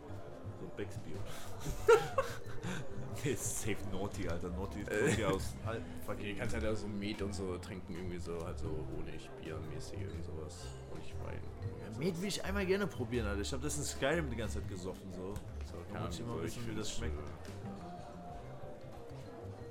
Becks 0.76 0.96
Bier. 0.98 1.16
nee, 3.24 3.30
ist 3.32 3.60
safe 3.62 3.76
Naughty, 3.90 4.28
Alter. 4.28 4.48
Naughty, 4.50 4.80
Naughty 4.84 5.24
aus. 5.24 5.54
Al- 5.66 5.76
Okay, 5.76 5.82
Fucking 6.06 6.34
du 6.34 6.38
kannst 6.40 6.54
halt 6.54 6.66
auch 6.66 6.76
so 6.76 6.86
Met 6.88 7.22
und 7.22 7.34
so 7.34 7.56
trinken, 7.58 7.94
irgendwie 7.94 8.18
so, 8.18 8.44
halt 8.44 8.58
so 8.58 8.66
Honig, 8.68 9.30
Biermäßig, 9.42 10.00
irgend 10.00 10.24
sowas. 10.24 10.66
Honigwein. 10.90 11.40
irgendwie 11.84 12.04
Met 12.06 12.20
will 12.20 12.28
ich 12.28 12.44
einmal 12.44 12.66
gerne 12.66 12.86
probieren, 12.86 13.26
Alter. 13.26 13.40
Ich 13.42 13.52
hab 13.52 13.62
das 13.62 13.76
in 13.78 13.84
Skyrim 13.84 14.28
die 14.30 14.36
ganze 14.36 14.60
Zeit 14.60 14.68
gesoffen, 14.68 15.12
so. 15.12 15.34
So, 15.64 15.98
muss 15.98 16.18
ich 16.18 16.26
mal 16.26 16.36
so, 16.38 16.42
wissen, 16.42 16.68
wie 16.70 16.74
das 16.76 16.90
schmeckt. 16.92 17.14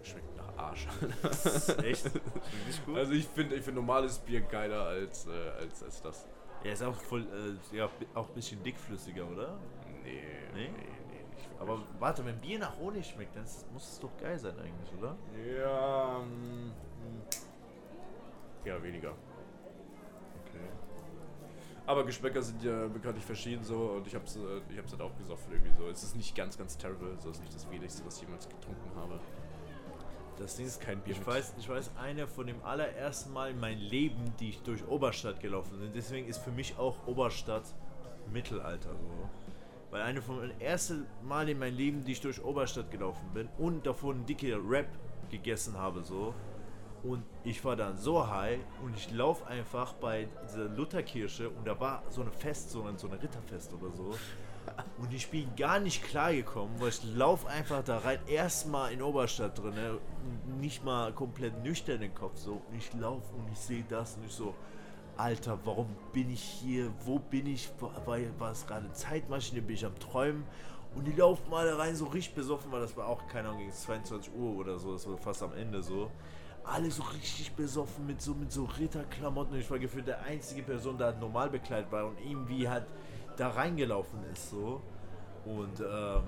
Äh, 0.03 0.07
schmeckt 0.07 0.37
nach 0.37 0.57
Arsch. 0.57 0.87
Echt? 1.83 2.01
Schmeckt 2.09 2.67
nicht 2.67 2.85
gut? 2.85 2.97
Also 2.97 3.11
ich 3.13 3.27
finde 3.27 3.55
ich 3.55 3.63
find 3.63 3.75
normales 3.75 4.17
Bier 4.19 4.41
geiler 4.41 4.85
als, 4.85 5.27
äh, 5.27 5.29
als, 5.59 5.83
als 5.83 6.01
das. 6.01 6.25
er 6.63 6.73
ist 6.73 6.83
auch 6.83 6.95
voll, 6.95 7.21
äh, 7.71 7.75
ja, 7.75 7.89
auch 8.15 8.27
ein 8.29 8.33
bisschen 8.35 8.61
dickflüssiger, 8.63 9.27
oder? 9.29 9.57
Nee, 10.03 10.21
Nee? 10.53 10.69
nee, 10.69 10.69
nee. 10.77 10.87
Aber 11.61 11.79
warte, 11.99 12.25
wenn 12.25 12.39
Bier 12.39 12.57
nach 12.57 12.75
Honig 12.77 13.05
schmeckt, 13.05 13.35
dann 13.35 13.45
muss 13.71 13.91
es 13.91 13.99
doch 13.99 14.09
geil 14.17 14.37
sein 14.37 14.57
eigentlich, 14.57 14.91
oder? 14.97 15.15
Ja, 15.59 16.19
mm, 16.19 16.71
ja, 18.65 18.81
weniger. 18.81 19.11
Okay. 20.41 20.65
Aber 21.85 22.03
Geschmäcker 22.03 22.41
sind 22.41 22.63
ja 22.63 22.87
bekanntlich 22.87 23.23
verschieden 23.23 23.63
so 23.63 23.91
und 23.91 24.07
ich 24.07 24.15
hab's, 24.15 24.37
äh, 24.37 24.61
ich 24.71 24.77
hab's 24.77 24.91
halt 24.91 25.01
auch 25.01 25.15
gesoffen 25.17 25.51
irgendwie 25.51 25.73
so. 25.77 25.87
Es 25.87 26.01
ist 26.01 26.15
nicht 26.15 26.35
ganz, 26.35 26.57
ganz 26.57 26.77
terrible, 26.77 27.15
so 27.19 27.29
es 27.29 27.37
ist 27.37 27.43
nicht 27.43 27.53
das 27.53 27.69
widerlichste, 27.69 28.05
was 28.07 28.15
ich 28.15 28.23
jemals 28.23 28.49
getrunken 28.49 28.91
habe. 28.95 29.19
Das 30.39 30.55
Ding 30.55 30.65
ist 30.65 30.81
kein 30.81 30.99
Bier 31.01 31.13
Ich 31.13 31.25
weiß, 31.25 31.53
ich 31.59 31.69
weiß, 31.69 31.91
einer 31.97 32.27
von 32.27 32.47
dem 32.47 32.63
allerersten 32.63 33.33
Mal 33.33 33.51
in 33.51 33.59
meinem 33.59 33.81
Leben, 33.81 34.33
die 34.39 34.49
ich 34.49 34.63
durch 34.63 34.87
Oberstadt 34.87 35.39
gelaufen 35.39 35.79
bin. 35.79 35.91
Deswegen 35.93 36.27
ist 36.27 36.39
für 36.39 36.51
mich 36.51 36.79
auch 36.79 36.95
Oberstadt 37.05 37.65
Mittelalter 38.31 38.95
so. 38.95 39.29
Weil 39.91 40.01
eine 40.01 40.21
von 40.21 40.41
den 40.41 40.59
ersten 40.61 41.05
Mal 41.21 41.49
in 41.49 41.59
meinem 41.59 41.75
Leben, 41.75 42.03
die 42.05 42.13
ich 42.13 42.21
durch 42.21 42.43
Oberstadt 42.43 42.89
gelaufen 42.89 43.29
bin 43.33 43.49
und 43.57 43.85
davor 43.85 44.13
einen 44.13 44.25
dicke 44.25 44.57
Rap 44.67 44.87
gegessen 45.29 45.77
habe 45.77 46.03
so. 46.03 46.33
Und 47.03 47.23
ich 47.43 47.63
war 47.65 47.75
dann 47.75 47.97
so 47.97 48.27
high 48.27 48.59
und 48.83 48.95
ich 48.95 49.11
laufe 49.11 49.45
einfach 49.47 49.93
bei 49.93 50.27
dieser 50.43 50.65
Lutherkirche 50.65 51.49
und 51.49 51.67
da 51.67 51.79
war 51.79 52.03
so 52.09 52.21
eine 52.21 52.31
Fest, 52.31 52.69
so 52.69 52.83
ein, 52.83 52.97
so 52.97 53.07
ein 53.07 53.13
Ritterfest 53.13 53.73
oder 53.73 53.91
so. 53.91 54.15
Und 54.99 55.11
ich 55.11 55.27
bin 55.31 55.55
gar 55.55 55.79
nicht 55.79 56.03
klar 56.03 56.31
gekommen, 56.31 56.75
weil 56.77 56.89
ich 56.89 57.03
laufe 57.15 57.47
einfach 57.47 57.83
da 57.83 57.97
rein, 57.97 58.19
erstmal 58.27 58.93
in 58.93 59.01
Oberstadt 59.01 59.57
drin, 59.57 59.73
ne, 59.73 59.97
nicht 60.59 60.85
mal 60.85 61.11
komplett 61.13 61.63
nüchtern 61.63 61.99
im 62.03 62.13
Kopf 62.13 62.37
so. 62.37 62.61
Und 62.69 62.77
ich 62.77 62.93
laufe 62.93 63.33
und 63.33 63.51
ich 63.51 63.57
sehe 63.57 63.83
das 63.89 64.17
und 64.17 64.25
ich 64.25 64.31
so, 64.31 64.53
Alter, 65.17 65.59
warum 65.65 65.87
bin 66.13 66.31
ich 66.31 66.41
hier? 66.41 66.91
Wo 67.05 67.19
bin 67.19 67.45
ich? 67.47 67.69
War, 67.79 68.51
es 68.51 68.65
gerade 68.65 68.91
Zeitmaschine? 68.93 69.61
Bin 69.61 69.75
ich 69.75 69.85
am 69.85 69.97
Träumen? 69.99 70.43
Und 70.95 71.05
die 71.05 71.13
laufen 71.13 71.49
da 71.49 71.75
rein 71.77 71.95
so 71.95 72.05
richtig 72.05 72.35
besoffen, 72.35 72.71
weil 72.71 72.81
das 72.81 72.97
war 72.97 73.07
auch, 73.07 73.27
keine 73.27 73.49
Ahnung, 73.49 73.59
gegen 73.59 73.71
22 73.71 74.33
Uhr 74.35 74.57
oder 74.57 74.77
so, 74.77 74.91
das 74.93 75.07
war 75.07 75.17
fast 75.17 75.41
am 75.41 75.53
Ende 75.53 75.81
so. 75.81 76.11
Alle 76.63 76.91
so 76.91 77.03
richtig 77.03 77.53
besoffen 77.53 78.05
mit 78.05 78.21
so, 78.21 78.33
mit 78.33 78.51
so 78.51 78.65
Ritterklamotten. 78.65 79.53
Und 79.53 79.59
ich 79.59 79.71
war 79.71 79.79
gefühlt 79.79 80.07
der 80.07 80.21
einzige 80.23 80.63
Person, 80.63 80.97
der 80.97 81.13
normal 81.13 81.49
bekleidet 81.49 81.91
war 81.91 82.07
und 82.07 82.19
irgendwie 82.19 82.67
halt 82.67 82.85
da 83.37 83.49
reingelaufen 83.49 84.19
ist 84.31 84.49
so. 84.49 84.81
Und 85.45 85.79
ähm, 85.79 86.23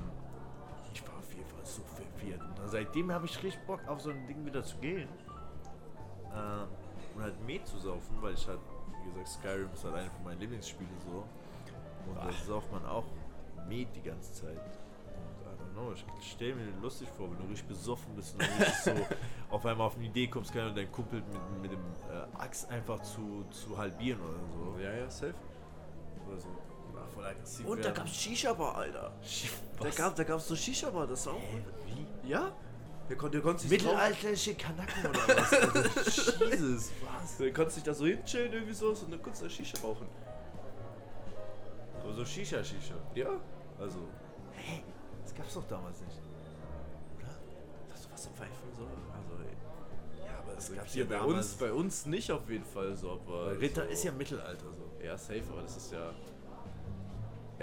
ich 0.93 1.05
war 1.07 1.17
auf 1.19 1.34
jeden 1.36 1.47
Fall 1.47 1.65
so 1.65 1.81
verwirrt. 1.84 2.41
Und 2.41 2.69
seitdem 2.69 3.11
habe 3.11 3.25
ich 3.25 3.43
richtig 3.43 3.61
Bock 3.67 3.81
auf 3.88 4.01
so 4.01 4.11
ein 4.11 4.25
Ding 4.27 4.45
wieder 4.45 4.63
zu 4.63 4.77
gehen. 4.77 5.09
Ähm, 6.34 6.67
und 7.15 7.21
halt 7.21 7.45
Met 7.45 7.67
zu 7.67 7.77
saufen, 7.77 8.15
weil 8.21 8.34
ich 8.34 8.47
halt, 8.47 8.59
wie 9.06 9.10
gesagt, 9.12 9.28
Skyrim 9.28 9.70
ist 9.74 9.84
halt 9.84 9.95
eine 9.95 10.10
von 10.10 10.24
meinen 10.24 10.39
Lieblingsspielen 10.39 10.91
so. 11.06 11.24
Und 12.10 12.18
da 12.18 12.32
sauft 12.45 12.72
man 12.72 12.86
auch 12.86 13.06
Met 13.68 13.88
die 13.95 14.01
ganze 14.01 14.34
Zeit. 14.34 14.58
Und 14.58 15.45
I 15.45 15.62
don't 15.62 15.74
know, 15.74 15.93
ich 15.93 16.32
stelle 16.32 16.56
mir 16.56 16.66
lustig 16.82 17.08
vor, 17.18 17.30
wenn 17.32 17.38
du 17.38 17.43
richtig 17.45 17.68
besoffen 17.70 18.14
bist 18.16 18.36
und 18.36 18.43
so 18.84 18.91
auf 19.49 19.66
einmal 19.66 19.88
auf 19.88 19.95
eine 19.95 20.06
Idee 20.06 20.28
kommst, 20.28 20.54
kann 20.54 20.68
und 20.68 20.78
dein 20.78 20.91
Kumpel 20.91 21.22
mit, 21.22 21.62
mit 21.62 21.72
dem 21.72 21.80
äh, 22.12 22.38
Axt 22.41 22.70
einfach 22.70 22.99
zu, 23.01 23.45
zu 23.51 23.78
halbieren 23.78 24.20
oder 24.22 24.39
so. 24.76 24.80
Ja, 24.80 24.91
ja, 24.91 25.10
safe. 25.10 25.34
Oder 26.28 26.39
so. 26.39 26.49
Ja, 26.95 27.08
voll 27.14 27.26
aggressiv 27.26 27.66
Und 27.66 27.80
da 27.80 27.84
werden. 27.86 27.95
gab's 27.95 28.16
Shisha-Bar, 28.16 28.76
Alter. 28.76 29.12
Da, 29.80 29.86
Was? 29.86 29.95
gab, 29.95 30.16
da 30.16 30.24
gab's 30.24 30.47
so 30.47 30.56
Shisha-Bar, 30.56 31.08
das 31.08 31.28
auch. 31.28 31.39
Hä, 31.39 31.64
wie? 31.86 32.30
Ja? 32.30 32.51
Der 33.14 33.20
konnte, 33.20 33.38
der 33.38 33.43
konnte 33.43 33.61
sich 33.61 33.70
Mittelalterliche 33.70 34.55
Kanaken 34.55 35.05
oder 35.07 35.38
was? 35.38 35.53
Alter? 35.53 36.49
Jesus, 36.49 36.91
was? 37.05 37.38
der 37.38 37.53
konnte 37.53 37.70
sich 37.70 37.84
da 37.84 37.93
so 37.93 38.07
hinchillen 38.07 38.51
irgendwie 38.51 38.74
so 38.74 38.89
und 38.89 39.11
dann 39.11 39.22
kurz 39.22 39.39
da 39.39 39.47
Shisha 39.47 39.78
rauchen. 39.84 40.07
Aber 42.01 42.11
so 42.11 42.26
Shisha-Shisha. 42.26 42.95
Ja? 43.14 43.39
Also. 43.80 43.99
Hä? 44.53 44.82
Das 45.22 45.36
gab's 45.36 45.53
doch 45.53 45.68
damals 45.68 46.01
nicht. 46.01 46.18
Oder? 47.20 47.30
Hast 47.91 48.05
du 48.05 48.11
was 48.11 48.24
zum 48.24 48.34
Pfeifen 48.34 48.74
so? 48.76 48.82
Also, 48.82 49.43
ey. 49.43 50.26
Ja, 50.26 50.39
aber 50.39 50.55
das 50.55 50.68
das 50.70 50.76
gab's 50.76 50.93
hier 50.93 51.07
bei 51.07 51.22
uns, 51.22 51.53
bei 51.53 51.72
uns 51.72 52.07
nicht 52.07 52.32
auf 52.32 52.49
jeden 52.49 52.66
Fall 52.66 52.95
so, 52.95 53.11
aber. 53.11 53.59
Ritter 53.59 53.84
so, 53.84 53.91
ist 53.91 54.03
ja 54.05 54.11
Mittelalter 54.11 54.66
so. 54.76 55.05
Ja, 55.05 55.16
safe, 55.20 55.43
aber 55.51 55.61
das 55.61 55.78
ist 55.78 55.91
ja. 55.91 56.16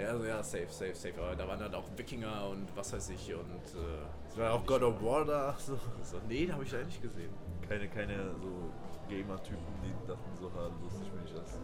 Ja, 0.01 0.07
also 0.09 0.25
ja, 0.25 0.43
safe, 0.43 0.67
safe, 0.69 0.95
safe. 0.95 1.13
Aber 1.21 1.35
da 1.35 1.47
waren 1.47 1.59
dann 1.59 1.73
auch 1.75 1.85
Wikinger 1.95 2.47
und 2.49 2.67
was 2.75 2.93
weiß 2.93 3.09
ich 3.09 3.33
und. 3.33 3.41
Äh, 3.41 4.27
Es 4.27 4.37
war 4.37 4.53
auch 4.53 4.65
God 4.65 4.81
of 4.83 5.01
War 5.03 5.25
da. 5.25 5.55
So. 5.59 5.77
so, 6.03 6.17
nee, 6.27 6.45
den 6.45 6.53
habe 6.53 6.63
ich 6.63 6.71
leider 6.71 6.85
nicht 6.85 7.01
gesehen. 7.01 7.29
Keine, 7.67 7.87
keine 7.87 8.31
so 8.41 8.71
Gamer-Typen, 9.09 9.59
die 9.83 10.07
dachten 10.07 10.35
so, 10.39 10.51
ha, 10.53 10.69
lustig 10.81 11.11
bin 11.11 11.21
ich 11.25 11.33
das. 11.33 11.59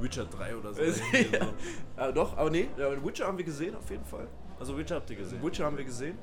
Witcher 0.00 0.24
3 0.24 0.56
oder 0.56 0.72
so. 0.72 0.82
ja. 0.82 1.44
so. 1.96 2.02
äh, 2.02 2.12
doch, 2.12 2.36
aber 2.36 2.50
nee, 2.50 2.68
Witcher 3.04 3.26
haben 3.26 3.36
wir 3.36 3.44
gesehen, 3.44 3.76
auf 3.76 3.90
jeden 3.90 4.04
Fall. 4.04 4.26
Also 4.58 4.76
Witcher 4.76 4.96
habt 4.96 5.10
ihr 5.10 5.16
gesehen? 5.16 5.42
Witcher 5.42 5.66
haben 5.66 5.76
wir 5.76 5.84
gesehen. 5.84 6.18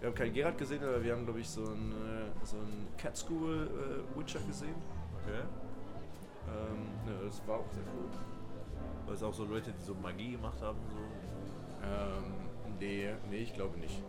Wir 0.00 0.08
haben 0.08 0.14
keinen 0.14 0.32
Gerard 0.32 0.56
gesehen, 0.56 0.82
aber 0.82 1.02
wir 1.02 1.12
haben, 1.12 1.24
glaube 1.24 1.40
ich, 1.40 1.48
so 1.48 1.62
ein, 1.62 1.92
äh, 1.92 2.46
so 2.46 2.56
Cat 2.96 3.16
School 3.16 3.68
äh, 3.68 4.18
Witcher 4.18 4.40
gesehen. 4.46 4.76
Okay. 5.22 5.42
Ähm, 6.48 6.84
ne, 7.04 7.24
das 7.24 7.42
war 7.46 7.58
auch 7.58 7.70
sehr 7.72 7.82
cool. 7.94 8.08
Weil 9.06 9.14
es 9.14 9.22
auch 9.22 9.34
so 9.34 9.44
Leute, 9.44 9.72
die 9.72 9.82
so 9.82 9.94
Magie 9.94 10.32
gemacht 10.32 10.60
haben, 10.60 10.78
so. 10.90 10.98
Ähm, 11.86 12.34
nee, 12.78 13.08
nee, 13.30 13.38
ich 13.38 13.54
glaube 13.54 13.78
nicht. 13.78 14.02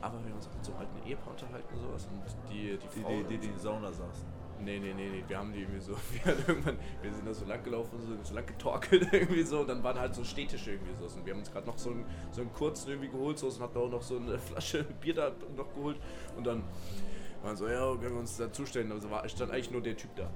Aber 0.00 0.18
wir 0.22 0.30
haben 0.30 0.36
uns 0.36 0.48
auch 0.48 0.54
mit 0.54 0.64
so 0.64 0.72
einem 0.72 0.80
alten 0.82 1.08
Ehepaar 1.08 1.32
unterhalten 1.32 1.74
und 1.74 1.80
sowas 1.80 2.08
und 2.10 2.52
die, 2.52 2.76
die 2.76 2.78
Die, 2.78 3.00
Frau... 3.00 3.08
die, 3.08 3.24
die, 3.24 3.38
die 3.38 3.46
in 3.46 3.52
der 3.52 3.60
Sauna 3.60 3.92
saßen. 3.92 4.26
Nee, 4.58 4.78
nee, 4.78 4.94
nee, 4.94 5.08
nee, 5.10 5.24
wir 5.26 5.38
haben 5.38 5.52
die 5.52 5.60
irgendwie 5.60 5.80
so, 5.80 5.92
wir 6.24 6.48
irgendwann, 6.48 6.78
wir 7.02 7.12
sind 7.12 7.26
da 7.26 7.34
so 7.34 7.44
lang 7.44 7.62
gelaufen, 7.62 7.98
so, 8.00 8.16
so 8.22 8.34
lang 8.34 8.46
getorkelt 8.46 9.08
irgendwie 9.12 9.42
so 9.42 9.60
und 9.60 9.68
dann 9.68 9.82
waren 9.82 9.98
halt 9.98 10.14
so 10.14 10.24
Städtische 10.24 10.72
irgendwie 10.72 10.94
so 10.98 11.04
und 11.18 11.26
wir 11.26 11.32
haben 11.32 11.40
uns 11.40 11.52
gerade 11.52 11.66
noch 11.66 11.76
so 11.76 11.90
einen, 11.90 12.04
so 12.30 12.40
einen 12.40 12.52
kurzen 12.52 12.90
irgendwie 12.90 13.08
geholt 13.08 13.38
so 13.38 13.48
und 13.48 13.60
hatten 13.60 13.78
auch 13.78 13.90
noch 13.90 14.02
so 14.02 14.16
eine 14.16 14.38
Flasche 14.38 14.84
Bier 15.00 15.14
da 15.14 15.32
noch 15.56 15.72
geholt 15.74 15.98
und 16.36 16.46
dann 16.46 16.62
waren 17.42 17.56
so, 17.56 17.68
ja, 17.68 17.94
können 17.96 18.14
wir 18.14 18.20
uns 18.20 18.36
dazustellen, 18.36 18.90
also 18.92 19.10
war, 19.10 19.28
stand 19.28 19.52
eigentlich 19.52 19.70
nur 19.70 19.82
der 19.82 19.96
Typ 19.96 20.14
da. 20.16 20.30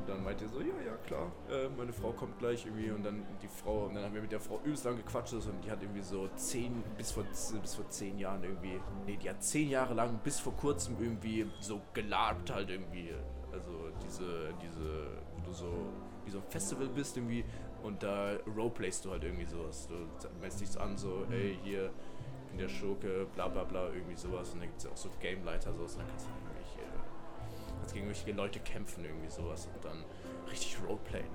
Und 0.00 0.08
dann 0.08 0.24
meinte 0.24 0.44
er 0.44 0.50
so, 0.50 0.60
ja, 0.60 0.74
ja, 0.84 0.96
klar, 1.06 1.30
äh, 1.50 1.68
meine 1.76 1.92
Frau 1.92 2.12
kommt 2.12 2.38
gleich 2.38 2.64
irgendwie 2.64 2.90
und 2.90 3.04
dann 3.04 3.22
die 3.42 3.48
Frau, 3.48 3.86
und 3.86 3.94
dann 3.94 4.04
haben 4.04 4.14
wir 4.14 4.22
mit 4.22 4.32
der 4.32 4.40
Frau 4.40 4.58
übelst 4.64 4.84
lang 4.84 4.96
gequatscht 4.96 5.34
und 5.34 5.64
die 5.64 5.70
hat 5.70 5.82
irgendwie 5.82 6.02
so 6.02 6.28
zehn, 6.36 6.82
bis 6.96 7.12
vor, 7.12 7.24
bis 7.24 7.74
vor 7.74 7.88
zehn 7.90 8.18
Jahren 8.18 8.42
irgendwie, 8.42 8.80
nee, 9.06 9.16
die 9.16 9.28
hat 9.28 9.42
zehn 9.42 9.68
Jahre 9.68 9.94
lang 9.94 10.18
bis 10.24 10.40
vor 10.40 10.54
kurzem 10.56 10.96
irgendwie 11.00 11.46
so 11.60 11.80
gelabt 11.92 12.50
halt 12.50 12.70
irgendwie. 12.70 13.10
Also 13.52 13.90
diese, 14.04 14.54
diese, 14.62 15.08
wo 15.36 15.44
du 15.44 15.52
so, 15.52 15.72
wie 16.24 16.30
so 16.30 16.38
ein 16.38 16.44
Festival 16.48 16.88
bist 16.88 17.16
irgendwie 17.16 17.44
und 17.82 18.02
da 18.02 18.36
roleplayst 18.56 19.04
du 19.04 19.10
halt 19.10 19.24
irgendwie 19.24 19.46
sowas. 19.46 19.88
Du 19.88 19.96
meldest 20.40 20.60
dich 20.60 20.80
an, 20.80 20.96
so, 20.96 21.26
ey, 21.30 21.58
hier, 21.62 21.90
bin 22.48 22.58
der 22.58 22.68
Schurke, 22.68 23.26
bla 23.34 23.48
bla 23.48 23.64
bla, 23.64 23.88
irgendwie 23.88 24.16
sowas. 24.16 24.52
Und 24.52 24.60
dann 24.60 24.68
gibt 24.68 24.78
es 24.78 24.84
ja 24.84 24.90
auch 24.90 24.96
so 24.96 25.08
Gameleiter, 25.20 25.72
sowas, 25.72 25.94
und 25.94 26.00
dann 26.00 26.08
kannst 26.08 26.26
du 26.26 26.30
kannst 27.80 27.94
gegen 27.94 28.06
irgendwelche 28.06 28.36
Leute 28.36 28.60
kämpfen, 28.60 29.04
irgendwie 29.04 29.30
sowas 29.30 29.68
und 29.74 29.84
dann 29.84 30.04
richtig 30.50 30.76
roleplayen. 30.86 31.26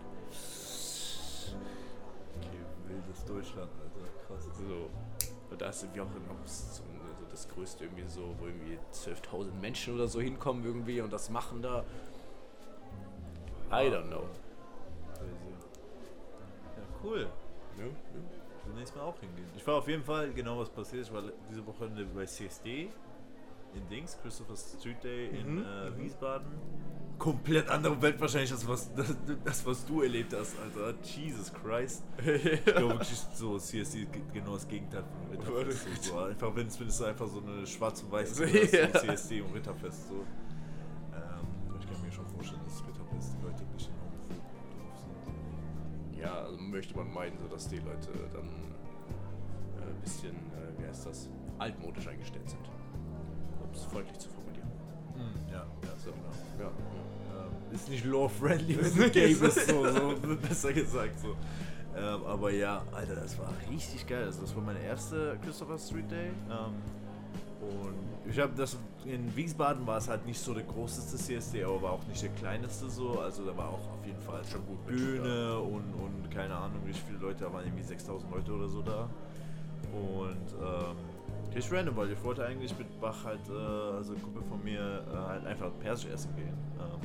Okay, 2.38 2.60
wildes 2.88 3.26
Deutschland, 3.26 3.72
Alter. 3.82 4.10
Krass. 4.28 4.50
So. 4.58 4.89
Und 5.50 5.62
da 5.62 5.70
ist 5.70 5.84
irgendwie 5.84 6.02
auch 6.02 6.06
noch 6.06 6.48
so, 6.48 6.84
so 6.84 7.26
das 7.30 7.48
größte 7.50 7.86
irgendwie 7.86 8.08
so, 8.08 8.36
wo 8.39 8.48
irgendwie 8.48 8.78
12.000 8.93 9.54
Menschen 9.62 9.96
oder 9.96 10.08
so 10.08 10.22
hinkommen 10.22 10.64
irgendwie 10.64 11.02
und 11.02 11.12
das 11.12 11.30
machen 11.30 11.62
da. 11.62 11.84
I 13.72 13.89
don't 13.89 14.08
know. 14.08 14.28
cool. 17.04 17.28
Ja, 17.78 17.86
ja. 17.86 17.91
Demnächst 18.68 18.96
mal 18.96 19.04
auch 19.04 19.20
hingehen. 19.20 19.48
Ich 19.56 19.66
war 19.68 19.76
auf 19.76 19.88
jeden 19.88 20.04
Fall, 20.04 20.34
genau 20.34 20.58
was 20.58 20.70
passiert 20.70 21.04
ist, 21.04 21.08
ich 21.10 21.14
war 21.14 21.24
diese 21.50 21.66
Woche 21.66 21.88
bei 22.16 22.26
CSD 22.26 22.89
in 23.76 23.88
Dings, 23.90 24.18
Christopher 24.22 24.56
Street 24.56 25.04
Day 25.04 25.28
in 25.30 25.56
Mhm, 25.56 25.64
äh, 25.66 25.90
mhm. 25.90 25.98
Wiesbaden. 26.00 26.48
Komplett 27.18 27.70
andere 27.70 28.02
Welt 28.02 28.20
wahrscheinlich, 28.20 28.50
das 28.50 28.68
was, 28.68 28.94
das, 28.94 29.16
das, 29.46 29.66
was 29.66 29.86
du 29.86 30.02
erlebt 30.02 30.34
hast, 30.34 30.54
Alter. 30.60 30.94
Jesus 31.02 31.52
Christ. 31.54 32.04
Ich 32.26 32.66
glaube 32.66 32.90
wirklich 32.96 33.18
so, 33.34 33.58
CSD 33.58 34.06
genau 34.34 34.54
das 34.56 34.68
Gegenteil 34.68 35.04
von 35.04 35.32
Ritterfest. 35.56 36.04
So, 36.04 36.12
so. 36.14 36.20
Einfach, 36.20 36.54
wenn 36.56 36.68
es 36.68 36.78
es 36.80 37.02
einfach 37.02 37.28
so 37.28 37.40
eine 37.42 37.66
schwarz 37.66 38.04
und 38.04 38.12
weiß 38.12 38.38
ist, 38.40 38.74
Ja. 38.74 38.92
so 38.92 39.00
CSD 39.00 39.42
und 39.42 39.54
Ritterfest 39.54 40.10
so. 40.10 40.16
Ähm, 41.14 41.48
ich 41.80 41.90
kann 41.90 42.02
mir 42.02 42.12
schon 42.12 42.28
vorstellen, 42.28 42.62
dass 42.66 42.84
Ritterfest 42.86 43.38
die 43.40 43.46
Leute 43.46 43.62
ein 43.64 43.72
bisschen 43.74 43.94
homophob 43.94 44.78
drauf 44.78 44.98
sind. 45.00 46.20
Ja, 46.20 46.34
also 46.44 46.58
möchte 46.58 46.98
man 46.98 47.14
meinen, 47.14 47.38
so 47.40 47.48
dass 47.48 47.70
die 47.70 47.78
Leute 47.78 48.10
dann 48.34 48.50
äh, 49.80 49.90
ein 49.90 50.02
bisschen, 50.02 50.36
äh, 50.36 50.82
wie 50.82 50.86
heißt 50.86 51.06
das, 51.06 51.30
altmodisch 51.60 52.08
eingestellt 52.10 52.50
sind. 52.50 52.70
Es 53.76 53.84
freundlich 53.86 54.18
zu 54.18 54.30
formulieren. 54.30 54.70
Ja, 55.52 55.58
ja, 55.58 55.66
So, 56.04 56.12
genau. 56.12 56.70
ja. 56.70 56.72
Ähm, 57.46 57.76
ist 57.76 57.90
nicht 57.90 58.06
law-friendly, 58.06 58.78
wenn 58.82 58.96
du 58.96 59.10
gay 59.10 59.34
bist, 59.36 59.68
so, 59.68 59.86
so 59.92 60.16
besser 60.42 60.74
gesagt 60.74 61.20
so. 61.20 61.36
Ähm, 61.98 62.26
aber 62.26 62.52
ja, 62.52 62.84
Alter, 62.94 63.16
das 63.16 63.38
war 63.40 63.52
richtig 63.70 64.06
geil. 64.08 64.24
Also 64.26 64.42
das 64.42 64.56
war 64.56 64.64
meine 64.64 64.82
erste 64.82 65.38
Christopher 65.44 65.78
Street 65.78 66.10
Day. 66.12 66.28
Ähm, 66.50 66.74
und 67.62 68.30
ich 68.32 68.40
habe 68.40 68.54
das 68.56 68.78
in 69.06 69.34
Wiesbaden 69.36 69.86
war 69.88 69.98
es 69.98 70.08
halt 70.10 70.26
nicht 70.26 70.40
so 70.40 70.54
der 70.54 70.64
großeste 70.64 71.18
CSD, 71.18 71.64
aber 71.64 71.82
war 71.82 71.92
auch 71.94 72.08
nicht 72.08 72.22
der 72.22 72.30
kleineste 72.32 72.90
so. 72.90 73.20
Also 73.20 73.46
da 73.46 73.56
war 73.56 73.70
auch 73.70 73.92
auf 73.92 74.06
jeden 74.06 74.22
Fall 74.22 74.42
schon 74.46 74.66
gut 74.66 74.86
Bühne 74.86 75.60
und, 75.60 75.94
und 75.94 76.32
keine 76.32 76.56
Ahnung, 76.56 76.80
wie 76.86 76.94
viele 76.94 77.20
Leute, 77.20 77.46
da 77.46 77.54
waren 77.54 77.64
irgendwie 77.66 77.84
6000 77.84 78.32
Leute 78.32 78.52
oder 78.52 78.68
so 78.68 78.82
da. 78.82 79.10
Und 79.94 80.54
ähm, 80.62 80.96
richtig 81.56 81.72
random, 81.72 81.95
weil 81.95 82.12
ich 82.12 82.24
wollte 82.24 82.45
eigentlich 82.45 82.78
mit 82.78 82.99
Bach 82.99 83.24
halt, 83.24 83.47
äh, 83.49 83.95
also 83.95 84.14
eine 84.14 84.22
Gruppe 84.22 84.41
von 84.43 84.64
mir, 84.64 85.03
äh, 85.12 85.16
halt 85.16 85.45
einfach 85.45 85.72
persisch 85.80 86.12
essen 86.12 86.36
gehen. 86.36 86.58
Ähm, 86.80 86.99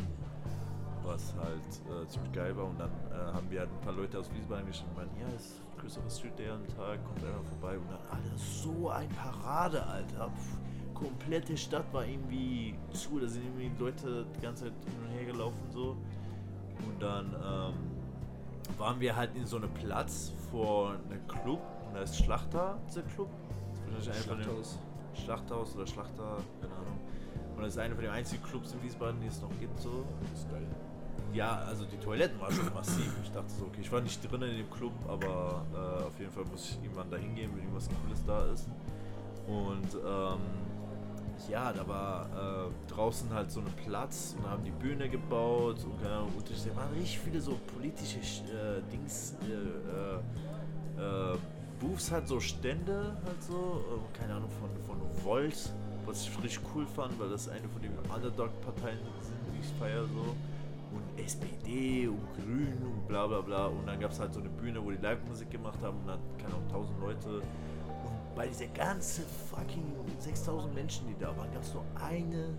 was 1.05 1.35
halt 1.35 2.05
äh, 2.05 2.07
ziemlich 2.09 2.33
geil 2.33 2.57
war. 2.57 2.67
Und 2.67 2.79
dann 2.79 2.91
äh, 3.11 3.33
haben 3.33 3.51
wir 3.51 3.61
halt 3.61 3.71
ein 3.71 3.81
paar 3.81 3.95
Leute 3.95 4.19
aus 4.19 4.31
Wiesbaden 4.33 4.67
geschrieben, 4.67 4.91
meinen, 4.97 5.11
ja, 5.19 5.27
ist 5.37 5.63
Christopher 5.79 6.11
Street 6.11 6.39
Day 6.39 6.51
am 6.51 6.67
Tag, 6.69 7.05
kommt 7.05 7.25
einfach 7.25 7.45
vorbei. 7.45 7.79
Und 7.79 7.91
dann, 7.91 8.01
Alter, 8.11 8.37
so 8.37 8.89
ein 8.91 9.09
Parade, 9.11 9.85
Alter. 9.87 10.31
Pff, 10.31 10.59
komplette 10.95 11.57
Stadt 11.57 11.91
war 11.93 12.05
irgendwie 12.05 12.75
zu, 12.93 13.19
da 13.19 13.27
sind 13.27 13.43
irgendwie 13.45 13.71
Leute 13.83 14.27
die 14.37 14.41
ganze 14.43 14.65
Zeit 14.65 14.73
hin 14.85 15.03
und 15.03 15.11
her 15.11 15.25
gelaufen 15.25 15.59
so. 15.71 15.97
Und 16.87 17.01
dann 17.01 17.35
ähm, 17.35 18.79
waren 18.79 19.01
wir 19.01 19.17
halt 19.17 19.35
in 19.35 19.47
so 19.47 19.57
einem 19.57 19.73
Platz 19.75 20.33
vor 20.51 20.91
einem 20.91 21.27
Club 21.27 21.61
und 21.87 21.95
da 21.95 22.03
ist 22.03 22.17
Schlachter, 22.17 22.79
dieser 22.87 23.03
Club. 23.03 23.31
Schlachthaus. 24.01 24.79
Schlachthaus 25.15 25.77
oder 25.77 25.87
Schlachter, 25.87 26.37
keine 26.61 26.75
Ahnung. 26.75 26.99
Und 27.57 27.63
das 27.63 27.73
ist 27.73 27.79
einer 27.79 27.95
von 27.95 28.05
den 28.05 28.13
einzigen 28.13 28.43
Clubs 28.43 28.73
in 28.73 28.83
Wiesbaden, 28.83 29.21
die 29.21 29.27
es 29.27 29.41
noch 29.43 29.51
gibt 29.61 29.79
so. 29.81 30.05
Das 30.33 30.41
ist 30.41 30.51
geil. 30.51 30.67
Ja, 31.33 31.59
also 31.69 31.85
die 31.85 31.99
Toiletten 31.99 32.41
waren 32.41 32.53
schon 32.53 32.73
massiv. 32.75 33.13
Ich 33.23 33.31
dachte 33.31 33.51
so, 33.51 33.67
okay, 33.67 33.81
ich 33.83 33.93
war 33.93 34.01
nicht 34.01 34.21
drin 34.31 34.43
in 34.43 34.57
dem 34.57 34.71
Club, 34.71 34.93
aber 35.07 35.65
äh, 35.73 36.05
auf 36.05 36.19
jeden 36.19 36.33
Fall 36.33 36.45
muss 36.51 36.71
ich 36.71 36.83
irgendwann 36.83 37.11
da 37.11 37.17
hingehen, 37.17 37.51
wenn 37.53 37.63
irgendwas 37.63 37.89
Cooles 37.89 38.25
da 38.27 38.45
ist. 38.53 38.69
Und 39.47 39.95
ähm, 39.95 40.41
ja, 41.49 41.73
da 41.73 41.87
war 41.87 42.27
äh, 42.27 42.93
draußen 42.93 43.33
halt 43.33 43.51
so 43.51 43.61
ein 43.61 43.67
Platz 43.85 44.35
und 44.39 44.49
haben 44.49 44.65
die 44.65 44.71
Bühne 44.71 45.09
gebaut 45.09 45.85
und 45.85 46.03
keine 46.03 46.17
Ahnung, 46.17 46.33
da 46.37 46.77
waren 46.77 46.93
richtig 46.93 47.21
viele 47.21 47.41
so 47.41 47.59
politische 47.75 48.19
äh, 48.19 48.83
Dings, 48.93 49.37
äh, 49.43 51.01
äh, 51.01 51.33
äh, 51.33 51.37
Booths 51.81 52.11
halt 52.11 52.29
so 52.29 52.39
Stände 52.39 53.17
halt 53.25 53.43
so, 53.43 53.83
äh, 53.89 54.19
keine 54.19 54.35
Ahnung, 54.35 54.51
von, 54.61 54.71
von 54.87 55.25
Volt, 55.25 55.73
was 56.07 56.23
ich 56.23 56.43
richtig 56.43 56.61
cool 56.75 56.87
fand, 56.87 57.19
weil 57.19 57.31
das 57.31 57.49
eine 57.49 57.69
von 57.69 57.83
den 57.83 57.93
Underdog-Parteien 58.15 58.99
sind, 59.23 59.39
die 59.53 59.61
ich 59.61 59.73
feiere 59.79 60.05
so 60.05 60.37
und 60.93 61.21
SPD 61.21 62.09
und 62.09 62.21
Grün 62.35 62.79
und 62.83 63.09
bla 63.09 63.27
bla 63.27 63.41
bla. 63.41 63.67
Und 63.67 63.87
dann 63.87 63.99
gab 64.01 64.11
es 64.11 64.21
halt 64.21 64.35
so 64.35 64.41
eine 64.41 64.49
Bühne, 64.49 64.85
wo 64.85 64.91
die 64.91 64.99
Live-Musik 64.99 65.51
gemacht 65.51 65.79
haben 65.83 65.99
und 66.01 66.09
dann, 66.09 66.21
keine 66.39 66.55
Ahnung, 66.55 66.67
1000 66.69 67.01
Leute. 67.01 67.29
Und 67.39 68.35
bei 68.35 68.47
dieser 68.49 68.67
ganzen 68.67 69.25
fucking 69.51 69.85
6000 70.19 70.75
Menschen, 70.75 71.07
die 71.09 71.17
da 71.19 71.29
waren, 71.37 71.53
gab 71.53 71.63
es 71.63 71.75
nur 71.75 71.85
eine 71.95 72.55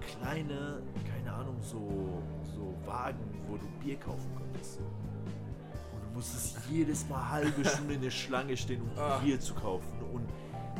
kleine, 0.00 0.82
keine 1.12 1.32
Ahnung, 1.32 1.56
so, 1.60 2.22
so 2.42 2.74
Wagen, 2.86 3.18
wo 3.48 3.56
du 3.56 3.66
Bier 3.82 3.96
kaufen 3.98 4.30
konntest. 4.36 4.80
Musstest 6.20 6.58
jedes 6.70 7.08
Mal 7.08 7.30
halbe 7.30 7.64
Stunde 7.64 7.94
in 7.94 8.02
der 8.02 8.10
Schlange 8.10 8.54
stehen, 8.54 8.82
um 8.82 8.90
Ah. 8.98 9.18
Bier 9.18 9.40
zu 9.40 9.54
kaufen. 9.54 9.88
Und 10.12 10.28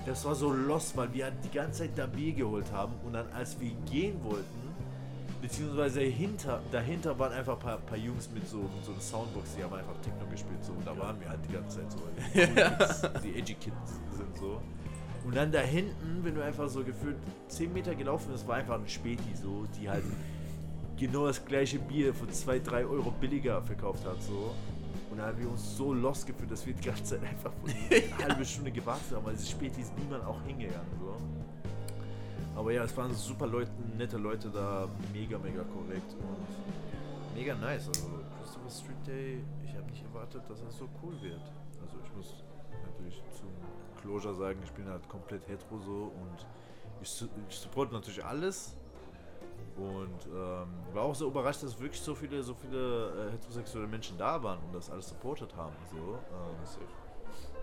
das 0.05 0.23
war 0.27 0.35
so 0.35 0.53
lost, 0.53 0.95
weil 0.99 1.13
wir 1.15 1.31
die 1.31 1.51
ganze 1.51 1.81
Zeit 1.81 1.93
da 1.97 2.05
Bier 2.07 2.35
geholt 2.35 2.71
haben 2.73 2.93
und 3.07 3.15
dann, 3.15 3.27
als 3.33 3.59
wir 3.59 3.71
gehen 3.91 4.23
wollten, 4.23 4.61
beziehungsweise 5.41 6.01
hinter, 6.01 6.61
dahinter 6.71 7.19
waren 7.19 7.33
einfach 7.33 7.55
ein 7.55 7.59
paar, 7.59 7.79
paar 7.79 7.97
Jungs 7.97 8.29
mit 8.35 8.47
so, 8.47 8.69
so 8.83 8.93
einer 8.93 9.01
Soundbox, 9.01 9.57
die 9.57 9.65
haben 9.65 9.73
einfach 9.73 9.97
Techno 10.03 10.27
gespielt 10.31 10.63
so 10.63 10.73
und 10.73 10.87
da 10.87 10.97
waren 10.99 11.19
wir 11.19 11.31
halt 11.31 11.41
die 11.49 11.53
ganze 11.55 11.79
Zeit 11.79 11.91
so, 11.91 11.99
die, 13.23 13.29
die 13.33 13.39
Edgy 13.39 13.55
Kids 13.55 13.93
sind 14.15 14.37
so. 14.39 14.61
Und 15.25 15.35
dann 15.37 15.51
da 15.53 15.61
hinten, 15.61 16.21
wenn 16.23 16.35
du 16.35 16.45
einfach 16.45 16.69
so 16.69 16.85
gefühlt 16.85 17.17
10 17.49 17.73
Meter 17.73 17.95
gelaufen 17.95 18.31
bist, 18.33 18.47
war 18.47 18.57
einfach 18.57 18.75
ein 18.75 18.87
Späti 18.89 19.35
so, 19.35 19.65
die 19.79 19.89
halt 19.89 20.05
genau 20.99 21.27
das 21.27 21.43
gleiche 21.45 21.79
Bier 21.79 22.13
für 22.15 22.29
2, 22.29 22.59
3 22.59 22.85
Euro 22.85 23.11
billiger 23.11 23.63
verkauft 23.63 24.05
hat 24.07 24.23
so. 24.23 24.55
Da 25.21 25.27
haben 25.27 25.39
wir 25.39 25.51
uns 25.51 25.77
so 25.77 25.93
lost 25.93 26.27
gefühlt, 26.27 26.51
dass 26.51 26.67
wir 26.67 26.73
die 26.73 26.81
ganze 26.81 27.05
Zeit 27.05 27.23
einfach 27.23 27.53
eine 27.91 28.27
halbe 28.27 28.43
Stunde 28.43 28.73
gewartet 28.73 29.15
haben, 29.15 29.27
weil 29.27 29.35
diese 29.35 29.51
Späti 29.51 29.83
ist 29.83 29.93
niemand 29.99 30.25
auch 30.25 30.41
hingegangen 30.47 30.89
so. 30.99 31.15
Aber 32.59 32.73
ja, 32.73 32.85
es 32.85 32.97
waren 32.97 33.15
super 33.15 33.47
Leute, 33.47 33.71
nette 33.99 34.17
Leute 34.17 34.49
da, 34.49 34.89
mega, 35.13 35.37
mega 35.37 35.63
korrekt 35.63 36.15
und 36.15 37.37
mega 37.37 37.55
nice. 37.55 37.89
Also 37.89 38.09
Christopher 38.39 38.71
Street 38.71 39.07
Day, 39.07 39.45
ich 39.63 39.77
habe 39.77 39.91
nicht 39.91 40.03
erwartet, 40.03 40.43
dass 40.49 40.65
das 40.65 40.79
so 40.79 40.89
cool 41.03 41.13
wird. 41.21 41.43
Also 41.83 41.99
ich 42.03 42.17
muss 42.17 42.43
natürlich 42.87 43.23
zum 43.39 43.51
Closure 44.01 44.35
sagen, 44.35 44.59
ich 44.65 44.73
bin 44.73 44.89
halt 44.89 45.07
komplett 45.07 45.47
hetero 45.49 45.79
so 45.81 46.13
und 46.19 46.47
ich, 47.03 47.29
ich 47.51 47.57
support 47.57 47.93
natürlich 47.93 48.25
alles. 48.25 48.75
Und 49.81 50.27
ähm, 50.27 50.69
war 50.93 51.05
auch 51.05 51.15
so 51.15 51.27
überrascht, 51.29 51.63
dass 51.63 51.81
wirklich 51.81 52.03
so 52.03 52.15
viele, 52.15 52.43
so 52.43 52.53
viele 52.53 53.29
äh, 53.29 53.33
heterosexuelle 53.33 53.87
Menschen 53.87 54.19
da 54.19 54.43
waren 54.43 54.59
und 54.59 54.75
das 54.75 54.91
alles 54.91 55.09
supportet 55.09 55.57
haben. 55.57 55.75
So, 55.91 55.97
ähm, 55.97 56.55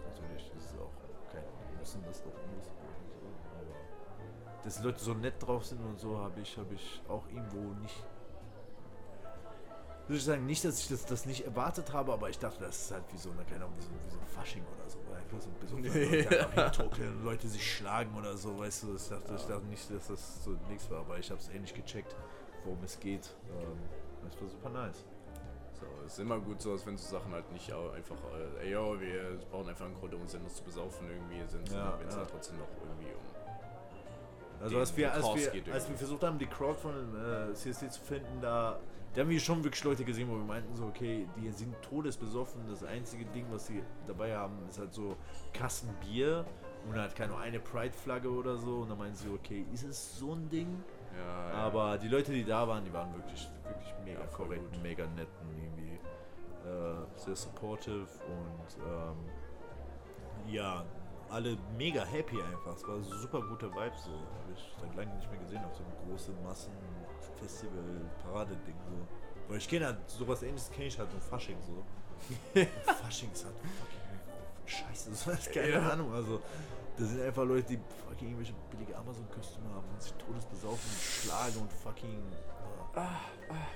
natürlich 0.10 0.52
ist 0.58 0.74
es 0.74 0.80
auch 0.80 1.32
kein, 1.32 1.44
müssen 1.78 2.04
das 2.08 2.24
doch 2.24 2.32
supporten. 2.32 3.06
So, 3.12 3.28
aber 3.54 4.64
dass 4.64 4.78
die 4.78 4.84
Leute 4.84 5.00
so 5.00 5.14
nett 5.14 5.36
drauf 5.40 5.64
sind 5.64 5.80
und 5.86 6.00
so, 6.00 6.18
habe 6.18 6.42
ich, 6.42 6.58
habe 6.58 6.74
ich 6.74 7.04
auch 7.08 7.28
irgendwo 7.28 7.74
nicht. 7.84 8.04
Würde 10.08 10.18
ich 10.18 10.24
sagen, 10.24 10.46
nicht, 10.48 10.66
dass 10.66 10.80
ich 10.80 10.88
das, 10.88 11.06
das 11.06 11.28
nicht 11.28 11.46
erwartet 11.46 11.94
habe, 11.94 12.14
aber 12.14 12.32
ich 12.32 12.40
dachte, 12.40 12.64
das 12.64 12.82
ist 12.82 12.92
halt 12.92 13.04
wie 13.12 13.18
so 13.18 13.30
eine, 13.30 13.44
keine 13.44 13.66
Ahnung, 13.66 13.78
wie 13.78 13.84
so, 13.84 13.92
wie 13.92 14.10
so 14.10 14.18
ein 14.18 14.28
Fasching 14.28 14.64
oder 14.64 14.90
so. 14.90 14.98
Einfach 15.28 15.42
so 15.42 15.50
besoffene 15.60 17.12
Leute 17.24 17.48
sich 17.50 17.76
schlagen 17.76 18.16
oder 18.18 18.38
so, 18.38 18.58
weißt 18.58 18.84
du. 18.84 18.96
Ich 18.96 19.10
dachte, 19.10 19.36
ich 19.36 19.44
dachte 19.44 19.66
nicht, 19.66 19.92
dass 19.92 20.08
das 20.08 20.44
so 20.44 20.52
nichts 20.70 20.90
war, 20.90 21.00
aber 21.02 21.18
ich 21.18 21.30
habe 21.30 21.42
es 21.42 21.50
ähnlich 21.50 21.74
gecheckt, 21.74 22.16
worum 22.64 22.82
es 22.86 22.98
geht. 22.98 23.36
Ähm, 23.60 23.78
das 24.24 24.42
war 24.42 24.48
super 24.48 24.70
nice. 24.70 25.04
So, 25.80 25.86
es 26.06 26.14
ist 26.14 26.20
immer 26.20 26.40
gut 26.40 26.62
so, 26.62 26.72
als 26.72 26.86
wenn 26.86 26.98
so 26.98 27.10
Sachen 27.10 27.34
halt 27.34 27.52
nicht 27.52 27.72
einfach, 27.72 28.16
äh, 28.62 28.66
ey, 28.66 28.72
yo, 28.72 29.00
wir 29.00 29.38
brauchen 29.52 29.68
einfach 29.70 29.86
einen 29.86 29.96
Grund, 29.96 30.14
um 30.14 30.22
uns 30.22 30.32
sinnlos 30.32 30.56
zu 30.56 30.64
besaufen 30.64 31.08
irgendwie, 31.10 31.46
sind, 31.52 31.70
Ja, 31.72 32.00
wenn 32.00 32.08
es 32.08 32.14
ja. 32.14 32.22
halt 32.22 32.32
trotzdem 32.32 32.58
noch 32.58 32.68
irgendwie 32.82 33.12
um. 33.14 34.64
Also 34.64 34.80
als 34.80 34.96
wir, 34.96 35.14
als 35.14 35.26
wir, 35.36 35.74
als 35.74 35.90
wir 35.90 35.98
versucht 35.98 36.24
haben, 36.24 36.40
die 36.40 36.48
Crowd 36.48 36.80
von 36.80 37.16
äh, 37.16 37.54
CSD 37.54 37.90
zu 37.90 38.02
finden, 38.02 38.42
da, 38.42 38.80
da 39.14 39.22
haben 39.22 39.30
wir 39.30 39.40
schon 39.40 39.64
wirklich 39.64 39.84
Leute 39.84 40.04
gesehen, 40.06 40.30
wo 40.30 40.34
wir 40.36 40.44
meinten 40.44 40.76
so, 40.76 40.86
okay, 40.86 41.28
die 41.36 41.50
sind 41.52 41.76
todesbesoffen. 41.82 42.62
Das 42.70 42.84
einzige 42.84 43.26
Ding, 43.26 43.46
was 43.52 43.68
sie 43.68 43.82
dabei 44.06 44.36
haben, 44.36 44.54
ist 44.70 44.78
halt 44.78 44.94
so 44.94 45.16
Kasten 45.54 45.90
Bier 46.02 46.46
und 46.88 46.96
halt 46.96 47.16
keine 47.16 47.36
eine 47.38 47.60
Pride-Flagge 47.60 48.30
oder 48.30 48.58
so. 48.58 48.80
Und 48.82 48.90
dann 48.90 48.98
meinten 48.98 49.16
sie, 49.16 49.30
okay, 49.30 49.66
ist 49.74 49.84
es 49.84 50.20
so 50.20 50.34
ein 50.34 50.48
Ding? 50.50 50.84
Ja, 51.18 51.50
ja. 51.50 51.54
Aber 51.56 51.98
die 51.98 52.10
Leute, 52.10 52.32
die 52.32 52.44
da 52.44 52.68
waren, 52.68 52.84
die 52.86 52.94
waren 52.94 53.12
wirklich, 53.16 53.50
wirklich 53.64 53.94
mega 54.06 54.20
Ja, 54.20 54.26
korrekt, 54.28 54.72
gut. 54.72 54.84
mega 54.84 55.08
nett 55.08 55.30
und 55.42 55.58
irgendwie 55.58 56.00
äh, 56.68 57.06
sehr 57.16 57.36
supportive 57.36 58.06
und 58.28 58.84
ähm, 58.86 60.52
ja, 60.52 60.86
alle 61.30 61.58
mega 61.78 62.04
happy 62.06 62.40
einfach. 62.42 62.76
Es 62.76 62.88
war 62.88 63.02
super 63.02 63.42
guter 63.42 63.72
Vibe 63.72 63.96
so. 63.98 64.12
Habe 64.12 64.54
ich 64.54 64.76
seit 64.80 64.96
langem 64.96 65.16
nicht 65.16 65.30
mehr 65.32 65.40
gesehen 65.40 65.64
auf 65.66 65.76
so 65.76 65.84
einem 65.84 66.10
großen 66.10 66.36
Massen-Festival-Parade-Ding 67.42 68.76
so. 68.90 69.08
Weil 69.50 69.58
ich 69.58 69.68
kenne 69.70 69.86
halt 69.86 69.98
sowas 70.10 70.44
ähnliches 70.44 70.70
kenne 70.72 70.86
ich 70.88 71.00
halt 71.00 71.12
nur 71.12 71.22
Fasching 71.22 71.58
so. 71.62 71.84
Fasching 73.04 73.32
ist 73.32 73.46
halt 73.46 73.56
fucking 73.56 73.98
scheiße, 74.66 75.16
so 75.16 75.32
ist 75.32 75.52
keine 75.52 75.70
Ja. 75.70 75.90
Ahnung. 75.90 76.12
Also 76.14 76.42
da 76.98 77.06
sind 77.06 77.22
einfach 77.22 77.46
Leute, 77.46 77.68
die 77.68 77.80
fucking 78.10 78.28
irgendwelche 78.30 78.54
billige 78.70 78.98
Amazon-Kostüme 78.98 79.70
haben 79.70 79.88
und 79.94 80.02
sich 80.02 80.14
todesbesaufen 80.14 80.90
und 80.92 81.02
schlagen 81.02 81.62
und 81.62 81.72
fucking. 81.72 82.22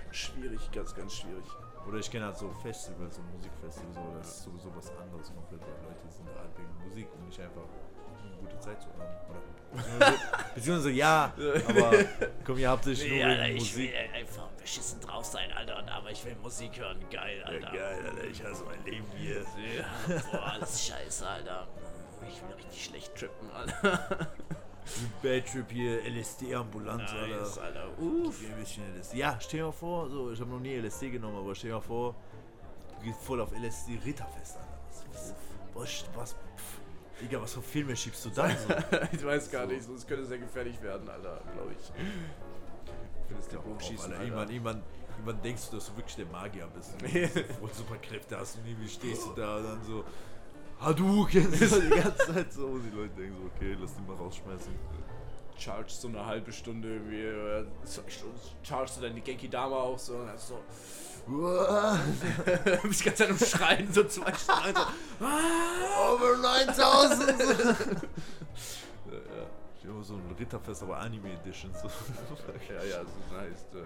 Schwierig, 0.10 0.72
ganz, 0.72 0.96
ganz 0.96 1.14
schwierig. 1.14 1.46
Oder 1.88 2.00
ich 2.00 2.10
kenne 2.10 2.26
halt 2.26 2.38
so 2.38 2.50
Festivals, 2.64 3.16
so 3.16 3.22
Musikfestivals, 3.22 3.96
so, 3.96 4.02
das 4.18 4.28
ist 4.28 4.44
sowieso 4.44 4.76
was 4.76 4.90
anderes 4.98 5.32
komplett, 5.34 5.62
weil 5.62 5.90
Leute 5.90 6.10
sind 6.10 6.28
halt 6.28 6.50
wegen 6.58 6.90
Musik 6.90 7.08
und 7.14 7.26
nicht 7.28 7.40
einfach 7.40 7.62
eine 8.28 8.36
gute 8.38 8.60
Zeit 8.60 8.82
zu 8.82 8.88
haben. 8.90 9.02
Oder 9.30 9.42
beziehungsweise, 9.74 10.20
beziehungsweise 10.56 10.92
ja, 10.92 11.34
aber 11.68 11.92
komm, 12.46 12.58
ihr 12.58 12.70
habt 12.70 12.84
sich 12.84 13.08
nur 13.08 13.18
Ja, 13.18 13.46
ich 13.46 13.76
will 13.78 13.86
Musik. 13.86 13.94
einfach 14.14 14.48
beschissen 14.60 15.00
drauf 15.02 15.26
sein, 15.26 15.52
Alter, 15.54 15.78
und- 15.80 15.90
aber 15.90 16.12
ich 16.12 16.24
will 16.26 16.36
Musik 16.42 16.78
hören. 16.80 16.98
Geil, 17.10 17.42
Alter. 17.46 17.72
Geil, 17.72 18.00
Alter, 18.06 18.24
ich 18.26 18.44
hasse 18.44 18.64
mein 18.66 18.84
Leben 18.86 19.06
hier. 19.18 19.38
Ja, 19.40 20.22
boah, 20.32 20.44
alles 20.54 20.86
scheiße, 20.88 21.28
Alter. 21.28 21.68
Ich 22.28 22.42
will 22.44 22.54
richtig 22.56 22.86
schlecht 22.86 23.16
trippen, 23.16 23.50
Alter. 23.52 24.28
Bad 25.24 25.46
Trip 25.48 25.72
hier, 25.72 26.04
LSD-Ambulanz, 26.06 27.12
Nice, 27.14 27.58
Alter. 27.60 27.82
Alter. 27.84 28.00
Uff. 28.02 28.36
ein 28.42 28.60
bisschen 28.60 28.84
LSD. 28.98 29.18
Ja, 29.18 29.38
stell 29.40 29.60
dir 29.62 29.66
mal 29.68 29.72
vor, 29.72 30.10
so, 30.10 30.32
ich 30.32 30.40
habe 30.40 30.50
noch 30.50 30.60
nie 30.60 30.76
LSD 30.76 31.10
genommen, 31.12 31.38
aber 31.38 31.56
stell 31.56 31.70
dir 31.70 31.76
mal 31.76 31.82
vor, 31.82 32.16
du 33.00 33.06
gehst 33.06 33.20
voll 33.24 33.40
auf 33.42 33.52
LSD 33.54 34.00
Ritterfest, 34.06 34.58
Alter. 34.58 34.80
Was, 34.92 35.34
was, 35.74 36.06
was, 36.16 36.34
pff, 36.34 36.38
Digga, 37.22 37.42
was 37.42 37.54
für 37.54 37.62
Filme 37.62 37.96
schiebst 37.96 38.26
du 38.26 38.30
da? 38.30 38.50
So? 38.50 38.74
ich 39.12 39.24
weiß 39.26 39.52
gar 39.52 39.66
nicht, 39.66 39.84
sonst 39.84 40.08
könnte 40.08 40.24
es 40.24 40.30
sehr 40.30 40.40
gefährlich 40.40 40.82
werden, 40.82 41.08
Alter, 41.10 41.42
glaube 41.54 41.72
ich. 41.80 41.92
Findest 43.28 43.52
du 43.54 43.58
Auf, 43.58 43.64
Bogenschießen, 43.64 44.12
Alter. 44.12 44.24
Irgendwann, 44.24 44.50
irgendwann, 44.50 44.84
irgendwann 45.18 45.42
denkst 45.42 45.70
du, 45.70 45.76
dass 45.78 45.86
du 45.88 45.98
wirklich 45.98 46.16
der 46.16 46.26
Magier 46.28 46.68
bist. 46.76 46.94
Und 47.02 47.14
Ja. 47.14 47.28
so 47.28 47.44
voll 47.60 47.74
Superkräfte 47.74 48.38
hast 48.38 48.58
und 48.58 48.68
irgendwie 48.68 48.90
stehst 48.90 49.26
du 49.28 49.34
da 49.34 49.58
und 49.58 49.64
dann 49.66 49.84
so, 49.84 50.04
Hadouken, 50.80 51.54
so 51.68 51.80
die 51.82 51.90
ganze 51.90 52.34
Zeit 52.34 52.52
so. 52.54 52.66
Und 52.68 52.84
die 52.84 52.96
Leute 52.96 53.14
denken 53.16 53.36
so, 53.40 53.46
okay, 53.56 53.78
lass 53.80 53.94
die 53.96 54.02
mal 54.02 54.16
rausschmeißen. 54.16 54.74
Charge 55.58 55.92
so 55.94 56.08
eine 56.08 56.26
halbe 56.26 56.52
Stunde 56.52 56.88
irgendwie, 56.96 57.22
äh, 57.24 57.66
so- 57.84 58.02
charge 58.64 58.92
du 58.96 59.02
dann 59.02 59.14
die 59.14 59.22
Genki 59.22 59.48
Dama 59.48 59.76
auch 59.76 60.00
so 60.00 60.16
und 60.16 60.26
dann 60.28 60.38
so, 60.38 60.60
Uah, 61.28 62.00
bist 62.84 63.02
die 63.02 63.06
ganze 63.06 63.24
Zeit 63.24 63.30
am 63.30 63.38
Schreien, 63.38 63.94
so 63.94 64.04
zwei 64.06 64.34
Stunden, 64.34 64.80
so, 65.20 65.26
Over 66.14 66.38
9000! 66.38 67.30
äh, 67.30 67.34
ja. 67.46 67.76
Ich 69.82 69.88
habe 69.88 70.04
so 70.04 70.14
ein 70.14 70.36
Ritterfest, 70.38 70.84
aber 70.84 71.00
Anime 71.00 71.34
Edition. 71.34 71.74
So. 71.74 71.88
Ja, 71.88 72.84
ja, 72.84 73.04
das 73.04 73.40
heißt 73.40 73.76
äh, 73.76 73.82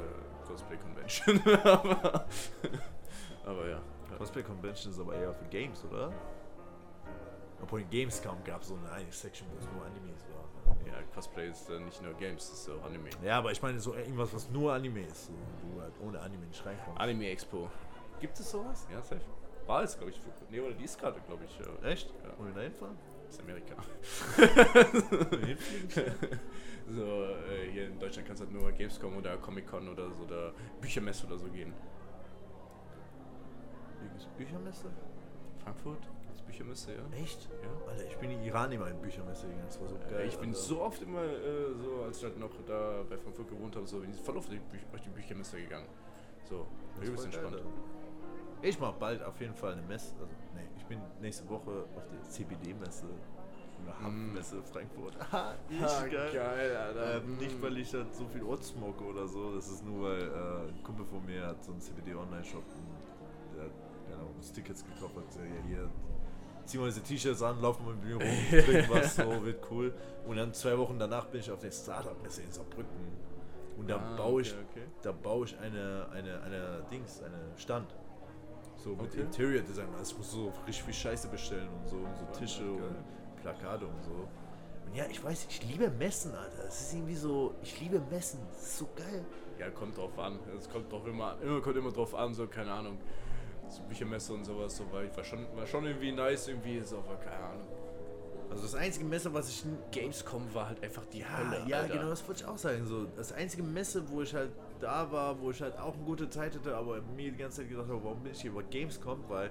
Cosplay 0.45 0.77
Convention. 0.77 1.41
aber, 1.63 2.25
aber 3.45 3.69
ja. 3.69 3.81
Cosplay 4.17 4.43
Convention 4.43 4.91
ist 4.91 4.99
aber 4.99 5.15
eher 5.15 5.33
für 5.33 5.45
Games, 5.45 5.85
oder? 5.85 6.11
Obwohl 7.61 7.79
in 7.81 7.89
Gamescom 7.89 8.43
gab 8.43 8.61
es 8.61 8.67
so 8.67 8.75
eine 8.75 8.91
eine 8.91 9.11
Section, 9.11 9.47
wo 9.51 9.57
es 9.57 9.65
nur 9.71 9.85
Animes 9.85 10.19
war. 10.33 10.34
Ja, 10.85 10.93
Cosplay 11.13 11.49
ist 11.49 11.69
äh, 11.69 11.79
nicht 11.79 12.01
nur 12.01 12.13
Games, 12.13 12.49
das 12.49 12.59
ist 12.59 12.69
auch 12.69 12.85
Anime. 12.85 13.09
Ja, 13.23 13.37
aber 13.37 13.51
ich 13.51 13.61
meine 13.61 13.79
so 13.79 13.93
irgendwas, 13.93 14.33
was 14.33 14.49
nur 14.49 14.73
Anime 14.73 15.05
ist. 15.05 15.31
Wo 15.61 15.75
du 15.75 15.81
halt 15.81 15.93
ohne 16.01 16.19
Anime 16.19 16.45
nicht 16.45 16.65
reinkommst. 16.65 16.99
Anime 16.99 17.29
Expo. 17.29 17.69
Gibt 18.19 18.39
es 18.39 18.51
sowas? 18.51 18.87
Ja, 18.91 19.01
safe. 19.01 19.21
War 19.67 19.83
es, 19.83 19.97
glaube 19.97 20.11
ich. 20.11 20.19
Für, 20.19 20.29
nee, 20.49 20.59
oder 20.59 20.73
die 20.73 20.83
ist 20.83 20.99
gerade, 20.99 21.19
glaube 21.21 21.43
ich. 21.45 21.59
Äh, 21.59 21.91
Echt? 21.91 22.13
Ja. 22.23 22.37
Wollen 22.37 22.53
wir 22.53 22.55
da 22.55 22.61
hinfahren? 22.61 22.97
ist 23.29 23.41
Amerika. 23.41 23.75
So, 26.87 27.01
äh, 27.01 27.71
hier 27.71 27.87
in 27.87 27.99
Deutschland 27.99 28.27
kannst 28.27 28.43
du 28.43 28.45
halt 28.45 28.55
nur 28.55 28.71
Gamescom 28.71 29.17
oder 29.17 29.37
Comic-Con 29.37 29.89
oder 29.89 30.11
so, 30.11 30.23
oder 30.23 30.53
Büchermesse 30.79 31.25
oder 31.25 31.39
so 31.39 31.47
gehen. 31.47 31.73
Büchermesse? 34.37 34.91
Frankfurt? 35.63 36.07
Büchermesse, 36.45 36.91
ja? 36.93 37.17
Echt? 37.21 37.49
Ja. 37.61 37.91
Alter, 37.91 38.05
ich 38.05 38.17
bin 38.17 38.31
in 38.31 38.43
Iran 38.43 38.71
immer 38.71 38.89
in 38.89 38.99
Büchermesse 39.01 39.47
gegangen. 39.47 39.65
Das 39.67 39.79
war 39.81 39.87
so 39.87 39.95
geil. 40.09 40.25
ich 40.27 40.37
bin 40.37 40.49
Alter. 40.49 40.59
so 40.61 40.81
oft 40.81 41.01
immer, 41.01 41.23
äh, 41.23 41.73
so 41.83 42.03
als 42.03 42.17
ich 42.17 42.23
halt 42.23 42.39
noch 42.39 42.51
da 42.67 43.03
bei 43.09 43.17
Frankfurt 43.17 43.49
gewohnt 43.49 43.75
habe, 43.75 43.87
so 43.87 43.99
bin 43.99 44.11
ich 44.11 44.19
voll 44.19 44.37
auf 44.37 44.47
die, 44.47 44.59
die 44.59 45.09
Büchermesse 45.09 45.57
gegangen. 45.61 45.87
So, 46.49 46.67
Das 46.99 47.07
übelst 47.07 47.25
geil, 47.31 47.33
entspannt. 47.33 47.55
Alter. 47.55 47.69
Ich 48.61 48.79
mach 48.79 48.93
bald 48.93 49.21
auf 49.23 49.39
jeden 49.41 49.53
Fall 49.55 49.73
eine 49.73 49.81
Messe. 49.83 50.13
Also, 50.19 50.31
nee, 50.55 50.61
ich 50.77 50.85
bin 50.85 50.99
nächste 51.21 51.47
Woche 51.49 51.85
auf 51.95 52.03
der 52.09 52.23
CBD-Messe. 52.29 53.05
Eine 53.83 53.99
Hanfmesse 53.99 54.63
Frankfurt. 54.63 55.15
Ah, 55.31 55.53
Ah, 55.81 56.05
geil, 56.07 56.75
Alter. 56.77 57.17
Ähm, 57.17 57.37
nicht, 57.37 57.61
weil 57.61 57.77
ich 57.77 57.93
halt 57.93 58.15
so 58.15 58.25
viel 58.27 58.41
Ort 58.43 58.63
smoke 58.63 59.03
oder 59.03 59.27
so. 59.27 59.53
Das 59.53 59.67
ist 59.67 59.85
nur, 59.85 60.09
weil 60.09 60.21
äh, 60.21 60.69
ein 60.69 60.83
Kumpel 60.83 61.05
von 61.05 61.23
mir 61.25 61.45
hat 61.47 61.63
so 61.63 61.73
einen 61.73 61.81
CBD-Online-Shop. 61.81 62.63
und 62.63 63.55
Der 63.57 63.65
hat 63.65 64.19
Ahnung, 64.19 64.33
uns 64.37 64.51
Tickets 64.51 64.83
gekauft. 64.85 65.15
Hat 65.17 65.23
ja, 65.35 65.67
hier, 65.67 65.89
ziehen 66.65 66.81
wir 66.81 66.87
diese 66.87 67.01
T-Shirts 67.03 67.41
an, 67.41 67.61
laufen 67.61 67.85
wir 67.85 67.93
im 67.93 68.01
Büro 68.01 68.19
rum, 68.19 68.49
trinken 68.65 68.89
was, 68.89 69.15
so, 69.15 69.45
wird 69.45 69.59
cool. 69.71 69.93
Und 70.27 70.37
dann 70.37 70.53
zwei 70.53 70.77
Wochen 70.77 70.97
danach 70.99 71.25
bin 71.25 71.39
ich 71.41 71.51
auf 71.51 71.59
der 71.59 71.71
Startup-Messe 71.71 72.41
in 72.41 72.51
Saarbrücken. 72.51 73.25
Und 73.77 73.89
da 73.89 73.97
Ah, 73.97 74.15
baue 74.15 74.41
ich, 74.41 74.53
okay, 74.53 74.63
okay. 74.71 74.83
da 75.01 75.11
baue 75.11 75.45
ich 75.45 75.57
eine, 75.59 76.07
eine, 76.13 76.41
eine 76.41 76.85
Dings, 76.89 77.21
eine 77.21 77.37
Stand. 77.57 77.93
So 78.77 78.91
mit 78.91 79.11
Okay. 79.11 79.21
Interior 79.21 79.61
Design. 79.63 79.87
Also 79.97 80.13
ich 80.13 80.17
muss 80.17 80.31
so 80.31 80.53
richtig 80.65 80.83
viel 80.83 80.93
Scheiße 80.93 81.27
bestellen 81.27 81.67
und 81.81 81.87
so, 81.87 81.95
und 81.97 82.15
so 82.17 82.25
Wow, 82.25 82.37
Tische 82.37 82.63
und 82.63 83.41
Plakate 83.41 83.85
und 83.85 84.03
so. 84.03 84.11
Und 84.11 84.95
ja, 84.95 85.05
ich 85.09 85.23
weiß, 85.23 85.47
ich 85.49 85.63
liebe 85.67 85.89
Messen, 85.89 86.33
Alter. 86.35 86.63
Das 86.63 86.79
ist 86.81 86.93
irgendwie 86.93 87.15
so, 87.15 87.53
ich 87.63 87.79
liebe 87.81 87.99
Messen. 88.11 88.39
Das 88.53 88.61
ist 88.63 88.77
so 88.77 88.87
geil. 88.95 89.25
Ja, 89.59 89.69
kommt 89.69 89.97
drauf 89.97 90.17
an. 90.19 90.39
Es 90.57 90.69
kommt 90.69 90.91
doch 90.91 91.05
immer, 91.05 91.35
immer, 91.41 91.61
kommt 91.61 91.75
immer 91.77 91.91
drauf 91.91 92.13
an, 92.15 92.33
so, 92.33 92.47
keine 92.47 92.71
Ahnung. 92.71 92.97
So 93.69 93.81
Büchermesse 93.83 94.33
und 94.33 94.43
sowas, 94.45 94.75
so, 94.77 94.83
weil 94.91 95.07
ich 95.07 95.17
war 95.17 95.23
schon, 95.23 95.45
war 95.55 95.65
schon 95.65 95.85
irgendwie 95.85 96.11
nice, 96.11 96.47
irgendwie 96.47 96.79
so, 96.81 96.97
aber 96.97 97.15
keine 97.15 97.37
Ahnung. 97.43 97.67
Also 98.49 98.61
das 98.61 98.75
einzige 98.75 99.05
Messe, 99.05 99.33
was 99.33 99.49
ich 99.49 99.65
n- 99.65 99.77
Gamescom 99.91 100.53
war 100.53 100.67
halt 100.69 100.83
einfach 100.83 101.03
die 101.07 101.19
Ja, 101.19 101.37
Hölle. 101.37 101.63
ja 101.67 101.79
Alter. 101.79 101.93
genau, 101.97 102.09
das 102.09 102.25
wollte 102.27 102.41
ich 102.43 102.47
auch 102.47 102.57
sagen. 102.57 102.85
So, 102.85 103.05
das 103.17 103.31
einzige 103.33 103.63
Messe, 103.63 104.07
wo 104.09 104.21
ich 104.21 104.33
halt 104.35 104.51
da 104.79 105.11
war, 105.11 105.39
wo 105.41 105.49
ich 105.51 105.61
halt 105.61 105.77
auch 105.79 105.95
eine 105.95 106.03
gute 106.03 106.29
Zeit 106.29 106.53
hatte, 106.55 106.75
aber 106.75 107.01
mir 107.15 107.31
die 107.31 107.37
ganze 107.37 107.57
Zeit 107.61 107.69
gedacht 107.69 107.87
habe, 107.89 108.03
warum 108.03 108.19
bin 108.21 108.31
ich 108.33 108.41
hier 108.41 108.51
über 108.51 108.61
Gamescom? 108.63 109.23
Weil 109.27 109.49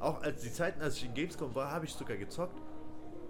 auch 0.00 0.22
als 0.22 0.40
die 0.42 0.52
Zeiten, 0.52 0.80
als 0.80 0.96
ich 0.96 1.04
in 1.04 1.12
Gamescom 1.14 1.54
war, 1.54 1.70
habe 1.70 1.84
ich 1.84 1.92
sogar 1.92 2.16
gezockt. 2.16 2.58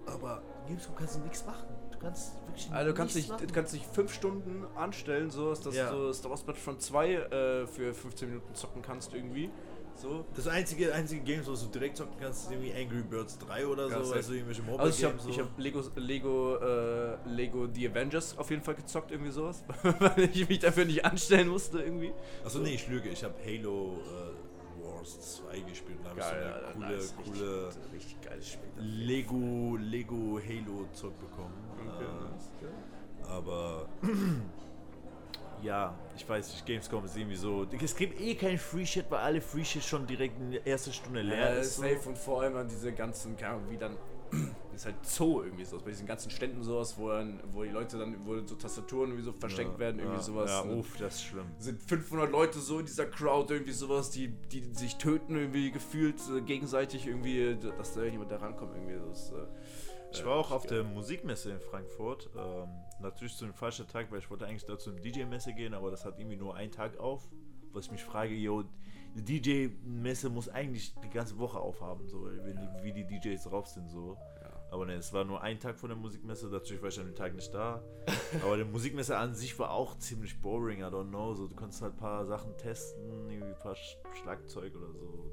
Aber 0.06 0.42
in 0.62 0.68
Gamescom 0.68 0.94
kannst 0.94 1.16
du 1.16 1.20
nichts 1.20 1.44
machen. 1.44 1.66
Du 1.90 1.98
kannst 1.98 2.32
wirklich 2.46 2.70
Also 2.72 2.90
du 2.92 2.96
kannst 2.96 3.14
dich, 3.16 3.22
nichts 3.24 3.36
du 3.36 3.44
machen. 3.44 3.54
kannst 3.54 3.74
dich 3.74 3.86
fünf 3.88 4.14
Stunden 4.14 4.64
anstellen, 4.76 5.30
so 5.30 5.52
dass 5.54 5.74
Ja. 5.74 5.90
du 5.90 6.12
Star 6.12 6.30
Wars 6.30 6.42
Battlefront 6.44 6.80
2 6.80 7.12
äh, 7.14 7.66
für 7.66 7.92
15 7.92 8.28
Minuten 8.28 8.54
zocken 8.54 8.80
kannst 8.80 9.12
irgendwie. 9.12 9.50
So. 10.00 10.24
Das 10.34 10.48
einzige, 10.48 10.94
einzige 10.94 11.20
Games, 11.22 11.46
was 11.46 11.62
du 11.62 11.68
direkt 11.68 11.96
zocken 11.96 12.14
kannst, 12.18 12.44
ist 12.44 12.50
irgendwie 12.50 12.72
Angry 12.72 13.02
Birds 13.02 13.38
3 13.38 13.66
oder 13.66 13.88
Ja, 13.88 14.02
so, 14.02 14.14
also 14.14 14.32
irgendwelche 14.32 14.62
Mobile 14.62 14.80
Also 14.80 14.98
ich 14.98 15.04
habe 15.04 15.18
ich 15.28 15.36
so. 15.36 15.42
hab 15.42 15.58
Lego, 15.58 15.82
Lego, 15.96 16.56
äh, 16.56 17.16
Lego 17.28 17.68
The 17.74 17.88
Avengers 17.88 18.38
auf 18.38 18.48
jeden 18.50 18.62
Fall 18.62 18.74
gezockt, 18.76 19.10
irgendwie 19.10 19.30
sowas. 19.30 19.62
Weil 19.82 20.30
ich 20.32 20.48
mich 20.48 20.58
dafür 20.60 20.84
nicht 20.86 21.04
anstellen 21.04 21.48
musste 21.48 21.80
irgendwie. 21.82 22.12
Achso, 22.44 22.60
nee, 22.60 22.74
ich 22.74 22.88
lüge. 22.88 23.10
Ich 23.10 23.22
habe 23.24 23.34
Halo 23.44 23.98
äh, 23.98 24.82
Wars 24.82 25.20
2 25.44 25.60
gespielt. 25.60 25.98
Da 26.02 26.10
habe 26.10 26.20
ich 26.20 26.24
so 26.26 26.30
eine 26.32 26.54
Alter, 26.54 26.72
coole, 26.72 26.86
nice. 26.96 27.14
coole 27.24 27.66
Richtig, 27.66 27.92
richtig 27.92 28.20
geiles 28.22 28.48
Spiel. 28.48 28.70
Lego, 28.78 29.76
Lego 29.78 30.40
Halo 30.42 30.86
Zeug 30.94 31.12
bekommen. 31.20 31.52
Okay, 31.78 32.04
Äh, 32.04 32.32
nice. 32.32 33.28
Aber 33.28 33.86
ja, 35.62 35.94
ich 36.16 36.28
weiß 36.28 36.50
nicht, 36.52 36.66
Gamescom 36.66 37.04
ist 37.04 37.16
irgendwie 37.16 37.36
so. 37.36 37.66
Es 37.82 37.94
gibt 37.96 38.20
eh 38.20 38.34
kein 38.34 38.58
Free 38.58 38.86
Shit, 38.86 39.06
weil 39.10 39.18
alle 39.20 39.40
Free 39.40 39.64
Shit 39.64 39.82
schon 39.84 40.06
direkt 40.06 40.38
in 40.38 40.50
der 40.52 40.66
ersten 40.66 40.92
Stunde 40.92 41.22
leer 41.22 41.54
Ja, 41.54 41.60
ist. 41.60 41.76
So. 41.76 41.82
safe 41.82 42.08
und 42.08 42.18
vor 42.18 42.42
allem 42.42 42.56
an 42.56 42.68
diese 42.68 42.92
ganzen, 42.92 43.36
keine 43.36 43.54
Ahnung, 43.54 43.70
wie 43.70 43.76
dann, 43.78 43.96
ist 44.74 44.84
halt 44.86 44.94
Zoo 45.04 45.42
irgendwie 45.42 45.64
sowas, 45.64 45.82
bei 45.82 45.90
diesen 45.90 46.06
ganzen 46.06 46.30
Ständen 46.30 46.62
sowas, 46.62 46.96
wo, 46.96 47.08
dann, 47.08 47.40
wo 47.52 47.62
die 47.64 47.70
Leute 47.70 47.98
dann, 47.98 48.14
wo 48.24 48.38
so 48.46 48.54
Tastaturen 48.54 49.10
irgendwie 49.10 49.24
so 49.24 49.32
versteckt 49.32 49.78
werden, 49.78 49.98
irgendwie 49.98 50.18
ja, 50.18 50.22
sowas. 50.22 50.50
Ja, 50.50 50.62
dann 50.62 50.78
uff, 50.78 50.96
das 50.98 51.16
ist 51.16 51.22
schlimm. 51.24 51.46
sind 51.58 51.82
500 51.82 52.30
Leute 52.30 52.60
so 52.60 52.78
in 52.78 52.86
dieser 52.86 53.06
Crowd, 53.06 53.52
irgendwie 53.52 53.72
sowas, 53.72 54.10
die, 54.10 54.28
die 54.28 54.62
sich 54.72 54.96
töten, 54.96 55.34
irgendwie 55.36 55.70
gefühlt 55.72 56.20
äh, 56.36 56.40
gegenseitig, 56.42 57.06
irgendwie, 57.06 57.56
dass 57.78 57.94
da 57.94 58.04
jemand 58.04 58.30
da 58.30 58.36
rankommt, 58.36 58.74
irgendwie. 58.76 58.98
Das, 59.10 59.30
äh, 59.32 59.34
Ich 60.12 60.22
äh, 60.22 60.26
war 60.26 60.36
auch 60.36 60.52
auf 60.52 60.62
geil. 60.62 60.82
der 60.82 60.84
Musikmesse 60.84 61.50
in 61.50 61.60
Frankfurt. 61.60 62.30
Ähm, 62.36 62.68
natürlich 63.00 63.36
zu 63.36 63.44
dem 63.44 63.54
falschen 63.54 63.86
Tag, 63.88 64.10
weil 64.10 64.18
ich 64.18 64.30
wollte 64.30 64.46
eigentlich 64.46 64.64
dazu 64.64 64.90
eine 64.90 65.00
DJ-Messe 65.00 65.52
gehen, 65.52 65.74
aber 65.74 65.90
das 65.90 66.04
hat 66.04 66.18
irgendwie 66.18 66.36
nur 66.36 66.54
einen 66.54 66.72
Tag 66.72 66.98
auf. 66.98 67.28
Was 67.72 67.86
ich 67.86 67.92
mich 67.92 68.04
frage, 68.04 68.34
yo, 68.34 68.64
die 69.14 69.40
DJ-Messe 69.40 70.28
muss 70.28 70.48
eigentlich 70.48 70.94
die 71.00 71.10
ganze 71.10 71.38
Woche 71.38 71.58
aufhaben, 71.58 72.06
so, 72.08 72.28
wie 72.82 72.92
die 72.92 73.06
DJs 73.06 73.42
drauf 73.44 73.66
sind, 73.66 73.88
so. 73.88 74.16
Aber 74.70 74.86
ne, 74.86 74.94
es 74.94 75.12
war 75.12 75.24
nur 75.24 75.42
ein 75.42 75.58
Tag 75.58 75.76
von 75.78 75.88
der 75.88 75.98
Musikmesse, 75.98 76.46
natürlich 76.46 76.80
war 76.80 76.90
ich 76.90 77.00
an 77.00 77.06
dem 77.06 77.14
Tag 77.14 77.34
nicht 77.34 77.52
da. 77.52 77.82
Aber 78.44 78.56
die 78.56 78.64
Musikmesse 78.64 79.16
an 79.16 79.34
sich 79.34 79.58
war 79.58 79.72
auch 79.72 79.98
ziemlich 79.98 80.40
boring, 80.40 80.80
I 80.80 80.84
don't 80.84 81.08
know. 81.08 81.34
So, 81.34 81.48
du 81.48 81.56
konntest 81.56 81.82
halt 81.82 81.94
ein 81.94 81.98
paar 81.98 82.24
Sachen 82.26 82.56
testen, 82.56 83.28
irgendwie 83.28 83.48
ein 83.48 83.58
paar 83.58 83.74
Sch 83.74 83.96
Schlagzeug 84.22 84.74
oder 84.76 84.92
so. 84.92 85.32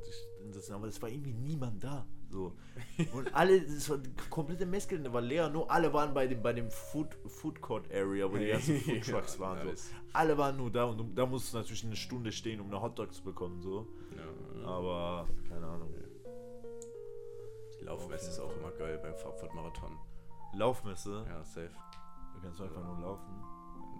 Aber 0.73 0.87
es 0.87 1.01
war 1.01 1.09
irgendwie 1.09 1.33
niemand 1.33 1.83
da. 1.83 2.05
So. 2.29 2.55
Und 3.13 3.33
alle, 3.33 3.57
es 3.57 3.89
war 3.89 3.97
die 3.97 4.09
komplette 4.29 4.65
Messgelände 4.65 5.13
war 5.13 5.21
leer, 5.21 5.49
nur 5.49 5.69
alle 5.69 5.93
waren 5.93 6.13
bei 6.13 6.25
dem, 6.27 6.41
bei 6.41 6.53
dem 6.53 6.71
Food, 6.71 7.15
Food 7.27 7.61
Court 7.61 7.91
Area, 7.93 8.31
wo 8.31 8.37
die 8.37 8.47
ganzen 8.47 8.77
Food 8.81 9.03
Trucks 9.03 9.39
waren. 9.39 9.75
So. 9.75 9.83
Alle 10.13 10.37
waren 10.37 10.57
nur 10.57 10.71
da 10.71 10.85
und 10.85 11.15
da 11.15 11.25
musst 11.25 11.53
du 11.53 11.57
natürlich 11.57 11.85
eine 11.85 11.95
Stunde 11.95 12.31
stehen, 12.31 12.59
um 12.59 12.67
eine 12.67 12.81
Hotdog 12.81 13.13
zu 13.13 13.23
bekommen. 13.23 13.61
So. 13.61 13.87
Aber 14.65 15.27
keine 15.47 15.67
Ahnung. 15.67 15.93
Laufmesse 17.87 18.29
ist 18.29 18.39
auch 18.39 18.55
immer 18.57 18.71
geil 18.71 18.99
beim 19.01 19.15
Frankfurt-Marathon. 19.15 19.97
Laufmesse, 20.53 21.25
Ja, 21.27 21.43
safe. 21.43 21.71
da 21.71 22.39
kannst 22.41 22.59
du 22.59 22.63
einfach 22.65 22.83
nur 22.83 22.99
laufen. 22.99 23.43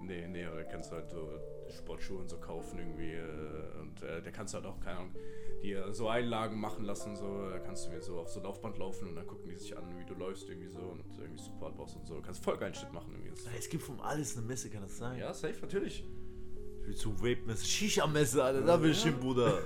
Nee, 0.03 0.27
nee, 0.27 0.45
aber 0.45 0.57
da 0.57 0.63
kannst 0.63 0.91
du 0.91 0.95
halt 0.95 1.09
so 1.09 1.27
Sportschuhe 1.69 2.19
und 2.19 2.29
so 2.29 2.37
kaufen 2.39 2.77
irgendwie. 2.79 3.13
Äh, 3.13 3.79
und 3.81 4.01
äh, 4.03 4.21
da 4.21 4.29
kannst 4.31 4.53
du 4.53 4.57
halt 4.57 4.67
auch, 4.67 4.79
keine 4.79 4.99
Ahnung, 4.99 5.15
dir 5.63 5.91
so 5.93 6.07
Einlagen 6.07 6.59
machen 6.59 6.85
lassen. 6.85 7.15
So. 7.15 7.49
Da 7.49 7.57
kannst 7.59 7.87
du 7.87 7.91
mir 7.91 8.01
so 8.01 8.19
auf 8.19 8.29
so 8.29 8.39
Laufband 8.41 8.77
laufen 8.77 9.07
und 9.09 9.15
dann 9.15 9.25
gucken 9.25 9.49
die 9.49 9.55
sich 9.55 9.75
an, 9.75 9.97
wie 9.97 10.05
du 10.05 10.13
läufst 10.13 10.47
irgendwie 10.49 10.69
so 10.69 10.79
und 10.79 11.03
irgendwie 11.17 11.41
Support 11.41 11.75
brauchst 11.75 11.95
und 11.95 12.05
so. 12.05 12.15
Du 12.15 12.21
kannst 12.21 12.43
voll 12.43 12.57
geilen 12.57 12.75
Shit 12.75 12.93
machen 12.93 13.11
irgendwie. 13.13 13.31
Es 13.57 13.69
gibt 13.69 13.83
von 13.83 13.99
alles 14.01 14.37
eine 14.37 14.45
Messe, 14.45 14.69
kann 14.69 14.83
das 14.83 14.97
sein? 14.97 15.17
ja, 15.17 15.33
safe, 15.33 15.59
natürlich. 15.61 16.05
Ich 16.89 16.93
will 16.93 16.95
zu 16.95 17.19
Vape-Messe, 17.21 17.65
Shisha-Messe, 17.65 18.41
Alter, 18.43 18.61
da 18.61 18.81
will 18.81 18.91
ich 18.91 19.03
hin, 19.03 19.19
Bruder. 19.19 19.59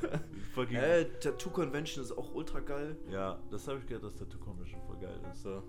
Fucking. 0.56 0.76
Äh, 0.76 1.06
Tattoo 1.20 1.52
Convention 1.52 2.04
ist 2.04 2.12
auch 2.12 2.34
ultra 2.34 2.60
geil. 2.62 2.98
Ja, 3.12 3.40
das 3.52 3.68
habe 3.68 3.78
ich 3.80 3.86
gehört, 3.86 4.04
dass 4.04 4.16
Tattoo 4.16 4.40
Convention 4.40 4.82
voll 4.82 4.98
geil 4.98 5.20
ist. 5.32 5.44
So. 5.44 5.50
War 5.52 5.64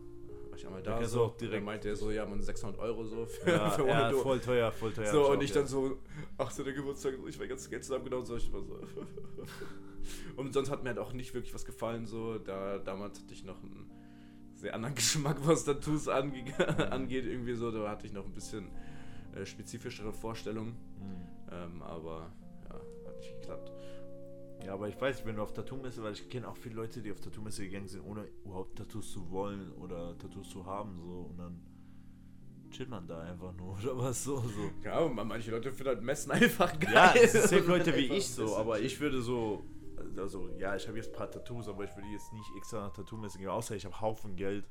ich 0.56 0.66
einmal 0.66 0.82
Da 0.82 0.98
da, 0.98 1.04
so, 1.06 1.24
auch 1.24 1.36
direkt- 1.36 1.58
Dann 1.58 1.64
meinte 1.64 1.88
er 1.90 1.96
so, 1.96 2.10
ja, 2.10 2.24
man 2.24 2.40
600 2.42 2.78
Euro 2.80 3.04
so 3.04 3.26
für, 3.26 3.50
Ja, 3.50 3.70
für 3.70 3.86
ja 3.86 4.10
voll 4.12 4.40
teuer, 4.40 4.72
voll 4.72 4.92
teuer. 4.94 5.12
So, 5.12 5.30
und 5.30 5.42
ich 5.42 5.52
dann 5.52 5.66
gehört. 5.66 5.90
so, 5.90 5.98
ach 6.38 6.50
so, 6.50 6.64
der 6.64 6.72
Geburtstag, 6.72 7.14
ich 7.28 7.38
war 7.38 7.46
ganz 7.46 7.68
Geld 7.68 7.84
zusammengenommen, 7.84 8.24
so, 8.24 8.36
ich 8.36 8.50
war 8.52 8.62
so. 8.62 8.80
und 10.36 10.52
sonst 10.54 10.70
hat 10.70 10.82
mir 10.82 10.90
halt 10.90 10.98
auch 10.98 11.12
nicht 11.12 11.34
wirklich 11.34 11.52
was 11.54 11.64
gefallen, 11.66 12.06
so, 12.06 12.38
da 12.38 12.78
damals 12.78 13.20
hatte 13.20 13.34
ich 13.34 13.44
noch 13.44 13.62
einen 13.62 13.90
sehr 14.54 14.74
anderen 14.74 14.94
Geschmack, 14.96 15.36
was 15.44 15.64
Tattoos 15.64 16.08
ange 16.08 16.44
angeht, 16.90 17.26
irgendwie 17.26 17.54
so, 17.54 17.70
da 17.70 17.88
hatte 17.90 18.06
ich 18.06 18.12
noch 18.12 18.24
ein 18.24 18.32
bisschen 18.32 18.70
äh, 19.34 19.44
spezifischere 19.46 20.12
Vorstellungen, 20.14 20.76
Mhm. 20.98 21.28
Ähm, 21.52 21.82
aber 21.82 22.32
ja, 22.68 23.08
hat 23.08 23.16
nicht 23.18 23.40
geklappt. 23.40 23.72
Ja, 24.64 24.74
aber 24.74 24.88
ich 24.88 25.00
weiß, 25.00 25.24
wenn 25.26 25.36
du 25.36 25.42
auf 25.42 25.52
Tattoo-Messe, 25.52 26.02
weil 26.02 26.12
ich 26.12 26.28
kenne 26.28 26.46
auch 26.48 26.56
viele 26.56 26.76
Leute, 26.76 27.02
die 27.02 27.10
auf 27.10 27.20
Tattoo-Messe 27.20 27.64
gegangen 27.64 27.88
sind, 27.88 28.04
ohne 28.04 28.28
überhaupt 28.44 28.76
Tattoos 28.78 29.10
zu 29.10 29.30
wollen 29.30 29.72
oder 29.72 30.16
Tattoos 30.18 30.50
zu 30.50 30.64
haben, 30.64 31.00
so, 31.00 31.28
und 31.30 31.38
dann 31.38 31.60
chillt 32.70 32.88
man 32.88 33.06
da 33.06 33.20
einfach 33.20 33.52
nur 33.54 33.76
oder 33.82 33.98
was 33.98 34.24
so, 34.24 34.36
so. 34.38 34.70
Ja, 34.84 35.06
manche 35.08 35.50
Leute 35.50 35.72
finden 35.72 35.88
halt 35.88 36.02
Messen 36.02 36.30
einfach 36.32 36.78
geil. 36.78 36.92
Ja, 36.94 37.12
es 37.14 37.32
sind 37.32 37.66
Leute 37.66 37.94
wie 37.96 38.06
ich 38.06 38.28
so, 38.28 38.56
aber 38.56 38.80
ich 38.80 39.00
würde 39.00 39.20
so, 39.20 39.64
also 40.16 40.48
ja, 40.58 40.76
ich 40.76 40.86
habe 40.86 40.96
jetzt 40.96 41.10
ein 41.10 41.16
paar 41.16 41.30
Tattoos, 41.30 41.68
aber 41.68 41.84
ich 41.84 41.96
würde 41.96 42.08
jetzt 42.08 42.32
nicht 42.32 42.50
extra 42.56 42.80
nach 42.80 42.92
Tattoo-Messe 42.92 43.38
gehen, 43.38 43.48
außer 43.48 43.74
ich 43.74 43.84
habe 43.84 44.00
Haufen 44.00 44.36
Geld. 44.36 44.64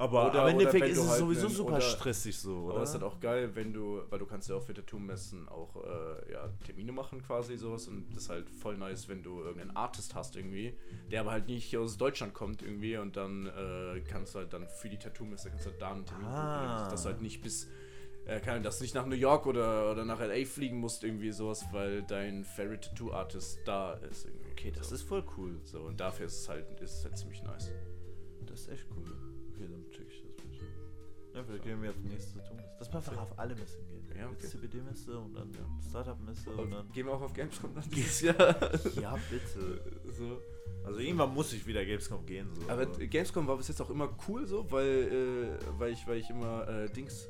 Aber 0.00 0.28
Oder- 0.30 0.42
am 0.42 0.48
Endeffekt 0.48 0.86
ist 0.86 0.98
es 0.98 1.08
halt 1.08 1.18
sowieso 1.18 1.46
einen- 1.48 1.56
super 1.56 1.72
oder- 1.72 1.80
stressig 1.80 2.38
so, 2.38 2.56
oder? 2.66 2.74
Aber 2.74 2.82
es 2.84 2.90
ist 2.90 2.94
halt 2.94 3.02
auch 3.04 3.18
geil, 3.18 3.50
wenn 3.54 3.72
du, 3.72 4.00
weil 4.08 4.20
du 4.20 4.26
kannst 4.26 4.48
ja 4.48 4.54
auch 4.54 4.62
für 4.62 4.72
Tattoo-Messen 4.72 5.48
auch 5.48 5.74
äh, 5.84 6.32
ja, 6.32 6.48
Termine 6.64 6.92
machen 6.92 7.20
quasi 7.20 7.56
sowas 7.56 7.88
und 7.88 8.08
das 8.14 8.22
ist 8.24 8.28
halt 8.30 8.48
voll 8.48 8.78
nice, 8.78 9.08
wenn 9.08 9.24
du 9.24 9.40
irgendeinen 9.40 9.76
Artist 9.76 10.14
hast 10.14 10.36
irgendwie, 10.36 10.74
der 11.10 11.22
aber 11.22 11.32
halt 11.32 11.48
nicht 11.48 11.76
aus 11.76 11.96
Deutschland 11.98 12.32
kommt 12.32 12.62
irgendwie 12.62 12.96
und 12.96 13.16
dann 13.16 13.46
äh, 13.48 14.00
kannst 14.08 14.34
du 14.34 14.38
halt 14.38 14.52
dann 14.52 14.68
für 14.68 14.88
die 14.88 14.98
Tattoo-Messe 14.98 15.50
kannst 15.50 15.66
du 15.66 15.70
halt 15.70 15.82
da 15.82 15.90
einen 15.92 16.06
Termin 16.06 16.26
Ah. 16.28 16.76
buchen, 16.78 16.90
dass 16.92 17.02
du 17.02 17.08
halt 17.08 17.20
nicht 17.20 17.42
bis 17.42 17.68
äh, 18.26 18.40
Ahnung, 18.48 18.62
dass 18.62 18.78
du 18.78 18.84
nicht 18.84 18.94
nach 18.94 19.06
New 19.06 19.16
York 19.16 19.46
oder, 19.46 19.90
oder 19.90 20.04
nach 20.04 20.20
LA 20.20 20.44
fliegen 20.44 20.78
musst 20.78 21.02
irgendwie 21.02 21.32
sowas, 21.32 21.64
weil 21.72 22.02
dein 22.02 22.44
Favorite 22.44 22.90
Tattoo 22.90 23.10
Artist 23.10 23.58
da 23.64 23.94
ist 23.94 24.26
irgendwie. 24.26 24.50
okay, 24.52 24.70
das 24.70 24.90
so. 24.90 24.94
ist 24.96 25.02
voll 25.02 25.24
cool. 25.38 25.58
so 25.64 25.80
und 25.80 25.98
dafür 25.98 26.26
ist 26.26 26.42
es 26.42 26.48
halt 26.48 26.78
ist 26.80 26.98
es 26.98 27.04
halt 27.04 27.16
ziemlich 27.18 27.42
nice. 27.42 27.72
Das 28.46 28.60
ist 28.60 28.68
echt 28.68 28.86
cool. 28.96 29.04
Ja, 31.38 31.56
gehen 31.58 31.82
wir 31.82 31.90
auf 31.90 31.96
die 32.02 32.08
nächste 32.08 32.38
Tattoo-Messe. 32.38 32.68
Dass 32.78 32.90
wir 32.90 32.96
einfach 32.96 33.16
auf 33.18 33.38
alle 33.38 33.54
Messen 33.54 33.86
gehen. 33.86 34.04
Ja, 34.16 34.26
okay. 34.26 34.36
Jetzt 34.40 34.50
CBD-Messe 34.50 35.18
und 35.18 35.34
dann 35.34 35.50
Startup-Messe 35.88 36.50
und 36.50 36.70
dann... 36.70 36.92
Gehen 36.92 37.06
wir 37.06 37.12
auch 37.12 37.22
auf 37.22 37.32
Gamescom 37.32 37.74
dann 37.74 37.84
dieses 37.90 38.20
Jahr. 38.22 38.36
Ja, 39.00 39.16
bitte. 39.30 39.80
so. 40.16 40.40
Also 40.84 41.00
irgendwann 41.00 41.32
muss 41.34 41.52
ich 41.52 41.66
wieder 41.66 41.84
Gamescom 41.84 42.26
gehen. 42.26 42.48
So. 42.54 42.68
Aber 42.68 42.86
Gamescom 42.86 43.46
war 43.46 43.56
bis 43.56 43.68
jetzt 43.68 43.80
auch 43.80 43.90
immer 43.90 44.08
cool 44.26 44.46
so, 44.46 44.70
weil, 44.70 45.58
äh, 45.60 45.78
weil 45.78 45.92
ich, 45.92 46.06
weil 46.06 46.18
ich 46.18 46.30
immer 46.30 46.66
äh, 46.66 46.88
Dings. 46.90 47.28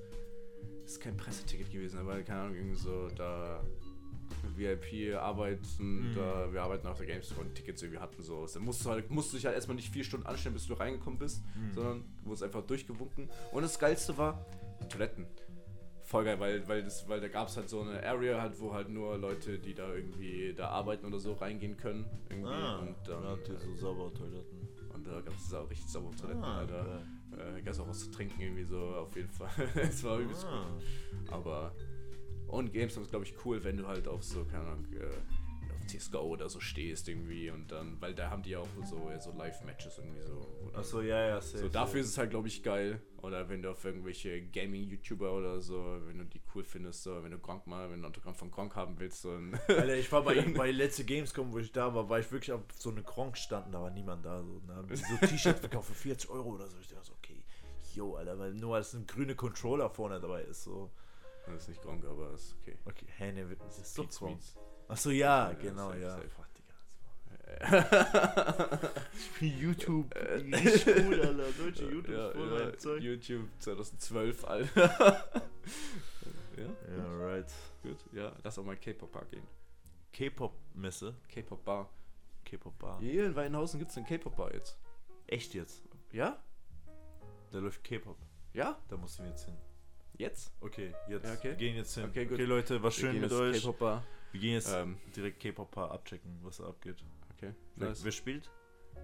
Das 0.83 0.93
ist 0.93 1.01
kein 1.01 1.17
Presseticket 1.17 1.71
gewesen, 1.71 1.99
aber 1.99 2.23
keine 2.23 2.41
Ahnung, 2.41 2.55
irgendwie 2.55 2.79
so 2.79 3.09
da 3.15 3.63
VIP 4.57 5.15
arbeiten, 5.17 6.11
Mhm. 6.11 6.15
da 6.15 6.53
wir 6.53 6.63
arbeiten 6.63 6.87
auf 6.87 6.99
der 6.99 7.07
Gamescom 7.07 7.53
Tickets 7.55 7.83
irgendwie 7.83 8.01
hatten 8.01 8.23
so. 8.23 8.47
Da 8.47 8.61
musst 8.61 8.85
du 8.85 8.91
halt, 8.91 9.11
musst 9.11 9.33
du 9.33 9.37
dich 9.37 9.47
halt 9.47 9.55
erstmal 9.55 9.77
nicht 9.77 9.93
vier 9.93 10.05
Stunden 10.05 10.27
anstellen, 10.27 10.55
bis 10.55 10.67
du 10.67 10.75
reingekommen 10.75 11.19
bist, 11.19 11.43
Mhm. 11.57 11.73
sondern 11.75 12.05
du 12.21 12.27
wurdest 12.27 12.43
einfach 12.45 12.63
durchgewunken. 12.63 13.29
Und 13.53 13.63
das 13.63 13.79
geilste 13.79 14.17
war, 14.19 14.45
die 14.83 14.89
Toiletten. 14.89 15.27
Voll 16.03 16.25
geil, 16.25 16.41
weil, 16.41 16.67
weil, 16.67 16.83
das, 16.85 17.07
weil 17.07 17.21
da 17.21 17.29
gab 17.29 17.49
es 17.49 17.57
halt 17.59 17.69
so 17.69 17.83
eine 17.83 18.03
Area, 18.03 18.41
halt, 18.41 18.59
wo 18.61 18.73
halt 18.73 18.89
nur 18.89 19.19
Leute, 19.19 19.59
die 19.59 19.75
da 19.75 19.93
irgendwie 19.93 20.55
da 20.55 20.69
arbeiten 20.69 21.05
oder 21.05 21.19
so, 21.19 21.35
reingehen 21.35 21.77
können. 21.77 22.07
Irgendwie. 22.31 22.51
ah, 22.51 22.79
und 22.79 22.95
dann, 23.07 23.23
ja, 23.25 23.37
die 23.37 23.53
äh, 23.53 23.59
so 23.59 23.75
saubere 23.75 24.15
Toiletten. 24.15 24.69
und 24.95 25.07
da 25.07 25.21
gab 25.21 25.35
es 25.37 25.53
auch 25.53 25.69
richtig 25.69 25.91
saubere 25.91 26.17
Toiletten, 26.17 26.43
Ah, 26.45 26.59
Alter. 26.61 26.85
geil. 26.85 27.59
Äh, 27.59 27.61
gab 27.63 27.75
es 27.75 27.81
auch 27.81 27.89
was 27.89 28.01
zu 28.01 28.11
trinken 28.11 28.41
irgendwie 28.41 28.65
so, 28.65 28.79
auf 28.79 29.15
jeden 29.17 29.29
Fall. 29.29 29.51
es 29.75 30.03
war 30.03 30.19
übelst 30.19 30.47
Ah. 30.47 30.67
gut. 31.21 31.31
Aber. 31.31 31.73
Und 32.49 32.73
Gamescom 32.73 33.03
ist, 33.03 33.11
glaube 33.11 33.27
ich, 33.27 33.35
cool, 33.45 33.63
wenn 33.63 33.77
du 33.77 33.87
halt 33.87 34.09
auf 34.09 34.25
so, 34.25 34.45
keine 34.45 34.65
Ahnung, 34.65 34.87
äh, 34.95 35.05
auf 35.75 35.87
CSGO 35.87 36.21
oder 36.23 36.49
so 36.49 36.61
stehst 36.61 37.09
irgendwie 37.09 37.51
und 37.51 37.71
dann, 37.71 38.01
weil 38.01 38.15
da 38.15 38.31
haben 38.31 38.43
die 38.43 38.51
ja 38.51 38.61
auch 38.61 38.69
so, 38.85 39.11
ja, 39.11 39.21
so 39.21 39.33
Live-Matches 39.33 39.99
irgendwie 39.99 40.23
so. 40.23 40.47
Oder 40.67 40.79
Achso, 40.79 41.03
ja, 41.03 41.29
ja, 41.29 41.41
safe, 41.43 41.65
so, 41.65 41.69
dafür 41.69 41.87
safe. 41.87 41.99
ist 42.01 42.09
es 42.09 42.19
halt, 42.19 42.31
glaube 42.31 42.49
ich, 42.49 42.63
geil. 42.63 43.03
Oder 43.21 43.49
wenn 43.51 43.61
du 43.63 43.71
auf 43.71 43.85
irgendwelche 43.85 44.41
Gaming-YouTuber 44.41 45.31
oder 45.31 45.61
so, 45.61 45.99
wenn 46.07 46.19
du 46.19 46.25
die 46.25 46.41
cool 46.55 46.65
findest, 46.65 47.03
so, 47.03 47.23
wenn 47.23 47.33
du 47.33 47.39
Gronk 47.39 47.67
mal, 47.67 47.91
wenn 47.91 48.01
du 48.01 48.07
ein 48.07 48.11
Autogramm 48.11 48.35
von 48.35 48.51
Gronk 48.51 48.75
haben 48.77 48.99
willst, 48.99 49.23
so 49.23 49.31
Alter, 49.69 49.97
ich 49.97 50.11
war 50.11 50.23
bei, 50.23 50.41
bei 50.57 50.71
letzte 50.71 51.05
Gamescom, 51.05 51.53
wo 51.53 51.59
ich 51.59 51.71
da 51.71 51.95
war, 51.95 52.09
war 52.09 52.19
ich 52.19 52.33
wirklich 52.33 52.53
auf 52.53 52.63
so 52.79 52.91
eine 52.91 53.03
Gronk 53.03 53.37
standen, 53.37 53.73
da 53.73 53.83
war 53.83 53.91
niemand 53.91 54.25
da. 54.25 54.43
So, 54.43 54.61
die 54.89 54.97
so 54.97 55.27
T-Shirts 55.27 55.61
verkauft 55.61 55.89
für 55.89 55.95
40 55.95 56.31
Euro 56.31 56.55
oder 56.55 56.67
so. 56.67 56.79
Ich 56.81 56.89
dachte 56.89 57.05
so, 57.05 57.13
okay, 57.13 57.43
yo, 57.95 58.15
Alter, 58.15 58.39
weil 58.39 58.55
nur 58.55 58.77
als 58.77 58.95
ein 58.95 59.07
grüne 59.07 59.35
Controller 59.35 59.91
vorne 59.91 60.19
dabei 60.19 60.45
ist, 60.45 60.65
so. 60.65 60.91
Das 61.53 61.63
ist 61.63 61.69
nicht 61.69 61.83
Gronk, 61.83 62.05
aber 62.05 62.33
ist 62.33 62.55
okay. 62.61 62.77
Okay, 62.85 63.07
hä, 63.17 63.33
ne, 63.33 63.57
das 63.57 63.79
ist 63.79 63.95
so 63.95 64.03
Pete 64.03 64.17
Gronk. 64.19 64.41
Achso, 64.89 65.11
ja, 65.11 65.51
Ja, 65.51 65.53
genau, 65.55 65.89
safe, 65.91 66.01
ja. 66.01 66.11
safe. 66.17 66.29
Digga, 66.57 66.75
das 66.79 66.97
war 66.97 67.09
YouTube, 69.41 70.15
nicht 70.45 70.87
cool, 70.87 71.21
Alter. 71.21 71.53
Deutsche 71.59 71.85
YouTube 71.85 72.09
ja, 72.09 72.31
voll 72.31 72.59
ja, 72.59 72.65
mein 72.67 72.79
Zeug. 72.79 73.03
YouTube 73.03 73.49
2012, 73.59 74.45
Alter. 74.45 75.31
ja, 76.57 76.97
Ja, 76.97 77.27
right. 77.27 77.51
gut. 77.83 77.97
Ja, 78.13 78.33
lass 78.43 78.59
auch 78.59 78.65
mal 78.65 78.77
K-Pop-Bar 78.77 79.25
gehen. 79.27 79.47
K-Pop-Messe, 80.13 81.15
K-Pop-Bar. 81.29 81.89
K-Pop-Bar. 82.45 83.01
Hier 83.01 83.27
in 83.27 83.37
Weinhausen 83.37 83.79
gibt 83.79 83.91
es 83.91 83.97
eine 83.97 84.07
K-Pop-Bar 84.07 84.55
jetzt. 84.55 84.79
Echt 85.27 85.55
jetzt? 85.55 85.83
Ja? 86.13 86.43
Da 87.51 87.59
läuft 87.59 87.83
K-Pop. 87.85 88.17
Ja? 88.55 88.79
Da 88.89 88.97
mussten 88.97 89.23
wir 89.25 89.31
jetzt 89.31 89.45
hin. 89.45 89.57
Jetzt? 90.19 90.53
Okay, 90.61 90.93
jetzt. 91.09 91.25
Ja, 91.27 91.33
okay. 91.35 91.51
Wir 91.51 91.57
gehen 91.57 91.77
jetzt 91.77 91.95
hin. 91.95 92.05
Okay. 92.07 92.29
Okay, 92.31 92.45
Leute, 92.45 92.83
war 92.83 92.91
schön 92.91 93.21
mit 93.21 93.33
euch. 93.33 93.65
Wir 93.65 94.41
gehen 94.41 94.53
jetzt 94.55 94.73
Ähm, 94.73 94.99
direkt 95.17 95.41
K-Pop-Paar 95.41 95.91
abchecken, 95.93 96.39
was 96.43 96.59
da 96.59 96.65
abgeht. 96.65 96.97
okay. 97.35 97.55
Wer, 97.77 97.89
Nice. 97.89 98.05
wer 98.05 98.13
spielt? 98.13 98.51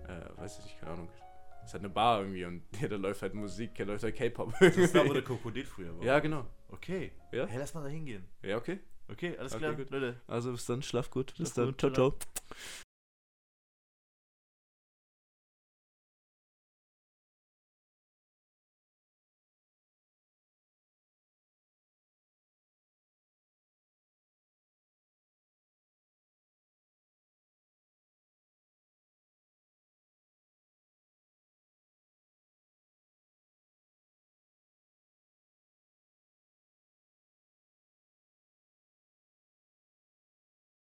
Äh, 0.09 0.37
weiß 0.39 0.59
ich 0.59 0.65
nicht, 0.65 0.81
keine 0.81 0.93
Ahnung. 0.93 1.09
Es 1.61 1.69
ist 1.69 1.75
halt 1.75 1.85
eine 1.85 1.93
Bar 1.95 2.21
irgendwie 2.21 2.45
und 2.45 2.63
ja, 2.81 2.89
da 2.89 2.97
läuft 2.97 3.23
halt 3.23 3.33
Musik, 3.33 3.75
da 3.77 3.85
läuft 3.85 4.03
halt 4.05 4.17
K-Pop. 4.17 4.53
Das 4.61 4.77
ist 4.77 4.95
da, 4.95 5.07
wo 5.07 5.13
der 5.13 5.23
Krokodil 5.25 5.65
früher 5.65 5.97
war. 5.97 6.05
ja, 6.05 6.19
genau. 6.19 6.47
Okay. 6.69 7.13
Ja? 7.33 7.47
Hey, 7.47 7.59
lass 7.59 7.73
mal 7.75 7.83
da 7.85 7.89
hingehen. 7.89 8.27
Ja, 8.43 8.57
okay. 8.59 8.81
Okay, 9.09 9.37
alles 9.39 9.53
Okay, 9.53 9.61
klar, 9.61 9.75
gut. 9.77 9.91
Leute. 9.91 10.21
Also 10.27 10.51
bis 10.53 10.67
dann, 10.67 10.83
schlaf 10.83 11.11
gut. 11.11 11.35
Bis 11.39 11.53
Schlaf 11.53 11.55
dann. 11.55 11.67
gut, 11.69 11.81
ciao. 11.81 11.91
ciao. 11.93 12.19